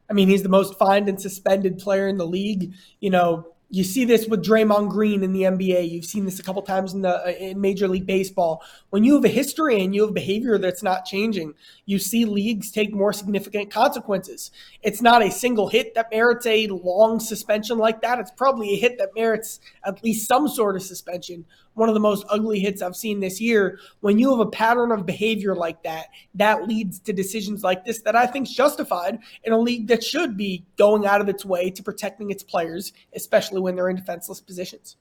I 0.09 0.13
mean, 0.13 0.29
he's 0.29 0.43
the 0.43 0.49
most 0.49 0.77
fined 0.77 1.09
and 1.09 1.21
suspended 1.21 1.79
player 1.79 2.07
in 2.07 2.17
the 2.17 2.25
league. 2.25 2.73
You 2.99 3.09
know, 3.09 3.47
you 3.69 3.83
see 3.83 4.05
this 4.05 4.27
with 4.27 4.45
Draymond 4.45 4.89
Green 4.89 5.23
in 5.23 5.33
the 5.33 5.41
NBA. 5.41 5.89
You've 5.89 6.05
seen 6.05 6.23
this 6.23 6.39
a 6.39 6.43
couple 6.43 6.61
times 6.61 6.93
in 6.93 7.01
the 7.01 7.25
uh, 7.25 7.31
in 7.31 7.59
Major 7.59 7.87
League 7.87 8.05
Baseball. 8.05 8.63
When 8.91 9.03
you 9.03 9.15
have 9.15 9.25
a 9.25 9.29
history 9.29 9.83
and 9.83 9.93
you 9.93 10.05
have 10.05 10.13
behavior 10.13 10.57
that's 10.57 10.83
not 10.83 11.03
changing, 11.03 11.53
you 11.85 11.99
see 11.99 12.23
leagues 12.23 12.71
take 12.71 12.93
more 12.93 13.11
significant 13.11 13.69
consequences. 13.69 14.51
It's 14.83 15.01
not 15.01 15.21
a 15.21 15.29
single 15.29 15.67
hit 15.67 15.95
that 15.95 16.11
merits 16.11 16.45
a 16.45 16.67
long 16.67 17.19
suspension 17.19 17.77
like 17.77 18.01
that. 18.01 18.19
It's 18.19 18.31
probably 18.31 18.73
a 18.73 18.79
hit 18.79 18.97
that 18.99 19.09
merits 19.15 19.59
at 19.83 20.01
least 20.03 20.27
some 20.27 20.47
sort 20.47 20.77
of 20.77 20.81
suspension 20.83 21.45
one 21.78 21.89
of 21.89 21.93
the 21.93 22.01
most 22.01 22.25
ugly 22.30 22.59
hits 22.59 22.82
I've 22.82 22.95
seen 22.95 23.19
this 23.19 23.39
year. 23.39 23.80
When 23.99 24.17
you 24.17 24.32
have 24.32 24.39
a 24.39 24.49
pattern 24.49 24.91
of 24.91 25.05
behavior 25.05 25.55
like 25.55 25.84
that, 25.84 26.07
that 26.36 26.67
leads 26.67 26.99
to 27.01 27.13
decisions 27.13 27.63
like 27.63 27.86
this 27.86 28.01
that 28.01 28.15
I 28.15 28.25
think 28.25 28.47
is 28.47 28.55
justified 28.55 29.19
in 29.43 29.53
a 29.53 29.59
league 29.59 29.88
that 29.88 30.03
should 30.03 30.36
be 30.36 30.65
going 30.78 31.05
out 31.05 31.21
of 31.21 31.30
its 31.30 31.45
way 31.45 31.69
to 31.69 31.84
protecting 31.84 32.32
its 32.32 32.43
players, 32.43 32.93
especially 33.13 33.61
when 33.61 33.75
they're 33.75 33.89
in 33.89 33.95
defenseless 33.95 34.41
positions. 34.41 34.97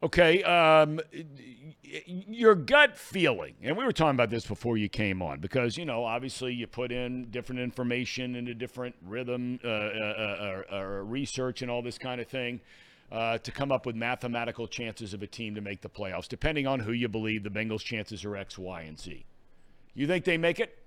Okay, 0.00 0.44
um, 0.44 1.00
your 1.82 2.54
gut 2.54 2.96
feeling, 2.96 3.54
and 3.62 3.76
we 3.76 3.84
were 3.84 3.90
talking 3.90 4.14
about 4.14 4.30
this 4.30 4.46
before 4.46 4.76
you 4.76 4.88
came 4.88 5.22
on, 5.22 5.40
because 5.40 5.76
you 5.76 5.84
know, 5.84 6.04
obviously, 6.04 6.54
you 6.54 6.68
put 6.68 6.92
in 6.92 7.30
different 7.30 7.60
information 7.60 8.36
into 8.36 8.54
different 8.54 8.94
rhythm, 9.04 9.58
uh, 9.64 9.68
uh, 9.68 10.62
uh, 10.72 10.78
research, 11.02 11.62
and 11.62 11.70
all 11.70 11.82
this 11.82 11.98
kind 11.98 12.20
of 12.20 12.28
thing 12.28 12.60
uh, 13.10 13.38
to 13.38 13.50
come 13.50 13.72
up 13.72 13.86
with 13.86 13.96
mathematical 13.96 14.66
chances 14.66 15.14
of 15.14 15.22
a 15.22 15.26
team 15.26 15.54
to 15.54 15.60
make 15.60 15.80
the 15.80 15.88
playoffs, 15.88 16.28
depending 16.28 16.66
on 16.66 16.80
who 16.80 16.92
you 16.92 17.08
believe 17.08 17.42
the 17.42 17.50
Bengals' 17.50 17.82
chances 17.82 18.24
are 18.24 18.36
X, 18.36 18.58
Y, 18.58 18.82
and 18.82 18.98
Z. 18.98 19.24
You 19.94 20.06
think 20.06 20.24
they 20.24 20.38
make 20.38 20.60
it? 20.60 20.78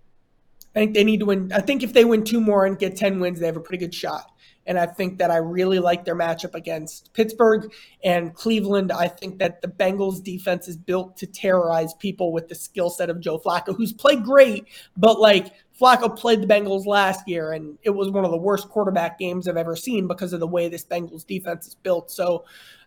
I 0.76 0.80
think 0.80 0.94
they 0.94 1.04
need 1.04 1.20
to 1.20 1.26
win. 1.26 1.52
I 1.52 1.60
think 1.60 1.84
if 1.84 1.92
they 1.92 2.06
win 2.06 2.24
two 2.24 2.40
more 2.40 2.66
and 2.66 2.80
get 2.80 2.96
10 2.96 3.20
wins, 3.20 3.40
they 3.40 3.46
have 3.46 3.58
a 3.58 3.62
pretty 3.62 3.84
good 3.84 3.94
shot. 3.94 4.32
And 4.66 4.78
I 4.78 4.86
think 4.86 5.18
that 5.18 5.32
I 5.32 5.38
really 5.38 5.80
like 5.80 6.06
their 6.06 6.16
matchup 6.16 6.54
against 6.54 7.12
Pittsburgh 7.14 7.74
and 8.04 8.34
Cleveland. 8.34 8.92
I 8.92 9.08
think 9.08 9.40
that 9.40 9.62
the 9.62 9.68
Bengals 9.68 10.24
defense 10.24 10.68
is 10.68 10.78
built 10.78 11.18
to 11.18 11.28
terrorize 11.28 11.94
people 11.96 12.32
with 12.32 12.48
the 12.48 12.56
skill 12.56 12.90
set 12.90 13.10
of 13.10 13.20
Joe 13.20 13.40
Flacco, 13.40 13.76
who's 13.76 13.92
played 13.92 14.24
great, 14.24 14.66
but 14.96 15.20
like 15.20 15.52
Flacco 15.82 16.16
played 16.16 16.42
the 16.42 16.48
Bengals 16.48 16.86
last 16.86 17.28
year, 17.28 17.54
and 17.54 17.78
it 17.82 17.90
was 17.90 18.12
one 18.12 18.24
of 18.24 18.32
the 18.32 18.38
worst 18.38 18.70
quarterback 18.70 19.18
games 19.18 19.48
I've 19.48 19.58
ever 19.58 19.76
seen 19.76 20.08
because 20.08 20.32
of 20.32 20.40
the 20.40 20.48
way 20.48 20.70
this 20.70 20.86
Bengals 20.86 21.26
defense 21.26 21.68
is 21.68 21.76
built. 21.76 22.12
So 22.12 22.46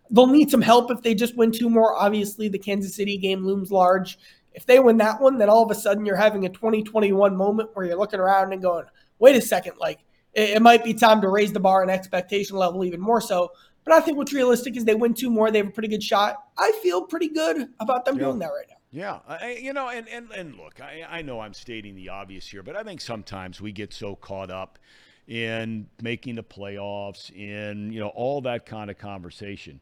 they'll 0.09 0.27
need 0.27 0.49
some 0.49 0.61
help 0.61 0.89
if 0.91 1.01
they 1.01 1.13
just 1.13 1.35
win 1.35 1.51
two 1.51 1.69
more. 1.69 1.95
Obviously, 1.95 2.47
the 2.47 2.57
Kansas 2.57 2.95
City 2.95 3.17
game 3.17 3.45
looms 3.45 3.69
large. 3.69 4.17
If 4.53 4.65
they 4.65 4.79
win 4.79 4.95
that 4.97 5.19
one, 5.19 5.37
then 5.37 5.49
all 5.49 5.63
of 5.63 5.71
a 5.71 5.75
sudden 5.75 6.05
you're 6.05 6.15
having 6.15 6.45
a 6.45 6.49
2021 6.49 7.35
moment 7.35 7.71
where 7.73 7.85
you're 7.85 7.97
looking 7.97 8.21
around 8.21 8.53
and 8.53 8.61
going, 8.61 8.85
wait 9.19 9.35
a 9.35 9.41
second, 9.41 9.73
like 9.77 9.99
it, 10.33 10.51
it 10.51 10.61
might 10.61 10.83
be 10.83 10.93
time 10.93 11.19
to 11.21 11.27
raise 11.27 11.51
the 11.51 11.59
bar 11.59 11.81
and 11.81 11.91
expectation 11.91 12.55
level 12.55 12.85
even 12.85 13.01
more 13.01 13.19
so. 13.19 13.51
But 13.83 13.93
I 13.93 13.99
think 13.99 14.17
what's 14.17 14.33
realistic 14.33 14.77
is 14.77 14.85
they 14.85 14.95
win 14.95 15.13
two 15.13 15.29
more. 15.29 15.51
They 15.51 15.59
have 15.59 15.67
a 15.67 15.71
pretty 15.71 15.89
good 15.89 16.01
shot. 16.01 16.37
I 16.57 16.71
feel 16.81 17.03
pretty 17.03 17.27
good 17.27 17.67
about 17.81 18.05
them 18.05 18.15
yeah. 18.15 18.23
doing 18.25 18.39
that 18.39 18.47
right 18.47 18.65
now. 18.69 18.74
Yeah, 18.95 19.19
I, 19.27 19.59
you 19.61 19.73
know, 19.73 19.89
and, 19.89 20.07
and, 20.07 20.31
and 20.31 20.55
look, 20.55 20.79
I, 20.79 21.05
I 21.09 21.21
know 21.21 21.41
I'm 21.41 21.53
stating 21.53 21.95
the 21.95 22.07
obvious 22.07 22.47
here, 22.47 22.63
but 22.63 22.77
I 22.77 22.83
think 22.83 23.01
sometimes 23.01 23.59
we 23.59 23.73
get 23.73 23.91
so 23.93 24.15
caught 24.15 24.49
up 24.49 24.79
in 25.27 25.87
making 26.01 26.35
the 26.35 26.43
playoffs, 26.43 27.29
in 27.29 27.91
you 27.91 27.99
know 27.99 28.07
all 28.07 28.39
that 28.43 28.65
kind 28.65 28.89
of 28.89 28.97
conversation. 28.97 29.81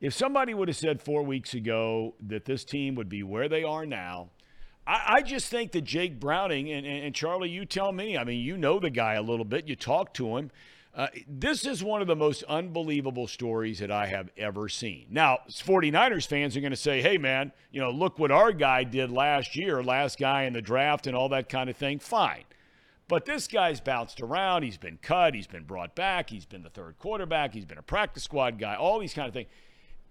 If 0.00 0.14
somebody 0.14 0.52
would 0.52 0.66
have 0.66 0.76
said 0.76 1.00
four 1.00 1.22
weeks 1.22 1.54
ago 1.54 2.14
that 2.26 2.44
this 2.44 2.64
team 2.64 2.96
would 2.96 3.08
be 3.08 3.22
where 3.22 3.48
they 3.48 3.62
are 3.62 3.86
now, 3.86 4.30
I, 4.84 5.02
I 5.06 5.22
just 5.22 5.46
think 5.48 5.70
that 5.70 5.82
Jake 5.82 6.18
Browning 6.18 6.72
and, 6.72 6.84
and, 6.84 7.04
and 7.04 7.14
Charlie, 7.14 7.50
you 7.50 7.64
tell 7.64 7.92
me. 7.92 8.18
I 8.18 8.24
mean, 8.24 8.40
you 8.40 8.56
know 8.56 8.80
the 8.80 8.90
guy 8.90 9.14
a 9.14 9.22
little 9.22 9.44
bit. 9.44 9.68
You 9.68 9.76
talk 9.76 10.12
to 10.14 10.36
him. 10.36 10.50
Uh, 10.92 11.06
this 11.28 11.64
is 11.66 11.84
one 11.84 12.02
of 12.02 12.08
the 12.08 12.16
most 12.16 12.42
unbelievable 12.44 13.28
stories 13.28 13.78
that 13.78 13.92
I 13.92 14.06
have 14.06 14.28
ever 14.36 14.68
seen. 14.68 15.06
Now, 15.08 15.38
49ers 15.48 16.26
fans 16.26 16.56
are 16.56 16.60
going 16.60 16.72
to 16.72 16.76
say, 16.76 17.00
hey, 17.00 17.16
man, 17.16 17.52
you 17.70 17.80
know, 17.80 17.90
look 17.90 18.18
what 18.18 18.32
our 18.32 18.52
guy 18.52 18.82
did 18.82 19.10
last 19.10 19.54
year, 19.54 19.84
last 19.84 20.18
guy 20.18 20.42
in 20.42 20.52
the 20.52 20.60
draft 20.60 21.06
and 21.06 21.14
all 21.14 21.28
that 21.28 21.48
kind 21.48 21.70
of 21.70 21.76
thing. 21.76 22.00
Fine. 22.00 22.44
But 23.06 23.24
this 23.24 23.46
guy's 23.46 23.80
bounced 23.80 24.20
around. 24.20 24.64
He's 24.64 24.78
been 24.78 24.98
cut. 25.00 25.34
He's 25.34 25.46
been 25.46 25.64
brought 25.64 25.94
back. 25.94 26.28
He's 26.28 26.44
been 26.44 26.62
the 26.62 26.70
third 26.70 26.98
quarterback. 26.98 27.54
He's 27.54 27.64
been 27.64 27.78
a 27.78 27.82
practice 27.82 28.24
squad 28.24 28.58
guy, 28.58 28.74
all 28.74 28.98
these 28.98 29.14
kind 29.14 29.28
of 29.28 29.34
things. 29.34 29.48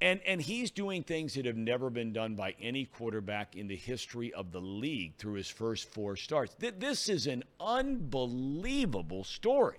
And, 0.02 0.22
and 0.26 0.42
he's 0.42 0.72
doing 0.72 1.04
things 1.04 1.34
that 1.34 1.46
have 1.46 1.58
never 1.58 1.90
been 1.90 2.14
done 2.14 2.36
by 2.36 2.56
any 2.62 2.86
quarterback 2.86 3.58
in 3.58 3.68
the 3.68 3.76
history 3.76 4.34
of 4.34 4.54
the 4.54 4.62
league 4.62 5.18
through 5.18 5.34
his 5.34 5.50
first 5.50 5.92
four 5.92 6.16
starts. 6.16 6.56
This 6.58 7.10
is 7.10 7.28
an 7.28 7.44
unbelievable 7.60 9.26
story. 9.26 9.78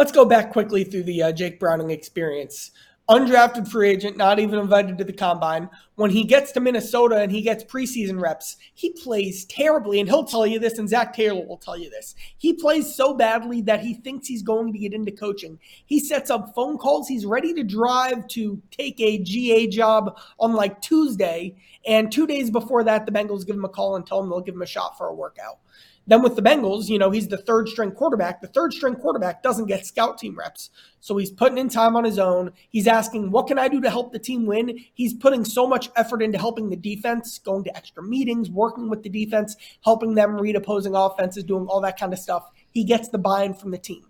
Let's 0.00 0.12
go 0.12 0.24
back 0.24 0.50
quickly 0.50 0.82
through 0.82 1.02
the 1.02 1.24
uh, 1.24 1.32
Jake 1.32 1.60
Browning 1.60 1.90
experience 1.90 2.70
undrafted 3.10 3.68
free 3.68 3.90
agent, 3.90 4.16
not 4.16 4.38
even 4.38 4.58
invited 4.58 4.96
to 4.96 5.04
the 5.04 5.12
combine. 5.12 5.68
When 5.96 6.12
he 6.12 6.22
gets 6.22 6.52
to 6.52 6.60
Minnesota 6.60 7.16
and 7.16 7.30
he 7.30 7.42
gets 7.42 7.64
preseason 7.64 8.20
reps, 8.20 8.56
he 8.72 8.92
plays 8.92 9.44
terribly. 9.46 9.98
And 9.98 10.08
he'll 10.08 10.24
tell 10.24 10.46
you 10.46 10.60
this, 10.60 10.78
and 10.78 10.88
Zac 10.88 11.12
Taylor 11.12 11.44
will 11.44 11.58
tell 11.58 11.76
you 11.76 11.90
this. 11.90 12.14
He 12.38 12.54
plays 12.54 12.94
so 12.94 13.12
badly 13.12 13.60
that 13.62 13.80
he 13.80 13.94
thinks 13.94 14.28
he's 14.28 14.42
going 14.42 14.72
to 14.72 14.78
get 14.78 14.94
into 14.94 15.10
coaching. 15.10 15.58
He 15.84 15.98
sets 15.98 16.30
up 16.30 16.54
phone 16.54 16.78
calls. 16.78 17.08
He's 17.08 17.26
ready 17.26 17.52
to 17.54 17.64
drive 17.64 18.28
to 18.28 18.62
take 18.70 18.98
a 19.00 19.18
GA 19.18 19.66
job 19.66 20.18
on 20.38 20.54
like 20.54 20.80
Tuesday. 20.80 21.56
And 21.86 22.12
two 22.12 22.28
days 22.28 22.50
before 22.50 22.84
that, 22.84 23.06
the 23.06 23.12
Bengals 23.12 23.44
give 23.44 23.56
him 23.56 23.64
a 23.64 23.68
call 23.68 23.96
and 23.96 24.06
tell 24.06 24.22
him 24.22 24.30
they'll 24.30 24.40
give 24.40 24.54
him 24.54 24.62
a 24.62 24.66
shot 24.66 24.96
for 24.96 25.08
a 25.08 25.14
workout. 25.14 25.58
Then 26.10 26.22
with 26.22 26.34
the 26.34 26.42
Bengals, 26.42 26.88
you 26.88 26.98
know, 26.98 27.12
he's 27.12 27.28
the 27.28 27.36
third 27.36 27.68
string 27.68 27.92
quarterback. 27.92 28.40
The 28.40 28.48
third 28.48 28.72
string 28.72 28.96
quarterback 28.96 29.44
doesn't 29.44 29.66
get 29.66 29.86
scout 29.86 30.18
team 30.18 30.36
reps. 30.36 30.70
So 30.98 31.16
he's 31.16 31.30
putting 31.30 31.56
in 31.56 31.68
time 31.68 31.94
on 31.94 32.02
his 32.02 32.18
own. 32.18 32.50
He's 32.68 32.88
asking, 32.88 33.30
what 33.30 33.46
can 33.46 33.60
I 33.60 33.68
do 33.68 33.80
to 33.80 33.88
help 33.88 34.12
the 34.12 34.18
team 34.18 34.44
win? 34.44 34.76
He's 34.92 35.14
putting 35.14 35.44
so 35.44 35.68
much 35.68 35.88
effort 35.94 36.20
into 36.20 36.36
helping 36.36 36.68
the 36.68 36.74
defense, 36.74 37.38
going 37.38 37.62
to 37.62 37.76
extra 37.76 38.02
meetings, 38.02 38.50
working 38.50 38.90
with 38.90 39.04
the 39.04 39.08
defense, 39.08 39.54
helping 39.84 40.16
them 40.16 40.36
read 40.36 40.56
opposing 40.56 40.96
offenses, 40.96 41.44
doing 41.44 41.68
all 41.68 41.80
that 41.82 41.96
kind 41.96 42.12
of 42.12 42.18
stuff. 42.18 42.50
He 42.72 42.82
gets 42.82 43.10
the 43.10 43.18
buy 43.18 43.44
in 43.44 43.54
from 43.54 43.70
the 43.70 43.78
team. 43.78 44.09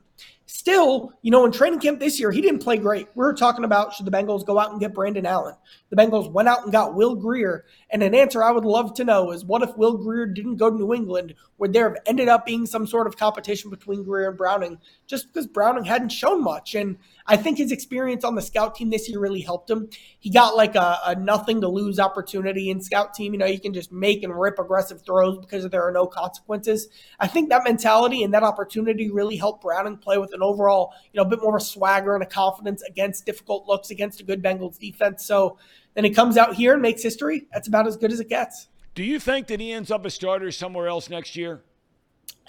Still, 0.52 1.12
you 1.22 1.30
know, 1.30 1.44
in 1.44 1.52
training 1.52 1.78
camp 1.78 2.00
this 2.00 2.18
year, 2.18 2.32
he 2.32 2.40
didn't 2.40 2.58
play 2.58 2.76
great. 2.76 3.06
We 3.14 3.24
were 3.24 3.34
talking 3.34 3.64
about 3.64 3.94
should 3.94 4.04
the 4.04 4.10
Bengals 4.10 4.44
go 4.44 4.58
out 4.58 4.72
and 4.72 4.80
get 4.80 4.92
Brandon 4.92 5.24
Allen. 5.24 5.54
The 5.90 5.96
Bengals 5.96 6.30
went 6.30 6.48
out 6.48 6.64
and 6.64 6.72
got 6.72 6.96
Will 6.96 7.14
Grier. 7.14 7.66
And 7.90 8.02
an 8.02 8.16
answer 8.16 8.42
I 8.42 8.50
would 8.50 8.64
love 8.64 8.92
to 8.94 9.04
know 9.04 9.30
is 9.30 9.44
what 9.44 9.62
if 9.62 9.76
Will 9.76 9.96
Grier 9.96 10.26
didn't 10.26 10.56
go 10.56 10.68
to 10.68 10.76
New 10.76 10.92
England? 10.92 11.34
Would 11.58 11.72
there 11.72 11.88
have 11.88 12.02
ended 12.04 12.26
up 12.26 12.44
being 12.44 12.66
some 12.66 12.84
sort 12.84 13.06
of 13.06 13.16
competition 13.16 13.70
between 13.70 14.02
Grier 14.02 14.30
and 14.30 14.36
Browning 14.36 14.78
just 15.10 15.26
because 15.26 15.46
Browning 15.48 15.84
hadn't 15.84 16.10
shown 16.10 16.42
much? 16.42 16.74
And 16.74 16.96
I 17.26 17.36
think 17.36 17.58
his 17.58 17.72
experience 17.72 18.24
on 18.24 18.36
the 18.36 18.42
scout 18.42 18.76
team 18.76 18.90
this 18.90 19.08
year 19.08 19.18
really 19.18 19.40
helped 19.40 19.68
him. 19.68 19.90
He 20.20 20.30
got 20.30 20.56
like 20.56 20.76
a, 20.76 20.98
a 21.04 21.14
nothing 21.16 21.60
to 21.62 21.68
lose 21.68 21.98
opportunity 21.98 22.70
in 22.70 22.80
scout 22.80 23.12
team. 23.12 23.32
You 23.32 23.38
know, 23.40 23.46
you 23.46 23.60
can 23.60 23.74
just 23.74 23.90
make 23.90 24.22
and 24.22 24.38
rip 24.38 24.58
aggressive 24.58 25.02
throws 25.02 25.38
because 25.38 25.68
there 25.68 25.82
are 25.82 25.92
no 25.92 26.06
consequences. 26.06 26.88
I 27.18 27.26
think 27.26 27.48
that 27.50 27.64
mentality 27.64 28.22
and 28.22 28.32
that 28.32 28.44
opportunity 28.44 29.10
really 29.10 29.36
helped 29.36 29.62
Browning 29.62 29.98
play 29.98 30.16
with 30.16 30.32
an 30.32 30.42
overall, 30.42 30.92
you 31.12 31.18
know, 31.18 31.26
a 31.26 31.28
bit 31.28 31.40
more 31.42 31.56
of 31.56 31.62
a 31.62 31.64
swagger 31.64 32.14
and 32.14 32.22
a 32.22 32.26
confidence 32.26 32.82
against 32.82 33.26
difficult 33.26 33.66
looks 33.66 33.90
against 33.90 34.20
a 34.20 34.24
good 34.24 34.42
Bengals 34.42 34.78
defense. 34.78 35.26
So 35.26 35.58
then 35.94 36.04
he 36.04 36.10
comes 36.10 36.36
out 36.36 36.54
here 36.54 36.74
and 36.74 36.82
makes 36.82 37.02
history. 37.02 37.48
That's 37.52 37.66
about 37.68 37.86
as 37.88 37.96
good 37.96 38.12
as 38.12 38.20
it 38.20 38.28
gets. 38.28 38.68
Do 38.94 39.04
you 39.04 39.18
think 39.18 39.48
that 39.48 39.60
he 39.60 39.72
ends 39.72 39.90
up 39.90 40.04
a 40.04 40.10
starter 40.10 40.52
somewhere 40.52 40.86
else 40.86 41.10
next 41.10 41.36
year? 41.36 41.62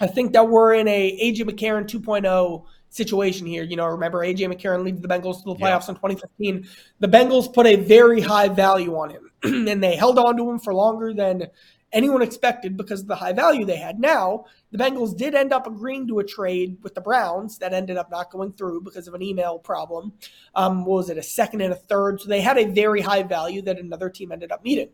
I 0.00 0.06
think 0.06 0.32
that 0.32 0.48
we're 0.48 0.74
in 0.74 0.88
a 0.88 1.18
AJ 1.22 1.48
McCarron 1.48 1.86
2.0 1.86 2.64
situation 2.90 3.46
here. 3.46 3.62
You 3.62 3.76
know, 3.76 3.86
remember 3.86 4.18
AJ 4.18 4.52
McCarron 4.52 4.84
leads 4.84 5.00
the 5.00 5.08
Bengals 5.08 5.38
to 5.38 5.44
the 5.44 5.54
playoffs 5.54 5.86
yeah. 5.86 5.90
in 5.90 5.94
2015. 5.94 6.68
The 7.00 7.08
Bengals 7.08 7.52
put 7.52 7.66
a 7.66 7.76
very 7.76 8.20
high 8.20 8.48
value 8.48 8.96
on 8.96 9.10
him, 9.10 9.30
and 9.68 9.82
they 9.82 9.96
held 9.96 10.18
on 10.18 10.36
to 10.36 10.50
him 10.50 10.58
for 10.58 10.74
longer 10.74 11.14
than 11.14 11.48
anyone 11.92 12.22
expected 12.22 12.76
because 12.76 13.02
of 13.02 13.06
the 13.06 13.14
high 13.14 13.32
value 13.32 13.64
they 13.64 13.76
had. 13.76 14.00
Now, 14.00 14.46
the 14.70 14.78
Bengals 14.78 15.16
did 15.16 15.34
end 15.34 15.52
up 15.52 15.66
agreeing 15.66 16.08
to 16.08 16.20
a 16.20 16.24
trade 16.24 16.78
with 16.82 16.94
the 16.94 17.00
Browns 17.00 17.58
that 17.58 17.74
ended 17.74 17.96
up 17.96 18.10
not 18.10 18.30
going 18.30 18.52
through 18.52 18.80
because 18.80 19.08
of 19.08 19.14
an 19.14 19.22
email 19.22 19.58
problem. 19.58 20.12
Um, 20.54 20.84
was 20.84 21.10
it 21.10 21.18
a 21.18 21.22
second 21.22 21.60
and 21.60 21.72
a 21.72 21.76
third? 21.76 22.20
So 22.20 22.28
they 22.28 22.40
had 22.40 22.58
a 22.58 22.64
very 22.64 23.02
high 23.02 23.22
value 23.22 23.62
that 23.62 23.78
another 23.78 24.08
team 24.08 24.32
ended 24.32 24.52
up 24.52 24.64
meeting. 24.64 24.88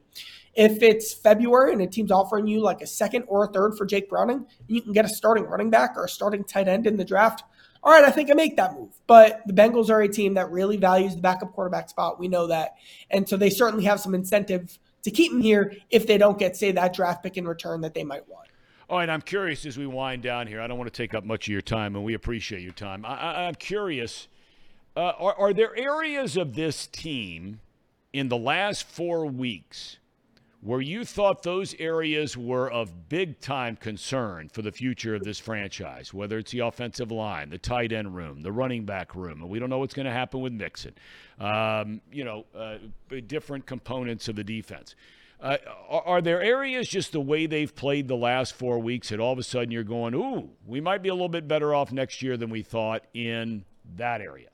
If 0.55 0.83
it's 0.83 1.13
February 1.13 1.73
and 1.73 1.83
a 1.83 1.87
team's 1.87 2.11
offering 2.11 2.47
you 2.47 2.61
like 2.61 2.81
a 2.81 2.87
second 2.87 3.25
or 3.29 3.45
a 3.45 3.49
third 3.49 3.77
for 3.77 3.87
Jake 3.87 4.09
Browning, 4.09 4.47
you 4.67 4.81
can 4.81 4.93
get 4.93 5.05
a 5.05 5.09
starting 5.09 5.45
running 5.45 5.71
back 5.71 5.97
or 5.97 6.05
a 6.05 6.09
starting 6.09 6.45
tight 6.45 6.69
end 6.69 6.87
in 6.87 6.97
the 6.97 7.05
draft. 7.05 7.45
All 7.83 7.93
right, 7.93 8.05
I 8.05 8.11
think 8.11 8.31
I 8.31 8.35
make 8.35 8.57
that 8.57 8.75
move. 8.75 8.91
But 9.07 9.43
the 9.47 9.53
Bengals 9.53 9.89
are 9.89 10.01
a 10.01 10.09
team 10.09 10.35
that 10.35 10.51
really 10.51 10.77
values 10.77 11.15
the 11.15 11.23
backup 11.23 11.53
quarterback 11.53 11.89
spot. 11.89 12.19
We 12.19 12.29
know 12.29 12.49
that. 12.49 12.75
And 13.11 13.29
so 13.29 13.37
they 13.37 13.51
certainly 13.51 13.85
have 13.85 14.01
some 14.01 14.15
incentive 14.15 14.79
to 15.03 15.11
keep 15.11 15.33
him 15.33 15.41
here 15.41 15.75
if 15.91 16.07
they 16.07 16.19
don't 16.19 16.39
get, 16.39 16.57
say, 16.57 16.73
that 16.73 16.93
draft 16.93 17.23
pick 17.23 17.37
in 17.37 17.47
return 17.47 17.83
that 17.83 17.95
they 17.95 18.05
might 18.05 18.29
want. 18.29 18.49
All 18.91 18.99
right, 18.99 19.09
I'm 19.09 19.21
curious 19.21 19.67
as 19.67 19.77
we 19.77 19.87
wind 19.87 20.23
down 20.23 20.47
here. 20.47 20.61
I 20.61 20.67
don't 20.67 20.79
want 20.79 20.93
to 20.93 20.97
take 20.97 21.15
up 21.15 21.23
much 21.23 21.47
of 21.47 21.53
your 21.53 21.61
time, 21.61 21.95
and 21.95 22.05
we 22.05 22.15
appreciate 22.15 22.63
your 22.63 22.73
time. 22.73 23.05
I, 23.05 23.43
am 23.43 23.55
curious 23.55 24.29
uh, 24.99 25.13
are, 25.19 25.35
are 25.35 25.53
there 25.53 25.77
areas 25.77 26.37
of 26.37 26.57
this 26.57 26.89
team 26.89 27.61
in 28.13 28.29
the 28.29 28.37
last 28.37 28.85
four 28.85 29.27
weeks 29.27 29.98
where 30.61 30.81
you 30.81 31.05
thought 31.05 31.43
those 31.43 31.75
areas 31.79 32.37
were 32.37 32.71
of 32.71 33.09
big 33.09 33.39
time 33.41 33.77
concern 33.77 34.49
for 34.49 34.63
the 34.63 34.73
future 34.73 35.15
of 35.15 35.23
this 35.23 35.39
franchise, 35.39 36.13
whether 36.13 36.39
it's 36.39 36.51
the 36.51 36.59
offensive 36.59 37.13
line, 37.13 37.51
the 37.51 37.59
tight 37.59 37.93
end 37.93 38.15
room, 38.15 38.43
the 38.43 38.51
running 38.51 38.85
back 38.85 39.15
room, 39.15 39.41
and 39.41 39.51
we 39.51 39.59
don't 39.59 39.71
know 39.71 39.79
what's 39.79 39.95
going 39.95 40.07
to 40.07 40.13
happen 40.13 40.41
with 40.41 40.53
Mixon, 40.53 40.95
um, 41.39 42.01
you 42.11 42.25
know, 42.25 42.45
uh, 42.57 42.79
different 43.27 43.67
components 43.67 44.29
of 44.29 44.35
the 44.35 44.45
defense. 44.45 44.97
Uh, 45.41 45.57
are, 45.89 46.03
are, 46.03 46.21
there 46.21 46.43
areas 46.43 46.89
just 46.89 47.13
the 47.13 47.21
way 47.21 47.47
they've 47.47 47.77
played 47.77 48.09
the 48.09 48.17
last 48.17 48.55
four 48.55 48.81
weeks 48.81 49.11
that 49.11 49.21
all 49.21 49.33
of 49.33 49.39
a 49.39 49.43
sudden 49.45 49.71
you're 49.71 49.85
going, 49.85 50.13
ooh, 50.13 50.51
we 50.67 50.81
might 50.81 51.01
be 51.01 51.09
a 51.09 51.15
little 51.15 51.29
bit 51.29 51.47
better 51.47 51.73
off 51.73 51.93
next 51.93 52.23
year 52.23 52.37
than 52.37 52.51
we 52.51 52.61
thought 52.61 53.05
in 53.15 53.65
that 53.97 54.21
area? 54.21 54.49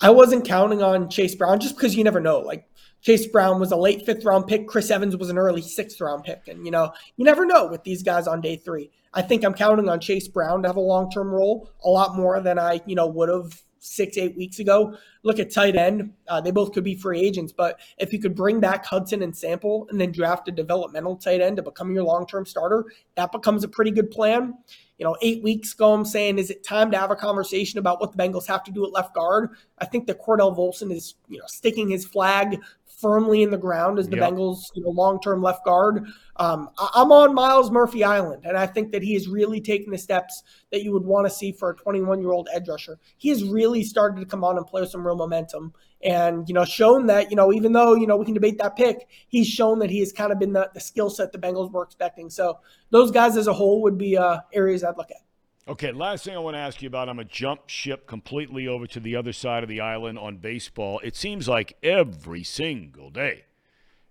I 0.00 0.08
wasn't 0.08 0.46
counting 0.46 0.82
on 0.82 1.10
Chase 1.10 1.34
Brown 1.34 1.60
just 1.60 1.76
because 1.76 1.94
you 1.94 2.02
never 2.02 2.20
know. 2.20 2.40
Like 2.40 2.66
Chase 3.04 3.26
Brown 3.26 3.60
was 3.60 3.70
a 3.70 3.76
late 3.76 4.06
fifth 4.06 4.24
round 4.24 4.46
pick. 4.46 4.66
Chris 4.66 4.90
Evans 4.90 5.16
was 5.16 5.28
an 5.28 5.36
early 5.36 5.60
sixth 5.60 6.00
round 6.00 6.24
pick. 6.24 6.48
And, 6.48 6.64
you 6.64 6.72
know, 6.72 6.90
you 7.16 7.24
never 7.24 7.44
know 7.44 7.66
with 7.66 7.84
these 7.84 8.02
guys 8.02 8.26
on 8.26 8.40
day 8.40 8.56
three. 8.56 8.90
I 9.12 9.20
think 9.20 9.44
I'm 9.44 9.54
counting 9.54 9.88
on 9.88 10.00
Chase 10.00 10.26
Brown 10.26 10.62
to 10.62 10.68
have 10.68 10.76
a 10.76 10.80
long 10.80 11.10
term 11.10 11.28
role 11.28 11.70
a 11.84 11.88
lot 11.88 12.16
more 12.16 12.40
than 12.40 12.58
I, 12.58 12.80
you 12.86 12.94
know, 12.94 13.06
would 13.06 13.28
have 13.28 13.62
six, 13.78 14.16
eight 14.16 14.34
weeks 14.38 14.58
ago. 14.58 14.96
Look 15.22 15.38
at 15.38 15.52
tight 15.52 15.76
end. 15.76 16.14
Uh, 16.26 16.40
they 16.40 16.50
both 16.50 16.72
could 16.72 16.84
be 16.84 16.96
free 16.96 17.20
agents, 17.20 17.52
but 17.52 17.78
if 17.98 18.14
you 18.14 18.18
could 18.18 18.34
bring 18.34 18.58
back 18.58 18.86
Hudson 18.86 19.22
and 19.22 19.36
Sample 19.36 19.86
and 19.90 20.00
then 20.00 20.10
draft 20.10 20.48
a 20.48 20.52
developmental 20.52 21.16
tight 21.16 21.42
end 21.42 21.58
to 21.58 21.62
become 21.62 21.94
your 21.94 22.04
long 22.04 22.26
term 22.26 22.46
starter, 22.46 22.86
that 23.16 23.30
becomes 23.30 23.62
a 23.62 23.68
pretty 23.68 23.90
good 23.90 24.10
plan 24.10 24.54
you 24.98 25.04
know, 25.04 25.16
eight 25.22 25.42
weeks 25.42 25.72
ago, 25.74 25.92
I'm 25.92 26.04
saying, 26.04 26.38
is 26.38 26.50
it 26.50 26.62
time 26.62 26.90
to 26.92 26.98
have 26.98 27.10
a 27.10 27.16
conversation 27.16 27.78
about 27.78 28.00
what 28.00 28.12
the 28.12 28.18
Bengals 28.18 28.46
have 28.46 28.62
to 28.64 28.70
do 28.70 28.84
at 28.86 28.92
left 28.92 29.14
guard? 29.14 29.50
I 29.78 29.86
think 29.86 30.06
that 30.06 30.22
Cordell 30.22 30.56
Volson 30.56 30.92
is, 30.92 31.16
you 31.28 31.38
know, 31.38 31.44
sticking 31.48 31.88
his 31.88 32.04
flag 32.04 32.60
firmly 33.00 33.42
in 33.42 33.50
the 33.50 33.58
ground 33.58 33.98
as 33.98 34.08
the 34.08 34.16
yep. 34.16 34.30
Bengals, 34.30 34.58
you 34.74 34.82
know, 34.82 34.90
long-term 34.90 35.42
left 35.42 35.64
guard. 35.64 36.06
Um, 36.36 36.70
I'm 36.94 37.12
on 37.12 37.34
Myles 37.34 37.70
Murphy 37.70 38.04
Island, 38.04 38.44
and 38.44 38.56
I 38.56 38.66
think 38.66 38.92
that 38.92 39.02
he 39.02 39.14
has 39.14 39.28
really 39.28 39.60
taken 39.60 39.92
the 39.92 39.98
steps 39.98 40.42
that 40.72 40.82
you 40.82 40.92
would 40.92 41.04
want 41.04 41.26
to 41.26 41.30
see 41.30 41.52
for 41.52 41.70
a 41.70 41.76
21-year-old 41.76 42.48
edge 42.52 42.68
rusher. 42.68 42.98
He 43.16 43.28
has 43.28 43.44
really 43.44 43.82
started 43.82 44.20
to 44.20 44.26
come 44.26 44.44
on 44.44 44.56
and 44.56 44.66
play 44.66 44.80
with 44.80 44.90
some 44.90 45.06
real 45.06 45.16
momentum, 45.16 45.72
and 46.02 46.48
you 46.48 46.54
know, 46.54 46.64
shown 46.64 47.06
that 47.06 47.30
you 47.30 47.36
know, 47.36 47.52
even 47.52 47.72
though 47.72 47.94
you 47.94 48.06
know 48.06 48.16
we 48.16 48.24
can 48.24 48.34
debate 48.34 48.58
that 48.58 48.76
pick, 48.76 49.08
he's 49.28 49.46
shown 49.46 49.78
that 49.80 49.90
he 49.90 50.00
has 50.00 50.12
kind 50.12 50.32
of 50.32 50.38
been 50.38 50.52
the, 50.52 50.70
the 50.74 50.80
skill 50.80 51.10
set 51.10 51.32
the 51.32 51.38
Bengals 51.38 51.72
were 51.72 51.82
expecting. 51.82 52.30
So 52.30 52.58
those 52.90 53.10
guys 53.10 53.36
as 53.36 53.46
a 53.46 53.52
whole 53.52 53.82
would 53.82 53.98
be 53.98 54.16
uh, 54.16 54.40
areas 54.52 54.84
I'd 54.84 54.96
look 54.96 55.10
at. 55.10 55.24
Okay, 55.66 55.92
last 55.92 56.26
thing 56.26 56.36
I 56.36 56.40
want 56.40 56.56
to 56.56 56.60
ask 56.60 56.82
you 56.82 56.88
about. 56.88 57.08
I'm 57.08 57.18
a 57.18 57.24
jump 57.24 57.70
ship 57.70 58.06
completely 58.06 58.68
over 58.68 58.86
to 58.88 59.00
the 59.00 59.16
other 59.16 59.32
side 59.32 59.62
of 59.62 59.68
the 59.70 59.80
island 59.80 60.18
on 60.18 60.36
baseball. 60.36 61.00
It 61.02 61.16
seems 61.16 61.48
like 61.48 61.78
every 61.82 62.42
single 62.42 63.08
day, 63.08 63.46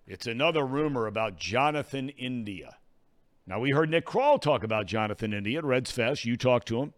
it's 0.08 0.26
another 0.26 0.66
rumor 0.66 1.06
about 1.06 1.38
Jonathan 1.38 2.10
India. 2.10 2.78
Now 3.46 3.60
we 3.60 3.70
heard 3.70 3.92
Nick 3.92 4.08
Krall 4.08 4.42
talk 4.42 4.64
about 4.64 4.88
Jonathan 4.88 5.32
India 5.32 5.60
at 5.60 5.64
Reds 5.64 5.92
Fest. 5.92 6.26
You 6.26 6.38
talked 6.38 6.68
to 6.70 6.82
him 6.82 6.94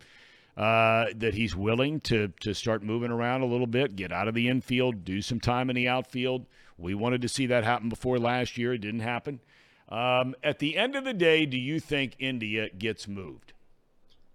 uh, 0.56 1.08
that 1.18 1.34
he's 1.34 1.54
willing 1.54 2.00
to 2.02 2.30
to 2.40 2.54
start 2.54 2.82
moving 2.82 3.12
around 3.12 3.42
a 3.42 3.48
little 3.48 3.68
bit, 3.68 3.98
get 3.98 4.14
out 4.14 4.30
of 4.30 4.36
the 4.36 4.48
infield, 4.48 5.04
do 5.04 5.22
some 5.22 5.42
time 5.42 5.70
in 5.70 5.76
the 5.76 5.90
outfield. 5.90 6.46
We 6.78 6.96
wanted 6.96 7.22
to 7.24 7.28
see 7.28 7.46
that 7.48 7.66
happen 7.66 7.90
before 7.90 8.20
last 8.20 8.58
year. 8.58 8.74
It 8.74 8.80
didn't 8.80 9.02
happen. 9.02 9.42
Um, 9.90 10.34
at 10.42 10.60
the 10.60 10.78
end 10.78 10.96
of 10.96 11.04
the 11.04 11.14
day, 11.14 11.46
do 11.46 11.58
you 11.58 11.82
think 11.82 12.16
India 12.20 12.70
gets 12.70 13.06
moved? 13.06 13.52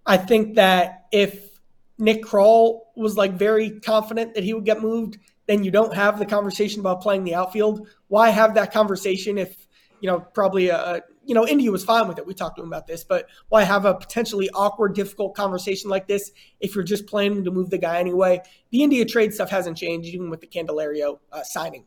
I 0.07 0.17
think 0.17 0.57
that 0.57 1.07
if 1.13 1.61
Nick 1.99 2.23
Krall 2.23 2.81
was 2.97 3.17
like 3.17 3.35
very 3.35 3.79
confident 3.81 4.35
that 4.35 4.45
he 4.45 4.55
would 4.55 4.65
get 4.65 4.81
moved, 4.81 5.19
then 5.47 5.65
you 5.65 5.71
don't 5.71 5.95
have 5.95 6.19
the 6.19 6.27
conversation 6.27 6.81
about 6.81 7.03
playing 7.03 7.25
the 7.25 7.35
outfield. 7.35 7.89
Why 8.09 8.31
have 8.31 8.55
that 8.55 8.73
conversation 8.73 9.37
if, 9.37 9.69
you 10.01 10.09
know, 10.09 10.21
probably 10.21 10.69
a, 10.69 11.03
you 11.25 11.35
know, 11.35 11.47
India 11.47 11.71
was 11.71 11.85
fine 11.85 12.09
with 12.09 12.19
it. 12.19 12.27
We 12.27 12.35
talked 12.35 12.57
to 12.57 12.63
him 12.63 12.69
about 12.69 12.87
this, 12.87 13.05
but 13.05 13.27
why 13.51 13.63
have 13.63 13.85
a 13.85 13.95
potentially 13.95 14.49
awkward, 14.55 14.95
difficult 14.95 15.37
conversation 15.37 15.91
like 15.91 16.09
this 16.09 16.33
if 16.61 16.75
you're 16.75 16.85
just 16.85 17.07
planning 17.07 17.45
to 17.45 17.51
move 17.51 17.71
the 17.71 17.79
guy 17.79 17.99
anyway? 17.99 18.41
The 18.71 18.83
India 18.83 19.05
trade 19.05 19.35
stuff 19.35 19.51
hasn't 19.51 19.77
changed, 19.77 20.09
even 20.09 20.31
with 20.31 20.41
the 20.41 20.47
Candelario 20.47 21.19
uh, 21.33 21.43
signing. 21.43 21.85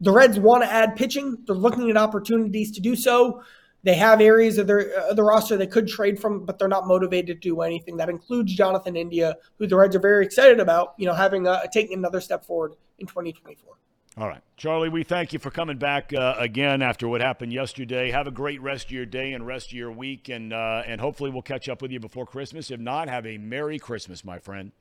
The 0.00 0.12
Reds 0.12 0.38
want 0.38 0.62
to 0.62 0.72
add 0.72 0.94
pitching. 0.94 1.38
They're 1.46 1.56
looking 1.56 1.90
at 1.90 1.96
opportunities 1.96 2.70
to 2.72 2.80
do 2.80 2.94
so. 2.94 3.42
They 3.86 3.94
have 3.94 4.20
areas 4.20 4.58
of 4.58 4.66
their 4.66 4.98
uh, 4.98 5.14
the 5.14 5.22
roster 5.22 5.56
they 5.56 5.68
could 5.68 5.86
trade 5.86 6.18
from, 6.18 6.44
but 6.44 6.58
they're 6.58 6.66
not 6.66 6.88
motivated 6.88 7.40
to 7.40 7.48
do 7.48 7.60
anything. 7.60 7.96
That 7.96 8.08
includes 8.08 8.52
Jonathan 8.52 8.96
India, 8.96 9.36
who 9.60 9.68
the 9.68 9.76
Reds 9.76 9.94
are 9.94 10.00
very 10.00 10.26
excited 10.26 10.58
about. 10.58 10.94
You 10.98 11.06
know, 11.06 11.14
having 11.14 11.46
a, 11.46 11.62
taking 11.72 11.96
another 11.96 12.20
step 12.20 12.44
forward 12.44 12.74
in 12.98 13.06
2024. 13.06 13.74
All 14.18 14.26
right, 14.26 14.42
Charlie, 14.56 14.88
we 14.88 15.04
thank 15.04 15.32
you 15.32 15.38
for 15.38 15.52
coming 15.52 15.78
back 15.78 16.12
uh, 16.12 16.34
again 16.36 16.82
after 16.82 17.06
what 17.06 17.20
happened 17.20 17.52
yesterday. 17.52 18.10
Have 18.10 18.26
a 18.26 18.32
great 18.32 18.60
rest 18.60 18.86
of 18.86 18.90
your 18.90 19.06
day 19.06 19.34
and 19.34 19.46
rest 19.46 19.68
of 19.68 19.74
your 19.74 19.92
week, 19.92 20.30
and 20.30 20.52
uh, 20.52 20.82
and 20.84 21.00
hopefully 21.00 21.30
we'll 21.30 21.42
catch 21.42 21.68
up 21.68 21.80
with 21.80 21.92
you 21.92 22.00
before 22.00 22.26
Christmas. 22.26 22.72
If 22.72 22.80
not, 22.80 23.08
have 23.08 23.24
a 23.24 23.38
Merry 23.38 23.78
Christmas, 23.78 24.24
my 24.24 24.40
friend. 24.40 24.72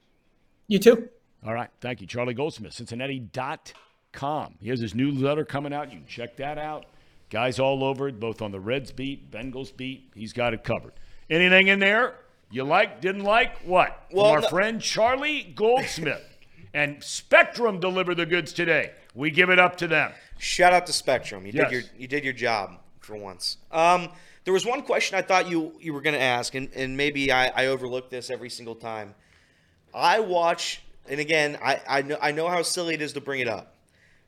You 0.67 0.79
too. 0.79 1.09
All 1.45 1.53
right. 1.53 1.69
Thank 1.79 2.01
you. 2.01 2.07
Charlie 2.07 2.33
Goldsmith, 2.33 2.73
Cincinnati.com. 2.73 4.55
He 4.59 4.69
has 4.69 4.79
his 4.79 4.95
newsletter 4.95 5.45
coming 5.45 5.73
out. 5.73 5.91
You 5.91 5.99
can 5.99 6.07
check 6.07 6.37
that 6.37 6.57
out. 6.57 6.87
Guys 7.29 7.59
all 7.59 7.83
over 7.83 8.07
it, 8.07 8.19
both 8.19 8.41
on 8.41 8.51
the 8.51 8.59
Reds 8.59 8.91
beat, 8.91 9.31
Bengals 9.31 9.75
beat. 9.75 10.11
He's 10.15 10.31
got 10.33 10.53
it 10.53 10.63
covered. 10.63 10.93
Anything 11.29 11.67
in 11.67 11.79
there 11.79 12.15
you 12.51 12.63
like, 12.63 13.01
didn't 13.01 13.23
like? 13.23 13.57
What? 13.63 14.05
From 14.11 14.19
our 14.19 14.41
no- 14.41 14.47
friend 14.49 14.81
Charlie 14.81 15.43
Goldsmith. 15.55 16.21
and 16.73 17.03
Spectrum 17.03 17.79
delivered 17.79 18.15
the 18.15 18.25
goods 18.25 18.53
today. 18.53 18.91
We 19.15 19.31
give 19.31 19.49
it 19.49 19.59
up 19.59 19.77
to 19.77 19.87
them. 19.87 20.11
Shout 20.37 20.73
out 20.73 20.85
to 20.87 20.93
Spectrum. 20.93 21.45
You 21.45 21.53
Yes. 21.55 21.69
did 21.69 21.71
your 21.71 21.83
you 21.97 22.07
did 22.07 22.23
your 22.23 22.33
job 22.33 22.79
for 22.99 23.15
once. 23.15 23.57
Um, 23.71 24.09
there 24.43 24.53
was 24.53 24.65
one 24.65 24.81
question 24.83 25.17
I 25.17 25.21
thought 25.21 25.49
you 25.49 25.73
you 25.79 25.93
were 25.93 26.01
going 26.01 26.13
to 26.15 26.21
ask, 26.21 26.53
and, 26.53 26.69
and 26.75 26.95
maybe 26.97 27.31
I, 27.31 27.47
I 27.47 27.65
overlook 27.67 28.09
this 28.09 28.29
every 28.29 28.49
single 28.49 28.75
time. 28.75 29.15
I 29.93 30.19
watch, 30.19 30.81
and 31.09 31.19
again, 31.21 31.57
I, 31.63 31.81
I 31.87 32.01
know 32.01 32.17
I 32.21 32.31
know 32.31 32.49
how 32.49 32.61
silly 32.61 32.93
it 32.93 33.01
is 33.01 33.13
to 33.13 33.21
bring 33.21 33.39
it 33.39 33.47
up. 33.47 33.75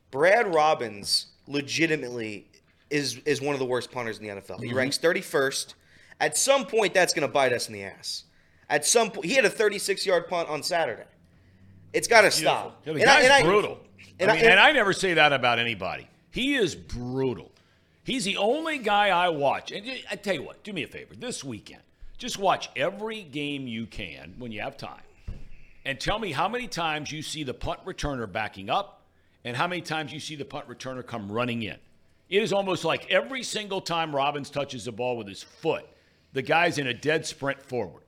Brad 0.10 0.52
Robbins 0.54 1.28
legitimately 1.48 2.48
is 2.90 3.18
is 3.26 3.42
one 3.42 3.54
of 3.54 3.60
the 3.60 3.66
worst 3.66 3.92
punters 3.92 4.20
in 4.20 4.26
the 4.26 4.42
NFL. 4.42 4.60
He 4.60 4.68
mm-hmm. 4.68 4.78
ranks 4.78 4.98
31st. 4.98 5.74
At 6.20 6.38
some 6.38 6.66
point, 6.66 6.94
that's 6.94 7.14
going 7.14 7.28
to 7.28 7.32
bite 7.32 7.54
us 7.54 7.68
in 7.68 7.74
the 7.74 7.84
ass. 7.84 8.24
At 8.70 8.86
some 8.86 9.12
point, 9.12 9.26
he 9.26 9.34
had 9.34 9.46
a 9.46 9.50
36 9.50 10.06
yard 10.06 10.28
punt 10.28 10.50
on 10.50 10.64
Saturday. 10.64 11.04
It's 11.94 12.08
got 12.08 12.22
to 12.22 12.32
stop. 12.32 12.82
Yeah, 12.86 12.94
the 12.94 13.02
And 13.02 13.10
I- 13.10 13.16
guy's 13.16 13.24
and 13.26 13.34
I- 13.34 13.44
brutal. 13.44 13.80
and 14.20 14.32
I 14.32 14.34
mean, 14.36 14.44
and- 14.44 14.52
and 14.54 14.60
I 14.60 14.72
never 14.72 14.94
say 14.94 15.14
that 15.14 15.32
about 15.32 15.60
anybody. 15.60 16.08
He 16.32 16.56
is 16.56 16.76
brutal. 16.76 17.52
He's 18.04 18.24
the 18.24 18.38
only 18.38 18.78
guy 18.78 19.10
I 19.10 19.30
watch. 19.30 19.72
And 19.72 19.86
I 20.10 20.16
tell 20.16 20.34
you 20.34 20.44
what, 20.44 20.64
do 20.64 20.74
me 20.74 20.84
a 20.84 20.88
favor. 20.88 21.16
This 21.16 21.44
weekend, 21.44 21.82
just 22.18 22.38
watch 22.38 22.70
every 22.76 23.22
game 23.24 23.68
you 23.68 23.86
can 23.86 24.34
when 24.38 24.52
you 24.52 24.62
have 24.62 24.78
time, 24.78 25.02
and 25.86 26.00
tell 26.00 26.18
me 26.20 26.32
how 26.32 26.48
many 26.48 26.68
times 26.68 27.12
you 27.12 27.22
see 27.22 27.44
the 27.44 27.54
punt 27.54 27.84
returner 27.86 28.32
backing 28.32 28.70
up, 28.70 29.02
and 29.44 29.56
how 29.56 29.68
many 29.68 29.82
times 29.82 30.12
you 30.12 30.20
see 30.20 30.36
the 30.36 30.46
punt 30.46 30.68
returner 30.68 31.06
come 31.06 31.32
running 31.32 31.64
in. 31.64 31.78
It 32.30 32.44
is 32.44 32.52
almost 32.52 32.84
like 32.84 33.10
every 33.10 33.44
single 33.44 33.82
time 33.82 34.16
Robbins 34.16 34.50
touches 34.50 34.86
the 34.86 34.92
ball 34.92 35.18
with 35.18 35.28
his 35.28 35.44
foot, 35.44 35.86
the 36.34 36.42
guy's 36.42 36.78
in 36.78 36.88
a 36.88 36.94
dead 36.94 37.26
sprint 37.26 37.62
forward. 37.62 38.04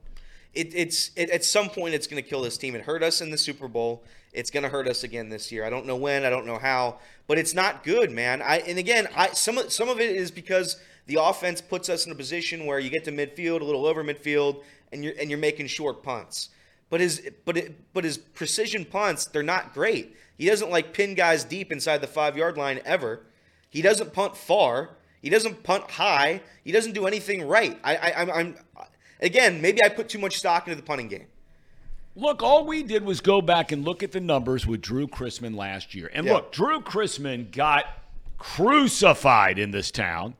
it, 0.53 0.73
it's 0.75 1.11
it, 1.15 1.29
at 1.29 1.43
some 1.43 1.69
point 1.69 1.93
it's 1.93 2.07
going 2.07 2.21
to 2.21 2.27
kill 2.27 2.41
this 2.41 2.57
team. 2.57 2.75
It 2.75 2.81
hurt 2.81 3.03
us 3.03 3.21
in 3.21 3.31
the 3.31 3.37
Super 3.37 3.67
Bowl. 3.67 4.03
It's 4.33 4.51
going 4.51 4.63
to 4.63 4.69
hurt 4.69 4.87
us 4.87 5.03
again 5.03 5.29
this 5.29 5.51
year. 5.51 5.63
I 5.65 5.69
don't 5.69 5.85
know 5.85 5.95
when. 5.95 6.25
I 6.25 6.29
don't 6.29 6.45
know 6.45 6.59
how. 6.59 6.99
But 7.27 7.37
it's 7.37 7.53
not 7.53 7.83
good, 7.83 8.11
man. 8.11 8.41
I 8.41 8.57
and 8.59 8.77
again, 8.77 9.07
I 9.15 9.29
some 9.29 9.57
some 9.69 9.89
of 9.89 9.99
it 9.99 10.15
is 10.15 10.31
because 10.31 10.79
the 11.07 11.15
offense 11.15 11.61
puts 11.61 11.89
us 11.89 12.05
in 12.05 12.11
a 12.11 12.15
position 12.15 12.65
where 12.65 12.79
you 12.79 12.89
get 12.89 13.03
to 13.05 13.11
midfield, 13.11 13.61
a 13.61 13.63
little 13.63 13.85
over 13.85 14.03
midfield, 14.03 14.63
and 14.91 15.03
you're 15.03 15.13
and 15.19 15.29
you're 15.29 15.39
making 15.39 15.67
short 15.67 16.03
punts. 16.03 16.49
But 16.89 16.99
his 16.99 17.29
but 17.45 17.57
it, 17.57 17.93
but 17.93 18.03
his 18.03 18.17
precision 18.17 18.85
punts, 18.85 19.25
they're 19.25 19.43
not 19.43 19.73
great. 19.73 20.15
He 20.37 20.45
doesn't 20.45 20.69
like 20.69 20.93
pin 20.93 21.15
guys 21.15 21.43
deep 21.43 21.71
inside 21.71 22.01
the 22.01 22.07
five 22.07 22.35
yard 22.35 22.57
line 22.57 22.81
ever. 22.85 23.21
He 23.69 23.81
doesn't 23.81 24.13
punt 24.13 24.35
far. 24.35 24.91
He 25.21 25.29
doesn't 25.29 25.63
punt 25.63 25.91
high. 25.91 26.41
He 26.63 26.71
doesn't 26.71 26.93
do 26.93 27.05
anything 27.05 27.47
right. 27.47 27.79
I, 27.83 27.95
I 27.97 28.21
I'm, 28.21 28.29
I'm 28.31 28.55
again 29.21 29.61
maybe 29.61 29.83
I 29.83 29.89
put 29.89 30.09
too 30.09 30.19
much 30.19 30.37
stock 30.37 30.67
into 30.67 30.75
the 30.75 30.81
punting 30.85 31.07
game. 31.07 31.27
Look, 32.15 32.41
all 32.41 32.65
we 32.65 32.83
did 32.83 33.05
was 33.05 33.21
go 33.21 33.41
back 33.41 33.71
and 33.71 33.85
look 33.85 34.01
at 34.03 34.11
the 34.11 34.19
numbers 34.19 34.65
with 34.65 34.81
Drew 34.81 35.07
Chrisman 35.07 35.55
last 35.55 35.93
year. 35.95 36.09
And 36.13 36.25
Yeah. 36.25 36.33
look, 36.33 36.51
Drew 36.51 36.81
Chrisman 36.81 37.51
got 37.51 37.85
crucified 38.37 39.59
in 39.59 39.71
this 39.71 39.91
town, 39.91 40.33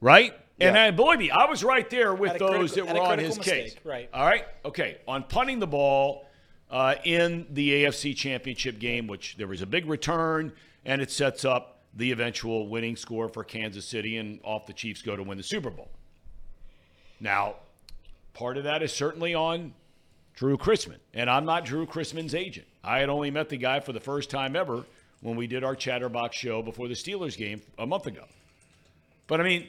right? 0.00 0.32
And 0.60 0.76
Yeah. 0.76 0.84
I, 0.84 0.90
believe 0.90 1.18
me, 1.18 1.30
I 1.30 1.44
was 1.46 1.64
right 1.64 1.88
there 1.88 2.14
with 2.14 2.38
those 2.38 2.72
critical- 2.72 2.86
that 2.86 2.94
were 2.94 3.00
on 3.00 3.16
critical 3.18 3.36
his 3.36 3.44
case. 3.44 3.76
right. 3.84 4.08
All 4.12 4.24
right? 4.26 4.44
Okay. 4.64 4.98
On 5.08 5.22
punting 5.22 5.58
the 5.58 5.66
ball 5.66 6.26
uh, 6.70 6.94
in 7.04 7.46
the 7.50 7.84
AFC 7.84 8.14
Championship 8.16 8.78
game, 8.78 9.06
which 9.06 9.36
there 9.36 9.46
was 9.46 9.60
a 9.62 9.66
big 9.66 9.86
return, 9.86 10.52
and 10.84 11.00
it 11.02 11.10
sets 11.10 11.44
up 11.44 11.81
the 11.94 12.10
eventual 12.12 12.68
winning 12.68 12.96
score 12.96 13.28
for 13.28 13.44
Kansas 13.44 13.84
City, 13.84 14.16
and 14.16 14.40
off 14.44 14.66
the 14.66 14.72
Chiefs 14.72 15.02
go 15.02 15.16
to 15.16 15.22
win 15.22 15.36
the 15.36 15.44
Super 15.44 15.70
Bowl. 15.70 15.90
Now, 17.20 17.56
part 18.34 18.56
of 18.56 18.64
that 18.64 18.82
is 18.82 18.92
certainly 18.92 19.34
on 19.34 19.74
Drew 20.34 20.56
Chrisman. 20.56 20.98
And 21.14 21.28
I'm 21.28 21.44
not 21.44 21.64
Drew 21.64 21.86
Chrisman's 21.86 22.34
agent. 22.34 22.66
I 22.82 22.98
had 22.98 23.08
only 23.08 23.30
met 23.30 23.48
the 23.48 23.56
guy 23.56 23.80
for 23.80 23.92
the 23.92 24.00
first 24.00 24.30
time 24.30 24.56
ever 24.56 24.84
when 25.20 25.36
we 25.36 25.46
did 25.46 25.62
our 25.62 25.76
Chatterbox 25.76 26.36
show 26.36 26.62
before 26.62 26.88
the 26.88 26.94
Steelers 26.94 27.36
game 27.36 27.62
a 27.78 27.86
month 27.86 28.06
ago. 28.06 28.24
But 29.26 29.40
I 29.40 29.44
mean, 29.44 29.68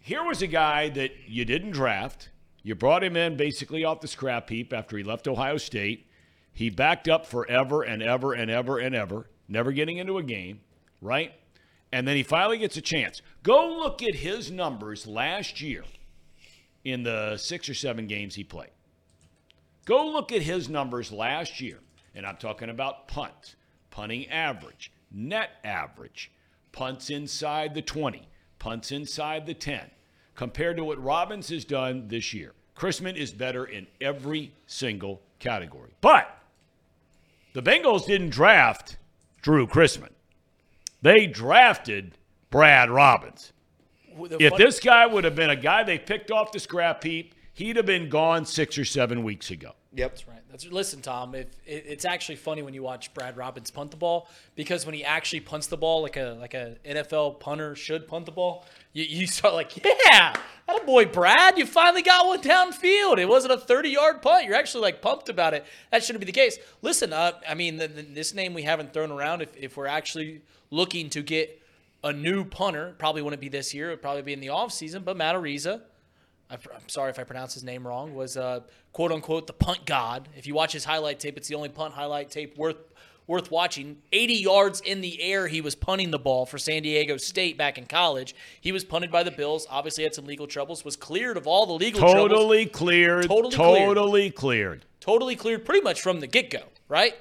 here 0.00 0.24
was 0.24 0.42
a 0.42 0.46
guy 0.46 0.88
that 0.90 1.12
you 1.26 1.44
didn't 1.44 1.70
draft. 1.70 2.28
You 2.62 2.74
brought 2.74 3.02
him 3.02 3.16
in 3.16 3.36
basically 3.36 3.84
off 3.84 4.00
the 4.00 4.08
scrap 4.08 4.48
heap 4.50 4.72
after 4.72 4.98
he 4.98 5.04
left 5.04 5.26
Ohio 5.26 5.56
State. 5.56 6.06
He 6.52 6.70
backed 6.70 7.08
up 7.08 7.24
forever 7.24 7.82
and 7.82 8.02
ever 8.02 8.32
and 8.32 8.50
ever 8.50 8.78
and 8.78 8.94
ever, 8.94 9.26
never 9.48 9.72
getting 9.72 9.96
into 9.96 10.18
a 10.18 10.22
game, 10.22 10.60
right? 11.00 11.32
And 11.92 12.06
then 12.06 12.16
he 12.16 12.22
finally 12.22 12.58
gets 12.58 12.76
a 12.76 12.82
chance. 12.82 13.22
Go 13.42 13.78
look 13.78 14.02
at 14.02 14.14
his 14.14 14.50
numbers 14.50 15.06
last 15.06 15.60
year 15.60 15.84
in 16.84 17.02
the 17.02 17.36
six 17.36 17.68
or 17.68 17.74
seven 17.74 18.06
games 18.06 18.34
he 18.34 18.44
played. 18.44 18.70
Go 19.86 20.06
look 20.06 20.32
at 20.32 20.42
his 20.42 20.68
numbers 20.68 21.10
last 21.10 21.60
year, 21.60 21.78
and 22.14 22.26
I'm 22.26 22.36
talking 22.36 22.68
about 22.68 23.08
punts, 23.08 23.56
punting 23.90 24.28
average, 24.28 24.92
net 25.10 25.50
average, 25.64 26.30
punts 26.72 27.08
inside 27.08 27.74
the 27.74 27.80
20, 27.80 28.28
punts 28.58 28.92
inside 28.92 29.46
the 29.46 29.54
10, 29.54 29.80
compared 30.34 30.76
to 30.76 30.84
what 30.84 31.02
Robbins 31.02 31.48
has 31.48 31.64
done 31.64 32.08
this 32.08 32.34
year. 32.34 32.52
Chrisman 32.76 33.16
is 33.16 33.32
better 33.32 33.64
in 33.64 33.86
every 34.00 34.52
single 34.66 35.22
category. 35.38 35.90
But 36.02 36.38
the 37.54 37.62
Bengals 37.62 38.06
didn't 38.06 38.30
draft 38.30 38.97
Drew 39.42 39.66
Chrisman. 39.66 40.10
They 41.02 41.26
drafted 41.26 42.18
Brad 42.50 42.90
Robbins. 42.90 43.52
The 44.16 44.42
If 44.42 44.50
fun- 44.50 44.58
this 44.58 44.80
guy 44.80 45.06
would 45.06 45.24
have 45.24 45.36
been 45.36 45.50
a 45.50 45.56
guy 45.56 45.84
they 45.84 45.98
picked 45.98 46.30
off 46.30 46.50
the 46.50 46.58
scrap 46.58 47.04
heap, 47.04 47.34
he'd 47.52 47.76
have 47.76 47.86
been 47.86 48.08
gone 48.08 48.44
six 48.44 48.76
or 48.76 48.84
seven 48.84 49.22
weeks 49.22 49.50
ago. 49.50 49.72
Yep. 49.94 50.10
That's 50.10 50.28
right. 50.28 50.38
That's 50.50 50.66
listen, 50.66 51.00
Tom. 51.00 51.34
If 51.34 51.46
it, 51.66 51.84
it's 51.86 52.04
actually 52.04 52.36
funny 52.36 52.62
when 52.62 52.74
you 52.74 52.82
watch 52.82 53.12
Brad 53.14 53.36
Robbins 53.36 53.70
punt 53.70 53.90
the 53.90 53.96
ball 53.96 54.28
because 54.54 54.84
when 54.86 54.94
he 54.94 55.04
actually 55.04 55.40
punts 55.40 55.66
the 55.66 55.76
ball 55.76 56.02
like 56.02 56.16
a 56.16 56.36
like 56.40 56.54
a 56.54 56.76
NFL 56.86 57.38
punter 57.40 57.74
should 57.74 58.06
punt 58.08 58.26
the 58.26 58.32
ball, 58.32 58.64
you, 58.98 59.20
you 59.20 59.26
start 59.26 59.54
like, 59.54 59.76
yeah, 59.76 60.34
that 60.66 60.86
boy 60.86 61.06
Brad, 61.06 61.56
you 61.56 61.66
finally 61.66 62.02
got 62.02 62.26
one 62.26 62.42
downfield. 62.42 63.18
It 63.18 63.28
wasn't 63.28 63.52
a 63.52 63.58
30 63.58 63.90
yard 63.90 64.22
punt. 64.22 64.44
You're 64.44 64.56
actually 64.56 64.82
like 64.82 65.00
pumped 65.00 65.28
about 65.28 65.54
it. 65.54 65.64
That 65.92 66.02
shouldn't 66.02 66.20
be 66.20 66.26
the 66.26 66.32
case. 66.32 66.58
Listen, 66.82 67.12
uh, 67.12 67.32
I 67.48 67.54
mean, 67.54 67.76
the, 67.76 67.88
the, 67.88 68.02
this 68.02 68.34
name 68.34 68.54
we 68.54 68.62
haven't 68.62 68.92
thrown 68.92 69.12
around. 69.12 69.42
If 69.42 69.56
if 69.56 69.76
we're 69.76 69.86
actually 69.86 70.42
looking 70.70 71.10
to 71.10 71.22
get 71.22 71.62
a 72.02 72.12
new 72.12 72.44
punter, 72.44 72.94
probably 72.98 73.22
wouldn't 73.22 73.40
be 73.40 73.48
this 73.48 73.72
year. 73.72 73.88
It 73.88 73.92
would 73.94 74.02
probably 74.02 74.22
be 74.22 74.32
in 74.32 74.40
the 74.40 74.48
offseason, 74.48 75.04
but 75.04 75.16
Matt 75.16 75.36
Araiza. 75.36 75.82
I'm 76.50 76.88
sorry 76.88 77.10
if 77.10 77.18
I 77.18 77.24
pronounced 77.24 77.52
his 77.52 77.62
name 77.62 77.86
wrong, 77.86 78.14
was 78.14 78.38
uh, 78.38 78.60
quote 78.94 79.12
unquote 79.12 79.46
the 79.46 79.52
punt 79.52 79.84
god. 79.84 80.28
If 80.34 80.46
you 80.46 80.54
watch 80.54 80.72
his 80.72 80.84
highlight 80.84 81.20
tape, 81.20 81.36
it's 81.36 81.46
the 81.46 81.54
only 81.54 81.68
punt 81.68 81.92
highlight 81.92 82.30
tape 82.30 82.56
worth 82.56 82.78
worth 83.28 83.52
watching. 83.52 83.98
80 84.10 84.34
yards 84.34 84.80
in 84.80 85.00
the 85.00 85.22
air, 85.22 85.46
he 85.46 85.60
was 85.60 85.76
punting 85.76 86.10
the 86.10 86.18
ball 86.18 86.46
for 86.46 86.58
San 86.58 86.82
Diego 86.82 87.16
State 87.16 87.56
back 87.56 87.78
in 87.78 87.86
college. 87.86 88.34
He 88.60 88.72
was 88.72 88.82
punted 88.82 89.12
by 89.12 89.22
the 89.22 89.30
Bills. 89.30 89.68
Obviously, 89.70 90.02
had 90.02 90.14
some 90.14 90.24
legal 90.24 90.48
troubles. 90.48 90.84
Was 90.84 90.96
cleared 90.96 91.36
of 91.36 91.46
all 91.46 91.66
the 91.66 91.74
legal 91.74 92.00
troubles. 92.00 92.30
Totally 92.30 92.66
cleared. 92.66 93.28
Totally 93.28 93.54
cleared. 93.54 93.96
totally 93.96 94.30
cleared. 94.32 94.84
Totally 94.98 95.36
cleared, 95.36 95.64
pretty 95.64 95.82
much 95.82 96.00
from 96.00 96.18
the 96.18 96.26
get 96.26 96.50
go, 96.50 96.62
right? 96.88 97.14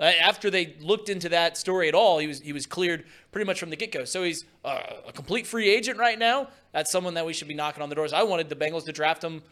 Uh, 0.00 0.04
after 0.04 0.50
they 0.50 0.74
looked 0.80 1.10
into 1.10 1.28
that 1.28 1.58
story 1.58 1.86
at 1.86 1.94
all, 1.94 2.18
he 2.18 2.26
was 2.26 2.40
he 2.40 2.54
was 2.54 2.64
cleared 2.66 3.04
pretty 3.32 3.46
much 3.46 3.60
from 3.60 3.68
the 3.68 3.76
get 3.76 3.92
go. 3.92 4.04
So 4.04 4.22
he's 4.22 4.46
uh, 4.64 4.80
a 5.06 5.12
complete 5.12 5.46
free 5.46 5.68
agent 5.68 5.98
right 5.98 6.18
now. 6.18 6.48
That's 6.72 6.90
someone 6.90 7.14
that 7.14 7.26
we 7.26 7.34
should 7.34 7.48
be 7.48 7.54
knocking 7.54 7.82
on 7.82 7.90
the 7.90 7.94
doors. 7.94 8.12
I 8.12 8.22
wanted 8.22 8.48
the 8.48 8.56
Bengals 8.56 8.84
to 8.86 8.92
draft 8.92 9.22
him 9.22 9.42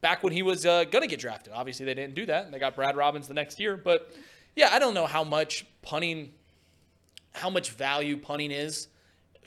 back 0.00 0.22
when 0.22 0.32
he 0.32 0.42
was 0.42 0.64
uh, 0.64 0.84
going 0.84 1.02
to 1.02 1.08
get 1.08 1.18
drafted. 1.18 1.52
Obviously, 1.52 1.86
they 1.86 1.94
didn't 1.94 2.14
do 2.14 2.26
that. 2.26 2.52
They 2.52 2.58
got 2.60 2.76
Brad 2.76 2.96
Robbins 2.96 3.26
the 3.26 3.34
next 3.34 3.58
year. 3.58 3.76
But 3.76 4.12
yeah, 4.56 4.70
I 4.72 4.78
don't 4.78 4.94
know 4.94 5.06
how 5.06 5.22
much 5.22 5.66
punting, 5.82 6.32
how 7.32 7.50
much 7.50 7.70
value 7.70 8.16
punting 8.16 8.50
is 8.50 8.88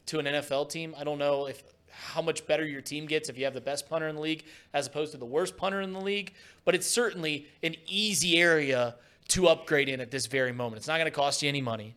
to 0.06 0.20
an 0.20 0.26
NFL 0.26 0.70
team. 0.70 0.96
I 0.98 1.04
don't 1.04 1.18
know 1.18 1.48
if 1.48 1.64
how 1.92 2.22
much 2.22 2.48
better 2.48 2.66
your 2.66 2.82
team 2.82 3.06
gets 3.06 3.28
if 3.28 3.38
you 3.38 3.44
have 3.44 3.54
the 3.54 3.62
best 3.62 3.90
punter 3.90 4.08
in 4.08 4.16
the 4.16 4.22
league 4.22 4.46
as 4.74 4.88
opposed 4.88 5.12
to 5.12 5.18
the 5.18 5.26
worst 5.26 5.58
punter 5.58 5.82
in 5.82 5.92
the 5.92 6.00
league. 6.00 6.34
But 6.64 6.76
it's 6.76 6.88
certainly 6.88 7.48
an 7.62 7.76
easy 7.88 8.40
area 8.40 8.96
to 9.30 9.48
upgrade 9.48 9.90
in 9.90 10.00
at 10.00 10.12
this 10.12 10.28
very 10.28 10.54
moment. 10.54 10.78
It's 10.78 10.88
not 10.88 10.96
going 10.96 11.06
to 11.06 11.12
cost 11.12 11.42
you 11.42 11.50
any 11.50 11.62
money. 11.62 11.96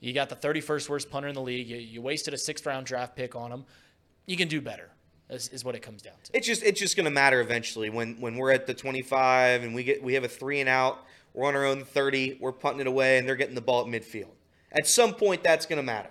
You 0.00 0.12
got 0.12 0.28
the 0.28 0.36
31st 0.36 0.88
worst 0.88 1.10
punter 1.10 1.28
in 1.28 1.34
the 1.34 1.42
league. 1.42 1.68
You, 1.68 1.76
you 1.76 2.02
wasted 2.02 2.34
a 2.34 2.38
sixth 2.38 2.66
round 2.66 2.86
draft 2.86 3.16
pick 3.16 3.36
on 3.36 3.52
him. 3.52 3.64
You 4.26 4.36
can 4.36 4.48
do 4.48 4.60
better. 4.60 4.90
Is, 5.28 5.48
is 5.48 5.64
what 5.64 5.74
it 5.74 5.82
comes 5.82 6.02
down 6.02 6.14
to. 6.22 6.36
It's 6.36 6.46
just 6.46 6.62
it's 6.62 6.78
just 6.78 6.96
gonna 6.96 7.10
matter 7.10 7.40
eventually 7.40 7.90
when 7.90 8.20
when 8.20 8.36
we're 8.36 8.52
at 8.52 8.68
the 8.68 8.74
25 8.74 9.64
and 9.64 9.74
we 9.74 9.82
get 9.82 10.00
we 10.00 10.14
have 10.14 10.22
a 10.22 10.28
three 10.28 10.60
and 10.60 10.68
out. 10.68 11.04
We're 11.36 11.46
on 11.46 11.54
our 11.54 11.66
own 11.66 11.84
30. 11.84 12.38
We're 12.40 12.50
punting 12.50 12.80
it 12.80 12.86
away 12.86 13.18
and 13.18 13.28
they're 13.28 13.36
getting 13.36 13.54
the 13.54 13.60
ball 13.60 13.82
at 13.82 13.86
midfield. 13.86 14.32
At 14.72 14.86
some 14.86 15.14
point, 15.14 15.44
that's 15.44 15.66
gonna 15.66 15.82
matter. 15.82 16.10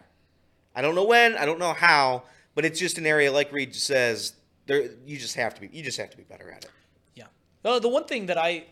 I 0.75 0.81
don't 0.81 0.95
know 0.95 1.03
when. 1.03 1.35
I 1.35 1.45
don't 1.45 1.59
know 1.59 1.73
how. 1.73 2.23
But 2.53 2.63
it's 2.63 2.79
just 2.79 2.97
an 2.97 3.05
area 3.05 3.31
like 3.31 3.51
Reed 3.51 3.75
says. 3.75 4.33
There, 4.67 4.91
you 5.05 5.17
just 5.17 5.35
have 5.35 5.53
to 5.55 5.61
be. 5.61 5.69
You 5.73 5.83
just 5.83 5.97
have 5.97 6.09
to 6.11 6.17
be 6.17 6.23
better 6.23 6.49
at 6.51 6.63
it. 6.63 6.71
Yeah. 7.15 7.25
Uh, 7.63 7.79
the 7.79 7.89
one 7.89 8.05
thing 8.05 8.27
that 8.27 8.37
I 8.37 8.65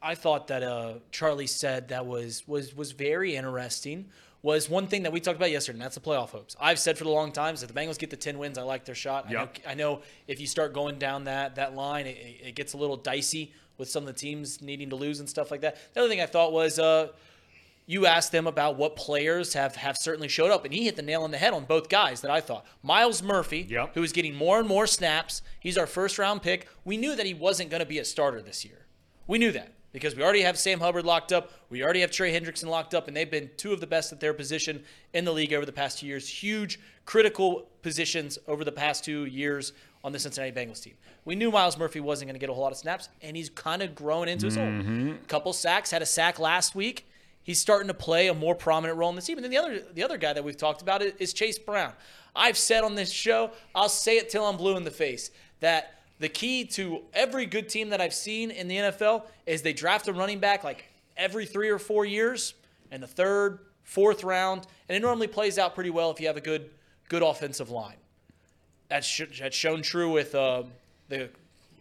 I 0.00 0.14
thought 0.14 0.48
that 0.48 0.62
uh, 0.62 0.94
Charlie 1.10 1.46
said 1.46 1.88
that 1.88 2.06
was 2.06 2.46
was 2.46 2.76
was 2.76 2.92
very 2.92 3.34
interesting 3.34 4.10
was 4.42 4.68
one 4.68 4.86
thing 4.86 5.04
that 5.04 5.12
we 5.12 5.20
talked 5.20 5.36
about 5.36 5.50
yesterday, 5.50 5.76
and 5.76 5.82
that's 5.82 5.94
the 5.94 6.02
playoff 6.02 6.28
hopes. 6.28 6.54
I've 6.60 6.78
said 6.78 6.98
for 6.98 7.04
the 7.04 7.10
long 7.10 7.32
times 7.32 7.62
if 7.62 7.72
the 7.72 7.80
Bengals 7.80 7.98
get 7.98 8.10
the 8.10 8.16
10 8.16 8.36
wins, 8.36 8.58
I 8.58 8.62
like 8.62 8.84
their 8.84 8.94
shot. 8.94 9.30
Yep. 9.30 9.56
I, 9.66 9.70
know, 9.70 9.70
I 9.70 9.74
know 9.96 10.02
if 10.28 10.38
you 10.38 10.46
start 10.46 10.74
going 10.74 10.98
down 10.98 11.24
that 11.24 11.54
that 11.54 11.74
line, 11.74 12.06
it, 12.06 12.18
it 12.44 12.54
gets 12.54 12.74
a 12.74 12.76
little 12.76 12.98
dicey 12.98 13.54
with 13.78 13.88
some 13.88 14.02
of 14.02 14.06
the 14.06 14.18
teams 14.18 14.62
needing 14.62 14.90
to 14.90 14.96
lose 14.96 15.20
and 15.20 15.28
stuff 15.28 15.50
like 15.50 15.60
that. 15.62 15.76
The 15.94 16.00
other 16.00 16.08
thing 16.08 16.20
I 16.20 16.26
thought 16.26 16.52
was 16.52 16.78
uh, 16.78 17.08
you 17.86 18.06
asked 18.06 18.32
them 18.32 18.46
about 18.46 18.76
what 18.76 18.96
players 18.96 19.52
have, 19.54 19.76
have 19.76 19.96
certainly 19.98 20.28
showed 20.28 20.50
up, 20.50 20.64
and 20.64 20.72
he 20.72 20.84
hit 20.84 20.96
the 20.96 21.02
nail 21.02 21.22
on 21.22 21.30
the 21.30 21.38
head 21.38 21.52
on 21.52 21.64
both 21.64 21.88
guys 21.88 22.22
that 22.22 22.30
I 22.30 22.40
thought. 22.40 22.64
Myles 22.82 23.22
Murphy, 23.22 23.66
Yep. 23.68 23.94
who 23.94 24.02
is 24.02 24.12
getting 24.12 24.34
more 24.34 24.58
and 24.58 24.66
more 24.68 24.86
snaps, 24.86 25.42
he's 25.60 25.76
our 25.76 25.86
first 25.86 26.18
round 26.18 26.42
pick. 26.42 26.68
We 26.84 26.96
knew 26.96 27.14
that 27.14 27.26
he 27.26 27.34
wasn't 27.34 27.70
going 27.70 27.80
to 27.80 27.86
be 27.86 27.98
a 27.98 28.04
starter 28.04 28.40
this 28.40 28.64
year. 28.64 28.86
We 29.26 29.38
knew 29.38 29.52
that 29.52 29.72
because 29.92 30.16
we 30.16 30.22
already 30.22 30.42
have 30.42 30.58
Sam 30.58 30.80
Hubbard 30.80 31.04
locked 31.04 31.32
up. 31.32 31.52
We 31.70 31.84
already 31.84 32.00
have 32.00 32.10
Trey 32.10 32.32
Hendrickson 32.32 32.66
locked 32.68 32.94
up, 32.94 33.06
and 33.06 33.16
they've 33.16 33.30
been 33.30 33.50
two 33.56 33.72
of 33.72 33.80
the 33.80 33.86
best 33.86 34.12
at 34.12 34.20
their 34.20 34.34
position 34.34 34.82
in 35.12 35.24
the 35.24 35.32
league 35.32 35.52
over 35.52 35.64
the 35.66 35.72
past 35.72 35.98
two 35.98 36.06
years. 36.06 36.26
Huge, 36.28 36.80
critical 37.04 37.68
positions 37.82 38.38
over 38.48 38.64
the 38.64 38.72
past 38.72 39.04
two 39.04 39.26
years 39.26 39.72
on 40.04 40.12
the 40.12 40.18
Cincinnati 40.18 40.52
Bengals 40.52 40.82
team. 40.82 40.94
We 41.24 41.34
knew 41.34 41.50
Myles 41.50 41.78
Murphy 41.78 41.98
wasn't 41.98 42.28
going 42.28 42.34
to 42.34 42.38
get 42.38 42.50
a 42.50 42.52
whole 42.52 42.62
lot 42.62 42.72
of 42.72 42.78
snaps, 42.78 43.08
and 43.22 43.34
he's 43.36 43.48
kind 43.48 43.82
of 43.82 43.94
grown 43.94 44.28
into 44.28 44.44
his 44.44 44.58
own. 44.58 44.82
Mm-hmm. 44.82 45.24
Couple 45.26 45.52
sacks, 45.54 45.90
had 45.90 46.02
a 46.02 46.06
sack 46.06 46.38
last 46.38 46.74
week. 46.74 47.08
He's 47.42 47.58
starting 47.58 47.88
to 47.88 47.94
play 47.94 48.28
a 48.28 48.34
more 48.34 48.54
prominent 48.54 48.98
role 48.98 49.10
in 49.10 49.16
the 49.16 49.22
team. 49.22 49.38
And 49.38 49.44
then 49.44 49.50
the 49.50 49.58
other, 49.58 49.80
the 49.94 50.02
other 50.02 50.18
guy 50.18 50.34
that 50.34 50.44
we've 50.44 50.56
talked 50.56 50.82
about 50.82 51.02
is, 51.02 51.14
is 51.18 51.32
Chase 51.32 51.58
Brown. 51.58 51.92
I've 52.36 52.58
said 52.58 52.84
on 52.84 52.94
this 52.94 53.10
show, 53.10 53.50
I'll 53.74 53.88
say 53.88 54.18
it 54.18 54.28
till 54.28 54.44
I'm 54.44 54.56
blue 54.56 54.76
in 54.76 54.84
the 54.84 54.90
face, 54.90 55.30
that 55.60 55.94
the 56.18 56.28
key 56.28 56.64
to 56.66 57.02
every 57.14 57.46
good 57.46 57.68
team 57.68 57.88
that 57.90 58.00
I've 58.00 58.14
seen 58.14 58.50
in 58.50 58.68
the 58.68 58.76
NFL 58.76 59.24
is 59.46 59.62
they 59.62 59.72
draft 59.72 60.06
a 60.08 60.12
running 60.12 60.38
back 60.38 60.64
like 60.64 60.84
every 61.16 61.46
three 61.46 61.70
or 61.70 61.78
four 61.78 62.04
years 62.04 62.54
in 62.90 63.00
the 63.00 63.06
third, 63.06 63.60
fourth 63.82 64.22
round, 64.22 64.66
and 64.88 64.96
it 64.96 65.00
normally 65.00 65.28
plays 65.28 65.58
out 65.58 65.74
pretty 65.74 65.90
well 65.90 66.10
if 66.10 66.20
you 66.20 66.26
have 66.26 66.36
a 66.36 66.42
good, 66.42 66.70
good 67.08 67.22
offensive 67.22 67.70
line. 67.70 67.96
That's, 68.88 69.06
sh- 69.06 69.38
that's 69.40 69.56
shown 69.56 69.82
true 69.82 70.10
with 70.10 70.34
uh, 70.34 70.64
the, 71.08 71.30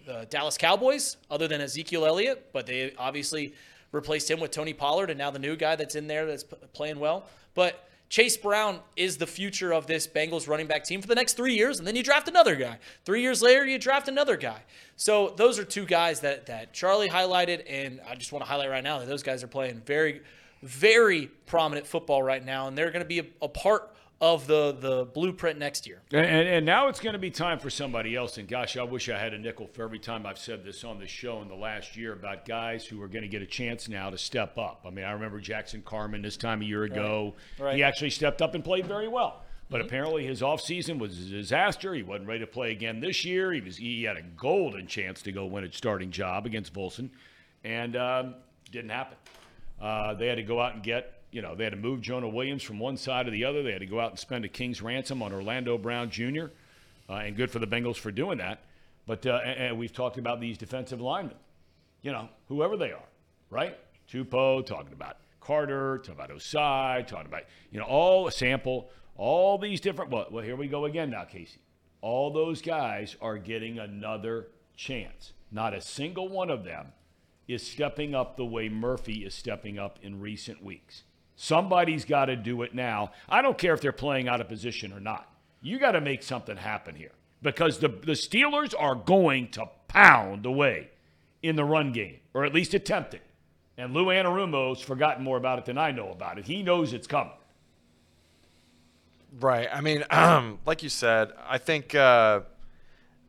the 0.06 0.28
Dallas 0.30 0.58
Cowboys, 0.58 1.18
other 1.30 1.48
than 1.48 1.62
Ezekiel 1.62 2.06
Elliott, 2.06 2.50
but 2.54 2.66
they 2.66 2.94
obviously 2.98 3.54
replaced 3.92 4.30
him 4.30 4.40
with 4.40 4.52
Tony 4.52 4.74
Pollard, 4.74 5.10
and 5.10 5.18
now 5.18 5.32
the 5.32 5.40
new 5.40 5.56
guy 5.56 5.76
that's 5.76 5.96
in 5.96 6.08
there 6.08 6.26
that's 6.26 6.44
p- 6.44 6.56
playing 6.74 7.00
well. 7.00 7.26
But 7.54 7.88
Chase 8.10 8.38
Brown 8.38 8.80
is 8.96 9.18
the 9.18 9.26
future 9.26 9.74
of 9.74 9.88
this 9.88 10.08
Bengals 10.08 10.48
running 10.48 10.68
back 10.68 10.84
team 10.84 11.02
for 11.02 11.08
the 11.08 11.16
next 11.16 11.34
three 11.34 11.56
years, 11.56 11.80
and 11.80 11.88
then 11.88 11.96
you 11.96 12.04
draft 12.04 12.28
another 12.28 12.56
guy. 12.56 12.78
Three 13.06 13.22
years 13.22 13.42
later, 13.42 13.66
you 13.66 13.80
draft 13.80 14.08
another 14.08 14.38
guy. 14.38 14.62
So 14.98 15.34
those 15.36 15.58
are 15.58 15.64
two 15.64 15.86
guys 15.86 16.20
that 16.22 16.46
that 16.46 16.74
Charlie 16.74 17.10
highlighted, 17.10 17.64
and 17.68 18.02
I 18.08 18.16
just 18.16 18.32
want 18.32 18.44
to 18.46 18.50
highlight 18.50 18.70
right 18.70 18.84
now 18.84 19.00
that 19.00 19.08
those 19.08 19.24
guys 19.24 19.44
are 19.44 19.48
playing 19.48 19.82
very, 19.86 20.22
very 20.62 21.28
prominent 21.48 21.88
football 21.88 22.22
right 22.22 22.44
now, 22.44 22.68
and 22.68 22.78
they're 22.78 22.92
going 22.92 23.02
to 23.04 23.08
be 23.08 23.20
a, 23.20 23.26
a 23.42 23.50
part 23.50 23.93
of 24.24 24.48
the 24.48 24.72
the 24.80 25.04
blueprint 25.04 25.60
next 25.60 25.86
year. 25.86 26.02
And, 26.14 26.48
and, 26.48 26.66
now 26.66 26.88
it's 26.88 27.02
going 27.02 27.12
to 27.12 27.20
be 27.20 27.30
time 27.30 27.60
for 27.60 27.70
somebody 27.70 28.16
else. 28.16 28.38
And 28.38 28.48
gosh, 28.48 28.78
I 28.78 28.84
wish 28.84 29.10
I 29.10 29.20
had 29.20 29.34
a 29.34 29.38
nickel 29.38 29.68
for 29.68 29.84
every 29.84 30.00
time 30.00 30.26
I've 30.26 30.38
said 30.38 30.64
this 30.64 30.86
on 30.86 30.98
the 30.98 31.08
show 31.08 31.42
in 31.42 31.50
the 31.50 31.56
last 31.56 31.98
year 31.98 32.14
about 32.14 32.46
guys 32.46 32.86
who 32.86 33.02
are 33.02 33.10
going 33.10 33.24
to 33.24 33.28
get 33.28 33.42
a 33.42 33.46
chance 33.46 33.90
now 33.90 34.10
to 34.10 34.18
step 34.18 34.58
up. 34.58 34.86
I 34.88 34.92
mean, 34.92 35.04
I 35.04 35.12
remember 35.12 35.42
Jackson 35.42 35.82
Carman 35.82 36.22
this 36.22 36.38
time 36.38 36.62
a 36.62 36.66
year 36.66 36.84
ago. 36.84 37.36
Right. 37.60 37.76
He 37.76 37.84
actually 37.84 38.12
stepped 38.12 38.42
up 38.42 38.56
and 38.56 38.64
played 38.64 38.88
very 38.88 39.10
well. 39.10 39.44
But 39.70 39.82
apparently 39.82 40.26
his 40.26 40.42
offseason 40.42 41.00
was 41.00 41.20
a 41.20 41.30
disaster. 41.30 41.94
He 41.94 42.04
wasn't 42.04 42.30
ready 42.30 42.42
to 42.42 42.48
play 42.48 42.72
again 42.72 43.02
this 43.02 43.26
year. 43.26 43.52
He 43.52 43.60
was 43.60 43.76
he 43.76 44.04
had 44.04 44.16
a 44.16 44.22
golden 44.22 44.88
chance 44.88 45.22
to 45.24 45.34
go 45.34 45.48
win 45.48 45.66
a 45.66 45.72
starting 45.74 46.12
job 46.12 46.46
against 46.46 46.74
Volson, 46.74 47.10
and 47.66 47.98
um, 47.98 48.36
didn't 48.72 48.92
happen. 48.92 49.18
Uh, 49.82 50.14
they 50.14 50.28
had 50.28 50.36
to 50.36 50.44
go 50.44 50.62
out 50.62 50.76
and 50.76 50.84
get, 50.84 51.23
you 51.34 51.42
know, 51.42 51.56
they 51.56 51.64
had 51.64 51.72
to 51.72 51.80
move 51.80 52.02
Jonah 52.02 52.30
Williams 52.30 52.62
from 52.62 52.80
one 52.80 52.96
side 52.96 53.26
to 53.26 53.32
the 53.32 53.44
other. 53.44 53.64
They 53.64 53.72
had 53.72 53.82
to 53.82 53.88
go 53.88 54.00
out 54.00 54.12
and 54.12 54.20
spend 54.20 54.46
a 54.46 54.48
king's 54.48 54.82
ransom 54.82 55.24
on 55.24 55.34
Orlando 55.34 55.78
Brown 55.78 56.12
Jr. 56.12 56.46
Uh, 57.10 57.14
and 57.14 57.36
good 57.36 57.50
for 57.50 57.60
the 57.60 57.68
Bengals 57.68 57.98
for 57.98 58.12
doing 58.12 58.38
that. 58.38 58.64
But 59.08 59.26
uh, 59.26 59.40
and, 59.44 59.60
and 59.60 59.80
we've 59.80 59.92
talked 59.92 60.18
about 60.18 60.40
these 60.40 60.58
defensive 60.58 61.02
linemen, 61.02 61.36
you 62.04 62.12
know, 62.12 62.30
whoever 62.48 62.78
they 62.78 62.92
are, 62.92 63.10
right? 63.50 63.78
Tupou 64.10 64.66
talking 64.66 64.94
about 64.94 65.18
Carter, 65.42 65.98
talking 65.98 66.14
about 66.14 66.30
Ossai, 66.30 67.06
talking 67.06 67.28
about 67.28 67.44
you 67.72 67.80
know 67.80 67.86
all 67.86 68.28
a 68.28 68.32
sample, 68.32 68.92
all 69.18 69.58
these 69.58 69.82
different. 69.82 70.12
Well, 70.12 70.28
well, 70.32 70.44
here 70.44 70.56
we 70.56 70.68
go 70.68 70.86
again 70.86 71.10
now, 71.10 71.24
Casey. 71.26 71.60
All 72.02 72.32
those 72.32 72.62
guys 72.62 73.18
are 73.22 73.38
getting 73.38 73.80
another 73.80 74.50
chance. 74.78 75.34
Not 75.52 75.74
a 75.74 75.82
single 75.82 76.30
one 76.30 76.50
of 76.50 76.64
them 76.64 76.88
is 77.48 77.66
stepping 77.66 78.16
up 78.16 78.38
the 78.38 78.46
way 78.46 78.70
Murphy 78.70 79.26
is 79.26 79.34
stepping 79.34 79.78
up 79.78 80.00
in 80.02 80.20
recent 80.20 80.64
weeks. 80.64 81.04
Somebody's 81.44 82.06
got 82.06 82.28
to 82.28 82.38
do 82.38 82.62
it 82.62 82.74
now. 82.74 83.12
I 83.28 83.42
don't 83.42 83.58
care 83.58 83.74
if 83.74 83.82
they're 83.82 83.92
playing 83.92 84.30
out 84.30 84.40
of 84.40 84.48
position 84.48 84.94
or 84.94 85.02
not. 85.02 85.30
You 85.62 85.78
got 85.78 85.92
to 85.92 86.00
make 86.00 86.24
something 86.24 86.56
happen 86.56 86.96
here 86.96 87.12
because 87.42 87.80
the, 87.80 87.90
the 87.90 88.14
Steelers 88.14 88.74
are 88.80 88.96
going 88.96 89.50
to 89.52 89.66
pound 89.90 90.46
away 90.46 90.90
in 91.42 91.58
the 91.58 91.66
run 91.66 91.92
game, 91.92 92.22
or 92.34 92.46
at 92.46 92.54
least 92.54 92.74
attempt 92.74 93.14
it. 93.14 93.24
And 93.78 93.94
Lou 93.94 94.06
Anarumo's 94.06 94.80
forgotten 94.80 95.26
more 95.26 95.36
about 95.36 95.60
it 95.60 95.66
than 95.66 95.78
I 95.78 95.92
know 95.92 96.12
about 96.12 96.40
it. 96.40 96.46
He 96.46 96.64
knows 96.64 96.94
it's 96.94 97.08
coming. 97.08 97.34
Right. 99.38 99.68
I 99.70 99.82
mean, 99.82 100.06
um, 100.12 100.60
like 100.66 100.82
you 100.82 100.88
said, 100.88 101.34
I 101.46 101.58
think 101.58 101.94
uh, 101.94 102.40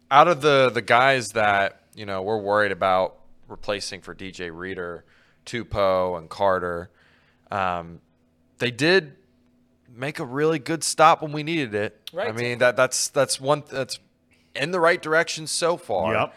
out 0.09 0.29
of 0.29 0.41
the 0.41 0.71
the 0.73 0.83
guys 0.83 1.33
that 1.33 1.81
you 1.97 2.07
know 2.07 2.23
we're 2.23 2.39
worried 2.39 2.71
about 2.71 3.17
replacing 3.49 4.03
for 4.03 4.15
DJ 4.15 4.57
Reader, 4.57 5.05
Tupou, 5.47 6.17
and 6.17 6.31
Carter, 6.31 6.91
um, 7.51 8.01
they 8.59 8.71
did 8.71 9.17
make 9.95 10.19
a 10.19 10.25
really 10.25 10.59
good 10.59 10.83
stop 10.83 11.23
when 11.23 11.33
we 11.33 11.43
needed 11.43 11.75
it. 11.75 12.11
Right. 12.13 12.29
I 12.29 12.33
mean 12.33 12.59
that 12.59 12.77
that's 12.77 13.09
that's 13.09 13.41
one 13.41 13.63
that's 13.71 13.99
in 14.55 14.71
the 14.71 14.81
right 14.81 15.01
direction 15.01 15.47
so 15.47 15.77
far. 15.77 16.15
Yep. 16.15 16.35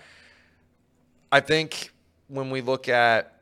I 1.31 1.39
think 1.39 1.91
when 2.27 2.49
we 2.49 2.61
look 2.61 2.88
at 2.89 3.34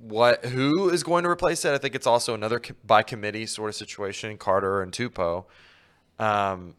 what 0.00 0.44
who 0.46 0.90
is 0.90 1.02
going 1.02 1.24
to 1.24 1.30
replace 1.30 1.64
it, 1.64 1.72
I 1.72 1.78
think 1.78 1.94
it's 1.94 2.06
also 2.06 2.34
another 2.34 2.60
by 2.84 3.02
committee 3.02 3.46
sort 3.46 3.70
of 3.70 3.74
situation. 3.74 4.36
Carter 4.36 4.82
and 4.82 4.92
Tupou. 4.92 5.44
Um, 6.18 6.74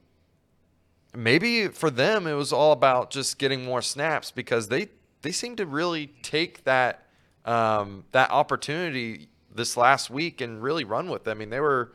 maybe 1.13 1.67
for 1.67 1.89
them 1.89 2.27
it 2.27 2.33
was 2.33 2.53
all 2.53 2.71
about 2.71 3.09
just 3.09 3.37
getting 3.37 3.63
more 3.63 3.81
snaps 3.81 4.31
because 4.31 4.67
they 4.67 4.89
they 5.21 5.31
seem 5.31 5.55
to 5.55 5.65
really 5.65 6.07
take 6.21 6.63
that 6.65 7.05
um, 7.45 8.05
that 8.11 8.31
opportunity 8.31 9.29
this 9.55 9.77
last 9.77 10.09
week 10.09 10.41
and 10.41 10.61
really 10.61 10.83
run 10.83 11.09
with 11.09 11.23
them. 11.23 11.37
I 11.37 11.39
mean, 11.39 11.49
they 11.49 11.59
were 11.59 11.91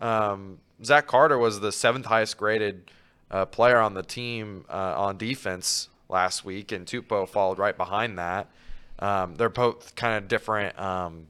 um, 0.00 0.58
Zach 0.84 1.06
Carter 1.06 1.38
was 1.38 1.60
the 1.60 1.72
seventh 1.72 2.06
highest 2.06 2.36
graded 2.36 2.90
uh, 3.30 3.46
player 3.46 3.78
on 3.78 3.94
the 3.94 4.02
team 4.02 4.64
uh, 4.68 4.94
on 4.96 5.16
defense 5.16 5.88
last 6.08 6.44
week, 6.44 6.72
and 6.72 6.86
Tupou 6.86 7.28
followed 7.28 7.58
right 7.58 7.76
behind 7.76 8.18
that. 8.18 8.48
Um, 8.98 9.34
they're 9.36 9.48
both 9.48 9.94
kind 9.94 10.16
of 10.16 10.28
different 10.28 10.78
um, 10.78 11.26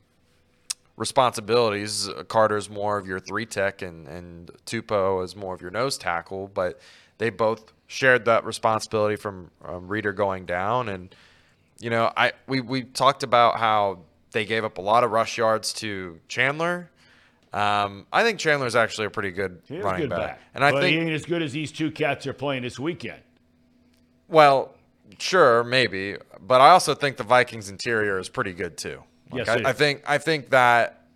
responsibilities. 0.96 2.08
Carter's 2.28 2.68
more 2.68 2.98
of 2.98 3.06
your 3.06 3.20
three 3.20 3.46
tech, 3.46 3.82
and 3.82 4.08
and 4.08 4.50
Tupou 4.66 5.24
is 5.24 5.36
more 5.36 5.54
of 5.54 5.62
your 5.62 5.70
nose 5.70 5.96
tackle, 5.96 6.50
but 6.52 6.80
they 7.18 7.30
both 7.30 7.72
shared 7.86 8.24
that 8.24 8.44
responsibility 8.44 9.16
from 9.16 9.50
um, 9.64 9.86
Reader 9.86 10.12
going 10.12 10.44
down. 10.44 10.88
And 10.88 11.14
you 11.78 11.90
know, 11.90 12.12
I 12.16 12.32
we 12.46 12.60
we 12.60 12.82
talked 12.82 13.22
about 13.22 13.58
how 13.58 14.00
they 14.32 14.44
gave 14.44 14.64
up 14.64 14.78
a 14.78 14.80
lot 14.80 15.04
of 15.04 15.10
rush 15.10 15.38
yards 15.38 15.72
to 15.74 16.18
Chandler. 16.28 16.90
Um, 17.52 18.06
I 18.12 18.22
think 18.22 18.38
Chandler's 18.38 18.74
actually 18.74 19.06
a 19.06 19.10
pretty 19.10 19.30
good 19.30 19.60
running 19.68 20.02
good 20.02 20.10
back, 20.10 20.18
back. 20.18 20.40
and 20.54 20.64
I 20.64 20.72
but 20.72 20.80
think 20.80 20.94
he 20.94 21.00
ain't 21.00 21.10
as 21.12 21.26
good 21.26 21.42
as 21.42 21.52
these 21.52 21.70
two 21.70 21.90
cats 21.90 22.26
are 22.26 22.32
playing 22.32 22.62
this 22.62 22.78
weekend. 22.78 23.20
Well, 24.28 24.74
sure, 25.18 25.62
maybe, 25.62 26.16
but 26.40 26.62
I 26.62 26.70
also 26.70 26.94
think 26.94 27.18
the 27.18 27.24
Vikings 27.24 27.68
interior 27.68 28.18
is 28.18 28.30
pretty 28.30 28.54
good 28.54 28.78
too. 28.78 29.02
Like, 29.30 29.46
Yes, 29.46 29.48
I, 29.48 29.68
I 29.68 29.72
think 29.74 30.02
I 30.06 30.18
think 30.18 30.50
that 30.50 31.06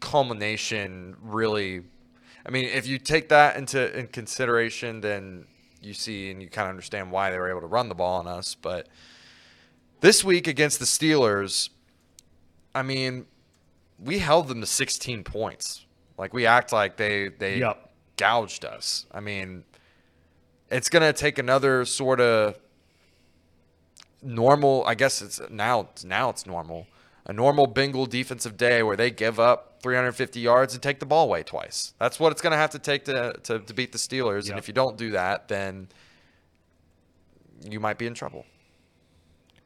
culmination 0.00 1.16
really. 1.22 1.82
I 2.44 2.50
mean, 2.50 2.66
if 2.66 2.86
you 2.86 2.98
take 2.98 3.30
that 3.30 3.56
into 3.56 3.98
in 3.98 4.08
consideration, 4.08 5.00
then 5.00 5.46
you 5.80 5.94
see 5.94 6.30
and 6.30 6.42
you 6.42 6.48
kind 6.48 6.66
of 6.66 6.70
understand 6.70 7.10
why 7.10 7.30
they 7.30 7.38
were 7.38 7.50
able 7.50 7.60
to 7.60 7.66
run 7.66 7.88
the 7.88 7.94
ball 7.94 8.18
on 8.18 8.26
us. 8.26 8.54
But 8.54 8.88
this 10.00 10.22
week 10.24 10.46
against 10.46 10.78
the 10.78 10.84
Steelers, 10.84 11.70
I 12.74 12.82
mean, 12.82 13.26
we 13.98 14.18
held 14.18 14.48
them 14.48 14.60
to 14.60 14.66
16 14.66 15.24
points. 15.24 15.86
Like 16.18 16.32
we 16.32 16.46
act 16.46 16.72
like 16.72 16.96
they 16.96 17.28
they 17.28 17.58
Yep. 17.58 17.90
gouged 18.16 18.64
us. 18.64 19.06
I 19.10 19.20
mean, 19.20 19.64
it's 20.70 20.88
gonna 20.88 21.12
take 21.12 21.38
another 21.38 21.84
sort 21.84 22.20
of 22.20 22.58
normal. 24.22 24.84
I 24.86 24.94
guess 24.94 25.22
it's 25.22 25.40
now. 25.50 25.88
Now 26.04 26.30
it's 26.30 26.46
normal. 26.46 26.86
A 27.26 27.32
normal 27.32 27.66
Bengal 27.66 28.06
defensive 28.06 28.56
day 28.56 28.82
where 28.82 28.96
they 28.96 29.10
give 29.10 29.38
up 29.38 29.78
350 29.82 30.40
yards 30.40 30.74
and 30.74 30.82
take 30.82 30.98
the 31.00 31.06
ball 31.06 31.24
away 31.26 31.42
twice. 31.42 31.94
That's 31.98 32.18
what 32.20 32.32
it's 32.32 32.40
gonna 32.42 32.56
have 32.56 32.70
to 32.70 32.78
take 32.78 33.04
to 33.06 33.34
to, 33.44 33.58
to 33.60 33.74
beat 33.74 33.92
the 33.92 33.98
Steelers. 33.98 34.48
And 34.50 34.58
if 34.58 34.68
you 34.68 34.74
don't 34.74 34.96
do 34.96 35.10
that, 35.12 35.48
then 35.48 35.88
you 37.68 37.80
might 37.80 37.98
be 37.98 38.06
in 38.06 38.14
trouble. 38.14 38.44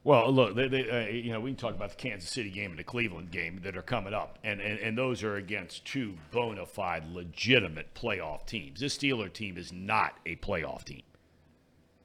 Well, 0.05 0.31
look, 0.31 0.55
they, 0.55 0.69
they, 0.69 0.91
uh, 0.91 1.09
you 1.09 1.33
know, 1.33 1.41
we 1.41 1.51
can 1.51 1.57
talk 1.57 1.75
about 1.75 1.89
the 1.89 1.97
Kansas 1.97 2.29
City 2.29 2.51
game 2.51 2.71
and 2.71 2.79
the 2.79 2.85
Cleveland 2.85 3.31
game 3.31 3.61
that 3.65 3.75
are 3.75 3.83
coming 3.83 4.13
up, 4.13 4.39
and, 4.45 4.61
and, 4.61 4.79
and 4.79 4.99
those 4.99 5.23
are 5.23 5.37
against 5.37 5.87
two 5.87 6.15
bona 6.31 6.67
fide, 6.67 7.11
legitimate 7.11 7.95
playoff 7.95 8.45
teams. 8.45 8.81
This 8.81 8.99
Steeler 8.99 9.33
team 9.33 9.57
is 9.57 9.73
not 9.73 10.19
a 10.27 10.37
playoff 10.37 10.85
team. 10.85 11.03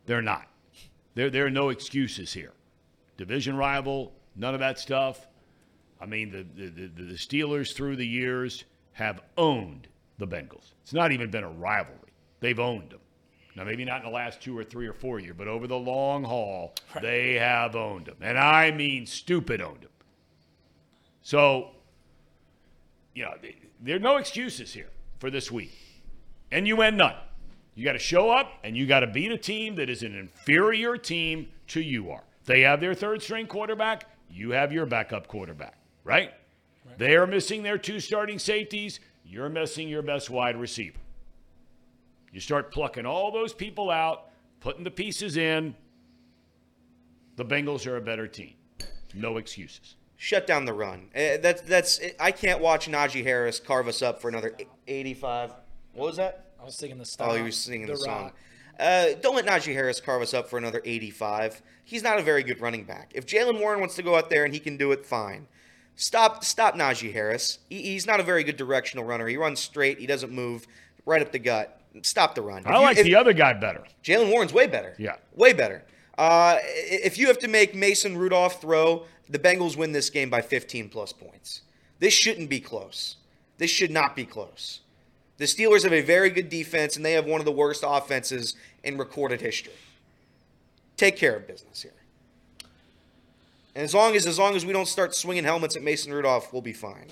They're 0.06 0.22
not. 0.22 0.48
There, 1.16 1.30
there 1.30 1.46
are 1.46 1.52
no 1.52 1.70
excuses 1.70 2.32
here. 2.32 2.54
Division 3.18 3.58
rival, 3.58 4.14
none 4.34 4.54
of 4.54 4.62
that 4.62 4.80
stuff. 4.80 5.28
I 6.00 6.06
mean, 6.06 6.32
the, 6.32 6.46
the, 6.56 6.70
the, 6.70 7.04
the 7.04 7.14
Steelers 7.16 7.76
through 7.76 7.98
the 7.98 8.08
years 8.08 8.64
have 8.94 9.20
owned 9.38 9.90
the 10.18 10.26
Bengals. 10.26 10.72
It's 10.84 10.94
not 10.94 11.12
even 11.12 11.30
been 11.30 11.44
a 11.44 11.50
rivalry. 11.50 12.14
They've 12.40 12.60
owned 12.60 12.92
them. 12.92 13.02
Now, 13.60 13.66
maybe 13.66 13.84
not 13.84 13.98
in 13.98 14.06
the 14.06 14.16
last 14.16 14.40
two 14.40 14.58
or 14.58 14.64
three 14.64 14.88
or 14.88 14.94
four 14.94 15.20
years, 15.20 15.36
but 15.38 15.50
over 15.50 15.68
the 15.68 15.78
long 15.78 16.24
haul, 16.24 16.74
they 17.02 17.34
have 17.34 17.76
owned 17.76 18.06
them. 18.06 18.16
And 18.22 18.40
I 18.40 18.72
mean 18.72 19.06
stupid 19.06 19.62
owned 19.62 19.82
them. 19.82 19.90
So, 21.24 21.72
you 23.14 23.24
know, 23.24 23.34
th- 23.42 23.58
there 23.82 23.98
are 23.98 24.00
no 24.00 24.16
excuses 24.16 24.72
here 24.72 24.88
for 25.20 25.30
this 25.30 25.52
week. 25.52 25.74
And 26.54 26.66
you 26.70 26.82
end 26.82 27.00
none. 27.00 27.16
You 27.76 27.84
got 27.84 27.92
to 27.94 28.00
show 28.00 28.30
up 28.30 28.50
and 28.64 28.78
you 28.78 28.88
got 28.88 29.02
to 29.02 29.08
beat 29.08 29.34
a 29.34 29.38
team 29.38 29.76
that 29.76 29.90
is 29.90 30.04
an 30.04 30.16
inferior 30.16 30.96
team 30.96 31.50
to 31.68 31.82
you 31.82 32.12
are. 32.12 32.24
They 32.46 32.62
have 32.62 32.80
their 32.80 32.94
third 32.94 33.22
string 33.22 33.46
quarterback, 33.46 34.06
you 34.32 34.52
have 34.52 34.72
your 34.72 34.86
backup 34.86 35.28
quarterback, 35.28 35.78
right? 36.06 36.32
They 36.98 37.18
are 37.18 37.28
missing 37.28 37.64
their 37.64 37.78
two 37.78 38.00
starting 38.00 38.40
safeties, 38.40 39.02
you're 39.26 39.50
missing 39.50 39.90
your 39.90 40.02
best 40.02 40.30
wide 40.30 40.56
receiver. 40.56 40.98
You 42.32 42.40
start 42.40 42.72
plucking 42.72 43.06
all 43.06 43.32
those 43.32 43.54
people 43.54 43.90
out, 43.90 44.30
putting 44.60 44.84
the 44.84 44.92
pieces 44.92 45.38
in. 45.38 45.76
The 47.36 47.46
Bengals 47.46 47.88
are 47.88 47.98
a 47.98 48.02
better 48.02 48.28
team. 48.28 48.54
No 49.14 49.38
excuses. 49.38 49.96
Shut 50.18 50.46
down 50.46 50.66
the 50.66 50.74
run. 50.74 51.10
Uh, 51.16 51.38
that's 51.42 51.62
that's. 51.62 52.02
I 52.20 52.32
can't 52.32 52.60
watch 52.60 52.90
Najee 52.90 53.24
Harris 53.24 53.60
carve 53.60 53.88
us 53.88 54.02
up 54.02 54.22
for 54.22 54.28
another 54.28 54.56
85. 54.88 55.54
What 55.94 56.08
was 56.08 56.18
that? 56.18 56.52
I 56.60 56.66
was 56.66 56.76
singing 56.76 56.98
the 56.98 57.06
song. 57.06 57.30
Oh, 57.30 57.36
he 57.36 57.42
was 57.42 57.56
singing 57.56 57.88
the, 57.88 57.96
song. 57.96 58.34
Uh, 58.78 59.08
don't 59.22 59.36
let 59.36 59.46
Najee 59.46 59.74
Harris 59.74 60.02
carve 60.02 60.22
us 60.22 60.34
up 60.34 60.50
for 60.50 60.58
another 60.58 60.82
85. 60.84 61.62
He's 61.84 62.04
not 62.04 62.20
a 62.20 62.22
very 62.22 62.44
good 62.44 62.60
running 62.62 62.84
back. 62.84 63.12
If 63.16 63.26
Jaylen 63.26 63.60
Warren 63.60 63.80
wants 63.80 63.96
to 63.96 64.04
go 64.04 64.16
out 64.16 64.30
there 64.30 64.44
and 64.44 64.54
he 64.54 64.60
can 64.60 64.78
do 64.78 64.92
it, 64.92 65.06
fine. 65.06 65.48
Stop, 65.96 66.44
stop 66.46 66.76
Najee 66.76 67.12
Harris. 67.12 67.60
He, 67.70 67.82
he's 67.82 68.06
not 68.08 68.20
a 68.20 68.24
very 68.24 68.44
good 68.44 68.58
directional 68.58 69.04
runner. 69.04 69.28
He 69.28 69.38
runs 69.38 69.60
straight. 69.60 70.00
He 70.00 70.06
doesn't 70.08 70.32
move 70.32 70.66
right 71.06 71.22
up 71.22 71.32
the 71.32 71.40
gut. 71.40 71.79
Stop 72.04 72.36
the 72.36 72.42
run. 72.42 72.60
If 72.62 72.68
I 72.68 72.76
you- 72.78 72.82
like 72.82 72.98
if- 72.98 73.04
the 73.06 73.16
other 73.16 73.34
guy 73.34 73.54
better. 73.54 73.84
Jaylen 74.04 74.30
Warren's 74.32 74.54
way 74.54 74.68
better. 74.68 74.96
Yeah. 74.98 75.16
Way 75.36 75.54
better. 75.54 75.84
Uh, 76.18 76.58
if 76.64 77.18
you 77.18 77.28
have 77.28 77.40
to 77.40 77.48
make 77.48 77.74
Mason 77.74 78.18
Rudolph 78.18 78.62
throw, 78.62 79.06
the 79.30 79.40
Bengals 79.40 79.76
win 79.78 79.92
this 79.92 80.10
game 80.10 80.30
by 80.30 80.42
15 80.42 80.90
plus 80.90 81.14
points. 81.14 81.62
This 82.00 82.14
shouldn't 82.14 82.50
be 82.50 82.60
close. 82.60 83.16
This 83.58 83.72
should 83.72 83.92
not 83.92 84.16
be 84.16 84.26
close. 84.26 84.82
The 85.38 85.46
Steelers 85.46 85.84
have 85.84 85.94
a 85.94 86.02
very 86.02 86.30
good 86.30 86.50
defense, 86.50 86.96
and 86.98 87.06
they 87.06 87.14
have 87.14 87.26
one 87.26 87.40
of 87.40 87.46
the 87.46 87.52
worst 87.52 87.84
offenses 87.88 88.56
in 88.84 88.98
recorded 88.98 89.40
history. 89.42 89.74
Take 90.98 91.16
care 91.16 91.36
of 91.38 91.48
business 91.48 91.82
here. 91.82 91.94
And 93.76 93.84
as 93.86 93.94
long 93.94 94.16
as 94.16 94.26
as 94.28 94.38
long 94.38 94.56
as 94.56 94.66
we 94.66 94.74
don't 94.74 94.88
start 94.88 95.16
swinging 95.16 95.46
helmets 95.46 95.76
at 95.78 95.82
Mason 95.84 96.12
Rudolph, 96.14 96.52
we'll 96.52 96.62
be 96.62 96.74
fine. 96.74 97.08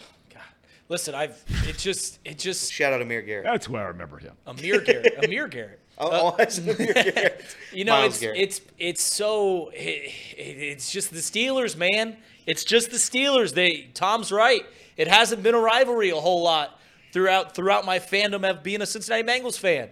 God. 0.87 0.93
Listen, 0.93 1.15
I've 1.15 1.43
it 1.67 1.77
just 1.77 2.19
it 2.25 2.37
just 2.37 2.71
Shout 2.71 2.93
out 2.93 3.01
Amir 3.01 3.21
Garrett. 3.21 3.45
That's 3.45 3.67
where 3.69 3.83
I 3.83 3.87
remember 3.87 4.17
him. 4.17 4.33
Amir 4.45 4.81
Garrett. 4.81 5.23
Amir 5.23 5.47
Garrett. 5.47 5.79
Oh, 5.99 6.27
uh, 6.37 6.45
Amir 6.59 6.75
Garrett. 6.93 7.43
You 7.73 7.83
know, 7.83 7.93
Myles 7.93 8.13
it's 8.13 8.19
Garrett. 8.21 8.39
it's 8.39 8.61
it's 8.77 9.01
so 9.01 9.69
it, 9.69 10.11
it- 10.37 10.57
it's 10.61 10.91
just 10.91 11.09
the 11.11 11.17
Steelers, 11.17 11.75
man. 11.75 12.17
It's 12.45 12.63
just 12.63 12.91
the 12.91 12.97
Steelers. 12.97 13.53
They 13.55 13.87
Tom's 13.95 14.31
right. 14.31 14.63
It 14.95 15.07
hasn't 15.07 15.41
been 15.41 15.55
a 15.55 15.59
rivalry 15.59 16.11
a 16.11 16.15
whole 16.15 16.43
lot 16.43 16.79
throughout 17.13 17.55
throughout 17.55 17.83
my 17.83 17.97
fandom 17.97 18.47
of 18.47 18.61
being 18.61 18.81
a 18.83 18.85
Cincinnati 18.85 19.23
Bengals 19.23 19.57
fan. 19.57 19.89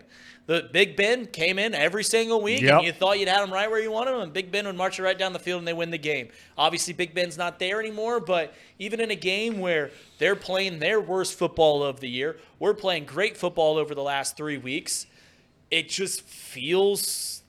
The 0.47 0.69
Big 0.71 0.95
Ben 0.95 1.25
came 1.25 1.57
in 1.57 1.73
every 1.73 2.03
single 2.03 2.39
week, 2.41 2.61
Yep. 2.61 2.73
and 2.73 2.85
you 2.85 2.91
thought 2.91 3.17
you'd 3.19 3.27
had 3.27 3.43
him 3.43 3.51
right 3.51 3.69
where 3.69 3.79
you 3.81 3.91
wanted 3.91 4.13
him, 4.13 4.19
and 4.21 4.31
Big 4.33 4.51
Ben 4.51 4.67
would 4.67 4.75
march 4.75 4.99
it 4.99 5.03
right 5.03 5.17
down 5.17 5.33
the 5.33 5.39
field, 5.39 5.57
and 5.59 5.67
they 5.67 5.73
win 5.73 5.89
the 5.89 5.97
game. 5.97 6.29
Obviously, 6.57 6.93
Big 6.93 7.15
Ben's 7.15 7.35
not 7.37 7.57
there 7.57 7.79
anymore, 7.79 8.19
but 8.19 8.53
even 8.77 8.99
in 8.99 9.09
a 9.09 9.15
game 9.15 9.59
where 9.59 9.89
they're 10.19 10.35
playing 10.35 10.77
their 10.79 11.01
worst 11.01 11.33
football 11.33 11.83
of 11.83 11.99
the 11.99 12.09
year, 12.09 12.37
we're 12.59 12.75
playing 12.75 13.05
great 13.05 13.35
football 13.37 13.77
over 13.77 13.95
the 13.95 14.03
last 14.03 14.37
three 14.37 14.57
weeks 14.57 15.07
it 15.71 15.89
just 15.89 16.21
feels 16.21 17.41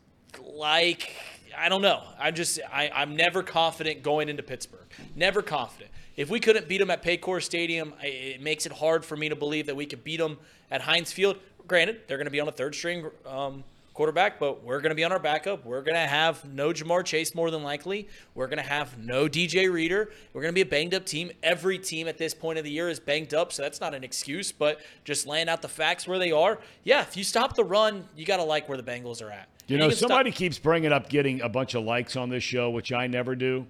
like 0.43 1.13
I 1.57 1.69
don't 1.69 1.83
know. 1.83 2.03
I'm 2.19 2.35
just 2.35 2.59
I, 2.73 2.91
I'm 2.95 3.15
never 3.15 3.43
confident 3.43 4.03
going 4.03 4.29
into 4.31 4.43
Pittsburgh. 4.43 4.87
Never 5.15 5.43
confident. 5.43 5.91
If 6.17 6.31
we 6.31 6.41
couldn't 6.41 6.67
beat 6.67 6.79
them 6.79 6.91
at 6.91 7.03
Paycor 7.03 7.43
Stadium, 7.43 7.93
it 8.03 8.41
makes 8.41 8.65
it 8.65 8.73
hard 8.73 9.05
for 9.05 9.17
me 9.17 9.29
to 9.29 9.37
believe 9.37 9.67
that 9.67 9.77
we 9.77 9.85
could 9.85 10.03
beat 10.03 10.17
them 10.17 10.39
at 10.71 10.81
Heinz 10.81 11.13
Field. 11.13 11.37
Granted, 11.67 12.03
they're 12.07 12.17
going 12.19 12.27
to 12.27 12.31
be 12.31 12.41
on 12.41 12.49
a 12.49 12.53
third 12.53 12.75
string 12.75 13.11
um, 13.27 13.65
quarterback, 13.95 14.39
but 14.39 14.63
we're 14.63 14.81
going 14.81 14.91
to 14.91 14.95
be 14.97 15.05
on 15.05 15.11
our 15.13 15.19
backup. 15.19 15.65
We're 15.65 15.83
going 15.83 15.95
to 15.95 16.01
have 16.07 16.45
no 16.45 16.69
Ja'Marr 16.71 17.05
Chase 17.05 17.35
more 17.35 17.51
than 17.51 17.63
likely. 17.63 18.09
We're 18.35 18.47
going 18.47 18.59
to 18.63 18.69
have 18.69 18.99
no 18.99 19.27
DJ 19.27 19.73
Reader. 19.73 20.11
We're 20.33 20.43
going 20.43 20.53
to 20.53 20.55
be 20.55 20.61
a 20.61 20.67
banged 20.67 20.95
up 20.95 21.07
team. 21.07 21.31
Every 21.43 21.79
team 21.79 22.07
at 22.07 22.19
this 22.19 22.35
point 22.35 22.59
of 22.59 22.65
the 22.65 22.71
year 22.71 22.89
is 22.89 23.01
banged 23.01 23.33
up, 23.35 23.53
so 23.53 23.63
that's 23.63 23.81
not 23.81 23.95
an 23.95 24.05
excuse, 24.05 24.53
but 24.53 24.81
just 25.05 25.27
laying 25.27 25.49
out 25.49 25.63
the 25.63 25.69
facts 25.69 26.07
where 26.07 26.19
they 26.19 26.31
are. 26.31 26.59
Yeah, 26.85 27.03
if 27.03 27.17
you 27.17 27.25
stop 27.25 27.57
the 27.57 27.65
run, 27.65 28.05
you 28.17 28.27
got 28.27 28.37
to 28.37 28.45
like 28.45 28.69
where 28.69 28.77
the 28.77 28.85
Bengals 28.85 29.23
are 29.23 29.31
at. 29.31 29.49
You 29.67 29.79
know, 29.79 29.89
can 29.89 29.97
stop- 29.97 30.11
somebody 30.11 30.31
keeps 30.31 30.59
bringing 30.59 30.93
up 30.93 31.09
getting 31.09 31.41
a 31.41 31.49
bunch 31.49 31.75
of 31.75 31.83
likes 31.83 32.17
on 32.17 32.29
this 32.29 32.45
show, 32.45 32.71
which 32.71 32.93
I 32.93 33.07
never 33.07 33.35
do. 33.35 33.67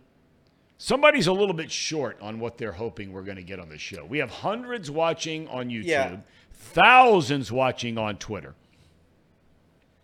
Somebody's 0.78 1.26
a 1.26 1.32
little 1.32 1.54
bit 1.54 1.70
short 1.70 2.18
on 2.20 2.38
what 2.38 2.58
they're 2.58 2.72
hoping 2.72 3.10
we're 3.12 3.22
going 3.22 3.38
to 3.38 3.42
get 3.42 3.58
on 3.58 3.70
this 3.70 3.80
show. 3.80 4.04
We 4.04 4.18
have 4.18 4.28
hundreds 4.28 4.90
watching 4.90 5.48
on 5.48 5.70
YouTube, 5.70 5.84
Yeah. 5.86 6.16
Thousands 6.56 7.52
watching 7.52 7.98
on 7.98 8.16
Twitter. 8.16 8.54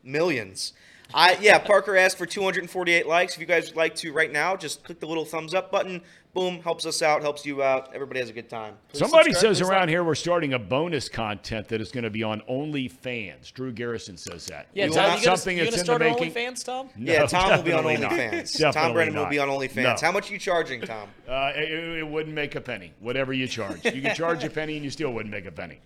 Millions. 0.05 0.73
I 1.15 1.37
yeah, 1.41 1.59
Parker 1.59 1.97
asked 1.97 2.17
for 2.19 2.27
248 2.27 3.07
likes. 3.07 3.35
If 3.35 3.41
you 3.41 3.47
guys 3.47 3.69
would 3.69 3.77
like 3.77 3.95
to 3.97 4.13
right 4.13 4.33
now, 4.33 4.57
just 4.57 4.83
click 4.83 5.01
the 5.01 5.07
little 5.07 5.25
thumbs 5.25 5.55
up 5.55 5.71
button. 5.71 6.01
Boom, 6.33 6.63
helps 6.63 6.87
us 6.87 7.03
out, 7.03 7.21
helps 7.21 7.45
you 7.45 7.63
out. 7.63 7.91
Everybody 7.95 8.21
has 8.21 8.31
a 8.31 8.33
good 8.33 8.49
time. 8.49 8.75
Somebody 8.95 9.35
says 9.35 9.61
around 9.61 9.81
like. 9.81 9.89
here 9.91 10.03
we're 10.03 10.15
starting 10.15 10.55
a 10.55 10.59
bonus 10.59 11.11
content 11.11 11.69
that 11.69 11.83
is 11.83 11.93
going 11.93 12.05
to 12.05 12.11
be 12.11 12.23
on 12.23 12.41
OnlyFans. 12.49 13.53
Drew 13.53 13.71
Garrison 13.71 14.17
says 14.17 14.47
that. 14.47 14.69
Yeah, 14.73 14.87
Is 14.87 14.95
Tom, 14.95 15.11
that 15.11 15.19
you 15.19 15.25
gonna, 15.27 15.37
something 15.37 15.59
you 15.59 15.65
that's 15.65 15.83
gonna 15.83 16.05
in 16.05 16.11
the 16.11 16.15
start 16.15 16.33
making? 16.33 16.55
OnlyFans, 16.55 16.65
Tom? 16.65 16.89
Yeah, 16.97 17.27
Tom 17.27 17.51
will 17.51 17.63
be 17.63 17.73
on 17.73 17.85
definitely 17.85 17.97
not. 17.99 18.13
OnlyFans. 18.13 18.53
Tom 18.59 18.73
Definitely 18.73 18.93
Brennan 18.95 19.15
will 19.17 19.27
be 19.27 19.39
on 19.39 19.49
OnlyFans. 19.51 19.83
No. 19.83 19.97
How 20.01 20.13
much 20.13 20.31
are 20.31 20.33
you 20.33 20.39
charging, 20.39 20.81
Tom? 20.81 21.11
Uh, 21.29 21.53
it, 21.55 21.99
it 21.99 22.09
wouldn't 22.09 22.35
make 22.35 22.55
a 22.55 22.63
penny, 22.63 22.95
whatever 23.01 23.35
you 23.35 23.47
charge. 23.47 23.85
You 23.85 24.01
can 24.01 24.15
charge 24.15 24.43
a 24.43 24.49
penny 24.49 24.77
and 24.77 24.85
you 24.85 24.91
still 24.91 25.13
wouldn't 25.13 25.31
make 25.31 25.45
a 25.45 25.53
penny. 25.53 25.81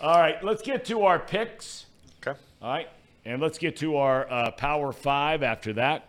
All 0.00 0.18
right, 0.18 0.42
let's 0.44 0.62
get 0.62 0.84
to 0.86 1.02
our 1.02 1.18
picks. 1.18 1.86
Okay. 2.26 2.38
All 2.60 2.70
right, 2.72 2.88
and 3.24 3.40
let's 3.40 3.58
get 3.58 3.76
to 3.78 3.96
our 3.96 4.30
uh, 4.30 4.50
Power 4.52 4.92
Five 4.92 5.42
after 5.42 5.72
that. 5.74 6.08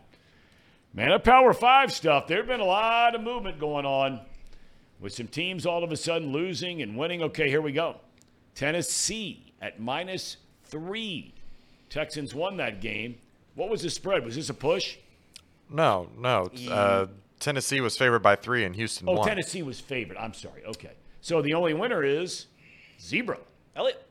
Man, 0.93 1.09
that 1.09 1.23
Power 1.23 1.53
Five 1.53 1.91
stuff, 1.93 2.27
there's 2.27 2.47
been 2.47 2.59
a 2.59 2.65
lot 2.65 3.15
of 3.15 3.21
movement 3.21 3.59
going 3.59 3.85
on 3.85 4.19
with 4.99 5.13
some 5.13 5.27
teams 5.27 5.65
all 5.65 5.83
of 5.83 5.91
a 5.91 5.97
sudden 5.97 6.31
losing 6.31 6.81
and 6.81 6.97
winning. 6.97 7.21
Okay, 7.23 7.49
here 7.49 7.61
we 7.61 7.71
go. 7.71 7.97
Tennessee 8.55 9.53
at 9.61 9.79
minus 9.79 10.37
three. 10.65 11.33
Texans 11.89 12.35
won 12.35 12.57
that 12.57 12.81
game. 12.81 13.15
What 13.55 13.69
was 13.69 13.81
the 13.83 13.89
spread? 13.89 14.25
Was 14.25 14.35
this 14.35 14.49
a 14.49 14.53
push? 14.53 14.97
No, 15.69 16.09
no. 16.17 16.49
Uh, 16.69 17.07
Tennessee 17.39 17.81
was 17.81 17.97
favored 17.97 18.19
by 18.19 18.35
three, 18.35 18.63
and 18.65 18.75
Houston 18.75 19.07
Oh, 19.07 19.13
won. 19.13 19.27
Tennessee 19.27 19.61
was 19.63 19.79
favored. 19.79 20.17
I'm 20.17 20.33
sorry. 20.33 20.63
Okay. 20.65 20.91
So 21.21 21.41
the 21.41 21.53
only 21.53 21.73
winner 21.73 22.03
is 22.03 22.47
Zebra. 22.99 23.37
Elliot, 23.77 24.03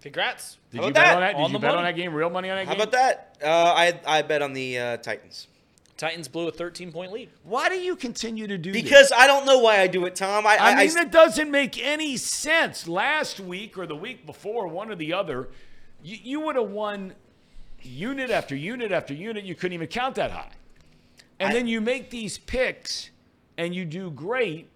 congrats. 0.00 0.56
Did 0.70 0.80
How 0.80 0.86
you 0.86 0.92
bet 0.92 1.04
that? 1.04 1.14
on 1.16 1.20
that? 1.20 1.32
Did 1.32 1.42
On 1.42 1.50
you 1.50 1.52
the 1.54 1.58
bet 1.58 1.74
on 1.74 1.82
that 1.82 1.96
game? 1.96 2.14
Real 2.14 2.30
money 2.30 2.48
on 2.50 2.56
that 2.56 2.66
How 2.66 2.72
game? 2.74 2.78
How 2.78 2.84
about 2.84 2.92
that? 2.92 3.36
Uh, 3.42 3.74
I 3.76 4.00
I 4.06 4.22
bet 4.22 4.42
on 4.42 4.52
the 4.52 4.78
uh, 4.78 4.96
Titans 4.98 5.48
Titans 5.96 6.28
blew 6.28 6.48
a 6.48 6.52
13 6.52 6.92
point 6.92 7.12
lead. 7.12 7.30
Why 7.42 7.68
do 7.68 7.74
you 7.74 7.96
continue 7.96 8.46
to 8.46 8.56
do 8.56 8.72
this? 8.72 8.80
because 8.80 9.12
I 9.14 9.26
don't 9.26 9.44
know 9.44 9.58
why 9.58 9.80
I 9.80 9.86
do 9.88 10.06
it, 10.06 10.14
Tom. 10.14 10.46
I 10.46 10.50
I 10.50 10.56
I, 10.56 10.86
mean, 10.86 10.96
I, 10.96 11.02
it 11.02 11.10
doesn't 11.10 11.50
make 11.50 11.78
any 11.82 12.16
sense. 12.16 12.86
Last 12.88 13.40
week 13.40 13.76
or 13.76 13.86
the 13.86 13.96
week 13.96 14.24
before, 14.24 14.68
one 14.68 14.90
or 14.90 14.94
the 14.94 15.12
other, 15.12 15.48
you, 16.02 16.16
you 16.22 16.40
would 16.40 16.56
have 16.56 16.70
won 16.70 17.14
unit 17.82 18.30
after 18.30 18.54
unit 18.54 18.92
after 18.92 19.12
unit. 19.14 19.44
You 19.44 19.54
couldn't 19.54 19.74
even 19.74 19.88
count 19.88 20.14
that 20.14 20.30
high. 20.30 20.52
And 21.40 21.50
I- 21.50 21.52
then 21.52 21.66
you 21.66 21.80
make 21.80 22.10
these 22.10 22.38
picks 22.38 23.10
and 23.58 23.74
you 23.74 23.84
do 23.84 24.10
great. 24.10 24.68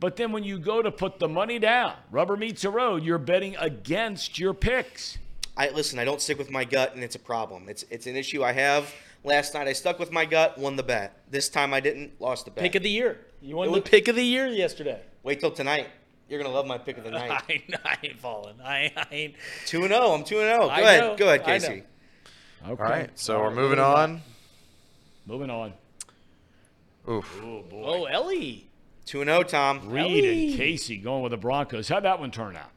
But 0.00 0.16
then 0.16 0.30
when 0.32 0.44
you 0.44 0.58
go 0.58 0.80
to 0.82 0.90
put 0.92 1.18
the 1.18 1.28
money 1.28 1.58
down, 1.58 1.94
rubber 2.10 2.36
meets 2.36 2.62
the 2.62 2.70
road, 2.70 3.02
you're 3.02 3.18
betting 3.18 3.56
against 3.56 4.38
your 4.38 4.54
picks. 4.54 5.18
I 5.56 5.70
listen. 5.70 5.98
I 5.98 6.04
don't 6.04 6.20
stick 6.20 6.38
with 6.38 6.50
my 6.50 6.64
gut, 6.64 6.94
and 6.94 7.02
it's 7.02 7.16
a 7.16 7.18
problem. 7.18 7.68
It's 7.68 7.82
it's 7.90 8.06
an 8.06 8.14
issue 8.16 8.44
I 8.44 8.52
have. 8.52 8.94
Last 9.24 9.54
night 9.54 9.66
I 9.66 9.72
stuck 9.72 9.98
with 9.98 10.12
my 10.12 10.24
gut, 10.24 10.56
won 10.56 10.76
the 10.76 10.84
bet. 10.84 11.20
This 11.28 11.48
time 11.48 11.74
I 11.74 11.80
didn't, 11.80 12.20
lost 12.20 12.44
the 12.44 12.52
bet. 12.52 12.62
Pick 12.62 12.76
of 12.76 12.84
the 12.84 12.90
year. 12.90 13.18
You 13.42 13.56
won 13.56 13.66
It 13.68 13.72
the 13.72 13.80
was- 13.80 13.90
pick 13.90 14.06
of 14.06 14.14
the 14.14 14.22
year 14.22 14.46
yesterday. 14.46 15.00
Wait 15.24 15.40
till 15.40 15.50
tonight. 15.50 15.88
You're 16.28 16.40
gonna 16.40 16.54
love 16.54 16.66
my 16.66 16.78
pick 16.78 16.96
of 16.98 17.02
the 17.04 17.10
night. 17.20 17.30
I, 17.32 17.62
I 17.84 17.96
ain't 18.04 18.20
falling. 18.20 18.54
I, 18.62 18.92
I 18.96 19.06
ain't. 19.10 19.34
Two 19.66 19.80
and 19.82 19.88
zero. 19.92 20.12
I'm 20.12 20.22
two 20.22 20.38
and 20.38 20.46
zero. 20.46 20.66
Go 20.66 20.68
I 20.68 20.80
ahead. 20.80 21.00
know. 21.00 21.16
Go 21.16 21.26
ahead, 21.26 21.44
Casey. 21.44 21.66
Okay. 21.66 21.82
All 22.68 22.74
right, 22.76 23.10
so 23.18 23.36
All 23.38 23.44
we're 23.44 23.50
moving 23.50 23.78
on. 23.80 24.20
Moving 25.26 25.50
on. 25.50 25.72
Oof. 27.08 27.40
Oh 27.42 27.62
boy. 27.62 27.82
Oh, 27.84 28.04
Ellie. 28.04 28.67
2 29.08 29.24
0, 29.24 29.42
Tom. 29.44 29.88
Reed 29.88 30.24
Ellie. 30.24 30.48
and 30.50 30.56
Casey 30.58 30.98
going 30.98 31.22
with 31.22 31.30
the 31.30 31.38
Broncos. 31.38 31.88
How'd 31.88 32.04
that 32.04 32.20
one 32.20 32.30
turn 32.30 32.56
out? 32.56 32.70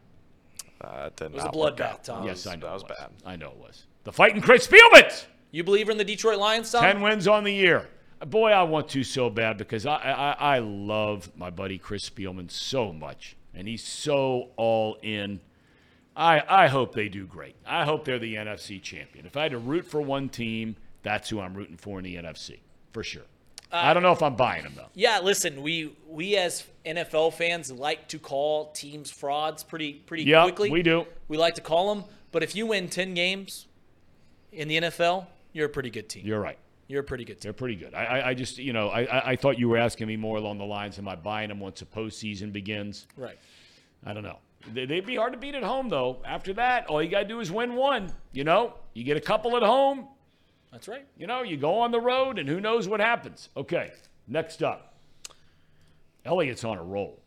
Uh, 0.80 1.08
it 1.08 1.16
did 1.18 1.34
was 1.34 1.44
a 1.44 1.50
bloodbath. 1.50 2.04
Tom. 2.04 2.26
yes, 2.26 2.48
I 2.48 2.56
know. 2.56 2.68
that 2.68 2.74
was 2.74 2.84
it 2.84 2.88
bad. 2.88 3.10
I 3.26 3.36
know 3.36 3.50
it 3.50 3.58
was. 3.58 3.86
The 4.06 4.14
fighting 4.14 4.42
Chris 4.42 4.66
Spielman. 4.66 5.26
You 5.52 5.66
believe 5.66 5.90
in 5.90 5.98
the 5.98 6.06
Detroit 6.06 6.40
Lions, 6.40 6.72
Tom? 6.72 6.84
10 6.84 7.02
wins 7.02 7.28
on 7.28 7.44
the 7.44 7.54
year. 7.54 7.90
Boy, 8.26 8.52
I 8.52 8.64
want 8.64 8.88
to 8.90 9.04
so 9.04 9.30
bad 9.30 9.58
because 9.58 9.86
I, 9.86 9.96
I, 9.96 10.56
I 10.56 10.60
love 10.60 11.30
my 11.36 11.50
buddy 11.50 11.78
Chris 11.78 12.10
Spielman 12.10 12.50
so 12.50 12.94
much. 12.94 13.36
And 13.54 13.68
he's 13.68 13.84
so 13.84 14.52
all 14.56 14.98
in. 15.02 15.42
I, 16.16 16.42
I 16.48 16.68
hope 16.68 16.96
they 16.96 17.10
do 17.10 17.26
great. 17.26 17.56
I 17.66 17.84
hope 17.84 18.06
they're 18.06 18.20
the 18.20 18.36
NFC 18.36 18.82
champion. 18.82 19.26
If 19.26 19.36
I 19.36 19.44
had 19.44 19.52
to 19.52 19.58
root 19.58 19.86
for 19.86 20.00
one 20.00 20.30
team, 20.30 20.78
that's 21.04 21.30
who 21.30 21.42
I'm 21.42 21.54
rooting 21.54 21.78
for 21.78 21.98
in 22.00 22.06
the 22.06 22.16
NFC, 22.16 22.60
for 22.92 23.04
sure. 23.04 23.24
I 23.72 23.94
don't 23.94 24.04
know 24.04 24.12
if 24.12 24.22
I'm 24.22 24.36
buying 24.36 24.64
them, 24.64 24.74
though. 24.76 24.88
Yeah, 24.94 25.20
listen, 25.22 25.62
we 25.62 25.96
we 26.08 26.36
as 26.38 26.66
NFL 26.86 27.34
fans 27.34 27.72
like 27.72 28.08
to 28.10 28.20
call 28.20 28.72
teams 28.72 29.10
frauds 29.12 29.64
pretty 29.64 29.94
pretty 29.94 30.24
Yeah, 30.24 30.44
quickly. 30.44 30.70
we 30.70 30.82
do. 30.84 31.06
We 31.28 31.38
like 31.38 31.56
to 31.56 31.62
call 31.62 31.94
them, 31.96 32.04
but 32.32 32.44
if 32.44 32.56
you 32.56 32.66
win 32.68 32.90
10 32.90 33.14
games 33.14 33.68
in 34.52 34.68
the 34.68 34.78
NFL, 34.78 35.28
you're 35.54 35.68
a 35.68 35.70
pretty 35.70 35.90
good 35.90 36.10
team. 36.10 36.26
You're 36.26 36.40
right. 36.42 36.58
You're 36.88 37.02
a 37.02 37.04
pretty 37.06 37.24
good 37.24 37.36
team. 37.36 37.44
They're 37.44 37.54
pretty 37.54 37.76
good. 37.78 37.94
I, 37.94 38.30
I, 38.30 38.34
just, 38.34 38.58
you 38.58 38.74
know, 38.74 38.90
I, 38.90 39.04
I- 39.06 39.30
I 39.32 39.36
thought 39.38 39.58
you 39.58 39.70
were 39.70 39.78
asking 39.78 40.08
me 40.08 40.18
more 40.18 40.38
along 40.38 40.58
the 40.58 40.66
lines, 40.66 41.00
am 41.00 41.08
I 41.08 41.16
buying 41.16 41.48
them 41.48 41.60
once 41.62 41.80
the 41.80 41.86
postseason 41.86 42.52
begins? 42.52 43.08
Right. 43.16 43.38
I 44.06 44.12
don't 44.14 44.24
know. 44.24 44.40
They'd 44.74 45.06
be 45.06 45.16
hard 45.16 45.32
to 45.34 45.40
beat 45.40 45.56
at 45.56 45.64
home, 45.64 45.88
though. 45.88 46.22
After 46.26 46.52
that, 46.54 46.88
all 46.88 47.02
you 47.02 47.10
got 47.10 47.22
to 47.22 47.28
do 47.28 47.40
is 47.40 47.50
win 47.52 47.76
one. 47.76 48.12
You 48.34 48.44
know, 48.44 48.74
you 48.94 49.04
get 49.06 49.16
a 49.16 49.22
couple 49.22 49.56
at 49.56 49.64
home. 49.64 50.08
That's 50.72 50.88
right. 50.88 51.06
You 51.18 51.28
know, 51.28 51.42
you 51.44 51.58
go 51.58 51.80
on 51.80 51.92
the 51.92 52.00
road, 52.00 52.40
and 52.40 52.48
who 52.48 52.62
knows 52.62 52.88
what 52.88 53.00
happens. 53.00 53.50
Okay, 53.58 53.92
next 54.28 54.64
up. 54.64 54.96
Elliot's 56.24 56.64
on 56.64 56.78
a 56.78 56.84
roll. 56.84 57.20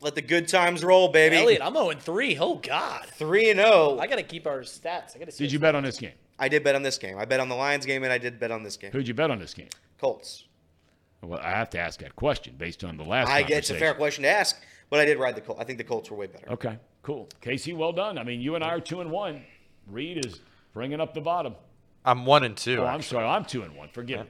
Let 0.00 0.14
the 0.14 0.22
good 0.22 0.46
times 0.46 0.84
roll, 0.84 1.08
baby. 1.08 1.36
Elliot, 1.36 1.60
I'm 1.62 1.74
0 1.74 1.90
3. 1.90 2.38
Oh, 2.38 2.54
God. 2.56 3.06
3 3.06 3.50
and 3.50 3.58
0. 3.58 3.98
I 3.98 4.06
got 4.06 4.16
to 4.16 4.22
keep 4.22 4.46
our 4.46 4.60
stats. 4.60 5.16
I 5.16 5.18
got 5.18 5.24
to 5.24 5.32
see. 5.32 5.44
Did 5.44 5.52
you 5.52 5.58
bet 5.58 5.74
on 5.74 5.82
this 5.82 5.98
game? 5.98 6.12
I 6.38 6.48
did 6.48 6.62
bet 6.62 6.76
on 6.76 6.82
this 6.82 6.98
game. 6.98 7.18
I 7.18 7.24
bet 7.24 7.40
on 7.40 7.48
the 7.48 7.56
Lions 7.56 7.84
game, 7.84 8.04
and 8.04 8.12
I 8.12 8.18
did 8.18 8.38
bet 8.38 8.52
on 8.52 8.62
this 8.62 8.76
game. 8.76 8.92
Who'd 8.92 9.08
you 9.08 9.14
bet 9.14 9.30
on 9.30 9.40
this 9.40 9.54
game? 9.54 9.70
Colts. 10.00 10.44
Well, 11.22 11.40
I 11.42 11.50
have 11.50 11.70
to 11.70 11.80
ask 11.80 11.98
that 12.00 12.14
question 12.14 12.54
based 12.56 12.84
on 12.84 12.96
the 12.96 13.02
last. 13.02 13.28
I 13.28 13.42
get 13.42 13.58
it's 13.58 13.70
a 13.70 13.74
fair 13.74 13.92
question 13.92 14.22
to 14.22 14.28
ask, 14.28 14.56
but 14.88 15.00
I 15.00 15.04
did 15.04 15.18
ride 15.18 15.34
the 15.34 15.40
Colts. 15.40 15.60
I 15.60 15.64
think 15.64 15.78
the 15.78 15.84
Colts 15.84 16.08
were 16.10 16.16
way 16.16 16.28
better. 16.28 16.48
Okay, 16.50 16.78
cool. 17.02 17.28
Casey, 17.40 17.72
well 17.72 17.92
done. 17.92 18.18
I 18.18 18.22
mean, 18.22 18.40
you 18.40 18.54
and 18.54 18.62
I 18.62 18.68
are 18.68 18.80
two 18.80 19.00
and 19.00 19.10
one. 19.10 19.42
Reed 19.90 20.24
is 20.24 20.40
bringing 20.78 21.00
up 21.00 21.12
the 21.12 21.20
bottom. 21.20 21.56
I'm 22.04 22.24
one 22.24 22.44
and 22.44 22.56
two. 22.56 22.82
Oh, 22.82 22.86
I'm 22.86 23.02
sorry. 23.02 23.26
I'm 23.26 23.44
two 23.44 23.62
and 23.64 23.74
one. 23.74 23.88
Forgive 23.88 24.20
me. 24.20 24.26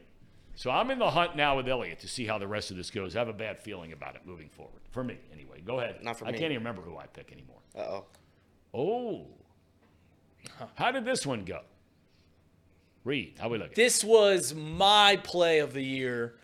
So 0.54 0.70
I'm 0.70 0.90
in 0.90 0.98
the 0.98 1.10
hunt 1.10 1.36
now 1.36 1.58
with 1.58 1.68
Elliot 1.68 2.00
to 2.00 2.08
see 2.08 2.24
how 2.24 2.38
the 2.38 2.48
rest 2.48 2.70
of 2.70 2.78
this 2.78 2.90
goes. 2.90 3.14
I 3.14 3.18
have 3.18 3.28
a 3.28 3.34
bad 3.34 3.60
feeling 3.60 3.92
about 3.92 4.16
it 4.16 4.22
moving 4.24 4.48
forward. 4.48 4.80
For 4.90 5.04
me, 5.04 5.18
anyway. 5.30 5.60
Go 5.60 5.78
ahead. 5.78 6.02
Not 6.02 6.18
for 6.18 6.24
I 6.24 6.30
me. 6.30 6.38
I 6.38 6.40
can't 6.40 6.52
even 6.52 6.64
remember 6.64 6.80
who 6.80 6.96
I 6.96 7.04
pick 7.06 7.32
anymore. 7.32 7.58
Uh 7.76 7.80
oh. 7.80 8.04
Oh. 8.72 9.26
How 10.74 10.90
did 10.90 11.04
this 11.04 11.26
one 11.26 11.44
go? 11.44 11.60
Reed, 13.04 13.36
how 13.38 13.50
we 13.50 13.58
looking? 13.58 13.74
This 13.76 14.02
was 14.02 14.54
my 14.54 15.20
play 15.22 15.58
of 15.58 15.74
the 15.74 15.84
year. 15.84 16.36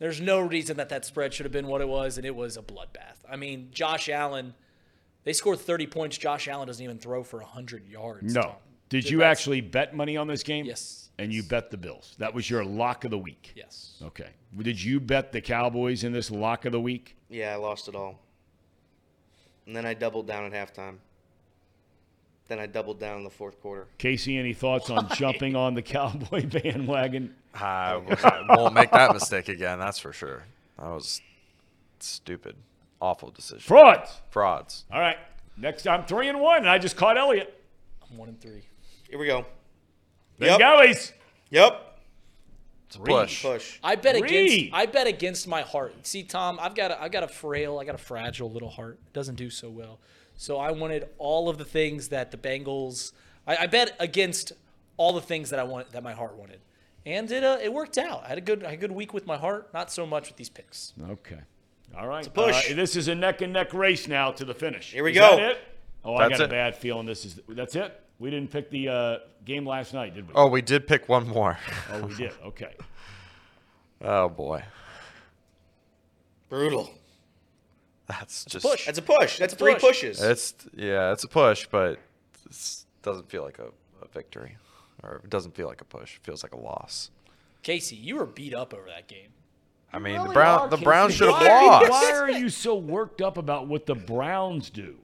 There's 0.00 0.20
no 0.20 0.40
reason 0.40 0.76
that 0.78 0.88
that 0.88 1.04
spread 1.04 1.32
should 1.32 1.46
have 1.46 1.52
been 1.52 1.68
what 1.68 1.80
it 1.80 1.88
was, 1.88 2.16
and 2.16 2.26
it 2.26 2.34
was 2.34 2.56
a 2.56 2.62
bloodbath. 2.62 3.22
I 3.30 3.36
mean, 3.36 3.68
Josh 3.70 4.08
Allen, 4.08 4.54
they 5.22 5.32
scored 5.32 5.60
30 5.60 5.86
points. 5.86 6.18
Josh 6.18 6.48
Allen 6.48 6.66
doesn't 6.66 6.82
even 6.82 6.98
throw 6.98 7.22
for 7.22 7.38
100 7.38 7.86
yards. 7.86 8.34
no. 8.34 8.56
Tom. 8.92 9.00
Did 9.00 9.10
you 9.10 9.18
That's- 9.18 9.38
actually 9.38 9.60
bet 9.60 9.94
money 9.94 10.16
on 10.16 10.26
this 10.26 10.42
game? 10.42 10.64
Yes. 10.66 11.10
And 11.18 11.32
you 11.32 11.42
bet 11.42 11.70
the 11.70 11.76
Bills. 11.76 12.14
That 12.18 12.32
was 12.34 12.48
your 12.48 12.64
lock 12.64 13.04
of 13.04 13.10
the 13.10 13.18
week. 13.18 13.52
Yes. 13.54 14.00
Okay. 14.02 14.30
Did 14.58 14.82
you 14.82 14.98
bet 14.98 15.30
the 15.32 15.40
Cowboys 15.40 16.04
in 16.04 16.12
this 16.12 16.30
lock 16.30 16.64
of 16.64 16.72
the 16.72 16.80
week? 16.80 17.16
Yeah, 17.28 17.52
I 17.52 17.56
lost 17.56 17.86
it 17.88 17.94
all. 17.94 18.18
And 19.66 19.76
then 19.76 19.86
I 19.86 19.94
doubled 19.94 20.26
down 20.26 20.52
at 20.52 20.52
halftime. 20.74 20.96
Then 22.48 22.58
I 22.58 22.66
doubled 22.66 22.98
down 22.98 23.18
in 23.18 23.24
the 23.24 23.30
fourth 23.30 23.60
quarter. 23.60 23.86
Casey, 23.98 24.36
any 24.36 24.52
thoughts 24.52 24.90
on 24.90 25.08
jumping 25.14 25.54
on 25.54 25.74
the 25.74 25.82
Cowboy 25.82 26.46
bandwagon? 26.62 27.34
I, 27.54 28.00
I 28.24 28.56
won't 28.56 28.74
make 28.74 28.90
that 28.90 29.12
mistake 29.12 29.48
again. 29.48 29.78
That's 29.78 29.98
for 29.98 30.12
sure. 30.12 30.42
That 30.78 30.88
was 30.88 31.20
stupid, 32.00 32.56
awful 33.00 33.30
decision. 33.30 33.60
Frauds. 33.60 34.20
Frauds. 34.30 34.84
All 34.90 34.98
right. 35.00 35.18
Next, 35.56 35.86
I'm 35.86 36.04
three 36.04 36.28
and 36.28 36.40
one, 36.40 36.58
and 36.58 36.68
I 36.68 36.78
just 36.78 36.96
caught 36.96 37.16
Elliot. 37.16 37.58
I'm 38.10 38.16
1 38.18 38.28
and 38.30 38.40
3. 38.40 38.62
Here 39.12 39.18
we 39.18 39.26
go. 39.26 39.44
Yep. 40.38 40.58
Bengalis. 40.58 41.12
Yep. 41.50 41.98
It's 42.86 42.96
a 42.96 43.00
push. 43.00 43.42
Push. 43.42 43.78
I 43.84 43.94
bet 43.94 44.14
Reed. 44.14 44.24
against 44.24 44.74
I 44.74 44.86
bet 44.86 45.06
against 45.06 45.46
my 45.46 45.60
heart. 45.60 46.06
See, 46.06 46.22
Tom, 46.22 46.58
I've 46.58 46.74
got 46.74 46.92
a, 46.92 47.02
I 47.02 47.10
got 47.10 47.22
a 47.22 47.28
frail, 47.28 47.78
I 47.78 47.84
got 47.84 47.94
a 47.94 47.98
fragile 47.98 48.50
little 48.50 48.70
heart. 48.70 48.98
It 49.06 49.12
doesn't 49.12 49.34
do 49.34 49.50
so 49.50 49.68
well. 49.68 50.00
So 50.38 50.56
I 50.56 50.70
wanted 50.70 51.10
all 51.18 51.50
of 51.50 51.58
the 51.58 51.64
things 51.66 52.08
that 52.08 52.30
the 52.30 52.38
Bengals. 52.38 53.12
I, 53.46 53.56
I 53.58 53.66
bet 53.66 53.94
against 54.00 54.52
all 54.96 55.12
the 55.12 55.20
things 55.20 55.50
that 55.50 55.58
I 55.58 55.64
want 55.64 55.92
that 55.92 56.02
my 56.02 56.14
heart 56.14 56.34
wanted, 56.34 56.60
and 57.04 57.30
it 57.30 57.44
uh, 57.44 57.58
it 57.62 57.70
worked 57.70 57.98
out. 57.98 58.24
I 58.24 58.28
had 58.28 58.38
a 58.38 58.40
good 58.40 58.64
I 58.64 58.70
had 58.70 58.78
a 58.78 58.80
good 58.80 58.92
week 58.92 59.12
with 59.12 59.26
my 59.26 59.36
heart. 59.36 59.74
Not 59.74 59.92
so 59.92 60.06
much 60.06 60.28
with 60.28 60.38
these 60.38 60.48
picks. 60.48 60.94
Okay. 61.06 61.40
All 61.98 62.08
right. 62.08 62.32
push. 62.32 62.70
Uh, 62.70 62.74
this 62.76 62.96
is 62.96 63.08
a 63.08 63.14
neck 63.14 63.42
and 63.42 63.52
neck 63.52 63.74
race 63.74 64.08
now 64.08 64.30
to 64.32 64.46
the 64.46 64.54
finish. 64.54 64.92
Here 64.92 65.04
we 65.04 65.10
Is 65.10 65.18
go. 65.18 65.36
that 65.36 65.50
it? 65.50 65.58
Oh, 66.02 66.14
I 66.14 66.28
That's 66.28 66.38
got 66.38 66.44
a 66.44 66.44
it. 66.44 66.50
bad 66.50 66.76
feeling 66.76 67.04
this 67.04 67.26
is. 67.26 67.40
That's 67.46 67.76
it. 67.76 67.98
We 68.22 68.30
didn't 68.30 68.52
pick 68.52 68.70
the 68.70 68.88
uh, 68.88 69.16
game 69.44 69.66
last 69.66 69.92
night, 69.92 70.14
did 70.14 70.28
we? 70.28 70.34
Oh, 70.36 70.46
we 70.46 70.62
did 70.62 70.86
pick 70.86 71.08
one 71.08 71.26
more. 71.26 71.58
Oh, 71.92 72.06
we 72.06 72.14
did. 72.14 72.30
Okay. 72.46 72.72
Oh 74.00 74.28
boy, 74.28 74.62
Brutal. 76.48 76.88
that's 78.06 78.44
just 78.44 78.64
push. 78.64 78.86
That's 78.86 78.98
a 78.98 79.02
push. 79.02 79.38
That's 79.38 79.54
a 79.54 79.56
three 79.56 79.74
push. 79.74 79.82
pushes. 79.82 80.22
It's 80.22 80.54
yeah, 80.76 81.12
it's 81.12 81.24
a 81.24 81.28
push, 81.28 81.66
but 81.68 81.98
it 82.48 82.84
doesn't 83.02 83.28
feel 83.28 83.42
like 83.42 83.58
a, 83.58 83.66
a 84.02 84.08
victory, 84.12 84.56
or 85.02 85.20
it 85.24 85.30
doesn't 85.30 85.56
feel 85.56 85.66
like 85.66 85.80
a 85.80 85.84
push. 85.84 86.16
It 86.16 86.22
feels 86.22 86.44
like 86.44 86.52
a 86.52 86.58
loss. 86.58 87.10
Casey, 87.64 87.96
you 87.96 88.16
were 88.16 88.26
beat 88.26 88.54
up 88.54 88.72
over 88.72 88.86
that 88.86 89.08
game. 89.08 89.30
I 89.92 89.98
mean, 89.98 90.14
Really 90.14 90.28
the 90.28 90.34
Brown 90.34 90.60
are, 90.60 90.68
the 90.68 90.76
Casey. 90.76 90.84
Browns 90.84 91.14
should 91.14 91.28
have 91.28 91.40
Why 91.40 91.48
are 91.48 91.62
you- 91.62 91.70
lost. 91.70 91.90
Why 91.90 92.12
are 92.12 92.30
you 92.30 92.48
so 92.50 92.76
worked 92.76 93.20
up 93.20 93.36
about 93.36 93.66
what 93.66 93.86
the 93.86 93.96
Browns 93.96 94.70
do? 94.70 94.96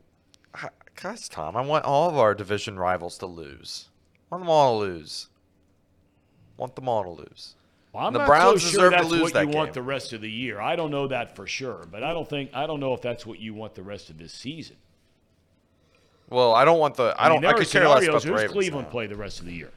I- 0.98 1.02
Guys, 1.02 1.28
Tom, 1.28 1.56
I 1.56 1.60
want 1.60 1.84
all 1.84 2.08
of 2.08 2.16
our 2.16 2.34
division 2.34 2.78
rivals 2.78 3.18
to 3.18 3.26
lose. 3.26 3.88
I 4.30 4.34
want 4.34 4.42
them 4.44 4.50
all 4.50 4.78
to 4.80 4.86
lose. 4.86 5.28
Want 6.56 6.74
them 6.74 6.88
all 6.88 7.04
to 7.04 7.10
lose. 7.10 7.54
Well, 7.92 8.06
I'm 8.06 8.12
The 8.12 8.18
not 8.20 8.28
Browns 8.28 8.62
so 8.62 8.68
sure 8.68 8.90
deserve 8.90 8.92
to 8.92 8.96
that's 8.98 9.08
lose 9.10 9.20
what 9.22 9.32
that 9.34 9.48
you 9.48 9.56
want 9.56 9.72
the 9.72 9.82
rest 9.82 10.12
of 10.12 10.20
the 10.20 10.30
year. 10.30 10.60
I 10.60 10.76
don't 10.76 10.90
know 10.90 11.06
that 11.08 11.34
for 11.36 11.46
sure, 11.46 11.86
but 11.90 12.02
I 12.02 12.12
don't 12.12 12.28
think 12.28 12.50
I 12.52 12.66
don't 12.66 12.80
know 12.80 12.92
if 12.94 13.00
that's 13.00 13.24
what 13.24 13.38
you 13.38 13.54
want 13.54 13.74
the 13.74 13.82
rest 13.82 14.10
of 14.10 14.18
this 14.18 14.32
season. 14.32 14.76
Well, 16.28 16.54
I 16.54 16.64
don't 16.66 16.78
want 16.78 16.96
the. 16.96 17.14
I, 17.18 17.28
mean, 17.30 17.36
don't. 17.40 17.44
I, 17.44 17.48
there 17.48 17.56
are 17.56 17.58
could 17.60 17.70
care 17.70 17.88
less 17.88 18.04
about 18.06 18.22
the 18.22 18.28
Who's 18.28 18.36
Ravens. 18.36 18.52
Cleveland 18.52 18.86
now. 18.88 18.90
play 18.92 19.06
the 19.06 19.16
rest 19.16 19.40
of 19.40 19.46
the 19.46 19.52
year? 19.54 19.70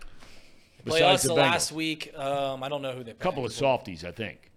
Play 0.86 1.02
us 1.04 1.22
Besides 1.22 1.24
the 1.24 1.28
the 1.30 1.34
last 1.36 1.72
week. 1.72 2.12
Um, 2.18 2.64
I 2.64 2.68
don't 2.70 2.82
know 2.82 2.92
who 2.92 3.00
they. 3.04 3.14
play. 3.14 3.20
A 3.20 3.24
couple 3.24 3.46
of 3.46 3.54
softies, 3.54 4.04
I 4.04 4.12
think. 4.12 4.52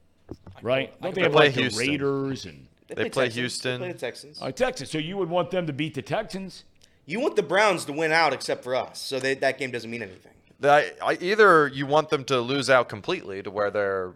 Right? 0.62 0.92
I 1.00 1.02
Don't 1.04 1.14
they 1.14 1.22
have 1.22 1.32
play 1.32 1.46
like 1.50 1.54
the 1.54 1.68
Raiders 1.78 2.46
and 2.46 2.66
They 2.88 2.94
play 3.10 3.24
Texans. 3.26 3.34
Houston. 3.34 3.80
They 3.80 3.86
play 3.86 3.92
the 3.92 3.98
Texans. 3.98 4.42
uh, 4.42 4.50
Texas? 4.52 4.90
So 4.90 4.98
you 4.98 5.16
would 5.16 5.30
want 5.30 5.50
them 5.50 5.66
to 5.66 5.72
beat 5.72 5.94
the 5.94 6.02
Texans? 6.02 6.64
You 7.06 7.20
want 7.20 7.36
the 7.36 7.42
Browns 7.42 7.84
to 7.86 7.92
win 7.92 8.12
out 8.12 8.32
except 8.32 8.64
for 8.64 8.74
us, 8.74 8.98
so 9.00 9.18
they, 9.20 9.34
that 9.34 9.58
game 9.58 9.70
doesn't 9.70 9.90
mean 9.90 10.02
anything. 10.02 10.32
That- 10.60 10.96
I, 11.02 11.18
either 11.20 11.68
you 11.68 11.86
want 11.86 12.08
them 12.10 12.24
to 12.24 12.40
lose 12.40 12.70
out 12.70 12.88
completely 12.88 13.42
to 13.42 13.50
where 13.50 13.70
they're 13.70 14.12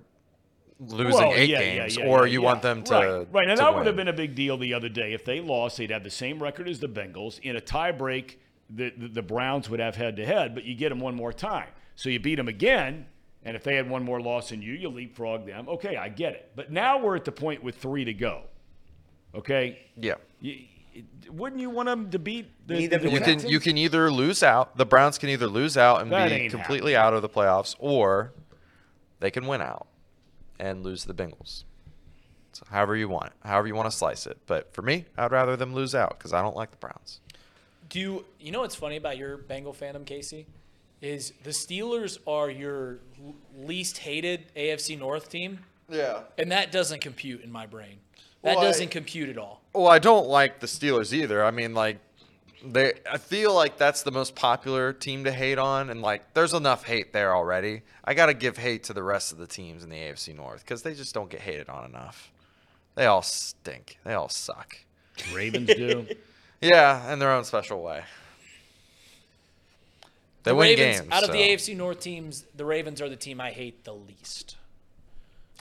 losing 0.81 1.13
Well, 1.21 1.33
eight 1.35 1.51
yeah, 1.51 1.61
yeah, 1.61 1.79
games, 1.81 1.97
yeah, 1.97 2.07
or 2.07 2.27
yeah, 2.27 2.33
you 2.33 2.41
yeah. 2.41 2.47
want 2.47 2.63
them 2.63 2.83
to 2.85 2.95
right, 2.95 3.27
right. 3.33 3.49
And 3.49 3.59
to 3.59 3.65
that 3.65 3.75
would 3.75 3.87
have 3.87 3.97
been 3.97 4.09
a 4.09 4.13
big 4.13 4.35
deal 4.35 4.57
the 4.57 4.73
other 4.75 4.89
day 4.89 5.13
if 5.13 5.25
they 5.25 5.41
lost. 5.41 5.77
They'd 5.79 5.91
have 5.91 6.05
the 6.05 6.11
same 6.11 6.41
record 6.43 6.69
as 6.69 6.79
the 6.79 6.89
Bengals 6.89 7.41
in 7.41 7.57
a 7.57 7.61
tiebreak. 7.61 8.37
The, 8.71 8.93
the 8.97 9.09
the 9.09 9.23
Browns 9.23 9.69
would 9.71 9.81
have 9.81 9.97
head 9.97 10.17
to 10.17 10.25
head, 10.27 10.55
but 10.55 10.65
you 10.65 10.75
get 10.75 10.91
them 10.91 11.01
one 11.01 11.15
more 11.15 11.33
time. 11.33 11.69
So 11.97 12.11
you 12.11 12.21
beat 12.21 12.37
them 12.37 12.49
again, 12.49 13.07
and 13.43 13.57
if 13.57 13.65
they 13.65 13.75
had 13.75 13.91
one 13.91 14.05
more 14.05 14.21
loss 14.21 14.51
than 14.51 14.63
you, 14.63 14.75
you 14.75 14.89
leapfrog 14.89 15.47
them. 15.47 15.69
Okay, 15.69 15.97
I 15.97 16.09
get 16.11 16.35
it. 16.35 16.53
But 16.55 16.71
now 16.71 16.99
we're 16.99 17.17
at 17.17 17.25
the 17.25 17.33
point 17.33 17.63
with 17.65 17.77
three 17.77 18.05
to 18.05 18.13
go. 18.15 18.43
Okay, 19.35 19.79
Yeah. 19.97 20.15
you, 20.41 20.65
wouldn't 21.31 21.61
you 21.61 21.71
want 21.71 21.87
them 21.87 22.11
to 22.11 22.19
beat 22.19 22.47
the, 22.67 22.75
Need 22.75 22.91
the 22.91 23.11
You 23.11 23.21
can 23.21 23.47
you 23.49 23.61
can 23.61 23.77
either 23.79 24.11
lose 24.11 24.43
out. 24.43 24.77
The 24.77 24.87
Browns 24.87 25.19
can 25.19 25.29
either 25.29 25.47
lose 25.47 25.77
out 25.77 26.01
and 26.03 26.11
That 26.11 26.31
be 26.31 26.49
completely 26.49 26.93
happening. 26.93 27.07
out 27.07 27.15
of 27.15 27.23
the 27.23 27.29
playoffs, 27.29 27.77
or 27.79 28.33
they 29.21 29.31
can 29.31 29.47
win 29.47 29.61
out 29.61 29.87
and 30.59 30.83
lose 30.83 31.05
the 31.05 31.15
Bengals. 31.15 31.65
So 32.53 32.65
however 32.71 32.97
you 32.97 33.09
want, 33.09 33.27
it, 33.27 33.33
however 33.45 33.69
you 33.69 33.75
want 33.75 33.89
to 33.91 33.97
slice 33.97 34.27
it. 34.27 34.39
But 34.47 34.73
for 34.73 34.83
me, 34.83 35.05
I'd 35.17 35.31
rather 35.31 35.55
them 35.57 35.75
lose 35.75 35.95
out 35.95 36.19
because 36.19 36.33
I 36.33 36.43
don't 36.43 36.57
like 36.57 36.71
the 36.73 36.77
Browns. 36.79 37.21
Do 37.91 38.01
you, 38.01 38.25
you 38.41 38.51
know 38.51 38.61
what's 38.61 38.75
funny 38.75 38.97
about 38.97 39.17
your 39.17 39.37
Bengal 39.37 39.73
fandom, 39.73 40.05
Casey? 40.05 40.47
Is 41.01 41.33
the 41.45 41.51
Steelers 41.51 42.19
are 42.27 42.51
your 42.51 42.99
least 43.57 43.99
hated 43.99 44.53
AFC 44.57 44.99
North 44.99 45.29
team, 45.29 45.61
Yeah. 45.89 46.23
and 46.37 46.51
that 46.51 46.73
doesn't 46.73 47.01
compute 47.01 47.43
in 47.45 47.53
my 47.53 47.67
brain. 47.67 47.99
That 48.49 48.57
Well, 48.57 48.65
doesn't 48.65 48.91
compute 48.91 49.29
at 49.29 49.37
all. 49.37 49.61
Well, 49.75 49.89
I 49.89 49.99
don't 49.99 50.27
like 50.27 50.61
the 50.61 50.67
Steelers 50.67 51.13
either. 51.13 51.45
I 51.45 51.51
mean, 51.51 51.75
like 51.75 51.99
They, 52.65 52.95
I 53.09 53.19
feel 53.19 53.55
like 53.55 53.77
that's 53.79 54.03
the 54.03 54.11
most 54.11 54.35
popular 54.35 54.93
team 54.93 55.25
to 55.25 55.31
hate 55.33 55.59
on, 55.59 55.91
and 55.91 56.01
like 56.03 56.35
there's 56.35 56.55
enough 56.55 56.85
hate 56.85 57.13
there 57.13 57.37
already. 57.37 57.83
I 58.05 58.15
got 58.15 58.27
to 58.27 58.35
give 58.35 58.57
hate 58.57 58.85
to 58.85 58.93
the 58.93 59.03
rest 59.03 59.31
of 59.33 59.39
the 59.39 59.47
teams 59.47 59.85
in 59.85 59.91
the 59.91 59.97
AFC 59.97 60.35
North 60.35 60.65
because 60.65 60.83
they 60.83 60.95
just 60.95 61.15
don't 61.15 61.31
get 61.31 61.41
hated 61.41 61.69
on 61.69 61.85
enough. 61.85 62.33
They 62.97 63.07
all 63.07 63.23
stink. 63.23 63.99
They 64.03 64.15
all 64.15 64.29
suck. 64.29 64.79
Ravens 65.33 65.69
do. 65.69 66.07
Yeah, 66.61 67.13
in 67.13 67.21
their 67.21 67.31
own 67.31 67.45
special 67.45 67.81
way. 67.81 68.03
They 70.43 70.51
the 70.51 70.55
win 70.57 70.69
Ravens, 70.71 71.01
games 71.03 71.13
out 71.13 71.23
of 71.23 71.31
the 71.31 71.39
AFC 71.39 71.77
North 71.77 72.01
teams, 72.01 72.45
the 72.57 72.65
Ravens 72.65 73.01
are 73.01 73.09
the 73.09 73.15
team 73.15 73.41
I 73.41 73.53
hate 73.53 73.85
the 73.85 73.95
least. 73.95 74.57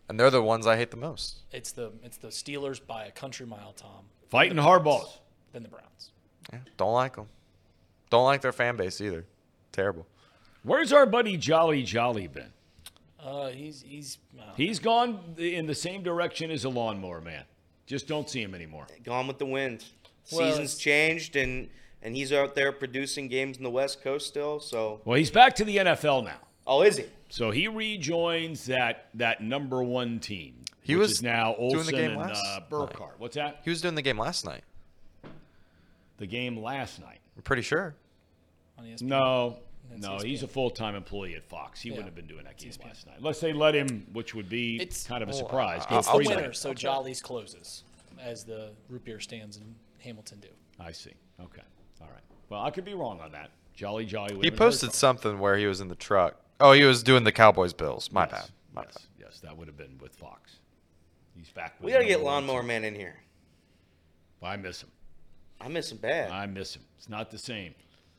And 0.09 0.19
they're 0.19 0.29
the 0.31 0.41
ones 0.41 0.65
I 0.67 0.77
hate 0.77 0.91
the 0.91 0.97
most. 0.97 1.39
It's 1.51 1.71
the 1.71 1.91
it's 2.03 2.17
the 2.17 2.29
Steelers 2.29 2.79
by 2.85 3.05
a 3.05 3.11
country 3.11 3.45
mile, 3.45 3.73
Tom. 3.75 4.05
Fighting 4.29 4.57
hardballs. 4.57 5.17
Then 5.53 5.63
the 5.63 5.69
Browns. 5.69 6.11
Yeah, 6.51 6.59
don't 6.77 6.93
like 6.93 7.15
them. 7.15 7.27
Don't 8.09 8.25
like 8.25 8.41
their 8.41 8.51
fan 8.53 8.75
base 8.77 9.01
either. 9.01 9.25
Terrible. 9.71 10.05
Where's 10.63 10.91
our 10.93 11.05
buddy 11.05 11.37
Jolly 11.37 11.83
Jolly 11.83 12.27
been? 12.27 12.51
Uh, 13.19 13.47
he's 13.49 13.81
he's 13.85 14.17
uh, 14.39 14.43
He's 14.55 14.79
gone 14.79 15.19
in 15.37 15.65
the 15.67 15.75
same 15.75 16.03
direction 16.03 16.51
as 16.51 16.63
a 16.65 16.69
lawnmower 16.69 17.21
man. 17.21 17.43
Just 17.85 18.07
don't 18.07 18.29
see 18.29 18.41
him 18.41 18.53
anymore. 18.53 18.87
Gone 19.03 19.27
with 19.27 19.37
the 19.39 19.45
wind. 19.45 19.83
Well, 20.31 20.41
Seasons 20.41 20.73
it's- 20.73 20.77
changed, 20.77 21.35
and 21.35 21.69
and 22.01 22.15
he's 22.15 22.31
out 22.31 22.53
there 22.55 22.71
producing 22.71 23.27
games 23.27 23.57
in 23.57 23.63
the 23.63 23.69
West 23.69 24.01
Coast 24.03 24.27
still. 24.27 24.59
So, 24.59 25.01
Well, 25.03 25.17
he's 25.17 25.31
back 25.31 25.55
to 25.55 25.65
the 25.65 25.77
NFL 25.77 26.23
now. 26.25 26.37
Oh, 26.67 26.81
is 26.83 26.97
he? 26.97 27.05
So 27.29 27.51
he 27.51 27.67
rejoins 27.67 28.65
that 28.67 29.07
that 29.15 29.41
number 29.41 29.83
one 29.83 30.19
team. 30.19 30.55
He 30.81 30.95
which 30.95 31.01
was 31.01 31.11
is 31.13 31.23
now 31.23 31.55
doing 31.55 31.85
the 31.85 31.91
game 31.91 32.11
and 32.11 32.19
last 32.19 32.43
uh, 32.45 32.61
Burkhardt. 32.69 33.19
What's 33.19 33.35
that? 33.35 33.59
He 33.63 33.69
was 33.69 33.81
doing 33.81 33.95
the 33.95 34.01
game 34.01 34.17
last 34.17 34.45
night. 34.45 34.63
The 36.17 36.25
game 36.27 36.61
last 36.61 37.01
night. 37.01 37.19
I'm 37.35 37.43
pretty 37.43 37.61
sure. 37.61 37.95
on 38.77 38.85
ESPN. 38.85 39.01
No, 39.03 39.57
That's 39.89 40.01
no, 40.01 40.11
ESPN. 40.17 40.23
he's 40.25 40.43
a 40.43 40.47
full 40.47 40.69
time 40.69 40.95
employee 40.95 41.35
at 41.35 41.43
Fox. 41.43 41.81
He 41.81 41.89
Yeah. 41.89 41.95
wouldn't 41.95 42.07
have 42.07 42.15
been 42.15 42.27
doing 42.27 42.45
that 42.45 42.57
game 42.57 42.71
last 42.85 43.05
night. 43.05 43.15
Unless 43.17 43.39
they 43.41 43.53
let 43.53 43.75
him, 43.75 44.07
which 44.13 44.33
would 44.33 44.49
be 44.49 44.75
It's- 44.77 45.05
kind 45.05 45.21
of 45.21 45.29
a 45.29 45.33
surprise. 45.33 45.83
uh, 45.85 45.89
Go 45.89 45.97
It's 45.99 46.07
the 46.07 46.13
three 46.13 46.25
take 46.25 46.29
winter, 46.35 46.47
nights. 46.49 46.59
so 46.59 46.73
Jolly's 46.73 47.21
closes, 47.21 47.83
as 48.19 48.45
the 48.45 48.71
root 48.89 49.03
beer 49.03 49.19
stands 49.19 49.57
in 49.57 49.75
Hamilton 49.99 50.39
do. 50.39 50.47
I 50.79 50.91
see. 50.93 51.13
Okay. 51.41 51.61
All 52.01 52.07
right. 52.07 52.23
Well, 52.49 52.61
I 52.63 52.71
could 52.71 52.85
be 52.85 52.93
wrong 52.93 53.19
on 53.19 53.31
that. 53.33 53.51
Jolly 53.75 54.05
Jolly. 54.05 54.29
He 54.29 54.35
have 54.35 54.41
been 54.41 54.49
very 54.51 54.57
posted 54.71 54.93
something 54.93 55.39
where 55.39 55.57
he 55.57 55.65
was 55.67 55.81
in 55.81 55.87
the 55.89 55.95
truck. 55.95 56.35
Oh, 56.59 56.71
he 56.71 56.83
was 56.83 57.03
doing 57.03 57.23
the 57.23 57.31
Cowboys 57.31 57.73
Bills. 57.73 58.11
My 58.11 58.23
Yes, 58.23 58.31
bad. 58.31 58.49
My 58.73 58.81
yes, 58.83 58.93
bad. 58.93 59.03
yes, 59.19 59.39
that 59.41 59.55
would 59.57 59.67
have 59.67 59.77
been 59.77 59.97
with 60.01 60.13
Fox. 60.15 60.57
He's 61.37 61.49
back. 61.49 61.75
With 61.79 61.85
We 61.85 61.91
gotta 61.91 62.05
get 62.05 62.21
Lawnmower. 62.23 62.63
Man 62.63 62.83
in 62.83 62.95
here. 62.95 63.15
I 64.41 64.55
miss 64.55 64.81
him. 64.81 64.89
I 65.61 65.67
miss 65.67 65.91
him 65.91 65.97
bad. 65.97 66.31
I 66.31 66.45
miss 66.45 66.75
him. 66.75 66.83
It's 66.97 67.09
not 67.09 67.29
the 67.31 67.37
same, 67.37 67.73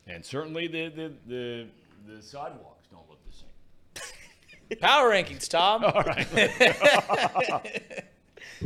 and 0.07 0.25
certainly 0.25 0.67
the 0.69 0.89
the 0.89 1.13
the, 1.27 1.67
the 2.07 2.23
sidewalks 2.23 2.87
don't 2.91 3.09
look 3.09 3.19
the 3.25 3.33
same. 3.33 4.79
Power 4.81 5.11
rankings, 5.11 5.49
Tom. 5.49 5.85
All 5.85 6.03
right. 6.03 6.27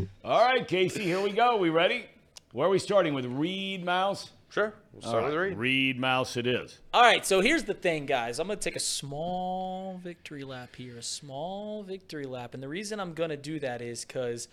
All 0.24 0.40
right, 0.44 0.66
Casey. 0.66 1.02
Here 1.04 1.20
we 1.20 1.30
go. 1.32 1.56
We 1.56 1.70
ready? 1.70 2.06
Where 2.52 2.66
are 2.66 2.70
we 2.70 2.78
starting 2.78 3.14
with 3.14 3.24
Reed 3.26 3.84
Mouse? 3.84 4.30
Sure. 4.52 4.74
We'll 4.92 5.00
start 5.00 5.22
right, 5.22 5.30
with 5.32 5.38
Reed. 5.38 5.56
Reed 5.56 5.98
Mouse. 5.98 6.36
It 6.36 6.46
is. 6.46 6.78
All 6.92 7.00
right, 7.00 7.24
so 7.24 7.40
here's 7.40 7.64
the 7.64 7.72
thing, 7.72 8.04
guys. 8.04 8.38
I'm 8.38 8.46
going 8.46 8.58
to 8.58 8.62
take 8.62 8.76
a 8.76 8.80
small 8.80 9.98
victory 10.04 10.44
lap 10.44 10.76
here, 10.76 10.98
a 10.98 11.02
small 11.02 11.82
victory 11.82 12.26
lap. 12.26 12.52
And 12.52 12.62
the 12.62 12.68
reason 12.68 13.00
I'm 13.00 13.14
going 13.14 13.30
to 13.30 13.38
do 13.38 13.58
that 13.60 13.80
is 13.80 14.04
because 14.04 14.48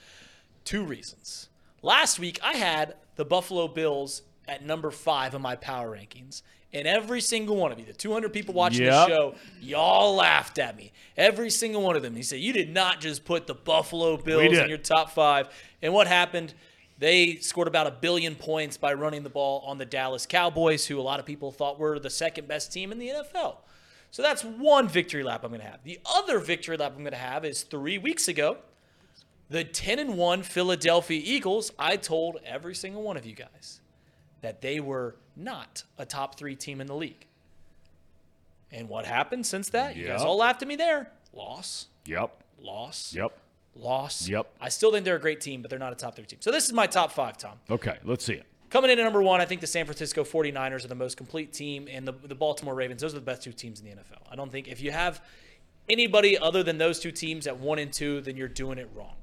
two 0.64 0.86
reasons. 0.86 1.50
Last 1.82 2.18
week, 2.18 2.40
I 2.42 2.54
had 2.54 2.96
the 3.18 3.26
Buffalo 3.26 3.68
Bills 3.68 4.22
at 4.48 4.66
number 4.66 4.90
five 4.90 5.36
in 5.36 5.42
my 5.42 5.58
power 5.58 5.92
rankings. 5.92 6.44
And 6.72 6.88
every 6.88 7.20
single 7.20 7.58
one 7.58 7.74
of 7.74 7.80
you, 7.80 7.86
the 7.86 7.94
200 7.94 8.32
people 8.32 8.54
watching 8.54 8.86
Yep. 8.86 8.94
the 8.94 9.14
show, 9.14 9.36
y'all 9.60 10.16
laughed 10.16 10.60
at 10.60 10.78
me. 10.78 10.94
Every 11.18 11.50
single 11.50 11.82
one 11.82 11.98
of 11.98 12.04
them. 12.04 12.16
He 12.16 12.24
said, 12.24 12.40
You 12.40 12.54
did 12.54 12.70
not 12.70 13.02
just 13.02 13.26
put 13.26 13.48
the 13.48 13.56
Buffalo 13.56 14.16
Bills 14.16 14.58
in 14.58 14.70
your 14.70 14.78
top 14.78 15.10
five. 15.12 15.50
And 15.82 15.94
what 15.94 16.08
happened? 16.08 16.54
They 17.00 17.38
scored 17.38 17.70
about 17.70 17.88
a 17.88 17.92
billion 17.92 18.36
points 18.36 18.76
by 18.78 18.94
running 18.94 19.24
the 19.24 19.30
ball 19.30 19.64
on 19.66 19.78
the 19.78 19.86
Dallas 19.86 20.26
Cowboys, 20.26 20.86
who 20.86 21.00
a 21.00 21.02
lot 21.02 21.20
of 21.20 21.26
people 21.26 21.50
thought 21.52 21.80
were 21.80 21.98
the 21.98 22.10
second 22.10 22.48
best 22.48 22.74
team 22.74 22.92
in 22.92 23.00
the 23.00 23.08
NFL. 23.08 23.58
So 24.12 24.22
that's 24.22 24.44
one 24.44 24.88
victory 24.90 25.24
lap 25.24 25.44
I'm 25.44 25.52
going 25.52 25.62
to 25.62 25.68
have. 25.68 25.84
The 25.84 26.00
other 26.06 26.40
victory 26.40 26.76
lap 26.76 26.92
I'm 26.96 27.04
going 27.04 27.12
to 27.12 27.18
have 27.18 27.46
is 27.46 27.64
three 27.64 27.98
weeks 27.98 28.28
ago. 28.28 28.58
The 29.50 29.64
10 29.64 29.98
and 29.98 30.18
1 30.18 30.44
Philadelphia 30.44 31.22
Eagles, 31.24 31.72
I 31.80 31.96
told 31.96 32.38
every 32.46 32.76
single 32.76 33.02
one 33.02 33.18
of 33.18 33.26
you 33.26 33.34
guys 33.34 33.80
that 34.42 34.62
they 34.62 34.80
were 34.80 35.16
not 35.36 35.84
a 35.98 36.06
top 36.06 36.38
three 36.38 36.56
team 36.56 36.82
in 36.82 36.88
the 36.88 36.96
league. 36.96 37.26
And 38.72 38.90
what 38.90 39.06
happened 39.06 39.46
since 39.46 39.70
that? 39.70 39.96
You 39.96 40.06
guys 40.08 40.22
all 40.22 40.38
laughed 40.38 40.62
at 40.62 40.68
me 40.68 40.76
there. 40.76 41.12
Loss, 41.34 41.88
Yep. 42.06 42.44
loss, 42.60 43.14
Yep. 43.14 43.32
Loss. 43.80 44.28
Yep. 44.28 44.52
I 44.60 44.70
still 44.70 44.92
think 44.92 45.06
they're 45.06 45.16
a 45.16 45.22
great 45.22 45.42
team, 45.42 45.62
but 45.62 45.70
they're 45.70 45.80
not 45.80 45.94
a 45.94 45.96
top 45.96 46.16
three 46.16 46.26
team. 46.26 46.40
So 46.42 46.52
this 46.52 46.66
is 46.66 46.74
my 46.74 46.88
top 46.88 47.12
five, 47.12 47.38
Tom. 47.38 47.60
Okay. 47.70 47.98
Let's 48.04 48.26
see 48.26 48.34
it. 48.34 48.46
Coming 48.70 48.92
in 48.92 49.00
at 49.00 49.04
number 49.04 49.22
one, 49.22 49.42
I 49.42 49.46
think 49.46 49.62
the 49.62 49.68
San 49.68 49.86
Francisco 49.86 50.24
49ers 50.24 50.86
are 50.86 50.90
the 50.90 50.96
most 50.96 51.18
complete 51.18 51.52
team, 51.52 51.88
and 51.92 52.08
the, 52.08 52.12
the 52.12 52.36
Baltimore 52.36 52.76
Ravens, 52.76 53.02
those 53.02 53.14
are 53.14 53.20
the 53.20 53.26
best 53.26 53.42
two 53.42 53.52
teams 53.52 53.80
in 53.80 53.86
the 53.86 53.92
NFL. 53.92 54.22
I 54.32 54.36
don't 54.36 54.52
think 54.52 54.68
if 54.68 54.80
you 54.80 54.92
have 54.92 55.24
anybody 55.90 56.38
other 56.38 56.62
than 56.62 56.78
those 56.78 57.00
two 57.00 57.12
teams 57.12 57.48
at 57.48 57.58
one 57.58 57.80
and 57.80 57.92
two, 57.92 58.22
then 58.22 58.38
you're 58.38 58.48
doing 58.48 58.78
it 58.78 58.88
wrong. 58.94 59.16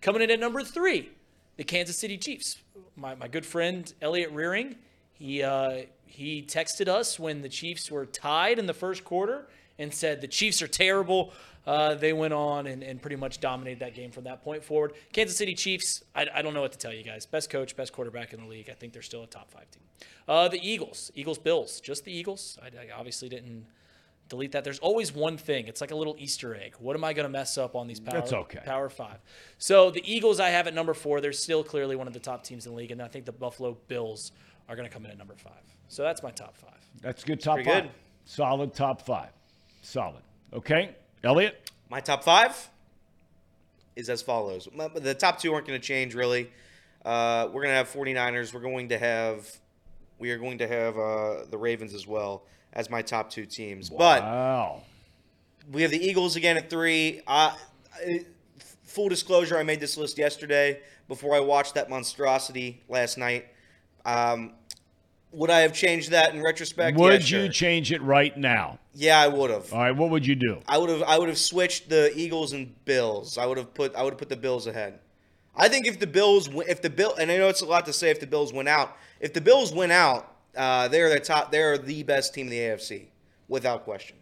Coming 0.00 0.22
in 0.22 0.30
at 0.30 0.40
number 0.40 0.62
three, 0.62 1.10
the 1.56 1.64
Kansas 1.64 1.98
City 1.98 2.16
Chiefs. 2.16 2.62
My, 2.96 3.14
my 3.14 3.28
good 3.28 3.44
friend 3.44 3.92
Elliot 4.00 4.30
Rearing, 4.30 4.76
he 5.12 5.42
uh, 5.42 5.82
he 6.06 6.42
texted 6.42 6.88
us 6.88 7.18
when 7.18 7.42
the 7.42 7.48
Chiefs 7.48 7.90
were 7.90 8.06
tied 8.06 8.58
in 8.58 8.66
the 8.66 8.74
first 8.74 9.04
quarter 9.04 9.46
and 9.78 9.92
said 9.92 10.20
the 10.20 10.28
Chiefs 10.28 10.62
are 10.62 10.68
terrible. 10.68 11.32
Uh, 11.66 11.94
they 11.94 12.12
went 12.12 12.32
on 12.32 12.66
and, 12.66 12.82
and 12.82 13.02
pretty 13.02 13.16
much 13.16 13.40
dominated 13.40 13.80
that 13.80 13.94
game 13.94 14.10
from 14.10 14.24
that 14.24 14.42
point 14.42 14.62
forward. 14.62 14.92
Kansas 15.12 15.36
City 15.36 15.54
Chiefs, 15.54 16.04
I, 16.14 16.26
I 16.32 16.42
don't 16.42 16.54
know 16.54 16.60
what 16.60 16.72
to 16.72 16.78
tell 16.78 16.92
you 16.92 17.02
guys. 17.02 17.26
Best 17.26 17.50
coach, 17.50 17.76
best 17.76 17.92
quarterback 17.92 18.32
in 18.32 18.40
the 18.40 18.46
league. 18.46 18.70
I 18.70 18.74
think 18.74 18.92
they're 18.92 19.02
still 19.02 19.24
a 19.24 19.26
top 19.26 19.50
five 19.50 19.68
team. 19.70 19.82
Uh, 20.28 20.48
the 20.48 20.60
Eagles, 20.62 21.10
Eagles 21.14 21.38
Bills, 21.38 21.80
just 21.80 22.04
the 22.04 22.12
Eagles. 22.12 22.58
I, 22.62 22.66
I 22.66 22.96
obviously 22.96 23.28
didn't 23.28 23.66
delete 24.28 24.52
that. 24.52 24.64
There's 24.64 24.78
always 24.78 25.12
one 25.12 25.36
thing. 25.36 25.66
It's 25.66 25.80
like 25.80 25.90
a 25.90 25.96
little 25.96 26.16
Easter 26.18 26.54
egg. 26.54 26.74
What 26.78 26.96
am 26.96 27.04
I 27.04 27.12
going 27.12 27.24
to 27.24 27.30
mess 27.30 27.58
up 27.58 27.74
on 27.74 27.86
these 27.86 28.00
power? 28.00 28.20
That's 28.20 28.32
okay. 28.32 28.60
Power 28.64 28.88
five. 28.88 29.18
So 29.58 29.90
the 29.90 30.02
Eagles, 30.04 30.40
I 30.40 30.50
have 30.50 30.66
at 30.66 30.74
number 30.74 30.94
four. 30.94 31.20
They're 31.20 31.32
still 31.32 31.64
clearly 31.64 31.96
one 31.96 32.06
of 32.06 32.12
the 32.12 32.20
top 32.20 32.44
teams 32.44 32.66
in 32.66 32.72
the 32.72 32.78
league, 32.78 32.90
and 32.90 33.02
I 33.02 33.08
think 33.08 33.24
the 33.24 33.32
Buffalo 33.32 33.76
Bills 33.88 34.32
are 34.68 34.76
going 34.76 34.88
to 34.88 34.92
come 34.92 35.04
in 35.04 35.10
at 35.10 35.18
number 35.18 35.34
five. 35.36 35.52
So 35.88 36.02
that's 36.02 36.22
my 36.22 36.30
top 36.30 36.56
five. 36.56 36.72
That's 37.02 37.24
good. 37.24 37.40
Top 37.40 37.56
pretty 37.56 37.70
five. 37.70 37.82
good. 37.84 37.92
Solid 38.24 38.74
top 38.74 39.02
five. 39.02 39.30
Solid. 39.82 40.22
Okay. 40.52 40.94
Elliot. 41.24 41.70
My 41.90 42.00
top 42.00 42.24
five 42.24 42.70
is 43.94 44.10
as 44.10 44.22
follows. 44.22 44.68
The 44.94 45.14
top 45.14 45.38
two 45.38 45.54
aren't 45.54 45.66
going 45.66 45.80
to 45.80 45.86
change 45.86 46.14
really. 46.14 46.50
Uh, 47.04 47.48
we're 47.52 47.62
going 47.62 47.72
to 47.72 47.76
have 47.76 47.88
49ers. 47.90 48.52
We're 48.52 48.60
going 48.60 48.88
to 48.88 48.98
have 48.98 49.48
we 50.18 50.30
are 50.30 50.38
going 50.38 50.58
to 50.58 50.66
have 50.66 50.98
uh, 50.98 51.44
the 51.50 51.58
Ravens 51.58 51.94
as 51.94 52.06
well 52.06 52.44
as 52.72 52.90
my 52.90 53.02
top 53.02 53.30
two 53.30 53.46
teams. 53.46 53.90
But 53.90 54.22
we 55.70 55.82
have 55.82 55.90
the 55.90 56.04
Eagles 56.04 56.36
again 56.36 56.56
at 56.56 56.70
three. 56.70 57.20
Uh, 57.26 57.54
I- 57.94 58.24
full 58.84 59.08
disclosure, 59.10 59.58
I 59.58 59.62
made 59.62 59.78
this 59.80 59.96
list 59.96 60.16
yesterday 60.16 60.80
before 61.06 61.34
I 61.34 61.40
watched 61.40 61.74
that 61.74 61.90
monstrosity 61.90 62.82
last 62.88 63.18
night. 63.18 63.46
Um, 64.06 64.52
would 65.32 65.50
I 65.50 65.60
have 65.60 65.74
changed 65.74 66.12
that 66.12 66.34
in 66.34 66.42
retrospect? 66.42 66.96
Would 66.96 67.30
yeah, 67.30 67.42
you 67.42 67.48
change 67.50 67.92
it 67.92 68.00
right 68.00 68.34
now? 68.36 68.78
Yeah, 68.98 69.20
I 69.20 69.28
would 69.28 69.50
have. 69.50 69.72
All 69.74 69.80
right. 69.80 69.90
What 69.94 70.08
would 70.10 70.26
you 70.26 70.34
do? 70.34 70.58
I 70.66 70.78
would 70.78 70.88
have 70.88 71.02
I 71.02 71.18
would 71.18 71.28
have 71.28 71.38
switched 71.38 71.90
the 71.90 72.10
Eagles 72.18 72.52
and 72.54 72.74
Bills. 72.86 73.36
I 73.36 73.44
would 73.44 73.58
have 73.58 73.74
put 73.74 73.94
I 73.94 74.02
would 74.02 74.14
have 74.14 74.18
put 74.18 74.30
the 74.30 74.36
Bills 74.36 74.66
ahead. 74.66 74.98
I 75.54 75.68
think 75.68 75.86
if 75.86 75.98
the 76.00 76.06
Bills 76.06 76.48
win- 76.48 76.66
if 76.68 76.80
the 76.82 76.90
Bill 76.90 77.14
and 77.16 77.30
I 77.30 77.36
know 77.36 77.48
it's 77.48 77.60
a 77.60 77.66
lot 77.66 77.84
to 77.86 77.92
say 77.92 78.10
if 78.10 78.20
the 78.20 78.26
Bills 78.26 78.52
win 78.52 78.66
out. 78.66 78.96
If 79.20 79.32
the 79.34 79.40
Bills 79.40 79.72
win 79.72 79.90
out, 79.90 80.34
uh, 80.56 80.88
they're 80.88 81.10
the 81.10 81.20
top. 81.20 81.52
They're 81.52 81.76
the 81.78 82.02
best 82.04 82.32
team 82.34 82.46
in 82.46 82.50
the 82.50 82.58
AFC 82.58 83.06
without 83.48 83.84
question. 83.84 84.16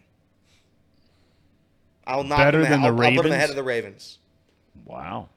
I'll 2.07 2.25
knock 2.25 2.39
Better 2.39 2.61
them, 2.63 2.71
than 2.71 2.81
the 2.83 2.89
I'll, 2.89 3.03
I'll 3.03 3.15
put 3.17 3.23
them 3.23 3.33
ahead 3.33 3.51
of 3.51 3.57
the 3.57 3.63
Ravens 3.63 4.19
Wow. 4.85 5.29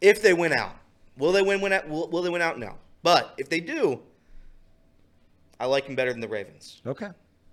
if 0.00 0.20
they 0.20 0.34
win 0.34 0.52
out. 0.52 0.74
Will 1.16 1.32
they 1.32 1.42
win? 1.42 1.60
Win 1.60 1.72
out? 1.72 1.88
Will, 1.88 2.08
will 2.08 2.22
they 2.22 2.28
win 2.28 2.42
out? 2.42 2.58
No. 2.58 2.76
But 3.02 3.34
if 3.38 3.48
they 3.48 3.60
do, 3.60 4.00
I 5.58 5.66
like 5.66 5.86
them 5.86 5.94
better 5.94 6.12
than 6.12 6.20
the 6.20 6.28
Ravens. 6.28 6.82
Okay. 6.86 7.08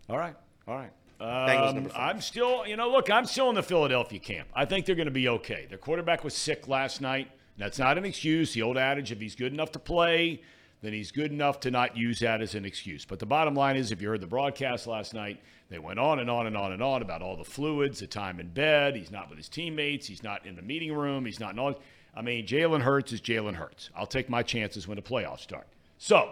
All 0.09 0.17
right. 0.17 0.35
All 0.67 0.75
right. 0.75 0.91
Um. 1.19 1.89
I'm 1.95 2.21
still, 2.21 2.65
you 2.67 2.75
know, 2.75 2.89
look, 2.89 3.09
I'm 3.09 3.25
still 3.25 3.49
in 3.49 3.55
the 3.55 3.63
Philadelphia 3.63 4.19
camp. 4.19 4.47
I 4.53 4.65
think 4.65 4.85
they're 4.85 4.95
going 4.95 5.07
to 5.07 5.11
be 5.11 5.27
okay. 5.29 5.65
Their 5.67 5.77
quarterback 5.77 6.23
was 6.23 6.35
sick 6.35 6.67
last 6.67 7.01
night. 7.01 7.29
That's 7.57 7.79
not 7.79 7.97
an 7.97 8.05
excuse. 8.05 8.53
The 8.53 8.61
old 8.61 8.77
adage 8.77 9.11
if 9.11 9.19
he's 9.19 9.35
good 9.35 9.51
enough 9.51 9.71
to 9.71 9.79
play, 9.79 10.41
then 10.81 10.93
he's 10.93 11.11
good 11.11 11.31
enough 11.31 11.59
to 11.61 11.71
not 11.71 11.97
use 11.97 12.19
that 12.19 12.41
as 12.41 12.53
an 12.53 12.65
excuse. 12.65 13.03
But 13.03 13.17
the 13.17 13.25
bottom 13.25 13.55
line 13.55 13.77
is, 13.77 13.91
if 13.91 14.01
you 14.01 14.09
heard 14.09 14.21
the 14.21 14.27
broadcast 14.27 14.85
last 14.85 15.15
night, 15.15 15.41
they 15.69 15.79
went 15.79 15.99
on 15.99 16.19
and 16.19 16.29
on 16.29 16.45
and 16.45 16.55
on 16.55 16.71
and 16.71 16.83
on 16.83 17.01
about 17.01 17.23
all 17.23 17.35
the 17.35 17.43
fluids, 17.43 17.99
the 17.99 18.07
time 18.07 18.39
in 18.39 18.49
bed. 18.49 18.95
He's 18.95 19.11
not 19.11 19.27
with 19.27 19.37
his 19.39 19.49
teammates. 19.49 20.05
He's 20.05 20.23
not 20.23 20.45
in 20.45 20.55
the 20.55 20.61
meeting 20.61 20.93
room. 20.93 21.25
He's 21.25 21.39
not 21.39 21.53
in 21.53 21.59
all. 21.59 21.79
I 22.15 22.21
mean, 22.21 22.45
Jalen 22.45 22.81
Hurts 22.81 23.11
is 23.11 23.21
Jalen 23.21 23.55
Hurts. 23.55 23.89
I'll 23.95 24.05
take 24.05 24.29
my 24.29 24.43
chances 24.43 24.87
when 24.87 24.95
the 24.97 25.01
playoffs 25.01 25.41
start. 25.41 25.67
So, 25.97 26.31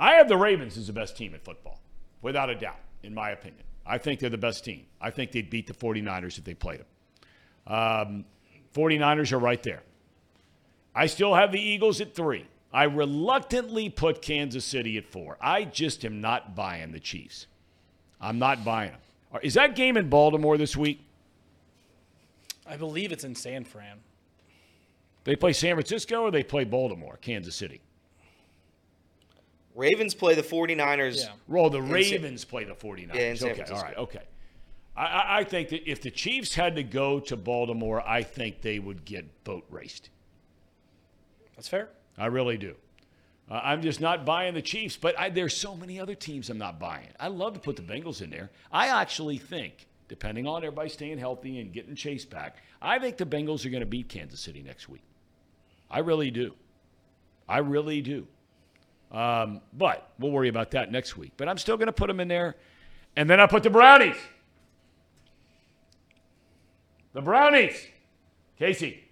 I 0.00 0.14
have 0.14 0.28
the 0.28 0.36
Ravens 0.36 0.76
as 0.76 0.86
the 0.86 0.92
best 0.92 1.16
team 1.16 1.34
in 1.34 1.40
football, 1.40 1.80
without 2.22 2.50
a 2.50 2.54
doubt, 2.54 2.80
in 3.02 3.14
my 3.14 3.30
opinion. 3.30 3.65
I 3.86 3.98
think 3.98 4.20
they're 4.20 4.30
the 4.30 4.38
best 4.38 4.64
team. 4.64 4.86
I 5.00 5.10
think 5.10 5.32
they'd 5.32 5.48
beat 5.48 5.66
the 5.66 5.74
49ers 5.74 6.38
if 6.38 6.44
they 6.44 6.54
played 6.54 6.80
them. 6.80 6.86
Um, 7.66 8.24
49ers 8.74 9.32
are 9.32 9.38
right 9.38 9.62
there. 9.62 9.82
I 10.94 11.06
still 11.06 11.34
have 11.34 11.52
the 11.52 11.60
Eagles 11.60 12.00
at 12.00 12.14
three. 12.14 12.46
I 12.72 12.84
reluctantly 12.84 13.88
put 13.88 14.22
Kansas 14.22 14.64
City 14.64 14.98
at 14.98 15.06
four. 15.06 15.36
I 15.40 15.64
just 15.64 16.04
am 16.04 16.20
not 16.20 16.54
buying 16.54 16.92
the 16.92 17.00
Chiefs. 17.00 17.46
I'm 18.20 18.38
not 18.38 18.64
buying 18.64 18.90
them. 18.90 19.40
Is 19.42 19.54
that 19.54 19.76
game 19.76 19.96
in 19.96 20.08
Baltimore 20.08 20.56
this 20.56 20.76
week? 20.76 21.00
I 22.66 22.76
believe 22.76 23.12
it's 23.12 23.24
in 23.24 23.34
San 23.34 23.64
Fran. 23.64 23.98
They 25.24 25.36
play 25.36 25.52
San 25.52 25.74
Francisco 25.74 26.22
or 26.22 26.30
they 26.30 26.42
play 26.42 26.64
Baltimore, 26.64 27.18
Kansas 27.20 27.54
City? 27.54 27.80
Ravens 29.76 30.14
play 30.14 30.34
the 30.34 30.42
49ers. 30.42 31.24
Yeah. 31.24 31.32
Roll 31.48 31.70
the 31.70 31.78
In 31.78 31.86
Sa- 31.86 31.92
Ravens 31.92 32.44
play 32.44 32.64
the 32.64 32.74
49ers. 32.74 33.14
Yeah, 33.14 33.20
in 33.30 33.36
San 33.36 33.50
okay, 33.50 33.60
all 33.60 33.66
Francisco. 33.66 33.86
right, 33.86 33.96
okay. 33.98 34.22
I, 34.96 35.04
I, 35.04 35.38
I 35.38 35.44
think 35.44 35.68
that 35.68 35.88
if 35.88 36.00
the 36.00 36.10
Chiefs 36.10 36.54
had 36.54 36.76
to 36.76 36.82
go 36.82 37.20
to 37.20 37.36
Baltimore, 37.36 38.02
I 38.06 38.22
think 38.22 38.62
they 38.62 38.78
would 38.78 39.04
get 39.04 39.44
boat 39.44 39.66
raced. 39.70 40.08
That's 41.54 41.68
fair. 41.68 41.88
I 42.18 42.26
really 42.26 42.56
do. 42.56 42.74
Uh, 43.50 43.60
I'm 43.62 43.82
just 43.82 44.00
not 44.00 44.24
buying 44.24 44.54
the 44.54 44.62
Chiefs, 44.62 44.96
but 44.96 45.18
I, 45.18 45.28
there's 45.30 45.56
so 45.56 45.76
many 45.76 46.00
other 46.00 46.14
teams 46.14 46.50
I'm 46.50 46.58
not 46.58 46.80
buying. 46.80 47.08
I 47.20 47.28
love 47.28 47.54
to 47.54 47.60
put 47.60 47.76
the 47.76 47.82
Bengals 47.82 48.22
in 48.22 48.30
there. 48.30 48.50
I 48.72 48.88
actually 48.88 49.38
think, 49.38 49.86
depending 50.08 50.46
on 50.46 50.64
everybody 50.64 50.88
staying 50.88 51.18
healthy 51.18 51.60
and 51.60 51.72
getting 51.72 51.94
Chase 51.94 52.24
back, 52.24 52.56
I 52.82 52.98
think 52.98 53.18
the 53.18 53.26
Bengals 53.26 53.64
are 53.64 53.70
going 53.70 53.80
to 53.80 53.86
beat 53.86 54.08
Kansas 54.08 54.40
City 54.40 54.62
next 54.62 54.88
week. 54.88 55.02
I 55.90 56.00
really 56.00 56.30
do. 56.30 56.54
I 57.48 57.58
really 57.58 58.00
do. 58.00 58.26
Um, 59.12 59.60
but 59.72 60.10
we'll 60.18 60.32
worry 60.32 60.48
about 60.48 60.72
that 60.72 60.90
next 60.90 61.16
week. 61.16 61.32
But 61.36 61.48
I'm 61.48 61.58
still 61.58 61.76
going 61.76 61.86
to 61.86 61.92
put 61.92 62.08
them 62.08 62.20
in 62.20 62.28
there. 62.28 62.56
And 63.16 63.30
then 63.30 63.40
I 63.40 63.46
put 63.46 63.62
the 63.62 63.70
Brownies. 63.70 64.16
The 67.12 67.22
Brownies. 67.22 67.86
Casey, 68.58 69.04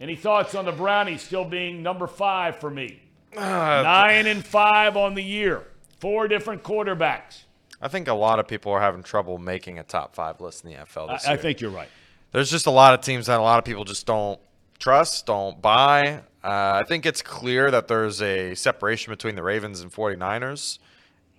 any 0.00 0.14
thoughts 0.14 0.54
on 0.54 0.64
the 0.64 0.72
Brownies 0.72 1.22
still 1.22 1.44
being 1.44 1.82
number 1.82 2.06
five 2.06 2.56
for 2.56 2.70
me? 2.70 3.02
Nine 3.34 4.26
and 4.26 4.44
five 4.44 4.96
on 4.96 5.14
the 5.14 5.22
year. 5.22 5.64
Four 6.00 6.28
different 6.28 6.62
quarterbacks. 6.62 7.42
I 7.80 7.88
think 7.88 8.08
a 8.08 8.14
lot 8.14 8.38
of 8.38 8.48
people 8.48 8.72
are 8.72 8.80
having 8.80 9.02
trouble 9.02 9.38
making 9.38 9.78
a 9.78 9.84
top 9.84 10.14
five 10.14 10.40
list 10.40 10.64
in 10.64 10.70
the 10.70 10.76
NFL 10.76 11.08
I, 11.08 11.12
this 11.14 11.26
I 11.26 11.30
year. 11.32 11.38
think 11.38 11.60
you're 11.60 11.70
right. 11.70 11.88
There's 12.32 12.50
just 12.50 12.66
a 12.66 12.70
lot 12.70 12.94
of 12.94 13.00
teams 13.00 13.26
that 13.26 13.38
a 13.38 13.42
lot 13.42 13.58
of 13.58 13.64
people 13.64 13.84
just 13.84 14.06
don't 14.06 14.38
trust, 14.78 15.26
don't 15.26 15.60
buy. 15.62 16.22
Uh, 16.44 16.80
I 16.80 16.84
think 16.86 17.04
it's 17.04 17.20
clear 17.22 17.70
that 17.70 17.88
there's 17.88 18.22
a 18.22 18.54
separation 18.54 19.12
between 19.12 19.34
the 19.34 19.42
Ravens 19.42 19.80
and 19.80 19.92
49ers 19.92 20.78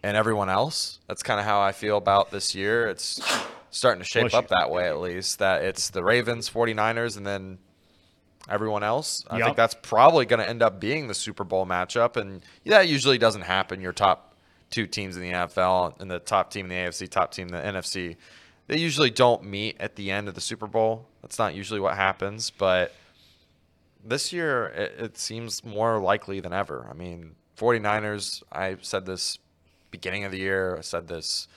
and 0.03 0.17
everyone 0.17 0.49
else. 0.49 0.99
That's 1.07 1.23
kind 1.23 1.39
of 1.39 1.45
how 1.45 1.61
I 1.61 1.71
feel 1.71 1.97
about 1.97 2.31
this 2.31 2.53
year. 2.53 2.87
It's 2.87 3.21
starting 3.71 4.01
to 4.01 4.07
shape 4.07 4.33
up 4.33 4.49
that 4.49 4.69
way, 4.71 4.87
at 4.87 4.99
least, 4.99 5.39
that 5.39 5.63
it's 5.63 5.89
the 5.89 6.03
Ravens, 6.03 6.49
49ers, 6.49 7.15
and 7.17 7.25
then 7.25 7.59
everyone 8.49 8.83
else. 8.83 9.25
I 9.29 9.37
Yep. 9.37 9.45
think 9.45 9.57
that's 9.57 9.75
probably 9.81 10.25
going 10.25 10.39
to 10.39 10.47
end 10.49 10.61
up 10.61 10.79
being 10.79 11.07
the 11.07 11.13
Super 11.13 11.43
Bowl 11.43 11.65
matchup. 11.65 12.17
And 12.17 12.41
that 12.65 12.87
usually 12.87 13.17
doesn't 13.17 13.43
happen. 13.43 13.79
Your 13.81 13.93
top 13.93 14.35
two 14.69 14.85
teams 14.85 15.15
in 15.15 15.21
the 15.23 15.31
NFL 15.31 15.99
and 16.01 16.09
the 16.11 16.19
top 16.19 16.51
team 16.51 16.65
in 16.65 16.69
the 16.69 16.75
AFC, 16.75 17.07
top 17.09 17.31
team 17.31 17.47
in 17.47 17.53
the 17.53 17.61
NFC, 17.79 18.17
they 18.67 18.77
usually 18.77 19.09
don't 19.09 19.43
meet 19.43 19.77
at 19.79 19.95
the 19.95 20.11
end 20.11 20.27
of 20.27 20.35
the 20.35 20.41
Super 20.41 20.67
Bowl. 20.67 21.07
That's 21.21 21.39
not 21.39 21.55
usually 21.55 21.79
what 21.79 21.95
happens. 21.95 22.49
But 22.51 22.93
this 24.03 24.31
year, 24.33 24.67
it, 24.67 24.95
it 24.99 25.17
seems 25.17 25.63
more 25.63 25.99
likely 25.99 26.39
than 26.39 26.53
ever. 26.53 26.87
I 26.89 26.93
mean, 26.93 27.35
49ers, 27.57 28.43
I 28.51 28.77
said 28.81 29.05
this 29.05 29.39
beginning 29.91 30.23
of 30.23 30.31
the 30.31 30.39
year, 30.39 30.77
I 30.77 30.81
said 30.81 31.07
this 31.07 31.47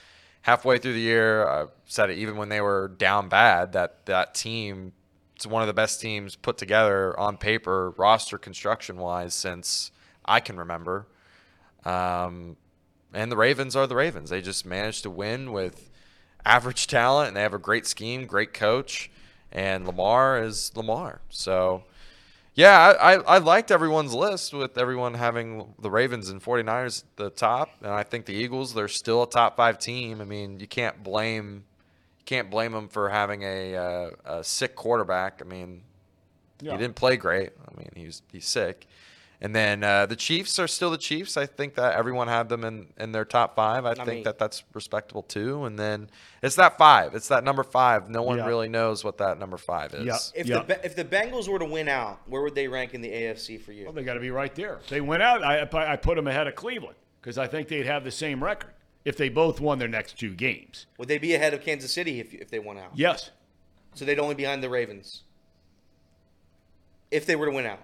halfway 0.41 0.77
through 0.77 0.93
the 0.93 0.99
year, 0.99 1.47
I 1.47 1.65
said 1.85 2.09
it 2.09 2.17
even 2.17 2.35
when 2.35 2.49
they 2.49 2.61
were 2.61 2.89
down 2.89 3.29
bad, 3.29 3.73
that 3.73 4.05
that 4.05 4.33
team 4.35 4.93
it's 5.35 5.51
one 5.51 5.61
of 5.61 5.67
the 5.67 5.73
best 5.73 5.99
teams 5.99 6.35
put 6.35 6.57
together 6.57 7.19
on 7.19 7.35
paper, 7.35 7.91
roster 7.91 8.37
construction 8.37 8.97
wise, 8.97 9.33
since 9.33 9.91
I 10.23 10.39
can 10.39 10.57
remember. 10.57 11.07
Um, 11.83 12.55
and 13.13 13.31
the 13.31 13.35
Ravens 13.35 13.75
are 13.75 13.85
the 13.85 13.95
Ravens. 13.95 14.29
They 14.29 14.41
just 14.41 14.65
managed 14.65 15.03
to 15.03 15.09
win 15.09 15.51
with 15.51 15.89
average 16.45 16.87
talent, 16.87 17.29
and 17.29 17.37
they 17.37 17.41
have 17.41 17.53
a 17.53 17.59
great 17.59 17.85
scheme, 17.85 18.25
great 18.25 18.53
coach, 18.53 19.11
and 19.51 19.85
Lamar 19.85 20.41
is 20.41 20.71
Lamar. 20.77 21.19
So, 21.29 21.83
yeah, 22.55 22.93
I, 22.99 23.13
I, 23.15 23.37
liked 23.39 23.71
everyone's 23.71 24.13
list 24.13 24.53
with 24.53 24.77
everyone 24.77 25.15
having 25.15 25.73
the 25.79 25.89
Ravens 25.89 26.29
and 26.29 26.41
49ers 26.41 27.03
at 27.03 27.17
the 27.17 27.29
top, 27.31 27.69
and 27.81 27.91
I 27.91 28.03
think 28.03 28.25
the 28.25 28.33
Eagles 28.33 28.73
they're 28.73 28.87
still 28.87 29.23
a 29.23 29.29
top 29.29 29.57
five 29.57 29.79
team. 29.79 30.21
I 30.21 30.25
mean, 30.25 30.59
you 30.59 30.67
can't 30.67 31.03
blame 31.03 31.63
you 32.19 32.25
can't 32.25 32.49
blame 32.49 32.71
them 32.71 32.87
for 32.87 33.09
having 33.09 33.41
a, 33.43 33.75
uh, 33.75 34.09
a 34.25 34.43
sick 34.43 34.75
quarterback. 34.75 35.41
I 35.41 35.45
mean, 35.45 35.81
Yeah. 36.61 36.73
he 36.73 36.77
didn't 36.77 36.95
play 36.95 37.17
great. 37.17 37.51
I 37.67 37.77
mean, 37.77 37.89
he's 37.95 38.21
he's 38.31 38.45
sick. 38.45 38.87
And 39.43 39.53
then 39.53 39.83
uh, 39.83 40.05
the 40.05 40.15
Chiefs 40.15 40.57
are 40.57 40.69
still 40.69 40.89
the 40.89 40.97
Chiefs. 40.97 41.35
I 41.35 41.45
think 41.45 41.75
that 41.75 41.95
everyone 41.95 42.29
had 42.29 42.47
them 42.47 42.63
in, 42.63 42.87
in 42.97 43.11
their 43.11 43.25
top 43.25 43.57
five. 43.57 43.85
I, 43.85 43.93
think 43.93 44.07
mean- 44.07 44.23
that 44.23 44.39
that's 44.39 44.63
respectable 44.73 45.21
too. 45.21 45.65
And 45.65 45.77
then 45.77 46.09
it's 46.41 46.55
that 46.55 46.77
five. 46.77 47.13
It's 47.13 47.27
that 47.27 47.43
number 47.43 47.63
five. 47.63 48.09
No 48.09 48.21
one 48.23 48.37
Yeah. 48.37 48.47
really 48.47 48.69
knows 48.69 49.03
what 49.03 49.17
that 49.17 49.37
number 49.37 49.57
five 49.57 49.93
is. 49.93 50.05
Yeah. 50.05 50.17
If 50.41 50.47
Yeah. 50.47 50.63
the 50.63 50.85
if 50.85 50.95
the 50.95 51.03
Bengals 51.03 51.49
were 51.49 51.59
to 51.59 51.65
win 51.65 51.89
out, 51.89 52.21
where 52.25 52.41
would 52.41 52.55
they 52.55 52.69
rank 52.69 52.93
in 52.93 53.01
the 53.01 53.09
AFC 53.11 53.57
for 53.59 53.73
you? 53.73 53.83
Well, 53.83 53.91
they 53.93 54.03
got 54.03 54.13
to 54.13 54.21
be 54.21 54.31
right 54.31 54.55
there. 54.55 54.79
They 54.87 55.01
went 55.01 55.21
out. 55.21 55.43
I, 55.43 55.67
I 55.91 55.97
put 55.97 56.15
them 56.15 56.27
ahead 56.27 56.47
of 56.47 56.55
Cleveland 56.55 56.95
because 57.19 57.37
I 57.37 57.45
think 57.47 57.67
they'd 57.67 57.85
have 57.85 58.05
the 58.05 58.11
same 58.11 58.41
record 58.41 58.71
if 59.03 59.17
they 59.17 59.27
both 59.27 59.59
won 59.59 59.77
their 59.77 59.89
next 59.89 60.17
two 60.17 60.33
games. 60.33 60.85
Would 60.97 61.09
they 61.09 61.17
be 61.17 61.33
ahead 61.35 61.53
of 61.53 61.61
Kansas 61.61 61.91
City 61.91 62.21
if 62.21 62.33
if 62.33 62.49
they 62.49 62.59
won 62.59 62.77
out? 62.77 62.91
Yes. 62.95 63.31
So 63.93 64.05
they'd 64.05 64.19
only 64.19 64.35
be 64.35 64.43
behind 64.43 64.63
the 64.63 64.69
Ravens. 64.69 65.23
If 67.11 67.25
they 67.25 67.35
were 67.35 67.47
to 67.47 67.51
win 67.51 67.65
out, 67.65 67.81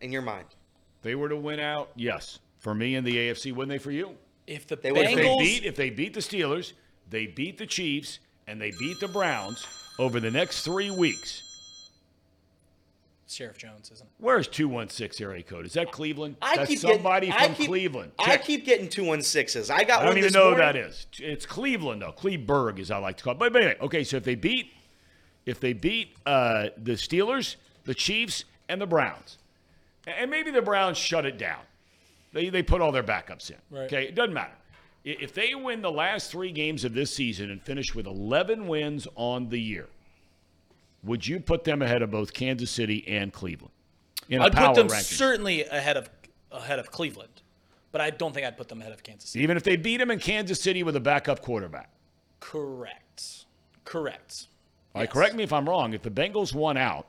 in 0.00 0.10
your 0.10 0.22
mind. 0.22 0.46
They 1.04 1.14
were 1.14 1.28
to 1.28 1.36
win 1.36 1.60
out. 1.60 1.90
Yes. 1.94 2.40
For 2.58 2.74
me 2.74 2.96
in 2.96 3.04
the 3.04 3.14
AFC, 3.14 3.52
wouldn't 3.52 3.68
they 3.70 3.78
for 3.78 3.90
you? 3.92 4.16
If 4.46 4.66
the 4.66 4.76
They 4.76 4.90
would- 4.90 5.02
If 5.02 5.14
they 5.14 5.38
beat 5.38 5.64
if 5.64 5.76
they 5.76 5.90
beat 5.90 6.14
the 6.14 6.20
Steelers, 6.20 6.72
they 7.08 7.26
beat 7.26 7.58
the 7.58 7.66
Chiefs, 7.66 8.18
and 8.46 8.60
they 8.60 8.72
beat 8.78 8.98
the 9.00 9.08
Browns 9.08 9.66
over 9.98 10.18
the 10.18 10.30
next 10.30 10.62
three 10.62 10.90
weeks. 10.90 11.42
Sheriff 13.26 13.58
Jones 13.58 13.90
isn't. 13.90 14.06
It? 14.06 14.12
Where's 14.18 14.46
two 14.46 14.68
one 14.68 14.88
six 14.88 15.20
area 15.20 15.42
code? 15.42 15.66
Is 15.66 15.72
that 15.72 15.90
Cleveland? 15.90 16.36
I 16.40 16.56
That's 16.56 16.68
keep 16.68 16.78
somebody 16.78 17.26
getting, 17.28 17.42
from 17.42 17.52
I 17.52 17.54
keep, 17.54 17.66
Cleveland. 17.66 18.12
I 18.18 18.36
keep 18.36 18.64
getting 18.64 18.88
two 18.88 19.04
one 19.04 19.22
sixes. 19.22 19.70
I 19.70 19.84
got 19.84 19.88
one. 19.88 19.88
I 19.88 19.96
don't 20.00 20.08
one 20.10 20.18
even 20.18 20.22
this 20.28 20.34
know 20.34 20.50
who 20.50 20.56
that 20.56 20.76
is. 20.76 21.06
It's 21.18 21.46
Cleveland 21.46 22.02
though. 22.02 22.12
Cleveburg, 22.12 22.78
as 22.78 22.90
I 22.90 22.98
like 22.98 23.16
to 23.18 23.24
call 23.24 23.32
it. 23.32 23.38
But, 23.38 23.52
but 23.52 23.62
anyway, 23.62 23.78
okay. 23.80 24.04
So 24.04 24.18
if 24.18 24.24
they 24.24 24.34
beat, 24.36 24.72
if 25.46 25.58
they 25.58 25.72
beat 25.72 26.16
uh, 26.26 26.68
the 26.76 26.92
Steelers, 26.92 27.56
the 27.84 27.94
Chiefs, 27.94 28.44
and 28.68 28.80
the 28.80 28.86
Browns, 28.86 29.38
and 30.06 30.30
maybe 30.30 30.50
the 30.50 30.62
Browns 30.62 30.98
shut 30.98 31.26
it 31.26 31.38
down. 31.38 31.60
They 32.32 32.48
they 32.48 32.62
put 32.62 32.80
all 32.80 32.92
their 32.92 33.02
backups 33.02 33.50
in. 33.50 33.56
Right. 33.70 33.84
Okay, 33.84 34.04
it 34.04 34.14
doesn't 34.14 34.34
matter. 34.34 34.54
If 35.04 35.34
they 35.34 35.54
win 35.54 35.82
the 35.82 35.92
last 35.92 36.30
three 36.30 36.50
games 36.50 36.84
of 36.84 36.94
this 36.94 37.14
season 37.14 37.50
and 37.50 37.62
finish 37.62 37.94
with 37.94 38.06
11 38.06 38.66
wins 38.66 39.06
on 39.16 39.50
the 39.50 39.60
year, 39.60 39.86
would 41.02 41.26
you 41.26 41.40
put 41.40 41.64
them 41.64 41.82
ahead 41.82 42.00
of 42.00 42.10
both 42.10 42.32
Kansas 42.32 42.70
City 42.70 43.04
and 43.06 43.30
Cleveland? 43.30 43.74
In 44.30 44.40
I'd 44.40 44.52
put 44.52 44.74
them 44.74 44.88
ranking? 44.88 45.00
certainly 45.04 45.64
ahead 45.64 45.98
of 45.98 46.08
ahead 46.50 46.78
of 46.78 46.90
Cleveland, 46.90 47.42
but 47.92 48.00
I 48.00 48.10
don't 48.10 48.32
think 48.32 48.46
I'd 48.46 48.56
put 48.56 48.68
them 48.68 48.80
ahead 48.80 48.92
of 48.92 49.02
Kansas 49.02 49.30
City. 49.30 49.42
Even 49.42 49.56
if 49.56 49.62
they 49.62 49.76
beat 49.76 49.98
them 49.98 50.10
in 50.10 50.18
Kansas 50.18 50.60
City 50.60 50.82
with 50.82 50.96
a 50.96 51.00
backup 51.00 51.42
quarterback. 51.42 51.90
Correct. 52.40 53.44
Correct. 53.84 54.46
All 54.94 55.02
right, 55.02 55.10
correct 55.10 55.34
me 55.34 55.42
if 55.42 55.52
I'm 55.52 55.68
wrong. 55.68 55.92
If 55.92 56.02
the 56.02 56.10
Bengals 56.10 56.54
won 56.54 56.76
out, 56.76 57.08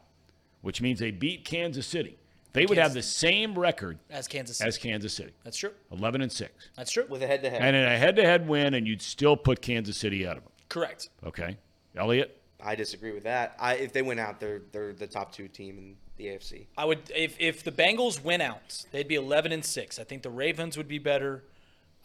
which 0.61 0.81
means 0.81 0.99
they 0.99 1.11
beat 1.11 1.45
Kansas 1.45 1.85
City, 1.85 2.17
they 2.55 2.65
would 2.65 2.77
have 2.77 2.93
the 2.93 3.03
same 3.03 3.57
record 3.57 3.99
As 4.09 4.27
Kansas 4.27 4.57
City. 4.57 4.67
as 4.67 4.77
Kansas 4.77 5.13
City, 5.13 5.31
That's 5.43 5.57
true. 5.57 5.71
11 5.91 6.21
and 6.21 6.31
6. 6.31 6.69
That's 6.75 6.91
true. 6.91 7.05
with 7.09 7.21
a 7.21 7.27
head 7.27 7.43
to 7.43 7.49
head. 7.49 7.61
And 7.61 7.75
in 7.75 7.83
a 7.83 7.97
head-to-head 7.97 8.47
win, 8.47 8.73
and 8.73 8.87
you'd 8.87 9.01
still 9.01 9.37
put 9.37 9.61
Kansas 9.61 9.97
City 9.97 10.25
out 10.27 10.37
of 10.37 10.43
them. 10.43 10.51
Correct. 10.69 11.09
Okay, 11.25 11.57
Elliot. 11.95 12.41
I 12.63 12.73
disagree 12.75 13.11
with 13.11 13.23
that. 13.25 13.55
I, 13.59 13.75
if 13.75 13.93
they 13.93 14.01
went 14.01 14.19
out, 14.19 14.39
they're 14.39 14.61
they're 14.71 14.93
the 14.93 15.05
top 15.05 15.31
two 15.31 15.47
team 15.47 15.77
in 15.77 15.95
the 16.17 16.25
AFC. 16.25 16.65
I 16.77 16.85
would 16.85 16.99
if 17.15 17.35
if 17.39 17.63
the 17.63 17.71
Bengals 17.71 18.23
win 18.23 18.41
out, 18.41 18.85
they'd 18.91 19.07
be 19.07 19.15
11 19.15 19.51
and 19.51 19.63
6. 19.63 19.99
I 19.99 20.03
think 20.03 20.23
the 20.23 20.31
Ravens 20.31 20.75
would 20.77 20.87
be 20.87 20.97
better. 20.97 21.43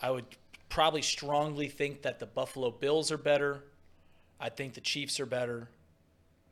I 0.02 0.10
would 0.10 0.26
probably 0.68 1.00
strongly 1.02 1.68
think 1.68 2.02
that 2.02 2.18
the 2.18 2.26
Buffalo 2.26 2.70
Bills 2.70 3.10
are 3.10 3.16
better. 3.18 3.64
I 4.38 4.48
think 4.50 4.74
the 4.74 4.80
Chiefs 4.82 5.18
are 5.20 5.26
better. 5.26 5.68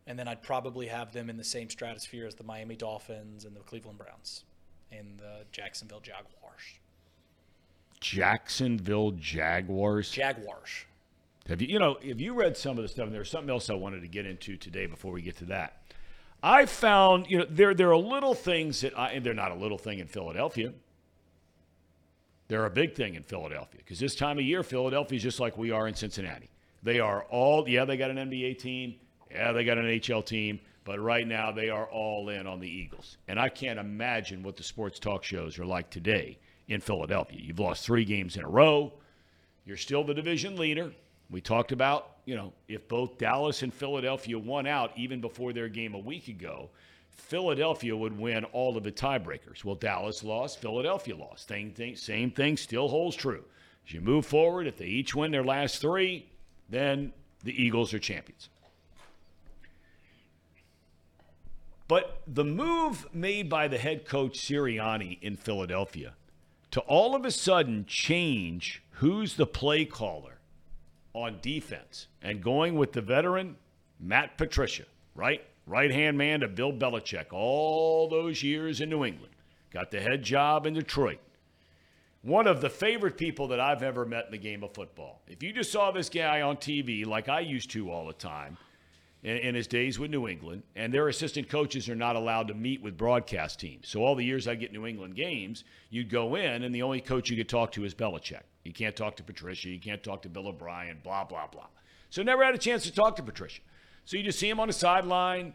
And 0.08 0.18
then 0.18 0.26
I'd 0.26 0.42
probably 0.42 0.86
have 0.86 1.12
them 1.12 1.28
in 1.28 1.36
the 1.36 1.44
same 1.44 1.68
stratosphere 1.68 2.26
as 2.26 2.34
the 2.34 2.42
Miami 2.42 2.76
Dolphins 2.76 3.44
and 3.44 3.54
the 3.54 3.60
Cleveland 3.60 3.98
Browns 3.98 4.44
and 4.90 5.18
the 5.18 5.44
Jacksonville 5.52 6.00
Jaguars. 6.00 6.80
Jacksonville 8.00 9.10
Jaguars. 9.12 10.10
Jaguars. 10.10 10.86
Have 11.46 11.60
you, 11.60 11.68
you 11.68 11.78
know, 11.78 11.98
if 12.02 12.20
you 12.20 12.32
read 12.32 12.56
some 12.56 12.78
of 12.78 12.82
the 12.82 12.88
stuff, 12.88 13.06
and 13.06 13.14
there's 13.14 13.30
something 13.30 13.50
else 13.50 13.68
I 13.68 13.74
wanted 13.74 14.00
to 14.00 14.08
get 14.08 14.24
into 14.24 14.56
today 14.56 14.86
before 14.86 15.12
we 15.12 15.20
get 15.20 15.36
to 15.38 15.44
that. 15.46 15.82
I 16.42 16.64
found, 16.64 17.26
you 17.28 17.38
know, 17.38 17.46
there 17.50 17.74
there 17.74 17.90
are 17.90 17.96
little 17.96 18.34
things 18.34 18.80
that 18.82 18.98
I, 18.98 19.10
and 19.10 19.26
they're 19.26 19.34
not 19.34 19.50
a 19.50 19.56
little 19.56 19.78
thing 19.78 19.98
in 19.98 20.06
Philadelphia. 20.06 20.72
They're 22.48 22.64
a 22.64 22.70
big 22.70 22.94
thing 22.94 23.14
in 23.14 23.24
Philadelphia 23.24 23.80
because 23.84 23.98
this 23.98 24.14
time 24.14 24.38
of 24.38 24.44
year, 24.44 24.62
Philadelphia 24.62 25.16
is 25.16 25.22
just 25.22 25.38
like 25.38 25.58
we 25.58 25.70
are 25.70 25.86
in 25.86 25.94
Cincinnati. 25.94 26.48
They 26.82 26.98
are 26.98 27.24
all, 27.24 27.68
yeah, 27.68 27.84
they 27.84 27.98
got 27.98 28.10
an 28.10 28.16
NBA 28.16 28.58
team. 28.58 28.94
Yeah, 29.30 29.52
they 29.52 29.64
got 29.64 29.78
an 29.78 29.86
HL 29.86 30.24
team. 30.24 30.60
But 30.84 31.00
right 31.00 31.26
now, 31.26 31.52
they 31.52 31.68
are 31.68 31.84
all 31.84 32.30
in 32.30 32.46
on 32.46 32.60
the 32.60 32.68
Eagles. 32.68 33.18
And 33.28 33.38
I 33.38 33.50
can't 33.50 33.78
imagine 33.78 34.42
what 34.42 34.56
the 34.56 34.62
sports 34.62 34.98
talk 34.98 35.22
shows 35.22 35.58
are 35.58 35.66
like 35.66 35.90
today 35.90 36.38
in 36.68 36.80
Philadelphia. 36.80 37.38
You've 37.42 37.58
lost 37.58 37.84
three 37.84 38.06
games 38.06 38.38
in 38.38 38.44
a 38.44 38.48
row. 38.48 38.94
You're 39.66 39.76
still 39.76 40.02
the 40.02 40.14
division 40.14 40.56
leader. 40.56 40.90
We 41.30 41.42
talked 41.42 41.72
about, 41.72 42.12
you 42.24 42.36
know, 42.36 42.54
if 42.68 42.88
both 42.88 43.18
Dallas 43.18 43.62
and 43.62 43.74
Philadelphia 43.74 44.38
won 44.38 44.66
out 44.66 44.92
even 44.96 45.20
before 45.20 45.52
their 45.52 45.68
game 45.68 45.94
a 45.94 45.98
week 45.98 46.28
ago, 46.28 46.70
Philadelphia 47.10 47.94
would 47.94 48.18
win 48.18 48.44
all 48.46 48.78
of 48.78 48.82
the 48.82 48.92
tiebreakers. 48.92 49.64
Well, 49.64 49.74
Dallas 49.74 50.24
lost, 50.24 50.58
Philadelphia 50.58 51.16
lost. 51.16 51.48
Same 51.48 51.72
thing, 51.72 51.96
same 51.96 52.30
thing 52.30 52.56
still 52.56 52.88
holds 52.88 53.14
true. 53.14 53.44
As 53.86 53.92
you 53.92 54.00
move 54.00 54.24
forward, 54.24 54.66
if 54.66 54.78
they 54.78 54.86
each 54.86 55.14
win 55.14 55.32
their 55.32 55.44
last 55.44 55.82
three, 55.82 56.30
then 56.70 57.12
the 57.44 57.62
Eagles 57.62 57.92
are 57.92 57.98
champions. 57.98 58.48
But 61.88 62.20
the 62.26 62.44
move 62.44 63.06
made 63.14 63.48
by 63.48 63.66
the 63.66 63.78
head 63.78 64.04
coach 64.04 64.38
Sirianni 64.38 65.18
in 65.22 65.36
Philadelphia 65.36 66.14
to 66.70 66.80
all 66.80 67.16
of 67.16 67.24
a 67.24 67.30
sudden 67.30 67.86
change 67.86 68.82
who's 68.90 69.36
the 69.36 69.46
play 69.46 69.86
caller 69.86 70.38
on 71.14 71.38
defense 71.40 72.08
and 72.20 72.42
going 72.42 72.76
with 72.76 72.92
the 72.92 73.00
veteran 73.00 73.56
Matt 73.98 74.36
Patricia, 74.36 74.84
right? 75.14 75.42
Right 75.66 75.90
hand 75.90 76.18
man 76.18 76.40
to 76.40 76.48
Bill 76.48 76.72
Belichick 76.72 77.32
all 77.32 78.08
those 78.08 78.42
years 78.42 78.80
in 78.80 78.90
New 78.90 79.04
England. 79.04 79.32
Got 79.72 79.90
the 79.90 80.00
head 80.00 80.22
job 80.22 80.66
in 80.66 80.74
Detroit. 80.74 81.18
One 82.22 82.46
of 82.46 82.60
the 82.60 82.70
favorite 82.70 83.16
people 83.16 83.48
that 83.48 83.60
I've 83.60 83.82
ever 83.82 84.04
met 84.04 84.26
in 84.26 84.32
the 84.32 84.38
game 84.38 84.62
of 84.62 84.74
football. 84.74 85.22
If 85.26 85.42
you 85.42 85.52
just 85.52 85.72
saw 85.72 85.90
this 85.90 86.08
guy 86.08 86.42
on 86.42 86.56
TV 86.56 87.06
like 87.06 87.28
I 87.28 87.40
used 87.40 87.70
to 87.70 87.90
all 87.90 88.06
the 88.06 88.12
time, 88.12 88.58
in, 89.22 89.36
in, 89.38 89.54
his 89.54 89.66
days 89.66 89.98
with 89.98 90.10
New 90.10 90.28
England, 90.28 90.62
and 90.76 90.92
their 90.92 91.08
assistant 91.08 91.48
coaches 91.48 91.88
are 91.88 91.96
not 91.96 92.16
allowed 92.16 92.48
to 92.48 92.54
meet 92.54 92.82
with 92.82 92.96
broadcast 92.96 93.58
teams. 93.58 93.88
So 93.88 94.04
all 94.04 94.14
the 94.14 94.24
years 94.24 94.46
I 94.46 94.54
get 94.54 94.72
New 94.72 94.86
England 94.86 95.16
games, 95.16 95.64
you'd 95.90 96.10
go 96.10 96.36
in, 96.36 96.62
and 96.62 96.74
the 96.74 96.82
only 96.82 97.00
coach 97.00 97.28
you 97.30 97.36
could 97.36 97.48
talk 97.48 97.72
to 97.72 97.84
is 97.84 97.94
Belichick. 97.94 98.42
You 98.64 98.72
can't 98.72 98.94
talk 98.94 99.16
to 99.16 99.22
Patricia. 99.22 99.70
You 99.70 99.80
can't 99.80 100.02
talk 100.02 100.22
to 100.22 100.28
Bill 100.28 100.48
O'Brien. 100.48 100.98
Blah 101.02 101.24
blah 101.24 101.46
blah. 101.46 101.66
So 102.10 102.22
never 102.22 102.44
had 102.44 102.54
a 102.54 102.58
chance 102.58 102.84
to 102.84 102.92
talk 102.92 103.16
to 103.16 103.22
Patricia. 103.22 103.62
So 104.04 104.16
you 104.16 104.22
just 104.22 104.38
see 104.38 104.48
him 104.48 104.60
on 104.60 104.68
the 104.68 104.72
sideline, 104.72 105.52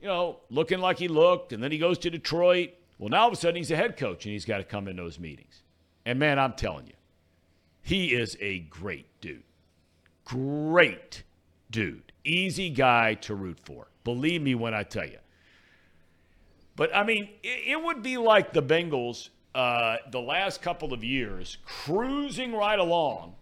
you 0.00 0.08
know, 0.08 0.40
looking 0.50 0.80
like 0.80 0.98
he 0.98 1.08
looked, 1.08 1.52
and 1.52 1.62
then 1.62 1.72
he 1.72 1.78
goes 1.78 1.98
to 1.98 2.10
Detroit. 2.10 2.70
Well, 2.98 3.08
now 3.08 3.22
all 3.22 3.28
of 3.28 3.32
a 3.32 3.36
sudden 3.36 3.56
he's 3.56 3.70
a 3.70 3.76
head 3.76 3.96
coach, 3.96 4.26
and 4.26 4.32
he's 4.32 4.44
got 4.44 4.58
to 4.58 4.64
come 4.64 4.86
in 4.86 4.96
those 4.96 5.18
meetings. 5.18 5.62
And 6.04 6.18
man, 6.18 6.38
I'm 6.38 6.52
telling 6.52 6.86
you, 6.86 6.94
he 7.82 8.14
is 8.14 8.36
a 8.40 8.60
great 8.60 9.06
dude. 9.20 9.42
Great 10.24 11.22
dude 11.70 12.09
easy 12.24 12.70
guy 12.70 13.14
to 13.14 13.34
root 13.34 13.58
for. 13.64 13.88
Believe 14.04 14.42
me 14.42 14.54
when 14.54 14.74
I 14.74 14.82
tell 14.82 15.06
you. 15.06 15.18
But 16.76 16.94
I 16.94 17.04
mean, 17.04 17.28
it, 17.42 17.72
it 17.72 17.82
would 17.82 18.02
be 18.02 18.16
like 18.16 18.52
the 18.52 18.62
Bengals 18.62 19.28
uh, 19.54 19.96
the 20.10 20.20
last 20.20 20.62
couple 20.62 20.92
of 20.92 21.02
years 21.02 21.58
cruising 21.64 22.54
right 22.54 22.78
along. 22.78 23.34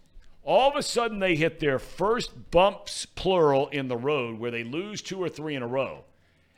All 0.43 0.71
of 0.71 0.77
a 0.77 0.83
sudden, 0.83 1.19
they 1.19 1.37
hit 1.37 1.61
their 1.61 1.79
first 1.79 2.51
bumps, 2.51 3.05
plural, 3.05 3.69
in 3.69 3.89
the 3.89 3.97
road 3.97 4.39
where 4.39 4.51
they 4.51 4.65
lose 4.65 5.03
two 5.03 5.23
or 5.23 5.29
three 5.29 5.55
in 5.55 5.63
a 5.63 5.67
row. 5.67 6.05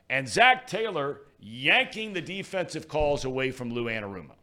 And 0.09 0.29
Zac 0.29 0.67
Taylor 0.69 1.23
yanking 1.41 2.13
the 2.13 2.21
defensive 2.21 2.87
calls 2.87 3.25
away 3.25 3.51
from 3.51 3.73
Lou 3.73 3.87
Anarumo. 3.87 4.37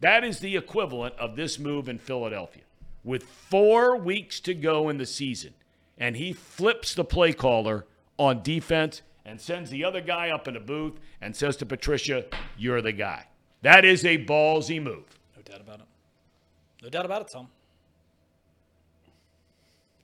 That 0.00 0.24
is 0.24 0.38
the 0.38 0.56
equivalent 0.56 1.14
of 1.16 1.36
this 1.36 1.58
move 1.58 1.88
in 1.88 1.98
Philadelphia. 1.98 2.62
With 3.04 3.24
four 3.24 3.96
weeks 3.96 4.40
to 4.40 4.54
go 4.54 4.88
in 4.88 4.98
the 4.98 5.06
season, 5.06 5.54
and 5.98 6.16
he 6.16 6.32
flips 6.32 6.94
the 6.94 7.04
play 7.04 7.32
caller 7.32 7.86
on 8.18 8.42
defense 8.42 9.02
and 9.24 9.40
sends 9.40 9.70
the 9.70 9.84
other 9.84 10.00
guy 10.00 10.30
up 10.30 10.46
in 10.46 10.54
the 10.54 10.60
booth 10.60 10.94
and 11.20 11.34
says 11.34 11.56
to 11.56 11.66
Patricia, 11.66 12.24
You're 12.56 12.82
the 12.82 12.92
guy. 12.92 13.26
That 13.62 13.84
is 13.84 14.04
a 14.04 14.24
ballsy 14.24 14.80
move. 14.82 15.18
No 15.34 15.42
doubt 15.42 15.60
about 15.60 15.80
it. 15.80 15.86
No 16.82 16.88
doubt 16.88 17.04
about 17.04 17.22
it, 17.22 17.28
Tom. 17.28 17.48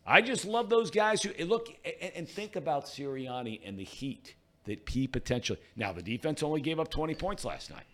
I 0.04 0.20
just 0.20 0.44
love 0.44 0.68
those 0.68 0.90
guys 0.90 1.22
who 1.22 1.30
eh, 1.38 1.44
look 1.44 1.68
eh, 1.84 1.92
eh, 2.00 2.10
and 2.16 2.28
think 2.28 2.56
about 2.56 2.86
Sirianni 2.86 3.60
and 3.64 3.78
the 3.78 3.84
heat 3.84 4.34
that 4.64 4.88
he 4.88 5.06
potentially. 5.06 5.60
Now, 5.76 5.92
the 5.92 6.02
defense 6.02 6.42
only 6.42 6.60
gave 6.60 6.80
up 6.80 6.90
20 6.90 7.14
points 7.14 7.44
last 7.44 7.70
night, 7.70 7.86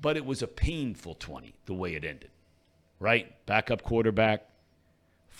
but 0.00 0.16
it 0.16 0.24
was 0.24 0.42
a 0.42 0.48
painful 0.48 1.14
20 1.14 1.54
the 1.66 1.74
way 1.74 1.94
it 1.94 2.04
ended, 2.04 2.30
right? 2.98 3.34
Backup 3.46 3.82
quarterback, 3.82 4.49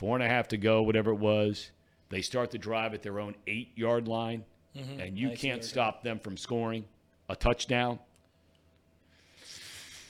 four 0.00 0.16
and 0.16 0.24
a 0.24 0.28
half 0.28 0.48
to 0.48 0.56
go, 0.56 0.80
whatever 0.80 1.10
it 1.10 1.18
was. 1.18 1.72
They 2.08 2.22
start 2.22 2.50
the 2.50 2.56
drive 2.56 2.94
at 2.94 3.02
their 3.02 3.20
own 3.20 3.34
eight 3.46 3.68
yard 3.76 4.08
line, 4.08 4.44
mm-hmm. 4.74 4.98
and 4.98 5.18
you 5.18 5.28
nice 5.28 5.38
can't 5.38 5.62
stop 5.62 6.02
them 6.02 6.18
from 6.18 6.38
scoring 6.38 6.86
a 7.28 7.36
touchdown. 7.36 7.98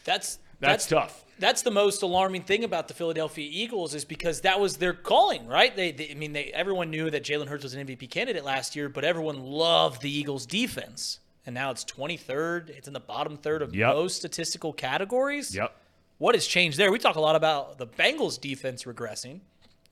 That's, 0.04 0.38
that's, 0.60 0.86
that's 0.86 0.86
tough. 0.86 1.24
That's 1.40 1.62
the 1.62 1.72
most 1.72 2.02
alarming 2.02 2.44
thing 2.44 2.62
about 2.62 2.86
the 2.86 2.94
Philadelphia 2.94 3.48
Eagles 3.50 3.92
is 3.94 4.04
because 4.04 4.42
that 4.42 4.60
was 4.60 4.76
their 4.76 4.92
calling, 4.92 5.48
right? 5.48 5.74
They, 5.74 5.90
they 5.90 6.12
I 6.12 6.14
mean, 6.14 6.34
they 6.34 6.44
everyone 6.52 6.90
knew 6.90 7.10
that 7.10 7.24
Jalen 7.24 7.48
Hurts 7.48 7.64
was 7.64 7.74
an 7.74 7.84
MVP 7.84 8.08
candidate 8.10 8.44
last 8.44 8.76
year, 8.76 8.88
but 8.88 9.04
everyone 9.04 9.40
loved 9.42 10.02
the 10.02 10.10
Eagles' 10.10 10.46
defense, 10.46 11.18
and 11.44 11.52
now 11.52 11.72
it's 11.72 11.84
23rd. 11.84 12.70
It's 12.70 12.86
in 12.86 12.94
the 12.94 13.00
bottom 13.00 13.36
third 13.36 13.60
of 13.60 13.74
yep. 13.74 13.94
most 13.94 14.16
statistical 14.16 14.72
categories. 14.72 15.52
Yep. 15.52 15.74
What 16.18 16.36
has 16.36 16.46
changed 16.46 16.78
there? 16.78 16.92
We 16.92 17.00
talk 17.00 17.16
a 17.16 17.20
lot 17.20 17.34
about 17.34 17.78
the 17.78 17.88
Bengals' 17.88 18.40
defense 18.40 18.84
regressing. 18.84 19.40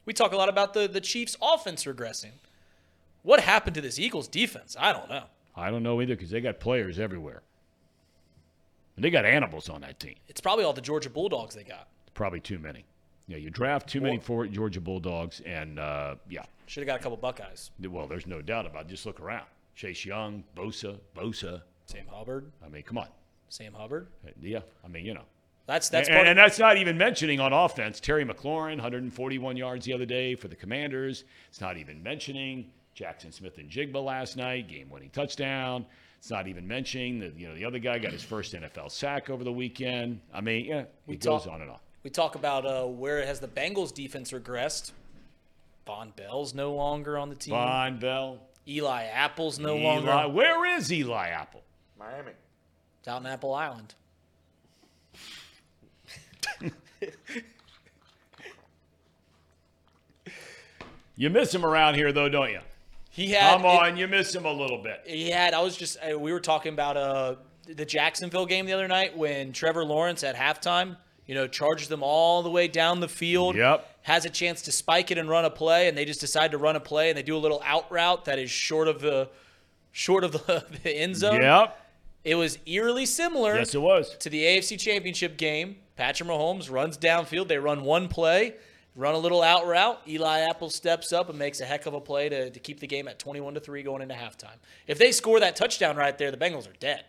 We 0.09 0.15
talk 0.15 0.33
a 0.33 0.39
lot 0.39 0.49
about 0.49 0.73
the, 0.73 0.89
the 0.89 1.03
Chiefs' 1.03 1.37
offense 1.43 1.85
regressing. 1.85 2.31
What 3.25 3.41
happened 3.41 3.75
to 3.75 3.83
this 3.83 3.99
Eagles 3.99 4.27
defense? 4.27 4.75
I 4.81 4.91
don't 4.91 5.11
know. 5.11 5.25
I 5.55 5.71
don't 5.71 5.83
know 5.83 6.01
either 6.01 6.17
because 6.17 6.31
they 6.31 6.41
got 6.41 6.61
players 6.61 6.99
everywhere. 6.99 7.43
And 8.97 9.05
they 9.05 9.11
got 9.11 9.27
animals 9.27 9.69
on 9.69 9.83
that 9.83 10.01
team. 10.01 10.15
It's 10.27 10.41
probably 10.41 10.65
all 10.65 10.73
the 10.73 10.81
Georgia 10.81 11.11
Bulldogs 11.11 11.55
they 11.55 11.63
got. 11.63 11.89
Probably 12.15 12.41
too 12.41 12.59
many. 12.59 12.87
Yeah, 13.27 13.37
you 13.37 13.51
draft 13.51 13.87
too 13.87 14.01
many 14.01 14.17
for 14.17 14.47
Georgia 14.47 14.81
Bulldogs, 14.81 15.43
and 15.45 15.79
uh, 15.79 16.15
yeah. 16.31 16.45
Should 16.65 16.85
have 16.85 16.87
got 16.87 17.01
a 17.01 17.03
couple 17.03 17.19
Buckeyes. 17.19 17.71
Well, 17.79 18.07
there's 18.07 18.27
no 18.27 18.41
doubt 18.41 18.65
about 18.65 18.87
it. 18.87 18.89
Just 18.89 19.05
look 19.05 19.21
around. 19.21 19.45
Chase 19.75 20.07
Young, 20.07 20.43
Bosa, 20.57 20.99
Bosa. 21.15 21.61
Sam 21.85 22.07
Hubbard. 22.11 22.51
I 22.65 22.71
mean, 22.71 22.83
come 22.83 22.97
on. 22.97 23.09
Sam 23.51 23.75
Hubbard. 23.75 24.07
Yeah, 24.41 24.61
I 24.83 24.89
mean, 24.89 25.05
you 25.05 25.13
know. 25.13 25.25
That's 25.69 25.91
that's 25.91 26.09
and, 26.09 26.27
and, 26.27 26.39
that's 26.39 26.59
not 26.59 26.79
even 26.79 26.97
mentioning 26.97 27.41
on 27.41 27.53
offense 27.53 28.01
Terry 28.01 28.25
McLaurin, 28.25 28.77
141 28.77 29.55
yards 29.55 29.85
the 29.85 29.93
other 29.93 30.07
day 30.07 30.35
for 30.35 30.49
the 30.49 30.57
Commanders. 30.57 31.25
It's 31.51 31.61
not 31.61 31.77
even 31.77 32.03
mentioning 32.03 32.71
Jaxon 32.97 33.35
Smith-Njigba 33.35 34.03
last 34.03 34.39
night, 34.39 34.67
game-winning 34.67 35.11
touchdown. 35.11 35.85
It's 36.19 36.31
not 36.31 36.49
even 36.49 36.67
mentioning 36.67 37.21
that 37.21 37.39
you 37.39 37.49
know 37.49 37.55
the 37.55 37.67
other 37.67 37.79
guy 37.79 37.99
got 37.99 38.13
his 38.13 38.23
first 38.23 38.55
NFL 38.55 38.91
sack 38.91 39.29
over 39.29 39.45
the 39.45 39.53
weekend. 39.53 40.21
I 40.33 40.41
mean, 40.41 40.65
yeah, 40.65 40.85
we 41.07 41.17
it 41.17 41.21
talk, 41.21 41.45
goes 41.45 41.53
on 41.53 41.61
and 41.61 41.71
on. 41.71 41.79
We 42.03 42.09
talk 42.09 42.35
about 42.35 42.65
uh, 42.65 42.87
where 42.87 43.25
has 43.27 43.39
the 43.39 43.47
Bengals 43.47 43.93
defense 43.93 44.33
regressed. 44.33 44.93
Vonn 45.87 46.17
Bell's 46.17 46.55
no 46.55 46.73
longer 46.73 47.19
on 47.19 47.29
the 47.29 47.37
team. 47.37 47.53
Vonn 47.53 48.01
Bell. 48.01 48.39
Eli 48.67 49.05
Apple's 49.05 49.59
no 49.59 49.77
Eli, 49.77 49.85
longer. 49.85 50.33
Where 50.33 50.65
is 50.79 50.91
Eli 50.91 51.29
Apple? 51.29 51.63
Miami. 51.99 52.33
It's 53.01 53.09
out 53.09 53.21
in 53.21 53.27
Apple 53.27 53.55
Island. 53.55 53.95
you 61.17 61.31
miss 61.31 61.55
him 61.55 61.65
around 61.65 61.95
here, 61.95 62.13
though, 62.13 62.29
don't 62.29 62.51
you? 62.51 62.61
He 63.11 63.33
had. 63.33 63.57
Come 63.57 63.67
on, 63.67 63.95
it, 63.95 63.99
you 63.99 64.07
miss 64.07 64.35
him 64.35 64.45
a 64.45 64.53
little 64.53 64.83
bit. 64.83 65.03
He 65.05 65.31
had. 65.31 65.55
I 65.55 65.61
was 65.61 65.77
just. 65.77 65.99
Uh, 65.99 66.19
we 66.19 66.33
were 66.33 66.41
talking 66.41 66.73
about 66.73 66.97
uh, 66.97 67.35
the 67.67 67.85
Jacksonville 67.85 68.47
game 68.47 68.65
the 68.67 68.73
other 68.73 68.87
night 68.87 69.17
when 69.17 69.53
Trevor 69.53 69.85
Lawrence 69.85 70.23
at 70.23 70.37
halftime, 70.37 70.97
you 71.27 71.35
know, 71.35 71.49
charges 71.49 71.89
them 71.89 72.03
all 72.03 72.43
the 72.43 72.51
way 72.51 72.69
down 72.69 73.01
the 73.01 73.09
field. 73.09 73.57
Yep. 73.57 73.87
Has 74.03 74.25
a 74.25 74.31
chance 74.31 74.63
to 74.63 74.73
spike 74.73 75.11
it 75.11 75.19
and 75.19 75.29
run 75.29 75.45
a 75.45 75.51
play, 75.51 75.89
and 75.89 75.99
they 75.99 76.05
just 76.05 76.21
decide 76.21 76.53
to 76.53 76.59
run 76.59 76.77
a 76.77 76.81
play, 76.81 77.11
and 77.11 77.19
they 77.19 77.23
do 77.23 77.37
a 77.37 77.39
little 77.39 77.61
out 77.65 77.91
route 77.91 78.25
that 78.27 78.39
is 78.39 78.51
short 78.51 78.89
of 78.89 79.01
the, 79.01 79.29
short 79.91 80.25
of 80.25 80.33
the, 80.33 80.65
the 80.85 80.91
end 80.91 81.17
zone. 81.17 81.43
Yep. 81.43 81.87
It 82.25 82.35
was 82.37 82.59
eerily 82.67 83.07
similar. 83.07 83.57
Yes, 83.57 83.75
it 83.75 83.81
was 83.81 84.17
to 84.19 84.31
the 84.31 84.43
AFC 84.43 84.79
Championship 84.79 85.37
game 85.37 85.77
Patrick 85.99 86.29
Mahomes 86.29 86.71
runs 86.71 86.97
downfield. 86.97 87.49
They 87.49 87.59
run 87.59 87.83
one 87.83 88.07
play, 88.07 88.55
run 88.95 89.17
a 89.17 89.19
little 89.19 89.43
out 89.43 89.67
route. 89.67 90.01
Eli 90.07 90.41
Apple 90.49 90.71
steps 90.71 91.13
up 91.13 91.29
and 91.29 91.37
makes 91.37 91.61
a 91.61 91.65
heck 91.65 91.87
of 91.87 91.95
a 91.95 92.01
play 92.01 92.29
to, 92.29 92.51
to 92.51 92.61
keep 92.61 92.79
the 92.79 92.87
game 92.87 93.09
at 93.09 93.19
21 93.19 93.55
to 93.55 93.61
3 93.61 93.83
going 93.83 94.03
into 94.03 94.15
halftime. 94.15 94.57
If 94.87 94.99
they 94.99 95.11
score 95.11 95.41
that 95.41 95.57
touchdown 95.57 95.97
right 95.97 96.17
there, 96.17 96.31
the 96.31 96.37
Bengals 96.37 96.71
are 96.71 96.77
dead. 96.79 97.05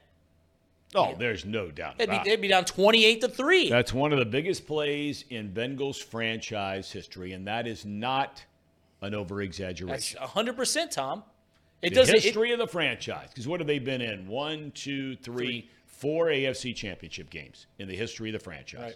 Oh, 0.95 1.13
there's 1.19 1.45
no 1.45 1.69
doubt 1.69 1.99
they'd 1.99 2.09
be, 2.09 2.19
they'd 2.25 2.41
be, 2.41 2.47
down 2.47 2.65
28 2.65 3.21
to 3.21 3.27
3. 3.27 3.69
That's 3.69 3.93
one 3.93 4.11
of 4.11 4.17
the 4.17 4.25
biggest 4.25 4.65
plays 4.65 5.23
in 5.29 5.51
Bengals 5.51 6.03
franchise 6.03 6.91
history, 6.91 7.33
and 7.33 7.45
that 7.45 7.67
is 7.67 7.85
not 7.85 8.43
an 9.03 9.13
over 9.13 9.43
exaggeration. 9.43 10.19
100%, 10.19 10.89
Tom. 10.89 11.23
It 11.83 11.89
the 11.89 11.95
does 11.95 12.09
history 12.09 12.49
it, 12.49 12.53
of 12.53 12.59
the 12.59 12.67
franchise. 12.67 13.29
Because 13.29 13.47
what 13.47 13.59
have 13.59 13.67
they 13.67 13.77
been 13.77 14.01
in? 14.01 14.27
One, 14.27 14.71
two, 14.71 15.15
three, 15.17 15.45
three 15.45 15.69
four 15.99 16.27
AFC 16.27 16.73
championship 16.75 17.29
games 17.29 17.67
in 17.77 17.87
the 17.87 17.95
history 17.95 18.29
of 18.29 18.33
the 18.33 18.39
franchise. 18.39 18.81
Right. 18.81 18.95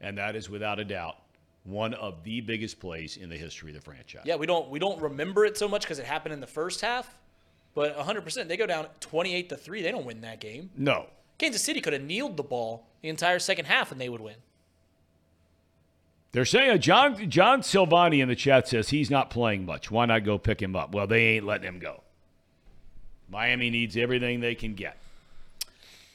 And 0.00 0.18
that 0.18 0.36
is 0.36 0.50
without 0.50 0.78
a 0.78 0.84
doubt 0.84 1.16
one 1.64 1.94
of 1.94 2.24
the 2.24 2.40
biggest 2.40 2.80
plays 2.80 3.16
in 3.16 3.28
the 3.28 3.36
history 3.36 3.70
of 3.70 3.76
the 3.76 3.80
franchise. 3.80 4.22
Yeah, 4.24 4.36
we 4.36 4.46
don't 4.46 4.68
we 4.68 4.78
don't 4.78 5.00
remember 5.00 5.44
it 5.44 5.56
so 5.56 5.68
much 5.68 5.82
because 5.82 5.98
it 5.98 6.04
happened 6.04 6.34
in 6.34 6.40
the 6.40 6.46
first 6.46 6.80
half, 6.80 7.18
but 7.74 7.96
100 7.96 8.22
percent 8.22 8.48
they 8.48 8.56
go 8.56 8.66
down 8.66 8.86
28 9.00 9.48
to 9.48 9.56
three. 9.56 9.82
They 9.82 9.90
don't 9.90 10.04
win 10.04 10.20
that 10.22 10.40
game. 10.40 10.70
No. 10.76 11.06
Kansas 11.38 11.62
City 11.62 11.80
could 11.80 11.92
have 11.92 12.02
kneeled 12.02 12.36
the 12.36 12.42
ball 12.42 12.86
the 13.00 13.08
entire 13.08 13.38
second 13.38 13.64
half 13.66 13.90
and 13.90 14.00
they 14.00 14.08
would 14.08 14.20
win. 14.20 14.36
They're 16.32 16.44
saying 16.44 16.80
John 16.80 17.30
John 17.30 17.60
Silvani 17.62 18.20
in 18.22 18.28
the 18.28 18.36
chat 18.36 18.68
says 18.68 18.88
he's 18.88 19.10
not 19.10 19.30
playing 19.30 19.64
much. 19.64 19.90
Why 19.90 20.06
not 20.06 20.24
go 20.24 20.38
pick 20.38 20.60
him 20.60 20.74
up? 20.74 20.94
Well, 20.94 21.06
they 21.06 21.36
ain't 21.36 21.46
letting 21.46 21.68
him 21.68 21.78
go. 21.78 22.02
Miami 23.28 23.70
needs 23.70 23.96
everything 23.96 24.40
they 24.40 24.54
can 24.54 24.74
get. 24.74 24.98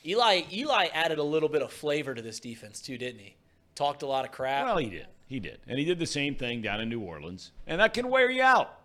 Eli 0.07 0.43
Eli 0.51 0.85
added 0.93 1.19
a 1.19 1.23
little 1.23 1.49
bit 1.49 1.61
of 1.61 1.71
flavor 1.71 2.13
to 2.15 2.21
this 2.21 2.39
defense 2.39 2.81
too, 2.81 2.97
didn't 2.97 3.19
he? 3.19 3.35
Talked 3.75 4.01
a 4.03 4.07
lot 4.07 4.25
of 4.25 4.31
crap. 4.31 4.65
Well, 4.65 4.77
he 4.77 4.89
did. 4.89 5.07
He 5.27 5.39
did. 5.39 5.59
And 5.67 5.77
he 5.77 5.83
did 5.85 5.99
the 5.99 6.05
same 6.05 6.35
thing 6.35 6.61
down 6.61 6.79
in 6.79 6.87
New 6.89 7.01
Orleans. 7.01 7.51
And 7.67 7.81
that 7.81 7.93
can 7.93 8.09
wear 8.09 8.31
you 8.31 8.41
out. 8.41 8.79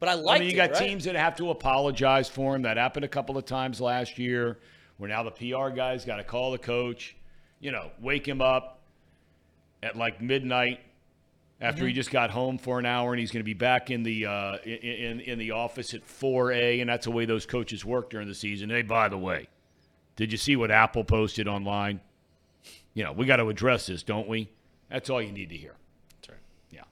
but 0.00 0.08
I 0.08 0.12
I 0.12 0.14
like 0.16 0.40
mean, 0.40 0.50
you 0.50 0.54
it. 0.54 0.56
got 0.56 0.70
right? 0.72 0.88
teams 0.88 1.04
that 1.04 1.14
have 1.14 1.36
to 1.36 1.50
apologize 1.50 2.28
for 2.28 2.54
him. 2.56 2.62
That 2.62 2.76
happened 2.76 3.04
a 3.04 3.08
couple 3.08 3.38
of 3.38 3.44
times 3.44 3.80
last 3.80 4.18
year, 4.18 4.58
where 4.98 5.08
now 5.08 5.22
the 5.22 5.30
PR 5.30 5.68
guys 5.70 6.04
got 6.04 6.16
to 6.16 6.24
call 6.24 6.50
the 6.50 6.58
coach, 6.58 7.16
you 7.60 7.70
know, 7.70 7.90
wake 8.00 8.26
him 8.26 8.40
up 8.42 8.80
at 9.82 9.96
like 9.96 10.20
midnight 10.20 10.80
after 11.60 11.80
Mm-hmm. 11.82 11.88
he 11.88 11.92
just 11.94 12.10
got 12.10 12.30
home 12.30 12.58
for 12.58 12.78
an 12.78 12.84
hour, 12.84 13.12
and 13.12 13.20
he's 13.20 13.30
going 13.30 13.40
to 13.40 13.44
be 13.44 13.54
back 13.54 13.90
in 13.90 14.02
the 14.02 14.26
uh, 14.26 14.56
in, 14.64 14.72
in 14.76 15.20
in 15.20 15.38
the 15.38 15.52
office 15.52 15.94
at 15.94 16.04
4 16.04 16.52
a. 16.52 16.80
And 16.80 16.90
that's 16.90 17.04
the 17.06 17.12
way 17.12 17.24
those 17.24 17.46
coaches 17.46 17.84
work 17.84 18.10
during 18.10 18.26
the 18.28 18.34
season. 18.34 18.68
Hey, 18.68 18.82
by 18.82 19.08
the 19.08 19.16
way, 19.16 19.46
did 20.16 20.32
you 20.32 20.38
see 20.38 20.56
what 20.56 20.70
Apple 20.70 21.04
posted 21.04 21.46
online? 21.48 22.00
You 22.94 23.04
know, 23.04 23.12
we 23.12 23.26
got 23.26 23.36
to 23.36 23.48
address 23.48 23.86
this, 23.86 24.02
don't 24.02 24.26
we? 24.28 24.50
That's 24.90 25.10
all 25.10 25.20
you 25.20 25.32
need 25.32 25.50
to 25.50 25.56
hear. 25.56 25.74
That's 26.20 26.30
right. 26.30 26.38
Yeah. 26.70 26.82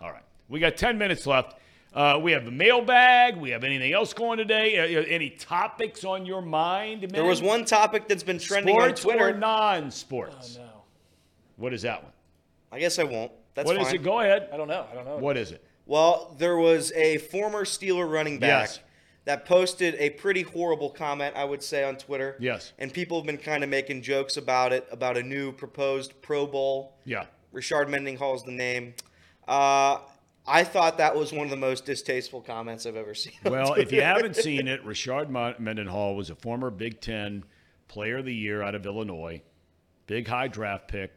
All 0.00 0.10
right. 0.10 0.22
We 0.48 0.58
got 0.60 0.76
10 0.76 0.96
minutes 0.98 1.26
left. 1.26 1.56
Uh, 1.92 2.18
we 2.22 2.32
have 2.32 2.44
the 2.44 2.50
mailbag. 2.52 3.36
We 3.36 3.50
have 3.50 3.64
anything 3.64 3.92
else 3.92 4.12
going 4.14 4.38
today? 4.38 4.78
Uh, 4.78 5.00
uh, 5.00 5.04
any 5.08 5.30
topics 5.30 6.04
on 6.04 6.24
your 6.24 6.40
mind? 6.40 7.02
There 7.10 7.24
was 7.24 7.42
one 7.42 7.64
topic 7.64 8.06
that's 8.08 8.22
been 8.22 8.38
trending 8.38 8.74
sports 8.76 9.04
on 9.04 9.10
Twitter. 9.12 9.28
or 9.30 9.34
non-sports. 9.38 10.56
No, 10.56 10.68
What 11.56 11.74
is 11.74 11.82
that 11.82 12.02
one? 12.02 12.12
I 12.72 12.78
guess 12.78 12.98
I 12.98 13.04
won't. 13.04 13.32
That's 13.54 13.66
What 13.66 13.76
fine. 13.76 13.86
is 13.86 13.92
it? 13.92 14.02
Go 14.04 14.20
ahead. 14.20 14.48
I 14.52 14.56
don't 14.56 14.68
know. 14.68 14.86
I 14.90 14.94
don't 14.94 15.04
know. 15.04 15.16
What 15.16 15.36
is 15.36 15.50
it? 15.50 15.64
Well, 15.86 16.34
there 16.38 16.56
was 16.56 16.92
a 16.92 17.18
former 17.18 17.64
Steeler 17.64 18.08
running 18.10 18.38
back 18.38 18.68
Yes. 18.68 18.80
That 19.24 19.44
posted 19.44 19.94
a 19.98 20.10
pretty 20.10 20.42
horrible 20.42 20.90
comment, 20.90 21.36
I 21.36 21.44
would 21.44 21.62
say, 21.62 21.84
on 21.84 21.96
Twitter. 21.96 22.36
Yes. 22.40 22.72
And 22.78 22.92
people 22.92 23.18
have 23.18 23.26
been 23.26 23.38
kind 23.38 23.62
of 23.62 23.70
making 23.70 24.02
jokes 24.02 24.36
about 24.36 24.72
it, 24.72 24.88
about 24.90 25.16
a 25.16 25.22
new 25.22 25.52
proposed 25.52 26.20
Pro 26.22 26.46
Bowl. 26.46 26.96
Yeah. 27.04 27.26
Richard 27.52 27.88
Mendenhall 27.88 28.34
is 28.34 28.42
the 28.42 28.52
name. 28.52 28.94
Uh, 29.46 29.98
I 30.46 30.64
thought 30.64 30.98
that 30.98 31.14
was 31.14 31.32
one 31.32 31.44
of 31.44 31.50
the 31.50 31.56
most 31.56 31.84
distasteful 31.84 32.40
comments 32.40 32.86
I've 32.86 32.96
ever 32.96 33.14
seen. 33.14 33.34
Well, 33.44 33.74
if 33.74 33.92
you 33.92 34.02
haven't 34.02 34.36
seen 34.36 34.68
it, 34.68 34.84
Richard 34.84 35.30
Mendenhall 35.30 36.16
was 36.16 36.30
a 36.30 36.34
former 36.34 36.70
Big 36.70 37.00
Ten 37.00 37.44
Player 37.88 38.18
of 38.18 38.24
the 38.24 38.34
Year 38.34 38.62
out 38.62 38.74
of 38.74 38.86
Illinois. 38.86 39.42
Big 40.06 40.26
high 40.26 40.48
draft 40.48 40.88
pick, 40.88 41.12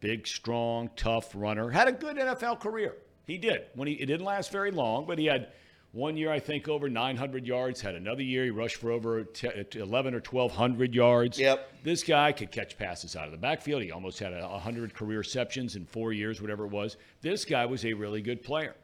big, 0.00 0.26
strong, 0.26 0.90
tough 0.96 1.30
runner. 1.34 1.70
Had 1.70 1.88
a 1.88 1.92
good 1.92 2.16
NFL 2.16 2.60
career. 2.60 2.96
He 3.26 3.38
did. 3.38 3.66
When 3.74 3.86
he 3.86 3.94
it 3.94 4.06
didn't 4.06 4.26
last 4.26 4.50
very 4.50 4.70
long, 4.70 5.06
but 5.06 5.18
he 5.18 5.26
had 5.26 5.52
one 5.94 6.16
year 6.16 6.32
I 6.32 6.40
think 6.40 6.68
over 6.68 6.88
900 6.88 7.46
yards. 7.46 7.80
Had 7.80 7.94
another 7.94 8.22
year 8.22 8.44
he 8.44 8.50
rushed 8.50 8.76
for 8.76 8.90
over 8.90 9.20
uh, 9.20 9.24
t- 9.32 9.78
11 9.78 10.14
or 10.14 10.18
1200 10.18 10.92
yards. 10.92 11.38
Yep. 11.38 11.72
This 11.84 12.02
guy 12.02 12.32
could 12.32 12.50
catch 12.50 12.76
passes 12.76 13.14
out 13.14 13.26
of 13.26 13.32
the 13.32 13.38
backfield. 13.38 13.82
He 13.82 13.92
almost 13.92 14.18
had 14.18 14.32
100 14.32 14.92
career 14.92 15.18
receptions 15.18 15.76
in 15.76 15.86
four 15.86 16.12
years, 16.12 16.42
whatever 16.42 16.64
it 16.64 16.70
was. 16.70 16.96
This 17.22 17.44
guy 17.44 17.64
was 17.64 17.84
a 17.84 17.92
really 17.92 18.20
good 18.20 18.42
player. 18.42 18.74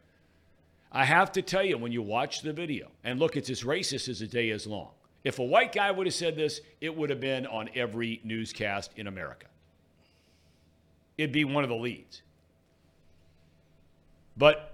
I 0.93 1.05
have 1.05 1.33
to 1.33 1.43
tell 1.43 1.65
you, 1.65 1.79
when 1.79 1.93
you 1.93 2.03
watch 2.03 2.43
the 2.43 2.53
video, 2.53 2.89
and 3.05 3.19
look, 3.19 3.37
it's 3.37 3.51
as 3.51 3.65
racist 3.65 4.09
as 4.09 4.21
the 4.21 4.27
day 4.27 4.51
is 4.51 4.67
long. 4.67 4.91
If 5.23 5.39
a 5.39 5.45
white 5.45 5.73
guy 5.73 5.91
would 5.91 6.07
have 6.07 6.15
said 6.15 6.37
this, 6.37 6.61
it 6.81 6.97
would 6.97 7.11
have 7.11 7.21
been 7.21 7.47
on 7.47 7.69
every 7.75 8.21
newscast 8.25 8.93
in 8.97 9.07
America. 9.07 9.47
It'd 11.19 11.33
be 11.33 11.45
one 11.45 11.65
of 11.65 11.71
the 11.71 11.77
leads. 11.77 12.23
But 14.37 14.70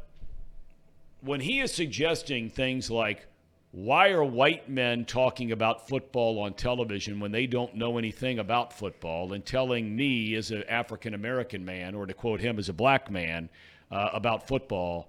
when 1.27 1.41
he 1.41 1.61
is 1.61 1.73
suggesting 1.73 2.49
things 2.49 2.91
like, 2.91 3.27
why 3.73 4.11
are 4.11 4.25
white 4.25 4.71
men 4.71 5.05
talking 5.05 5.53
about 5.53 5.89
football 5.89 6.39
on 6.39 6.55
television 6.55 7.21
when 7.21 7.33
they 7.33 7.47
don't 7.47 7.75
know 7.75 7.99
anything 7.99 8.39
about 8.39 8.73
football 8.73 9.33
and 9.33 9.45
telling 9.45 9.95
me 9.95 10.35
as 10.35 10.51
an 10.51 10.63
African 10.69 11.15
American 11.15 11.65
man, 11.65 11.95
or 11.95 12.07
to 12.07 12.15
quote 12.15 12.41
him 12.41 12.59
as 12.59 12.69
a 12.69 12.73
black 12.73 13.11
man, 13.11 13.51
uh, 13.91 14.11
about 14.15 14.47
football? 14.49 15.09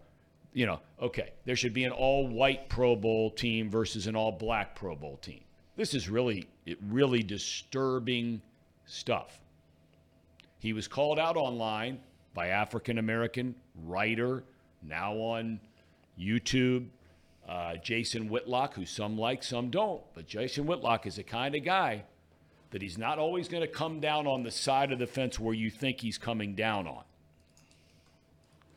You 0.53 0.65
know, 0.65 0.79
okay, 1.01 1.33
there 1.45 1.55
should 1.55 1.73
be 1.73 1.85
an 1.85 1.91
all 1.91 2.27
white 2.27 2.67
Pro 2.67 2.95
Bowl 2.95 3.29
team 3.29 3.69
versus 3.69 4.07
an 4.07 4.15
all 4.15 4.31
black 4.31 4.75
Pro 4.75 4.95
Bowl 4.95 5.17
team. 5.17 5.41
This 5.75 5.93
is 5.93 6.09
really, 6.09 6.47
really 6.89 7.21
disturbing 7.21 8.41
stuff. 8.85 9.39
He 10.59 10.73
was 10.73 10.87
called 10.87 11.19
out 11.19 11.37
online 11.37 11.99
by 12.33 12.47
African 12.47 12.97
American 12.97 13.53
writer, 13.85 14.43
now 14.81 15.13
on 15.13 15.59
YouTube, 16.19 16.87
uh, 17.47 17.75
Jason 17.77 18.29
Whitlock, 18.29 18.73
who 18.73 18.85
some 18.85 19.17
like, 19.17 19.43
some 19.43 19.69
don't. 19.69 20.01
But 20.13 20.27
Jason 20.27 20.65
Whitlock 20.65 21.05
is 21.05 21.15
the 21.15 21.23
kind 21.23 21.55
of 21.55 21.63
guy 21.63 22.03
that 22.71 22.81
he's 22.81 22.97
not 22.97 23.17
always 23.19 23.47
going 23.47 23.61
to 23.61 23.67
come 23.67 23.99
down 23.99 24.27
on 24.27 24.43
the 24.43 24.51
side 24.51 24.91
of 24.91 24.99
the 24.99 25.07
fence 25.07 25.39
where 25.39 25.53
you 25.53 25.69
think 25.69 26.01
he's 26.01 26.17
coming 26.17 26.53
down 26.55 26.87
on. 26.87 27.03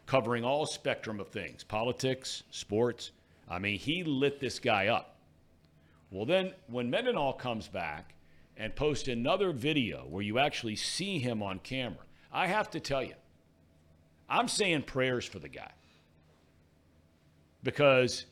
Covering 0.07 0.45
all 0.45 0.67
spectrum 0.67 1.21
of 1.21 1.29
things 1.29 1.65
politics, 1.65 2.43
sports. 2.51 3.11
I 3.49 3.59
mean, 3.59 3.79
he 3.79 4.05
lit 4.05 4.41
this 4.41 4.59
guy 4.59 4.89
up. 4.89 5.17
Well, 6.11 6.25
then 6.25 6.53
when 6.69 6.91
Mendenhall 6.91 7.33
comes 7.33 7.69
back 7.69 8.15
and 8.57 8.75
posts 8.75 9.09
another 9.09 9.53
video 9.53 10.05
where 10.09 10.23
you 10.23 10.39
actually 10.39 10.77
see 10.77 11.19
him 11.19 11.43
on 11.43 11.59
camera, 11.61 12.05
I 12.33 12.47
have 12.47 12.71
to 12.71 12.81
tell 12.81 13.03
you, 13.03 13.15
I'm 14.29 14.49
saying 14.49 14.83
prayers 14.83 15.25
for 15.25 15.39
the 15.41 15.49
guy. 15.49 15.71
Because 17.63 18.27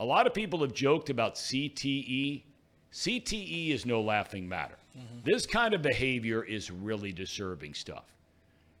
a 0.00 0.04
lot 0.04 0.26
of 0.26 0.34
people 0.34 0.60
have 0.60 0.72
joked 0.72 1.10
about 1.10 1.36
CTE. 1.36 2.42
CTE 2.92 3.70
is 3.70 3.86
no 3.86 4.00
laughing 4.00 4.48
matter. 4.48 4.76
Mm-hmm. 4.96 5.18
This 5.24 5.46
kind 5.46 5.74
of 5.74 5.82
behavior 5.82 6.44
is 6.44 6.70
really 6.70 7.12
disturbing 7.12 7.74
stuff. 7.74 8.04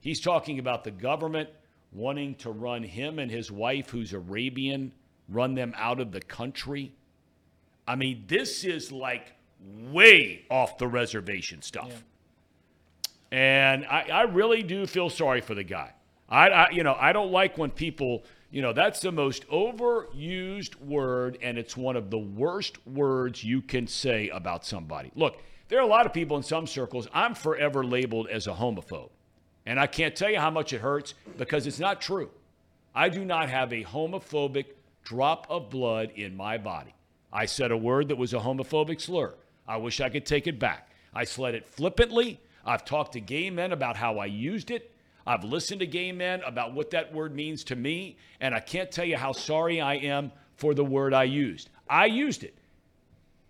He's 0.00 0.20
talking 0.20 0.58
about 0.58 0.84
the 0.84 0.90
government 0.90 1.48
wanting 1.92 2.34
to 2.34 2.50
run 2.50 2.82
him 2.82 3.18
and 3.18 3.30
his 3.30 3.50
wife, 3.50 3.90
who's 3.90 4.12
Arabian, 4.12 4.92
run 5.28 5.54
them 5.54 5.72
out 5.76 6.00
of 6.00 6.12
the 6.12 6.20
country. 6.20 6.92
I 7.86 7.96
mean, 7.96 8.24
this 8.26 8.64
is 8.64 8.92
like 8.92 9.32
way 9.90 10.44
off 10.50 10.78
the 10.78 10.88
reservation 10.88 11.62
stuff. 11.62 12.04
And 13.30 13.84
I, 13.86 14.08
I 14.12 14.22
really 14.22 14.62
do 14.62 14.86
feel 14.86 15.10
sorry 15.10 15.40
for 15.40 15.54
the 15.54 15.64
guy. 15.64 15.92
I, 16.28 16.48
I, 16.48 16.70
you 16.70 16.82
know, 16.82 16.96
I 16.98 17.12
don't 17.12 17.32
like 17.32 17.58
when 17.58 17.70
people, 17.70 18.24
you 18.54 18.62
know, 18.62 18.72
that's 18.72 19.00
the 19.00 19.10
most 19.10 19.48
overused 19.48 20.76
word, 20.76 21.38
and 21.42 21.58
it's 21.58 21.76
one 21.76 21.96
of 21.96 22.08
the 22.08 22.20
worst 22.20 22.78
words 22.86 23.42
you 23.42 23.60
can 23.60 23.88
say 23.88 24.28
about 24.28 24.64
somebody. 24.64 25.10
Look, 25.16 25.42
there 25.66 25.80
are 25.80 25.82
a 25.82 25.88
lot 25.88 26.06
of 26.06 26.12
people 26.12 26.36
in 26.36 26.44
some 26.44 26.68
circles. 26.68 27.08
I'm 27.12 27.34
forever 27.34 27.82
labeled 27.82 28.28
as 28.28 28.46
a 28.46 28.52
homophobe, 28.52 29.10
and 29.66 29.80
I 29.80 29.88
can't 29.88 30.14
tell 30.14 30.30
you 30.30 30.38
how 30.38 30.52
much 30.52 30.72
it 30.72 30.80
hurts 30.80 31.14
because 31.36 31.66
it's 31.66 31.80
not 31.80 32.00
true. 32.00 32.30
I 32.94 33.08
do 33.08 33.24
not 33.24 33.48
have 33.48 33.72
a 33.72 33.82
homophobic 33.82 34.66
drop 35.02 35.48
of 35.50 35.68
blood 35.68 36.12
in 36.14 36.36
my 36.36 36.56
body. 36.56 36.94
I 37.32 37.46
said 37.46 37.72
a 37.72 37.76
word 37.76 38.06
that 38.06 38.18
was 38.18 38.34
a 38.34 38.38
homophobic 38.38 39.00
slur. 39.00 39.34
I 39.66 39.78
wish 39.78 40.00
I 40.00 40.10
could 40.10 40.26
take 40.26 40.46
it 40.46 40.60
back. 40.60 40.90
I 41.12 41.24
said 41.24 41.56
it 41.56 41.66
flippantly. 41.66 42.38
I've 42.64 42.84
talked 42.84 43.14
to 43.14 43.20
gay 43.20 43.50
men 43.50 43.72
about 43.72 43.96
how 43.96 44.18
I 44.18 44.26
used 44.26 44.70
it. 44.70 44.93
I've 45.26 45.44
listened 45.44 45.80
to 45.80 45.86
gay 45.86 46.12
men 46.12 46.42
about 46.42 46.74
what 46.74 46.90
that 46.90 47.12
word 47.12 47.34
means 47.34 47.64
to 47.64 47.76
me, 47.76 48.16
and 48.40 48.54
I 48.54 48.60
can't 48.60 48.90
tell 48.90 49.04
you 49.04 49.16
how 49.16 49.32
sorry 49.32 49.80
I 49.80 49.94
am 49.94 50.32
for 50.56 50.74
the 50.74 50.84
word 50.84 51.14
I 51.14 51.24
used. 51.24 51.70
I 51.88 52.06
used 52.06 52.44
it. 52.44 52.54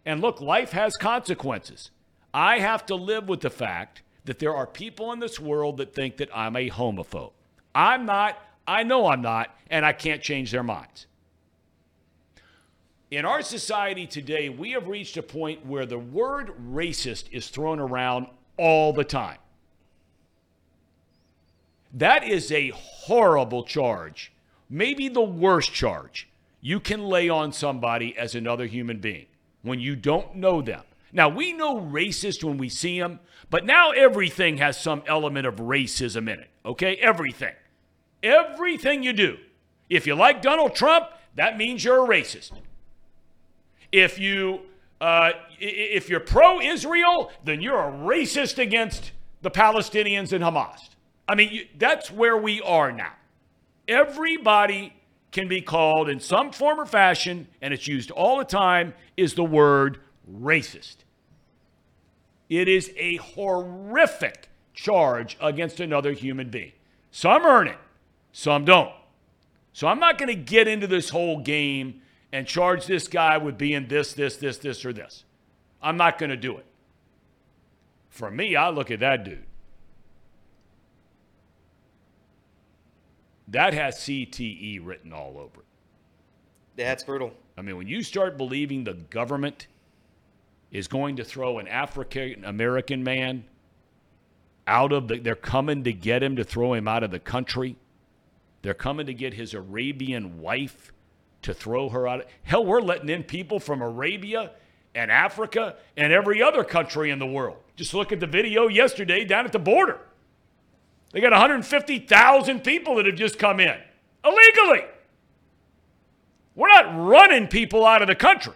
And 0.07 0.21
look, 0.21 0.41
life 0.41 0.71
has 0.73 0.97
consequences. 0.97 1.91
I 2.33 2.59
have 2.59 2.87
to 2.87 2.95
live 2.95 3.29
with 3.29 3.41
the 3.41 3.51
fact 3.51 4.03
that 4.25 4.39
there 4.39 4.55
are 4.55 4.67
people 4.67 5.13
in 5.13 5.19
this 5.19 5.39
world 5.41 5.79
that 5.79 5.95
think 5.95 6.17
that 6.19 6.31
I'm 6.35 6.57
a 6.57 6.71
homophobe. 6.71 7.33
I'm 7.75 8.07
not. 8.07 8.39
I 8.67 8.83
know 8.83 9.09
I'm 9.09 9.21
not, 9.21 9.55
and 9.69 9.85
I 9.85 9.93
can't 9.93 10.23
change 10.23 10.51
their 10.51 10.63
minds. 10.63 11.07
In 13.11 13.25
our 13.25 13.43
society 13.43 14.07
today, 14.07 14.49
we 14.49 14.71
have 14.73 14.89
reached 14.89 15.17
a 15.17 15.23
point 15.23 15.67
where 15.67 15.87
the 15.87 15.99
word 15.99 16.53
racist 16.71 17.25
is 17.31 17.49
thrown 17.49 17.79
around 17.79 18.27
all 18.57 18.93
the 18.93 19.05
time. 19.05 19.39
That 21.95 22.25
is 22.25 22.51
a 22.51 22.73
horrible 22.75 23.63
charge, 23.63 24.33
maybe 24.69 25.09
the 25.09 25.23
worst 25.23 25.73
charge 25.73 26.29
you 26.61 26.81
can 26.81 27.05
lay 27.05 27.29
on 27.29 27.53
somebody 27.53 28.17
as 28.17 28.35
another 28.35 28.67
human 28.67 28.99
being 28.99 29.27
when 29.63 29.79
you 29.79 29.95
don't 29.95 30.35
know 30.35 30.63
them. 30.63 30.83
Now, 31.13 31.29
we 31.29 31.53
know 31.53 31.79
racist 31.79 32.43
when 32.43 32.59
we 32.59 32.69
see 32.69 32.99
them, 32.99 33.21
but 33.51 33.65
now 33.65 33.93
everything 33.93 34.57
has 34.57 34.81
some 34.81 35.03
element 35.07 35.47
of 35.47 35.57
racism 35.57 36.23
in 36.23 36.41
it, 36.41 36.49
okay? 36.65 36.97
Everything. 36.97 37.55
Everything 38.23 39.03
you 39.03 39.13
do. 39.13 39.37
If 39.91 40.07
you 40.07 40.15
like 40.15 40.43
Donald 40.43 40.75
Trump, 40.75 41.09
that 41.37 41.57
means 41.59 41.85
you're 41.85 42.05
a 42.05 42.09
racist. 42.09 42.53
If 43.93 44.19
you 44.19 44.63
uh, 45.01 45.33
if 45.61 46.09
you're 46.09 46.21
pro-Israel, 46.21 47.31
then 47.45 47.61
you're 47.61 47.79
a 47.79 47.93
racist 47.93 48.59
against 48.59 49.13
the 49.43 49.51
Palestinians 49.51 50.33
and 50.33 50.43
Hamas. 50.43 50.94
I 51.29 51.35
mean, 51.35 51.51
you, 51.51 51.67
that's 51.79 52.11
where 52.11 52.37
we 52.37 52.61
are 52.63 52.93
now. 52.93 53.13
Everybody 53.89 54.93
can 55.33 55.49
be 55.49 55.61
called 55.61 56.09
in 56.09 56.21
some 56.21 56.53
form 56.53 56.79
or 56.79 56.87
fashion, 56.87 57.49
and 57.61 57.75
it's 57.75 57.89
used 57.89 58.11
all 58.11 58.39
the 58.39 58.45
time, 58.45 58.95
is 59.17 59.35
the 59.35 59.45
word 59.45 59.99
racist. 60.31 60.97
It 62.49 62.69
is 62.69 62.93
a 62.97 63.17
horrific 63.17 64.49
charge 64.75 65.37
against 65.41 65.81
another 65.81 66.13
human 66.13 66.51
being. 66.51 66.73
Some 67.11 67.45
earn 67.45 67.69
it, 67.69 67.79
some 68.33 68.65
don't. 68.65 68.93
So 69.73 69.89
I'm 69.89 69.99
not 69.99 70.19
going 70.19 70.29
to 70.29 70.35
get 70.35 70.69
into 70.69 70.87
this 70.87 71.11
whole 71.11 71.41
game 71.41 72.03
and 72.33 72.47
charge 72.47 72.87
this 72.87 73.09
guy 73.09 73.39
with 73.39 73.59
being 73.59 73.89
this, 73.89 74.13
this, 74.13 74.37
this, 74.37 74.59
this, 74.59 74.85
or 74.85 74.93
this. 74.93 75.25
I'm 75.83 75.97
not 75.97 76.19
going 76.19 76.31
to 76.31 76.37
do 76.37 76.57
it. 76.57 76.67
For 78.09 78.31
me, 78.31 78.57
I 78.57 78.71
look 78.71 78.91
at 78.91 79.01
that 79.01 79.25
dude. 79.25 79.45
That 83.49 83.75
has 83.75 83.97
CTE 83.97 84.85
written 84.85 85.13
all 85.13 85.37
over 85.39 85.61
it. 85.61 85.67
That's 86.77 87.05
brutal. 87.05 87.33
I 87.57 87.63
mean, 87.63 87.77
when 87.77 87.87
you 87.87 88.03
start 88.03 88.37
believing 88.37 88.85
the 88.85 88.95
government 88.95 89.69
is 90.71 90.89
going 90.89 91.17
to 91.17 91.25
throw 91.25 91.59
an 91.59 91.69
African 91.69 92.45
American 92.45 93.05
man 93.05 93.45
out 94.67 94.93
of 94.93 95.09
the, 95.09 95.19
they're 95.19 95.35
coming 95.35 95.85
to 95.85 95.93
get 95.93 96.23
him 96.23 96.37
to 96.37 96.45
throw 96.45 96.75
him 96.75 96.89
out 96.89 97.03
of 97.03 97.11
the 97.11 97.19
country. 97.19 97.77
They're 98.63 98.75
coming 98.75 99.07
to 99.07 99.15
get 99.15 99.35
his 99.35 99.55
Arabian 99.55 100.41
wife 100.41 100.93
to 101.43 101.53
throw 101.53 101.91
her 101.91 102.09
out. 102.09 102.27
Hell, 102.43 102.65
we're 102.65 102.81
letting 102.81 103.11
in 103.11 103.23
people 103.23 103.61
from 103.61 103.83
Arabia 103.83 104.53
and 104.95 105.11
Africa 105.11 105.77
and 105.97 106.13
every 106.13 106.43
other 106.43 106.65
country 106.65 107.11
in 107.11 107.19
the 107.19 107.27
world. 107.27 107.59
Just 107.77 107.95
look 107.95 108.11
at 108.11 108.21
the 108.21 108.27
video 108.27 108.69
yesterday 108.69 109.25
down 109.25 109.45
at 109.45 109.53
the 109.53 109.59
border. 109.59 110.01
They 111.15 111.21
got 111.21 111.31
150,000 111.31 112.65
people 112.65 112.97
that 112.97 113.07
have 113.07 113.15
just 113.15 113.39
come 113.39 113.61
in 113.61 113.77
illegally. 114.25 114.85
We're 116.57 116.67
not 116.67 117.07
running 117.07 117.47
people 117.47 117.87
out 117.87 118.03
of 118.03 118.09
the 118.09 118.17
country. 118.17 118.55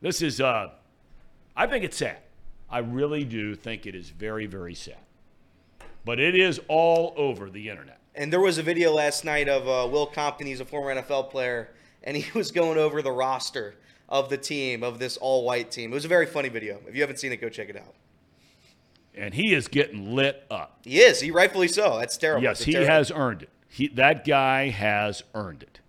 This 0.00 0.22
is, 0.22 0.40
uh, 0.40 0.70
I 1.56 1.66
think 1.66 1.84
it's 1.84 1.96
sad. 1.96 2.18
I 2.70 2.78
really 2.78 3.24
do 3.24 3.56
think 3.56 3.86
it 3.86 3.96
is 3.96 4.10
very, 4.10 4.46
very 4.46 4.74
sad. 4.76 4.98
But 6.04 6.20
it 6.20 6.36
is 6.36 6.60
all 6.68 7.12
over 7.16 7.50
the 7.50 7.68
internet. 7.68 7.98
And 8.14 8.32
there 8.32 8.40
was 8.40 8.58
a 8.58 8.62
video 8.62 8.92
last 8.92 9.24
night 9.24 9.48
of 9.48 9.66
uh, 9.66 9.90
Will 9.90 10.06
Compton. 10.06 10.46
He's 10.46 10.60
a 10.60 10.64
former 10.64 10.94
NFL 10.94 11.30
player, 11.30 11.70
and 12.04 12.16
he 12.16 12.30
was 12.38 12.52
going 12.52 12.78
over 12.78 13.02
the 13.02 13.10
roster 13.10 13.74
of 14.08 14.30
the 14.30 14.38
team 14.38 14.84
of 14.84 15.00
this 15.00 15.16
all-white 15.16 15.72
team. 15.72 15.90
It 15.90 15.94
was 15.94 16.04
a 16.04 16.08
very 16.08 16.26
funny 16.26 16.48
video. 16.48 16.78
If 16.86 16.94
you 16.94 17.00
haven't 17.00 17.18
seen 17.18 17.32
it, 17.32 17.40
go 17.40 17.48
check 17.48 17.68
it 17.68 17.76
out. 17.76 17.94
And 19.18 19.34
he 19.34 19.52
is 19.52 19.66
getting 19.68 20.14
lit 20.14 20.44
up. 20.50 20.78
He 20.84 21.00
is. 21.00 21.20
He 21.20 21.30
rightfully 21.30 21.68
so. 21.68 21.98
That's 21.98 22.16
terrible. 22.16 22.44
Yes, 22.44 22.58
It's 22.60 22.64
he 22.66 22.72
terrible. 22.72 22.92
has 22.92 23.10
earned 23.10 23.42
it. 23.42 23.50
He, 23.68 23.88
that 23.88 24.24
guy 24.24 24.68
has 24.68 25.22
earned 25.34 25.62
it. 25.64 25.80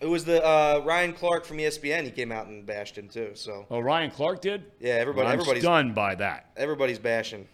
It 0.00 0.06
was 0.06 0.26
the 0.26 0.44
uh, 0.44 0.82
Ryan 0.84 1.14
Clark 1.14 1.46
from 1.46 1.56
ESPN. 1.56 2.04
He 2.04 2.10
came 2.10 2.30
out 2.30 2.46
and 2.48 2.66
bashed 2.66 2.98
him 2.98 3.08
too. 3.08 3.30
So 3.34 3.64
Oh, 3.70 3.80
Ryan 3.80 4.10
Clark 4.10 4.42
did? 4.42 4.64
yeah, 4.78 4.92
everybody, 4.94 5.26
I'm 5.28 5.32
everybody's 5.34 5.62
done 5.62 5.94
by 5.94 6.14
that. 6.16 6.50
everybody's 6.56 6.98
bashing. 6.98 7.48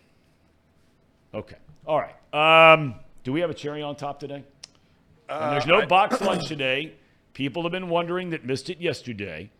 Okay. 1.32 1.56
All 1.86 2.00
right. 2.00 2.72
Um, 2.72 2.96
do 3.24 3.32
we 3.32 3.40
have 3.40 3.50
a 3.50 3.54
cherry 3.54 3.80
on 3.82 3.94
top 3.96 4.18
today? 4.18 4.42
and 5.28 5.52
there's 5.52 5.66
no 5.66 5.86
box 5.86 6.20
lunch 6.20 6.46
today. 6.48 6.94
People 7.32 7.62
have 7.62 7.72
been 7.72 7.88
wondering 7.88 8.30
that 8.30 8.44
missed 8.44 8.68
it 8.70 8.80
yesterday. 8.80 9.50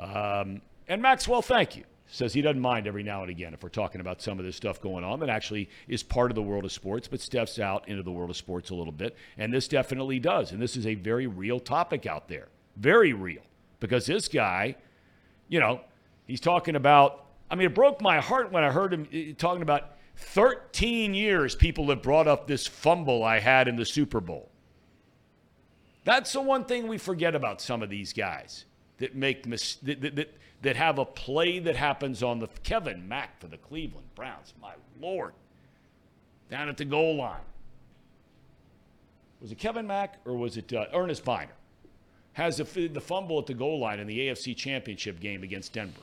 Um, 0.00 0.62
and 0.88 1.00
Maxwell, 1.02 1.42
thank 1.42 1.76
you. 1.76 1.84
Says 2.10 2.32
he 2.32 2.40
doesn't 2.40 2.60
mind 2.60 2.86
every 2.86 3.02
now 3.02 3.20
and 3.20 3.30
again 3.30 3.52
if 3.52 3.62
we're 3.62 3.68
talking 3.68 4.00
about 4.00 4.22
some 4.22 4.38
of 4.38 4.44
this 4.44 4.56
stuff 4.56 4.80
going 4.80 5.04
on 5.04 5.20
that 5.20 5.28
actually 5.28 5.68
is 5.88 6.02
part 6.02 6.30
of 6.30 6.34
the 6.36 6.42
world 6.42 6.64
of 6.64 6.72
sports, 6.72 7.06
but 7.06 7.20
steps 7.20 7.58
out 7.58 7.86
into 7.86 8.02
the 8.02 8.10
world 8.10 8.30
of 8.30 8.36
sports 8.36 8.70
a 8.70 8.74
little 8.74 8.92
bit. 8.92 9.14
And 9.36 9.52
this 9.52 9.68
definitely 9.68 10.18
does. 10.18 10.52
And 10.52 10.60
this 10.60 10.74
is 10.74 10.86
a 10.86 10.94
very 10.94 11.26
real 11.26 11.60
topic 11.60 12.06
out 12.06 12.26
there. 12.28 12.48
Very 12.76 13.12
real. 13.12 13.42
Because 13.78 14.06
this 14.06 14.26
guy, 14.26 14.76
you 15.48 15.60
know, 15.60 15.82
he's 16.26 16.40
talking 16.40 16.76
about, 16.76 17.26
I 17.50 17.56
mean, 17.56 17.66
it 17.66 17.74
broke 17.74 18.00
my 18.00 18.20
heart 18.20 18.50
when 18.52 18.64
I 18.64 18.70
heard 18.70 18.94
him 18.94 19.06
eh, 19.12 19.32
talking 19.36 19.62
about 19.62 19.98
13 20.16 21.12
years 21.14 21.54
people 21.54 21.88
have 21.90 22.02
brought 22.02 22.26
up 22.26 22.46
this 22.46 22.66
fumble 22.66 23.22
I 23.22 23.38
had 23.38 23.68
in 23.68 23.76
the 23.76 23.84
Super 23.84 24.20
Bowl. 24.20 24.50
That's 26.04 26.32
the 26.32 26.40
one 26.40 26.64
thing 26.64 26.88
we 26.88 26.96
forget 26.96 27.34
about 27.34 27.60
some 27.60 27.82
of 27.82 27.90
these 27.90 28.14
guys 28.14 28.64
that 28.96 29.14
make 29.14 29.46
mis- 29.46 29.76
that, 29.76 30.00
that, 30.00 30.16
that, 30.16 30.34
that 30.62 30.76
have 30.76 30.98
a 30.98 31.04
play 31.04 31.58
that 31.60 31.76
happens 31.76 32.22
on 32.22 32.40
the 32.40 32.48
Kevin 32.62 33.06
Mack 33.08 33.40
for 33.40 33.46
the 33.46 33.56
Cleveland 33.58 34.06
Browns. 34.14 34.54
My 34.60 34.74
lord, 35.00 35.32
down 36.50 36.68
at 36.68 36.76
the 36.76 36.84
goal 36.84 37.16
line. 37.16 37.40
Was 39.40 39.52
it 39.52 39.58
Kevin 39.58 39.86
Mack 39.86 40.18
or 40.24 40.36
was 40.36 40.56
it 40.56 40.72
uh, 40.72 40.86
Earnest 40.92 41.24
Byner? 41.24 41.52
Has 42.32 42.56
the, 42.56 42.88
the 42.88 43.00
fumble 43.00 43.38
at 43.38 43.46
the 43.46 43.54
goal 43.54 43.78
line 43.78 44.00
in 44.00 44.06
the 44.06 44.18
AFC 44.18 44.56
Championship 44.56 45.20
game 45.20 45.42
against 45.42 45.72
Denver. 45.72 46.00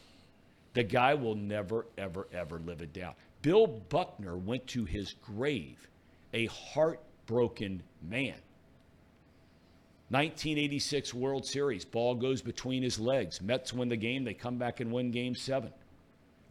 The 0.73 0.83
guy 0.83 1.13
will 1.13 1.35
never, 1.35 1.85
ever, 1.97 2.27
ever 2.33 2.59
live 2.59 2.81
it 2.81 2.93
down. 2.93 3.13
Bill 3.41 3.67
Buckner 3.67 4.35
went 4.35 4.67
to 4.67 4.85
his 4.85 5.15
grave 5.25 5.87
a 6.33 6.47
heartbroken 6.47 7.81
man. 8.01 8.35
1986 10.09 11.13
World 11.13 11.45
Series, 11.45 11.83
ball 11.83 12.15
goes 12.15 12.41
between 12.41 12.83
his 12.83 12.99
legs. 12.99 13.41
Mets 13.41 13.73
win 13.73 13.89
the 13.89 13.95
game, 13.95 14.23
they 14.23 14.33
come 14.33 14.57
back 14.57 14.79
and 14.79 14.91
win 14.91 15.11
game 15.11 15.35
seven. 15.35 15.71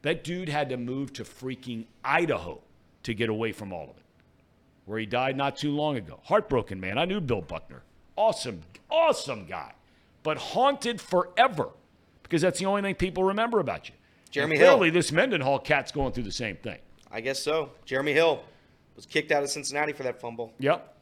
That 0.02 0.24
dude 0.24 0.48
had 0.48 0.68
to 0.70 0.76
move 0.76 1.12
to 1.14 1.24
freaking 1.24 1.86
Idaho 2.04 2.60
to 3.04 3.14
get 3.14 3.28
away 3.28 3.52
from 3.52 3.72
all 3.72 3.84
of 3.84 3.96
it, 3.96 4.04
where 4.86 4.98
he 4.98 5.06
died 5.06 5.36
not 5.36 5.56
too 5.56 5.70
long 5.70 5.96
ago. 5.96 6.20
Heartbroken 6.24 6.80
man. 6.80 6.98
I 6.98 7.04
knew 7.04 7.20
Bill 7.20 7.42
Buckner. 7.42 7.82
Awesome, 8.16 8.62
awesome 8.90 9.46
guy, 9.46 9.72
but 10.22 10.36
haunted 10.36 11.00
forever 11.00 11.70
because 12.22 12.42
that's 12.42 12.58
the 12.58 12.66
only 12.66 12.82
thing 12.82 12.96
people 12.96 13.22
remember 13.22 13.60
about 13.60 13.88
you. 13.88 13.94
Jeremy 14.30 14.58
Hill. 14.58 14.76
Clearly, 14.76 14.90
this 14.90 15.12
Mendenhall 15.12 15.60
cat's 15.60 15.92
going 15.92 16.12
through 16.12 16.24
the 16.24 16.32
same 16.32 16.56
thing. 16.56 16.78
I 17.12 17.20
guess 17.20 17.40
so. 17.40 17.70
Jeremy 17.84 18.12
Hill 18.12 18.42
was 18.96 19.06
kicked 19.06 19.30
out 19.30 19.44
of 19.44 19.50
Cincinnati 19.50 19.92
for 19.92 20.02
that 20.02 20.20
fumble. 20.20 20.52
Yep. 20.58 20.93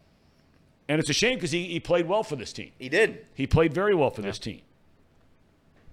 And 0.93 1.01
it's 1.01 1.09
a 1.09 1.14
shame 1.14 1.39
because 1.39 1.52
he, 1.52 1.69
he 1.69 1.81
played 1.81 2.06
well 2.06 2.23
for 2.23 2.36
this 2.36 2.52
team. 2.52 2.70
He 2.78 2.90
did. 2.90 3.24
He 3.32 3.47
played 3.47 3.73
very 3.73 3.94
well 3.94 4.10
for 4.10 4.20
this 4.20 4.39
team. 4.39 4.60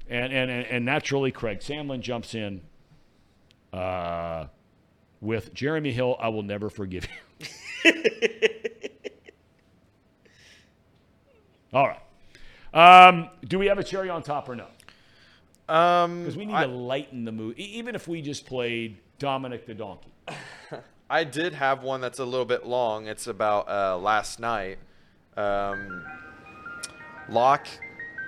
And, 0.09 0.33
and, 0.33 0.51
and, 0.51 0.67
and 0.67 0.83
naturally, 0.83 1.31
Craig 1.31 1.61
Samlin 1.61 2.01
jumps 2.01 2.35
in 2.35 2.59
uh, 3.71 4.47
with 5.21 5.53
Jeremy 5.53 5.93
Hill, 5.93 6.17
I 6.19 6.27
will 6.27 6.43
never 6.43 6.69
forgive 6.69 7.07
you. 7.85 7.93
All 11.73 11.87
right. 11.87 12.01
Um, 12.73 13.29
do 13.47 13.57
we 13.57 13.67
have 13.67 13.79
a 13.79 13.85
cherry 13.85 14.09
on 14.09 14.21
top 14.21 14.49
or 14.49 14.57
no? 14.57 14.67
Um, 15.73 16.23
Because 16.23 16.35
we 16.35 16.45
need 16.45 16.55
I, 16.55 16.65
to 16.65 16.71
lighten 16.73 17.23
the 17.23 17.31
mood. 17.31 17.57
Even 17.57 17.95
if 17.95 18.05
we 18.09 18.21
just 18.21 18.45
played 18.45 18.97
Dominic 19.17 19.65
the 19.65 19.75
Donkey. 19.75 20.11
I 21.09 21.23
did 21.23 21.53
have 21.53 21.83
one 21.83 22.01
that's 22.01 22.19
a 22.19 22.25
little 22.25 22.45
bit 22.45 22.65
long. 22.65 23.07
It's 23.07 23.27
about 23.27 23.69
uh, 23.69 23.97
last 23.97 24.41
night. 24.41 24.77
Um, 25.39 26.03
Lock 27.29 27.67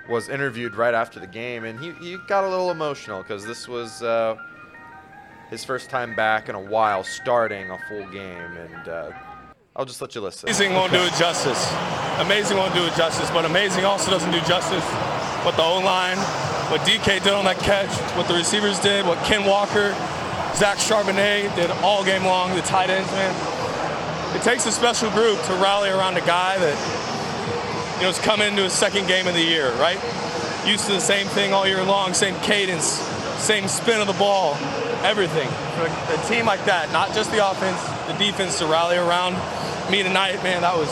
was 0.08 0.28
interviewed 0.28 0.74
right 0.74 0.94
after 0.94 1.20
the 1.20 1.26
game, 1.26 1.64
and 1.64 1.78
he, 1.78 1.92
he 1.92 2.16
got 2.26 2.44
a 2.44 2.48
little 2.48 2.70
emotional 2.70 3.22
because 3.22 3.44
this 3.44 3.68
was 3.68 4.02
uh, 4.02 4.36
his 5.50 5.64
first 5.64 5.90
time 5.90 6.14
back 6.16 6.48
in 6.48 6.54
a 6.54 6.60
while 6.60 7.04
starting 7.04 7.70
a 7.70 7.78
full 7.88 8.06
game. 8.10 8.56
And 8.56 8.88
uh, 8.88 9.12
I'll 9.76 9.84
just 9.84 10.00
let 10.00 10.14
you 10.14 10.22
listen. 10.22 10.48
Amazing 10.48 10.72
won't 10.72 10.92
do 10.92 11.02
it 11.02 11.12
justice. 11.14 11.70
Amazing 12.18 12.56
won't 12.56 12.74
do 12.74 12.84
it 12.84 12.94
justice, 12.94 13.30
but 13.30 13.44
amazing 13.44 13.84
also 13.84 14.10
doesn't 14.10 14.30
do 14.30 14.40
justice. 14.40 14.84
What 15.44 15.56
the 15.56 15.62
O 15.62 15.80
line, 15.80 16.18
what 16.70 16.80
DK 16.82 17.22
did 17.22 17.32
on 17.32 17.44
that 17.44 17.58
catch, 17.58 17.90
what 18.16 18.28
the 18.28 18.34
receivers 18.34 18.78
did, 18.80 19.04
what 19.04 19.18
Ken 19.24 19.44
Walker, 19.44 19.92
Zach 20.54 20.78
Charbonnet 20.78 21.54
did 21.56 21.70
all 21.82 22.04
game 22.04 22.24
long, 22.24 22.54
the 22.54 22.62
tight 22.62 22.90
ends, 22.90 23.10
man. 23.12 23.34
It 24.36 24.42
takes 24.42 24.64
a 24.64 24.72
special 24.72 25.10
group 25.10 25.42
to 25.42 25.52
rally 25.54 25.90
around 25.90 26.16
a 26.16 26.20
guy 26.22 26.56
that, 26.58 27.01
you 28.02 28.08
know, 28.08 28.10
is 28.10 28.18
coming 28.18 28.48
into 28.48 28.64
his 28.64 28.72
second 28.72 29.06
game 29.06 29.28
of 29.28 29.34
the 29.34 29.40
year, 29.40 29.70
right? 29.74 29.94
Used 30.66 30.86
to 30.86 30.92
the 30.92 31.00
same 31.00 31.28
thing 31.28 31.52
all 31.52 31.68
year 31.68 31.84
long, 31.84 32.14
same 32.14 32.34
cadence, 32.40 32.98
same 33.38 33.68
spin 33.68 34.00
of 34.00 34.08
the 34.08 34.12
ball, 34.14 34.56
everything. 35.04 35.48
For 35.76 35.86
a, 35.86 36.18
a 36.18 36.26
team 36.26 36.44
like 36.44 36.64
that, 36.64 36.90
not 36.90 37.14
just 37.14 37.30
the 37.30 37.48
offense, 37.48 37.80
the 38.10 38.18
defense 38.18 38.58
to 38.58 38.66
rally 38.66 38.96
around 38.96 39.34
me 39.88 40.02
tonight, 40.02 40.42
man, 40.42 40.62
that 40.62 40.74
was 40.74 40.90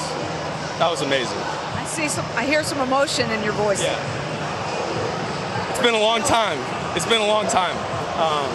that 0.79 0.89
was 0.89 1.03
amazing. 1.03 1.37
I 1.37 1.85
see 1.85 2.07
some. 2.07 2.25
I 2.37 2.47
hear 2.47 2.63
some 2.63 2.79
emotion 2.79 3.29
in 3.33 3.43
your 3.43 3.55
voice. 3.55 3.83
Yeah. 3.83 3.99
It's 5.71 5.81
been 5.81 5.95
a 5.95 6.01
long 6.01 6.23
time. 6.23 6.61
it's 6.97 7.07
been 7.07 7.21
a 7.21 7.27
long 7.27 7.49
time. 7.49 7.77
Um, 8.23 8.47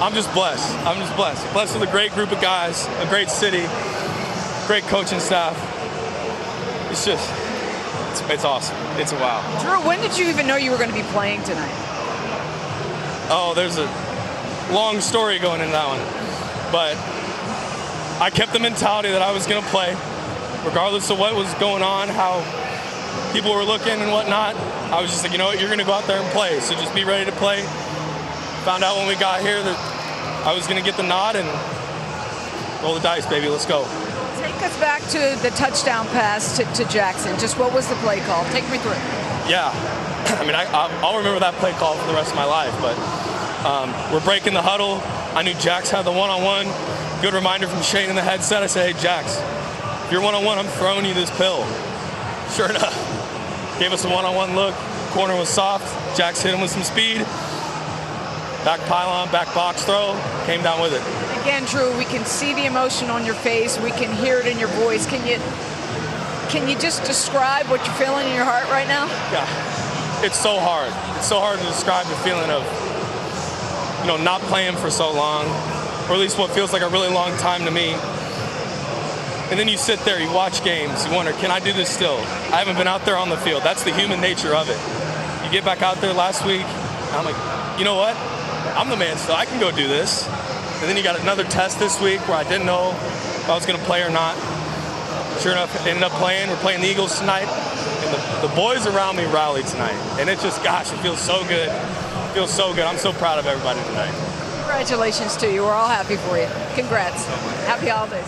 I'm 0.00 0.14
just 0.14 0.32
blessed. 0.32 0.74
I'm 0.86 0.96
just 0.96 1.14
blessed. 1.16 1.52
Blessed 1.52 1.78
with 1.78 1.86
a 1.86 1.92
great 1.92 2.12
group 2.12 2.32
of 2.32 2.40
guys, 2.40 2.86
a 3.00 3.06
great 3.10 3.28
city, 3.28 3.66
great 4.66 4.84
coaching 4.84 5.20
staff. 5.20 5.71
It's 6.92 7.06
just, 7.06 7.32
it's, 8.10 8.20
it's 8.28 8.44
awesome. 8.44 8.76
It's 9.00 9.12
a 9.12 9.16
wow. 9.16 9.40
Drew, 9.62 9.80
when 9.88 9.98
did 10.02 10.18
you 10.18 10.28
even 10.28 10.46
know 10.46 10.56
you 10.56 10.70
were 10.70 10.76
going 10.76 10.90
to 10.90 10.94
be 10.94 11.02
playing 11.04 11.42
tonight? 11.42 11.72
Oh, 13.32 13.54
there's 13.56 13.78
a 13.78 13.88
long 14.70 15.00
story 15.00 15.38
going 15.38 15.62
into 15.62 15.72
that 15.72 15.88
one. 15.88 16.04
But 16.70 17.00
I 18.20 18.28
kept 18.28 18.52
the 18.52 18.58
mentality 18.58 19.08
that 19.08 19.22
I 19.22 19.32
was 19.32 19.46
going 19.46 19.62
to 19.62 19.68
play, 19.70 19.96
regardless 20.68 21.08
of 21.08 21.18
what 21.18 21.34
was 21.34 21.52
going 21.54 21.82
on, 21.82 22.08
how 22.08 22.44
people 23.32 23.54
were 23.54 23.64
looking 23.64 23.96
and 23.96 24.12
whatnot. 24.12 24.54
I 24.92 25.00
was 25.00 25.10
just 25.10 25.24
like, 25.24 25.32
you 25.32 25.38
know 25.38 25.46
what, 25.46 25.58
you're 25.58 25.70
going 25.70 25.80
to 25.80 25.86
go 25.86 25.94
out 25.94 26.06
there 26.06 26.20
and 26.20 26.30
play. 26.32 26.60
So 26.60 26.74
just 26.74 26.94
be 26.94 27.04
ready 27.04 27.24
to 27.24 27.36
play. 27.38 27.62
Found 28.68 28.84
out 28.84 28.98
when 28.98 29.08
we 29.08 29.16
got 29.16 29.40
here 29.40 29.62
that 29.62 29.78
I 30.44 30.52
was 30.54 30.66
going 30.66 30.78
to 30.78 30.84
get 30.84 30.98
the 30.98 31.08
nod 31.08 31.36
and 31.36 31.48
roll 32.84 32.92
the 32.92 33.00
dice, 33.00 33.24
baby. 33.24 33.48
Let's 33.48 33.64
go. 33.64 33.88
Take 34.62 34.70
us 34.70 34.78
back 34.78 35.02
to 35.08 35.42
the 35.42 35.50
touchdown 35.56 36.06
pass 36.14 36.56
to, 36.56 36.62
to 36.62 36.84
Jaxon. 36.84 37.34
Just 37.40 37.58
what 37.58 37.74
was 37.74 37.88
the 37.88 37.96
play 37.96 38.20
call? 38.20 38.44
Take 38.54 38.62
me 38.70 38.78
through. 38.78 38.92
Yeah. 39.50 39.74
I 40.38 40.46
mean, 40.46 40.54
I, 40.54 40.70
I'll 41.02 41.18
remember 41.18 41.40
that 41.40 41.54
play 41.54 41.72
call 41.72 41.96
for 41.96 42.06
the 42.06 42.14
rest 42.14 42.30
of 42.30 42.36
my 42.36 42.44
life, 42.44 42.70
but 42.78 42.94
um, 43.66 43.90
we're 44.12 44.22
breaking 44.22 44.54
the 44.54 44.62
huddle. 44.62 45.02
I 45.36 45.42
knew 45.42 45.54
Jax 45.54 45.90
had 45.90 46.04
the 46.04 46.12
one-on-one. 46.12 46.70
Good 47.22 47.34
reminder 47.34 47.66
from 47.66 47.82
Shane 47.82 48.08
in 48.08 48.14
the 48.14 48.22
headset. 48.22 48.62
I 48.62 48.68
said, 48.68 48.94
hey, 48.94 49.02
Jax, 49.02 49.36
if 50.06 50.12
you're 50.12 50.22
one-on-one, 50.22 50.60
I'm 50.60 50.70
throwing 50.78 51.06
you 51.06 51.14
this 51.14 51.36
pill. 51.36 51.66
Sure 52.54 52.70
enough, 52.70 52.94
gave 53.80 53.92
us 53.92 54.04
a 54.04 54.08
one-on-one 54.08 54.54
look. 54.54 54.76
Corner 55.10 55.34
was 55.34 55.48
soft. 55.48 55.90
Jax 56.16 56.40
hit 56.40 56.54
him 56.54 56.60
with 56.60 56.70
some 56.70 56.84
speed. 56.84 57.18
Back 58.62 58.78
pylon, 58.86 59.28
back 59.32 59.52
box 59.56 59.82
throw. 59.82 60.14
Came 60.46 60.62
down 60.62 60.80
with 60.80 60.94
it. 60.94 61.02
Again, 61.42 61.64
Drew, 61.64 61.96
we 61.98 62.04
can 62.04 62.24
see 62.24 62.54
the 62.54 62.66
emotion 62.66 63.10
on 63.10 63.26
your 63.26 63.34
face. 63.34 63.76
We 63.80 63.90
can 63.90 64.14
hear 64.14 64.38
it 64.38 64.46
in 64.46 64.60
your 64.60 64.68
voice. 64.68 65.06
Can 65.06 65.26
you 65.26 65.38
can 66.50 66.68
you 66.68 66.78
just 66.78 67.02
describe 67.02 67.66
what 67.66 67.84
you're 67.84 67.96
feeling 67.96 68.28
in 68.28 68.34
your 68.36 68.44
heart 68.44 68.70
right 68.70 68.86
now? 68.86 69.06
Yeah, 69.34 70.24
it's 70.24 70.38
so 70.38 70.60
hard. 70.60 70.92
It's 71.18 71.26
so 71.26 71.40
hard 71.40 71.58
to 71.58 71.64
describe 71.64 72.06
the 72.06 72.14
feeling 72.22 72.48
of 72.48 72.62
you 74.02 74.06
know 74.06 74.22
not 74.22 74.40
playing 74.42 74.76
for 74.76 74.88
so 74.88 75.10
long, 75.12 75.46
or 76.06 76.14
at 76.14 76.20
least 76.20 76.38
what 76.38 76.52
feels 76.52 76.72
like 76.72 76.82
a 76.82 76.88
really 76.88 77.12
long 77.12 77.36
time 77.38 77.64
to 77.64 77.72
me. 77.72 77.96
And 79.50 79.58
then 79.58 79.66
you 79.66 79.76
sit 79.76 79.98
there, 80.00 80.20
you 80.20 80.30
watch 80.32 80.62
games, 80.62 81.04
you 81.04 81.12
wonder, 81.12 81.32
can 81.32 81.50
I 81.50 81.58
do 81.58 81.72
this 81.72 81.90
still? 81.90 82.18
I 82.54 82.62
haven't 82.62 82.76
been 82.76 82.86
out 82.86 83.04
there 83.04 83.16
on 83.16 83.30
the 83.30 83.36
field. 83.38 83.64
That's 83.64 83.82
the 83.82 83.92
human 83.92 84.20
nature 84.20 84.54
of 84.54 84.70
it. 84.70 84.78
You 85.44 85.50
get 85.50 85.64
back 85.64 85.82
out 85.82 85.96
there 85.96 86.12
last 86.12 86.46
week, 86.46 86.64
I'm 87.12 87.24
like, 87.24 87.78
you 87.78 87.84
know 87.84 87.96
what? 87.96 88.16
I'm 88.78 88.88
the 88.88 88.96
man 88.96 89.18
still. 89.18 89.34
I 89.34 89.44
can 89.44 89.58
go 89.58 89.72
do 89.72 89.88
this. 89.88 90.28
And 90.82 90.90
then 90.90 90.96
you 90.96 91.04
got 91.04 91.18
another 91.20 91.44
test 91.44 91.78
this 91.78 92.00
week 92.00 92.18
where 92.26 92.36
I 92.36 92.42
didn't 92.42 92.66
know 92.66 92.90
if 92.90 93.48
I 93.48 93.54
was 93.54 93.64
going 93.64 93.78
to 93.78 93.84
play 93.84 94.02
or 94.02 94.10
not. 94.10 94.34
Sure 95.40 95.52
enough, 95.52 95.86
ended 95.86 96.02
up 96.02 96.10
playing. 96.12 96.50
We're 96.50 96.56
playing 96.56 96.80
the 96.80 96.88
Eagles 96.90 97.16
tonight. 97.20 97.46
And 97.46 98.12
the, 98.42 98.48
the 98.48 98.54
boys 98.56 98.84
around 98.88 99.16
me 99.16 99.24
rallied 99.26 99.66
tonight. 99.66 99.94
And 100.18 100.28
it 100.28 100.40
just, 100.40 100.62
gosh, 100.64 100.92
it 100.92 100.96
feels 100.98 101.20
so 101.20 101.40
good. 101.44 101.68
It 101.68 102.32
feels 102.34 102.52
so 102.52 102.74
good. 102.74 102.84
I'm 102.84 102.98
so 102.98 103.12
proud 103.12 103.38
of 103.38 103.46
everybody 103.46 103.80
tonight. 103.84 104.12
Congratulations 104.58 105.36
to 105.36 105.52
you. 105.52 105.62
We're 105.62 105.70
all 105.72 105.86
happy 105.88 106.16
for 106.16 106.36
you. 106.36 106.48
Congrats. 106.74 107.26
Happy 107.66 107.86
holidays. 107.86 108.26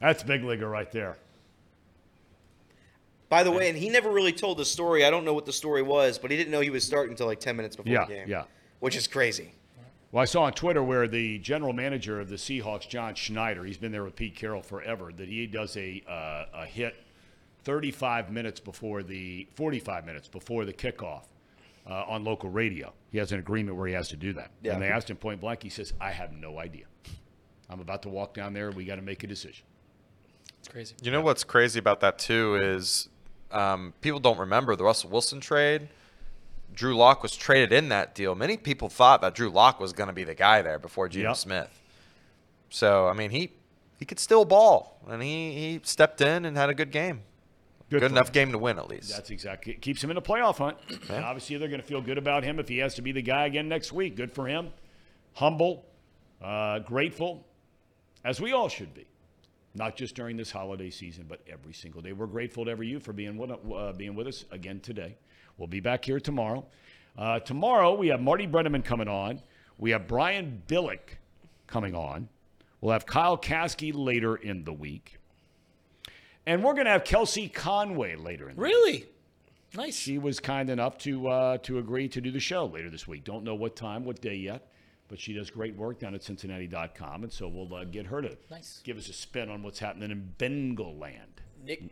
That's 0.00 0.24
big 0.24 0.42
leaguer 0.42 0.68
right 0.68 0.90
there. 0.90 1.18
By 3.28 3.44
the 3.44 3.52
way, 3.52 3.68
and 3.68 3.78
he 3.78 3.90
never 3.90 4.10
really 4.10 4.32
told 4.32 4.58
the 4.58 4.64
story. 4.64 5.04
I 5.04 5.10
don't 5.10 5.24
know 5.24 5.34
what 5.34 5.46
the 5.46 5.52
story 5.52 5.82
was, 5.82 6.18
but 6.18 6.32
he 6.32 6.36
didn't 6.36 6.50
know 6.50 6.60
he 6.60 6.70
was 6.70 6.82
starting 6.82 7.12
until 7.12 7.26
like 7.28 7.38
10 7.38 7.54
minutes 7.54 7.76
before 7.76 7.92
Yeah, 7.92 8.06
the 8.06 8.12
game. 8.12 8.28
yeah. 8.28 8.44
Which 8.80 8.96
is 8.96 9.06
crazy. 9.06 9.52
Well, 10.12 10.22
I 10.22 10.24
saw 10.24 10.42
on 10.42 10.52
Twitter 10.52 10.82
where 10.82 11.06
the 11.06 11.38
general 11.38 11.72
manager 11.72 12.20
of 12.20 12.28
the 12.28 12.36
Seahawks, 12.36 12.88
John 12.88 13.14
Schneider, 13.14 13.64
he's 13.64 13.76
been 13.76 13.92
there 13.92 14.02
with 14.02 14.16
Pete 14.16 14.34
Carroll 14.34 14.62
forever, 14.62 15.12
that 15.16 15.28
he 15.28 15.46
does 15.46 15.76
a, 15.76 16.02
uh, 16.08 16.62
a 16.62 16.66
hit 16.66 16.96
35 17.62 18.32
minutes 18.32 18.58
before 18.58 19.04
the 19.04 19.46
45 19.54 20.04
minutes 20.04 20.26
before 20.26 20.64
the 20.64 20.72
kickoff 20.72 21.22
uh, 21.88 22.04
on 22.08 22.24
local 22.24 22.50
radio. 22.50 22.92
He 23.12 23.18
has 23.18 23.30
an 23.30 23.38
agreement 23.38 23.76
where 23.76 23.86
he 23.86 23.94
has 23.94 24.08
to 24.08 24.16
do 24.16 24.32
that. 24.32 24.50
Yeah. 24.62 24.72
And 24.72 24.82
they 24.82 24.88
asked 24.88 25.10
him 25.10 25.16
point 25.16 25.40
blank. 25.40 25.62
He 25.62 25.68
says, 25.68 25.92
"I 26.00 26.10
have 26.10 26.32
no 26.32 26.58
idea. 26.58 26.86
I'm 27.68 27.80
about 27.80 28.02
to 28.02 28.08
walk 28.08 28.34
down 28.34 28.52
there. 28.52 28.70
We 28.72 28.84
got 28.84 28.96
to 28.96 29.02
make 29.02 29.22
a 29.22 29.26
decision." 29.26 29.64
It's 30.58 30.68
crazy. 30.68 30.94
You 31.02 31.10
know 31.10 31.20
what's 31.20 31.44
crazy 31.44 31.78
about 31.78 32.00
that 32.00 32.18
too 32.18 32.56
is 32.56 33.08
um, 33.50 33.94
people 34.00 34.20
don't 34.20 34.38
remember 34.38 34.76
the 34.76 34.84
Russell 34.84 35.10
Wilson 35.10 35.40
trade. 35.40 35.88
Drew 36.80 36.96
Lock 36.96 37.22
was 37.22 37.36
traded 37.36 37.74
in 37.74 37.90
that 37.90 38.14
deal. 38.14 38.34
Many 38.34 38.56
people 38.56 38.88
thought 38.88 39.20
that 39.20 39.34
Drew 39.34 39.50
Lock 39.50 39.78
was 39.78 39.92
going 39.92 40.06
to 40.06 40.14
be 40.14 40.24
the 40.24 40.34
guy 40.34 40.62
there 40.62 40.78
before 40.78 41.10
Geno 41.10 41.28
Yep. 41.28 41.36
Smith. 41.36 41.80
So 42.70 43.06
I 43.06 43.12
mean, 43.12 43.30
he 43.30 43.52
he 43.98 44.06
could 44.06 44.18
still 44.18 44.46
ball, 44.46 44.98
and 45.06 45.22
he 45.22 45.52
he 45.52 45.80
stepped 45.82 46.22
in 46.22 46.46
and 46.46 46.56
had 46.56 46.70
a 46.70 46.74
good 46.74 46.90
game. 46.90 47.20
Good 47.90 48.00
Good, 48.00 48.12
enough 48.12 48.28
him. 48.28 48.32
game 48.32 48.52
to 48.52 48.58
win 48.58 48.78
at 48.78 48.88
least. 48.88 49.10
That's 49.14 49.28
exactly 49.30 49.74
it 49.74 49.82
keeps 49.82 50.02
him 50.02 50.10
in 50.10 50.16
a 50.16 50.22
playoff 50.22 50.56
hunt. 50.56 50.78
And 51.10 51.22
obviously, 51.22 51.58
they're 51.58 51.68
going 51.68 51.82
to 51.82 51.86
feel 51.86 52.00
good 52.00 52.16
about 52.16 52.44
him 52.44 52.58
if 52.58 52.66
he 52.68 52.78
has 52.78 52.94
to 52.94 53.02
be 53.02 53.12
the 53.12 53.20
guy 53.20 53.44
again 53.44 53.68
next 53.68 53.92
week. 53.92 54.16
Good 54.16 54.32
for 54.32 54.46
him. 54.46 54.70
Humble, 55.34 55.84
uh, 56.42 56.78
grateful, 56.78 57.44
as 58.24 58.40
we 58.40 58.52
all 58.52 58.70
should 58.70 58.94
be. 58.94 59.06
Not 59.74 59.96
just 59.96 60.14
during 60.14 60.36
this 60.38 60.50
holiday 60.50 60.88
season, 60.88 61.26
but 61.28 61.40
every 61.46 61.74
single 61.74 62.00
day. 62.00 62.12
We're 62.12 62.26
grateful 62.26 62.64
to 62.64 62.70
every 62.70 62.88
you 62.88 63.00
for 63.00 63.12
being 63.12 63.36
with, 63.36 63.50
uh, 63.50 63.92
being 63.92 64.14
with 64.14 64.26
us 64.28 64.44
again 64.50 64.80
today. 64.80 65.16
We'll 65.60 65.66
be 65.66 65.80
back 65.80 66.06
here 66.06 66.18
tomorrow. 66.18 66.64
Uh, 67.18 67.38
tomorrow, 67.38 67.94
we 67.94 68.08
have 68.08 68.20
Marty 68.22 68.46
Brennaman 68.46 68.82
coming 68.82 69.08
on. 69.08 69.42
We 69.76 69.90
have 69.90 70.08
Brian 70.08 70.62
Billick 70.66 71.18
coming 71.66 71.94
on. 71.94 72.30
We'll 72.80 72.94
have 72.94 73.04
Kyle 73.04 73.36
Caskey 73.36 73.92
later 73.94 74.36
in 74.36 74.64
the 74.64 74.72
week. 74.72 75.18
And 76.46 76.64
we're 76.64 76.72
going 76.72 76.86
to 76.86 76.90
have 76.92 77.04
Kelsey 77.04 77.46
Conway 77.50 78.16
later 78.16 78.48
in 78.48 78.56
the 78.56 78.62
week. 78.62 78.70
Really? 78.72 79.04
Nice. 79.76 79.96
She 79.96 80.16
was 80.16 80.40
kind 80.40 80.70
enough 80.70 80.96
to 80.98 81.28
uh, 81.28 81.58
to 81.58 81.78
agree 81.78 82.08
to 82.08 82.22
do 82.22 82.30
the 82.30 82.40
show 82.40 82.64
later 82.64 82.88
this 82.88 83.06
week. 83.06 83.24
Don't 83.24 83.44
know 83.44 83.54
what 83.54 83.76
time, 83.76 84.06
what 84.06 84.20
day 84.22 84.34
yet, 84.36 84.66
but 85.08 85.20
she 85.20 85.34
does 85.34 85.50
great 85.50 85.76
work 85.76 85.98
down 86.00 86.14
at 86.14 86.22
Cincinnati.com, 86.24 87.22
and 87.22 87.30
so 87.30 87.46
we'll 87.48 87.72
uh, 87.74 87.84
get 87.84 88.06
her 88.06 88.22
to 88.22 88.36
Nice. 88.50 88.80
give 88.82 88.96
us 88.96 89.08
a 89.10 89.12
spin 89.12 89.50
on 89.50 89.62
what's 89.62 89.78
happening 89.78 90.10
in 90.10 90.32
Bengal 90.38 90.96
land. 90.96 91.42
Nick 91.62 91.82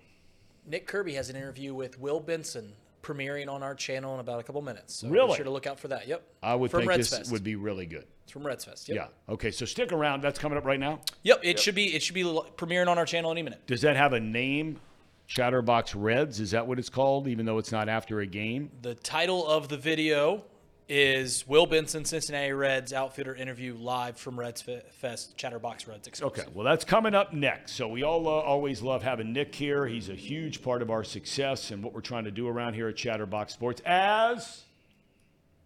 Nick 0.66 0.86
Kirby 0.86 1.12
has 1.14 1.28
an 1.28 1.36
interview 1.36 1.74
with 1.74 2.00
Will 2.00 2.18
Benson 2.18 2.72
premiering 3.02 3.48
on 3.48 3.62
our 3.62 3.74
channel 3.74 4.14
in 4.14 4.20
about 4.20 4.40
a 4.40 4.42
couple 4.42 4.62
minutes. 4.62 4.94
So 4.96 5.08
Really? 5.08 5.28
Be 5.28 5.34
sure 5.36 5.44
to 5.44 5.50
look 5.50 5.66
out 5.66 5.78
for 5.78 5.88
that. 5.88 6.08
Yep. 6.08 6.22
I 6.42 6.54
would 6.54 6.70
from 6.70 6.80
think 6.80 6.90
Reds 6.90 7.10
this 7.10 7.18
Fest. 7.18 7.32
would 7.32 7.44
be 7.44 7.56
really 7.56 7.86
good. 7.86 8.06
It's 8.24 8.32
from 8.32 8.46
Reds 8.46 8.64
Fest. 8.64 8.88
Yep. 8.88 8.96
Yeah. 8.96 9.32
Okay. 9.32 9.50
So 9.50 9.64
stick 9.64 9.92
around. 9.92 10.22
That's 10.22 10.38
coming 10.38 10.58
up 10.58 10.64
right 10.64 10.80
now. 10.80 11.00
Yep. 11.22 11.40
It 11.42 11.58
should 11.58 11.74
be 11.74 11.94
it 11.94 12.02
should 12.02 12.14
be 12.14 12.24
premiering 12.24 12.88
on 12.88 12.98
our 12.98 13.06
channel 13.06 13.30
any 13.30 13.42
minute. 13.42 13.66
Does 13.66 13.80
that 13.82 13.96
have 13.96 14.12
a 14.12 14.20
name? 14.20 14.80
Chatterbox 15.26 15.94
Reds. 15.94 16.40
Is 16.40 16.52
that 16.52 16.66
what 16.66 16.78
it's 16.78 16.88
called? 16.88 17.28
Even 17.28 17.44
though 17.44 17.58
it's 17.58 17.70
not 17.72 17.88
after 17.88 18.20
a 18.20 18.26
game. 18.26 18.70
The 18.82 18.94
title 18.94 19.46
of 19.46 19.68
the 19.68 19.76
video 19.76 20.42
is 20.88 21.46
Will 21.46 21.66
Benson, 21.66 22.04
Cincinnati 22.04 22.52
Reds 22.52 22.92
outfitter 22.92 23.34
interview 23.34 23.74
live 23.74 24.16
from 24.16 24.38
Reds 24.38 24.64
Fest, 24.92 25.36
Chatterbox 25.36 25.86
Reds 25.86 26.08
exclusive. 26.08 26.38
Okay, 26.38 26.48
well, 26.54 26.64
that's 26.64 26.84
coming 26.84 27.14
up 27.14 27.32
next. 27.32 27.72
So 27.72 27.88
we 27.88 28.02
all 28.02 28.26
uh, 28.26 28.30
always 28.30 28.80
love 28.80 29.02
having 29.02 29.32
Nick 29.32 29.54
here. 29.54 29.86
He's 29.86 30.08
a 30.08 30.14
huge 30.14 30.62
part 30.62 30.80
of 30.80 30.90
our 30.90 31.04
success 31.04 31.70
and 31.70 31.82
what 31.82 31.92
we're 31.92 32.00
trying 32.00 32.24
to 32.24 32.30
do 32.30 32.48
around 32.48 32.74
here 32.74 32.88
at 32.88 32.96
Chatterbox 32.96 33.52
Sports, 33.52 33.82
as 33.84 34.64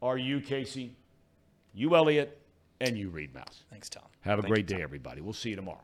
are 0.01 0.19
you, 0.19 0.41
Casey, 0.41 0.97
you, 1.73 1.95
Elliot, 1.95 2.41
and 2.81 2.99
you, 2.99 3.09
Reed 3.09 3.33
Mouse. 3.33 3.63
Thanks, 3.71 3.89
Tom. 3.89 4.03
Have 4.23 4.41
a 4.41 4.43
great 4.43 4.67
day, 4.67 4.83
everybody. 4.83 5.21
We'll 5.21 5.33
see 5.33 5.51
you 5.51 5.57
tomorrow. 5.57 5.83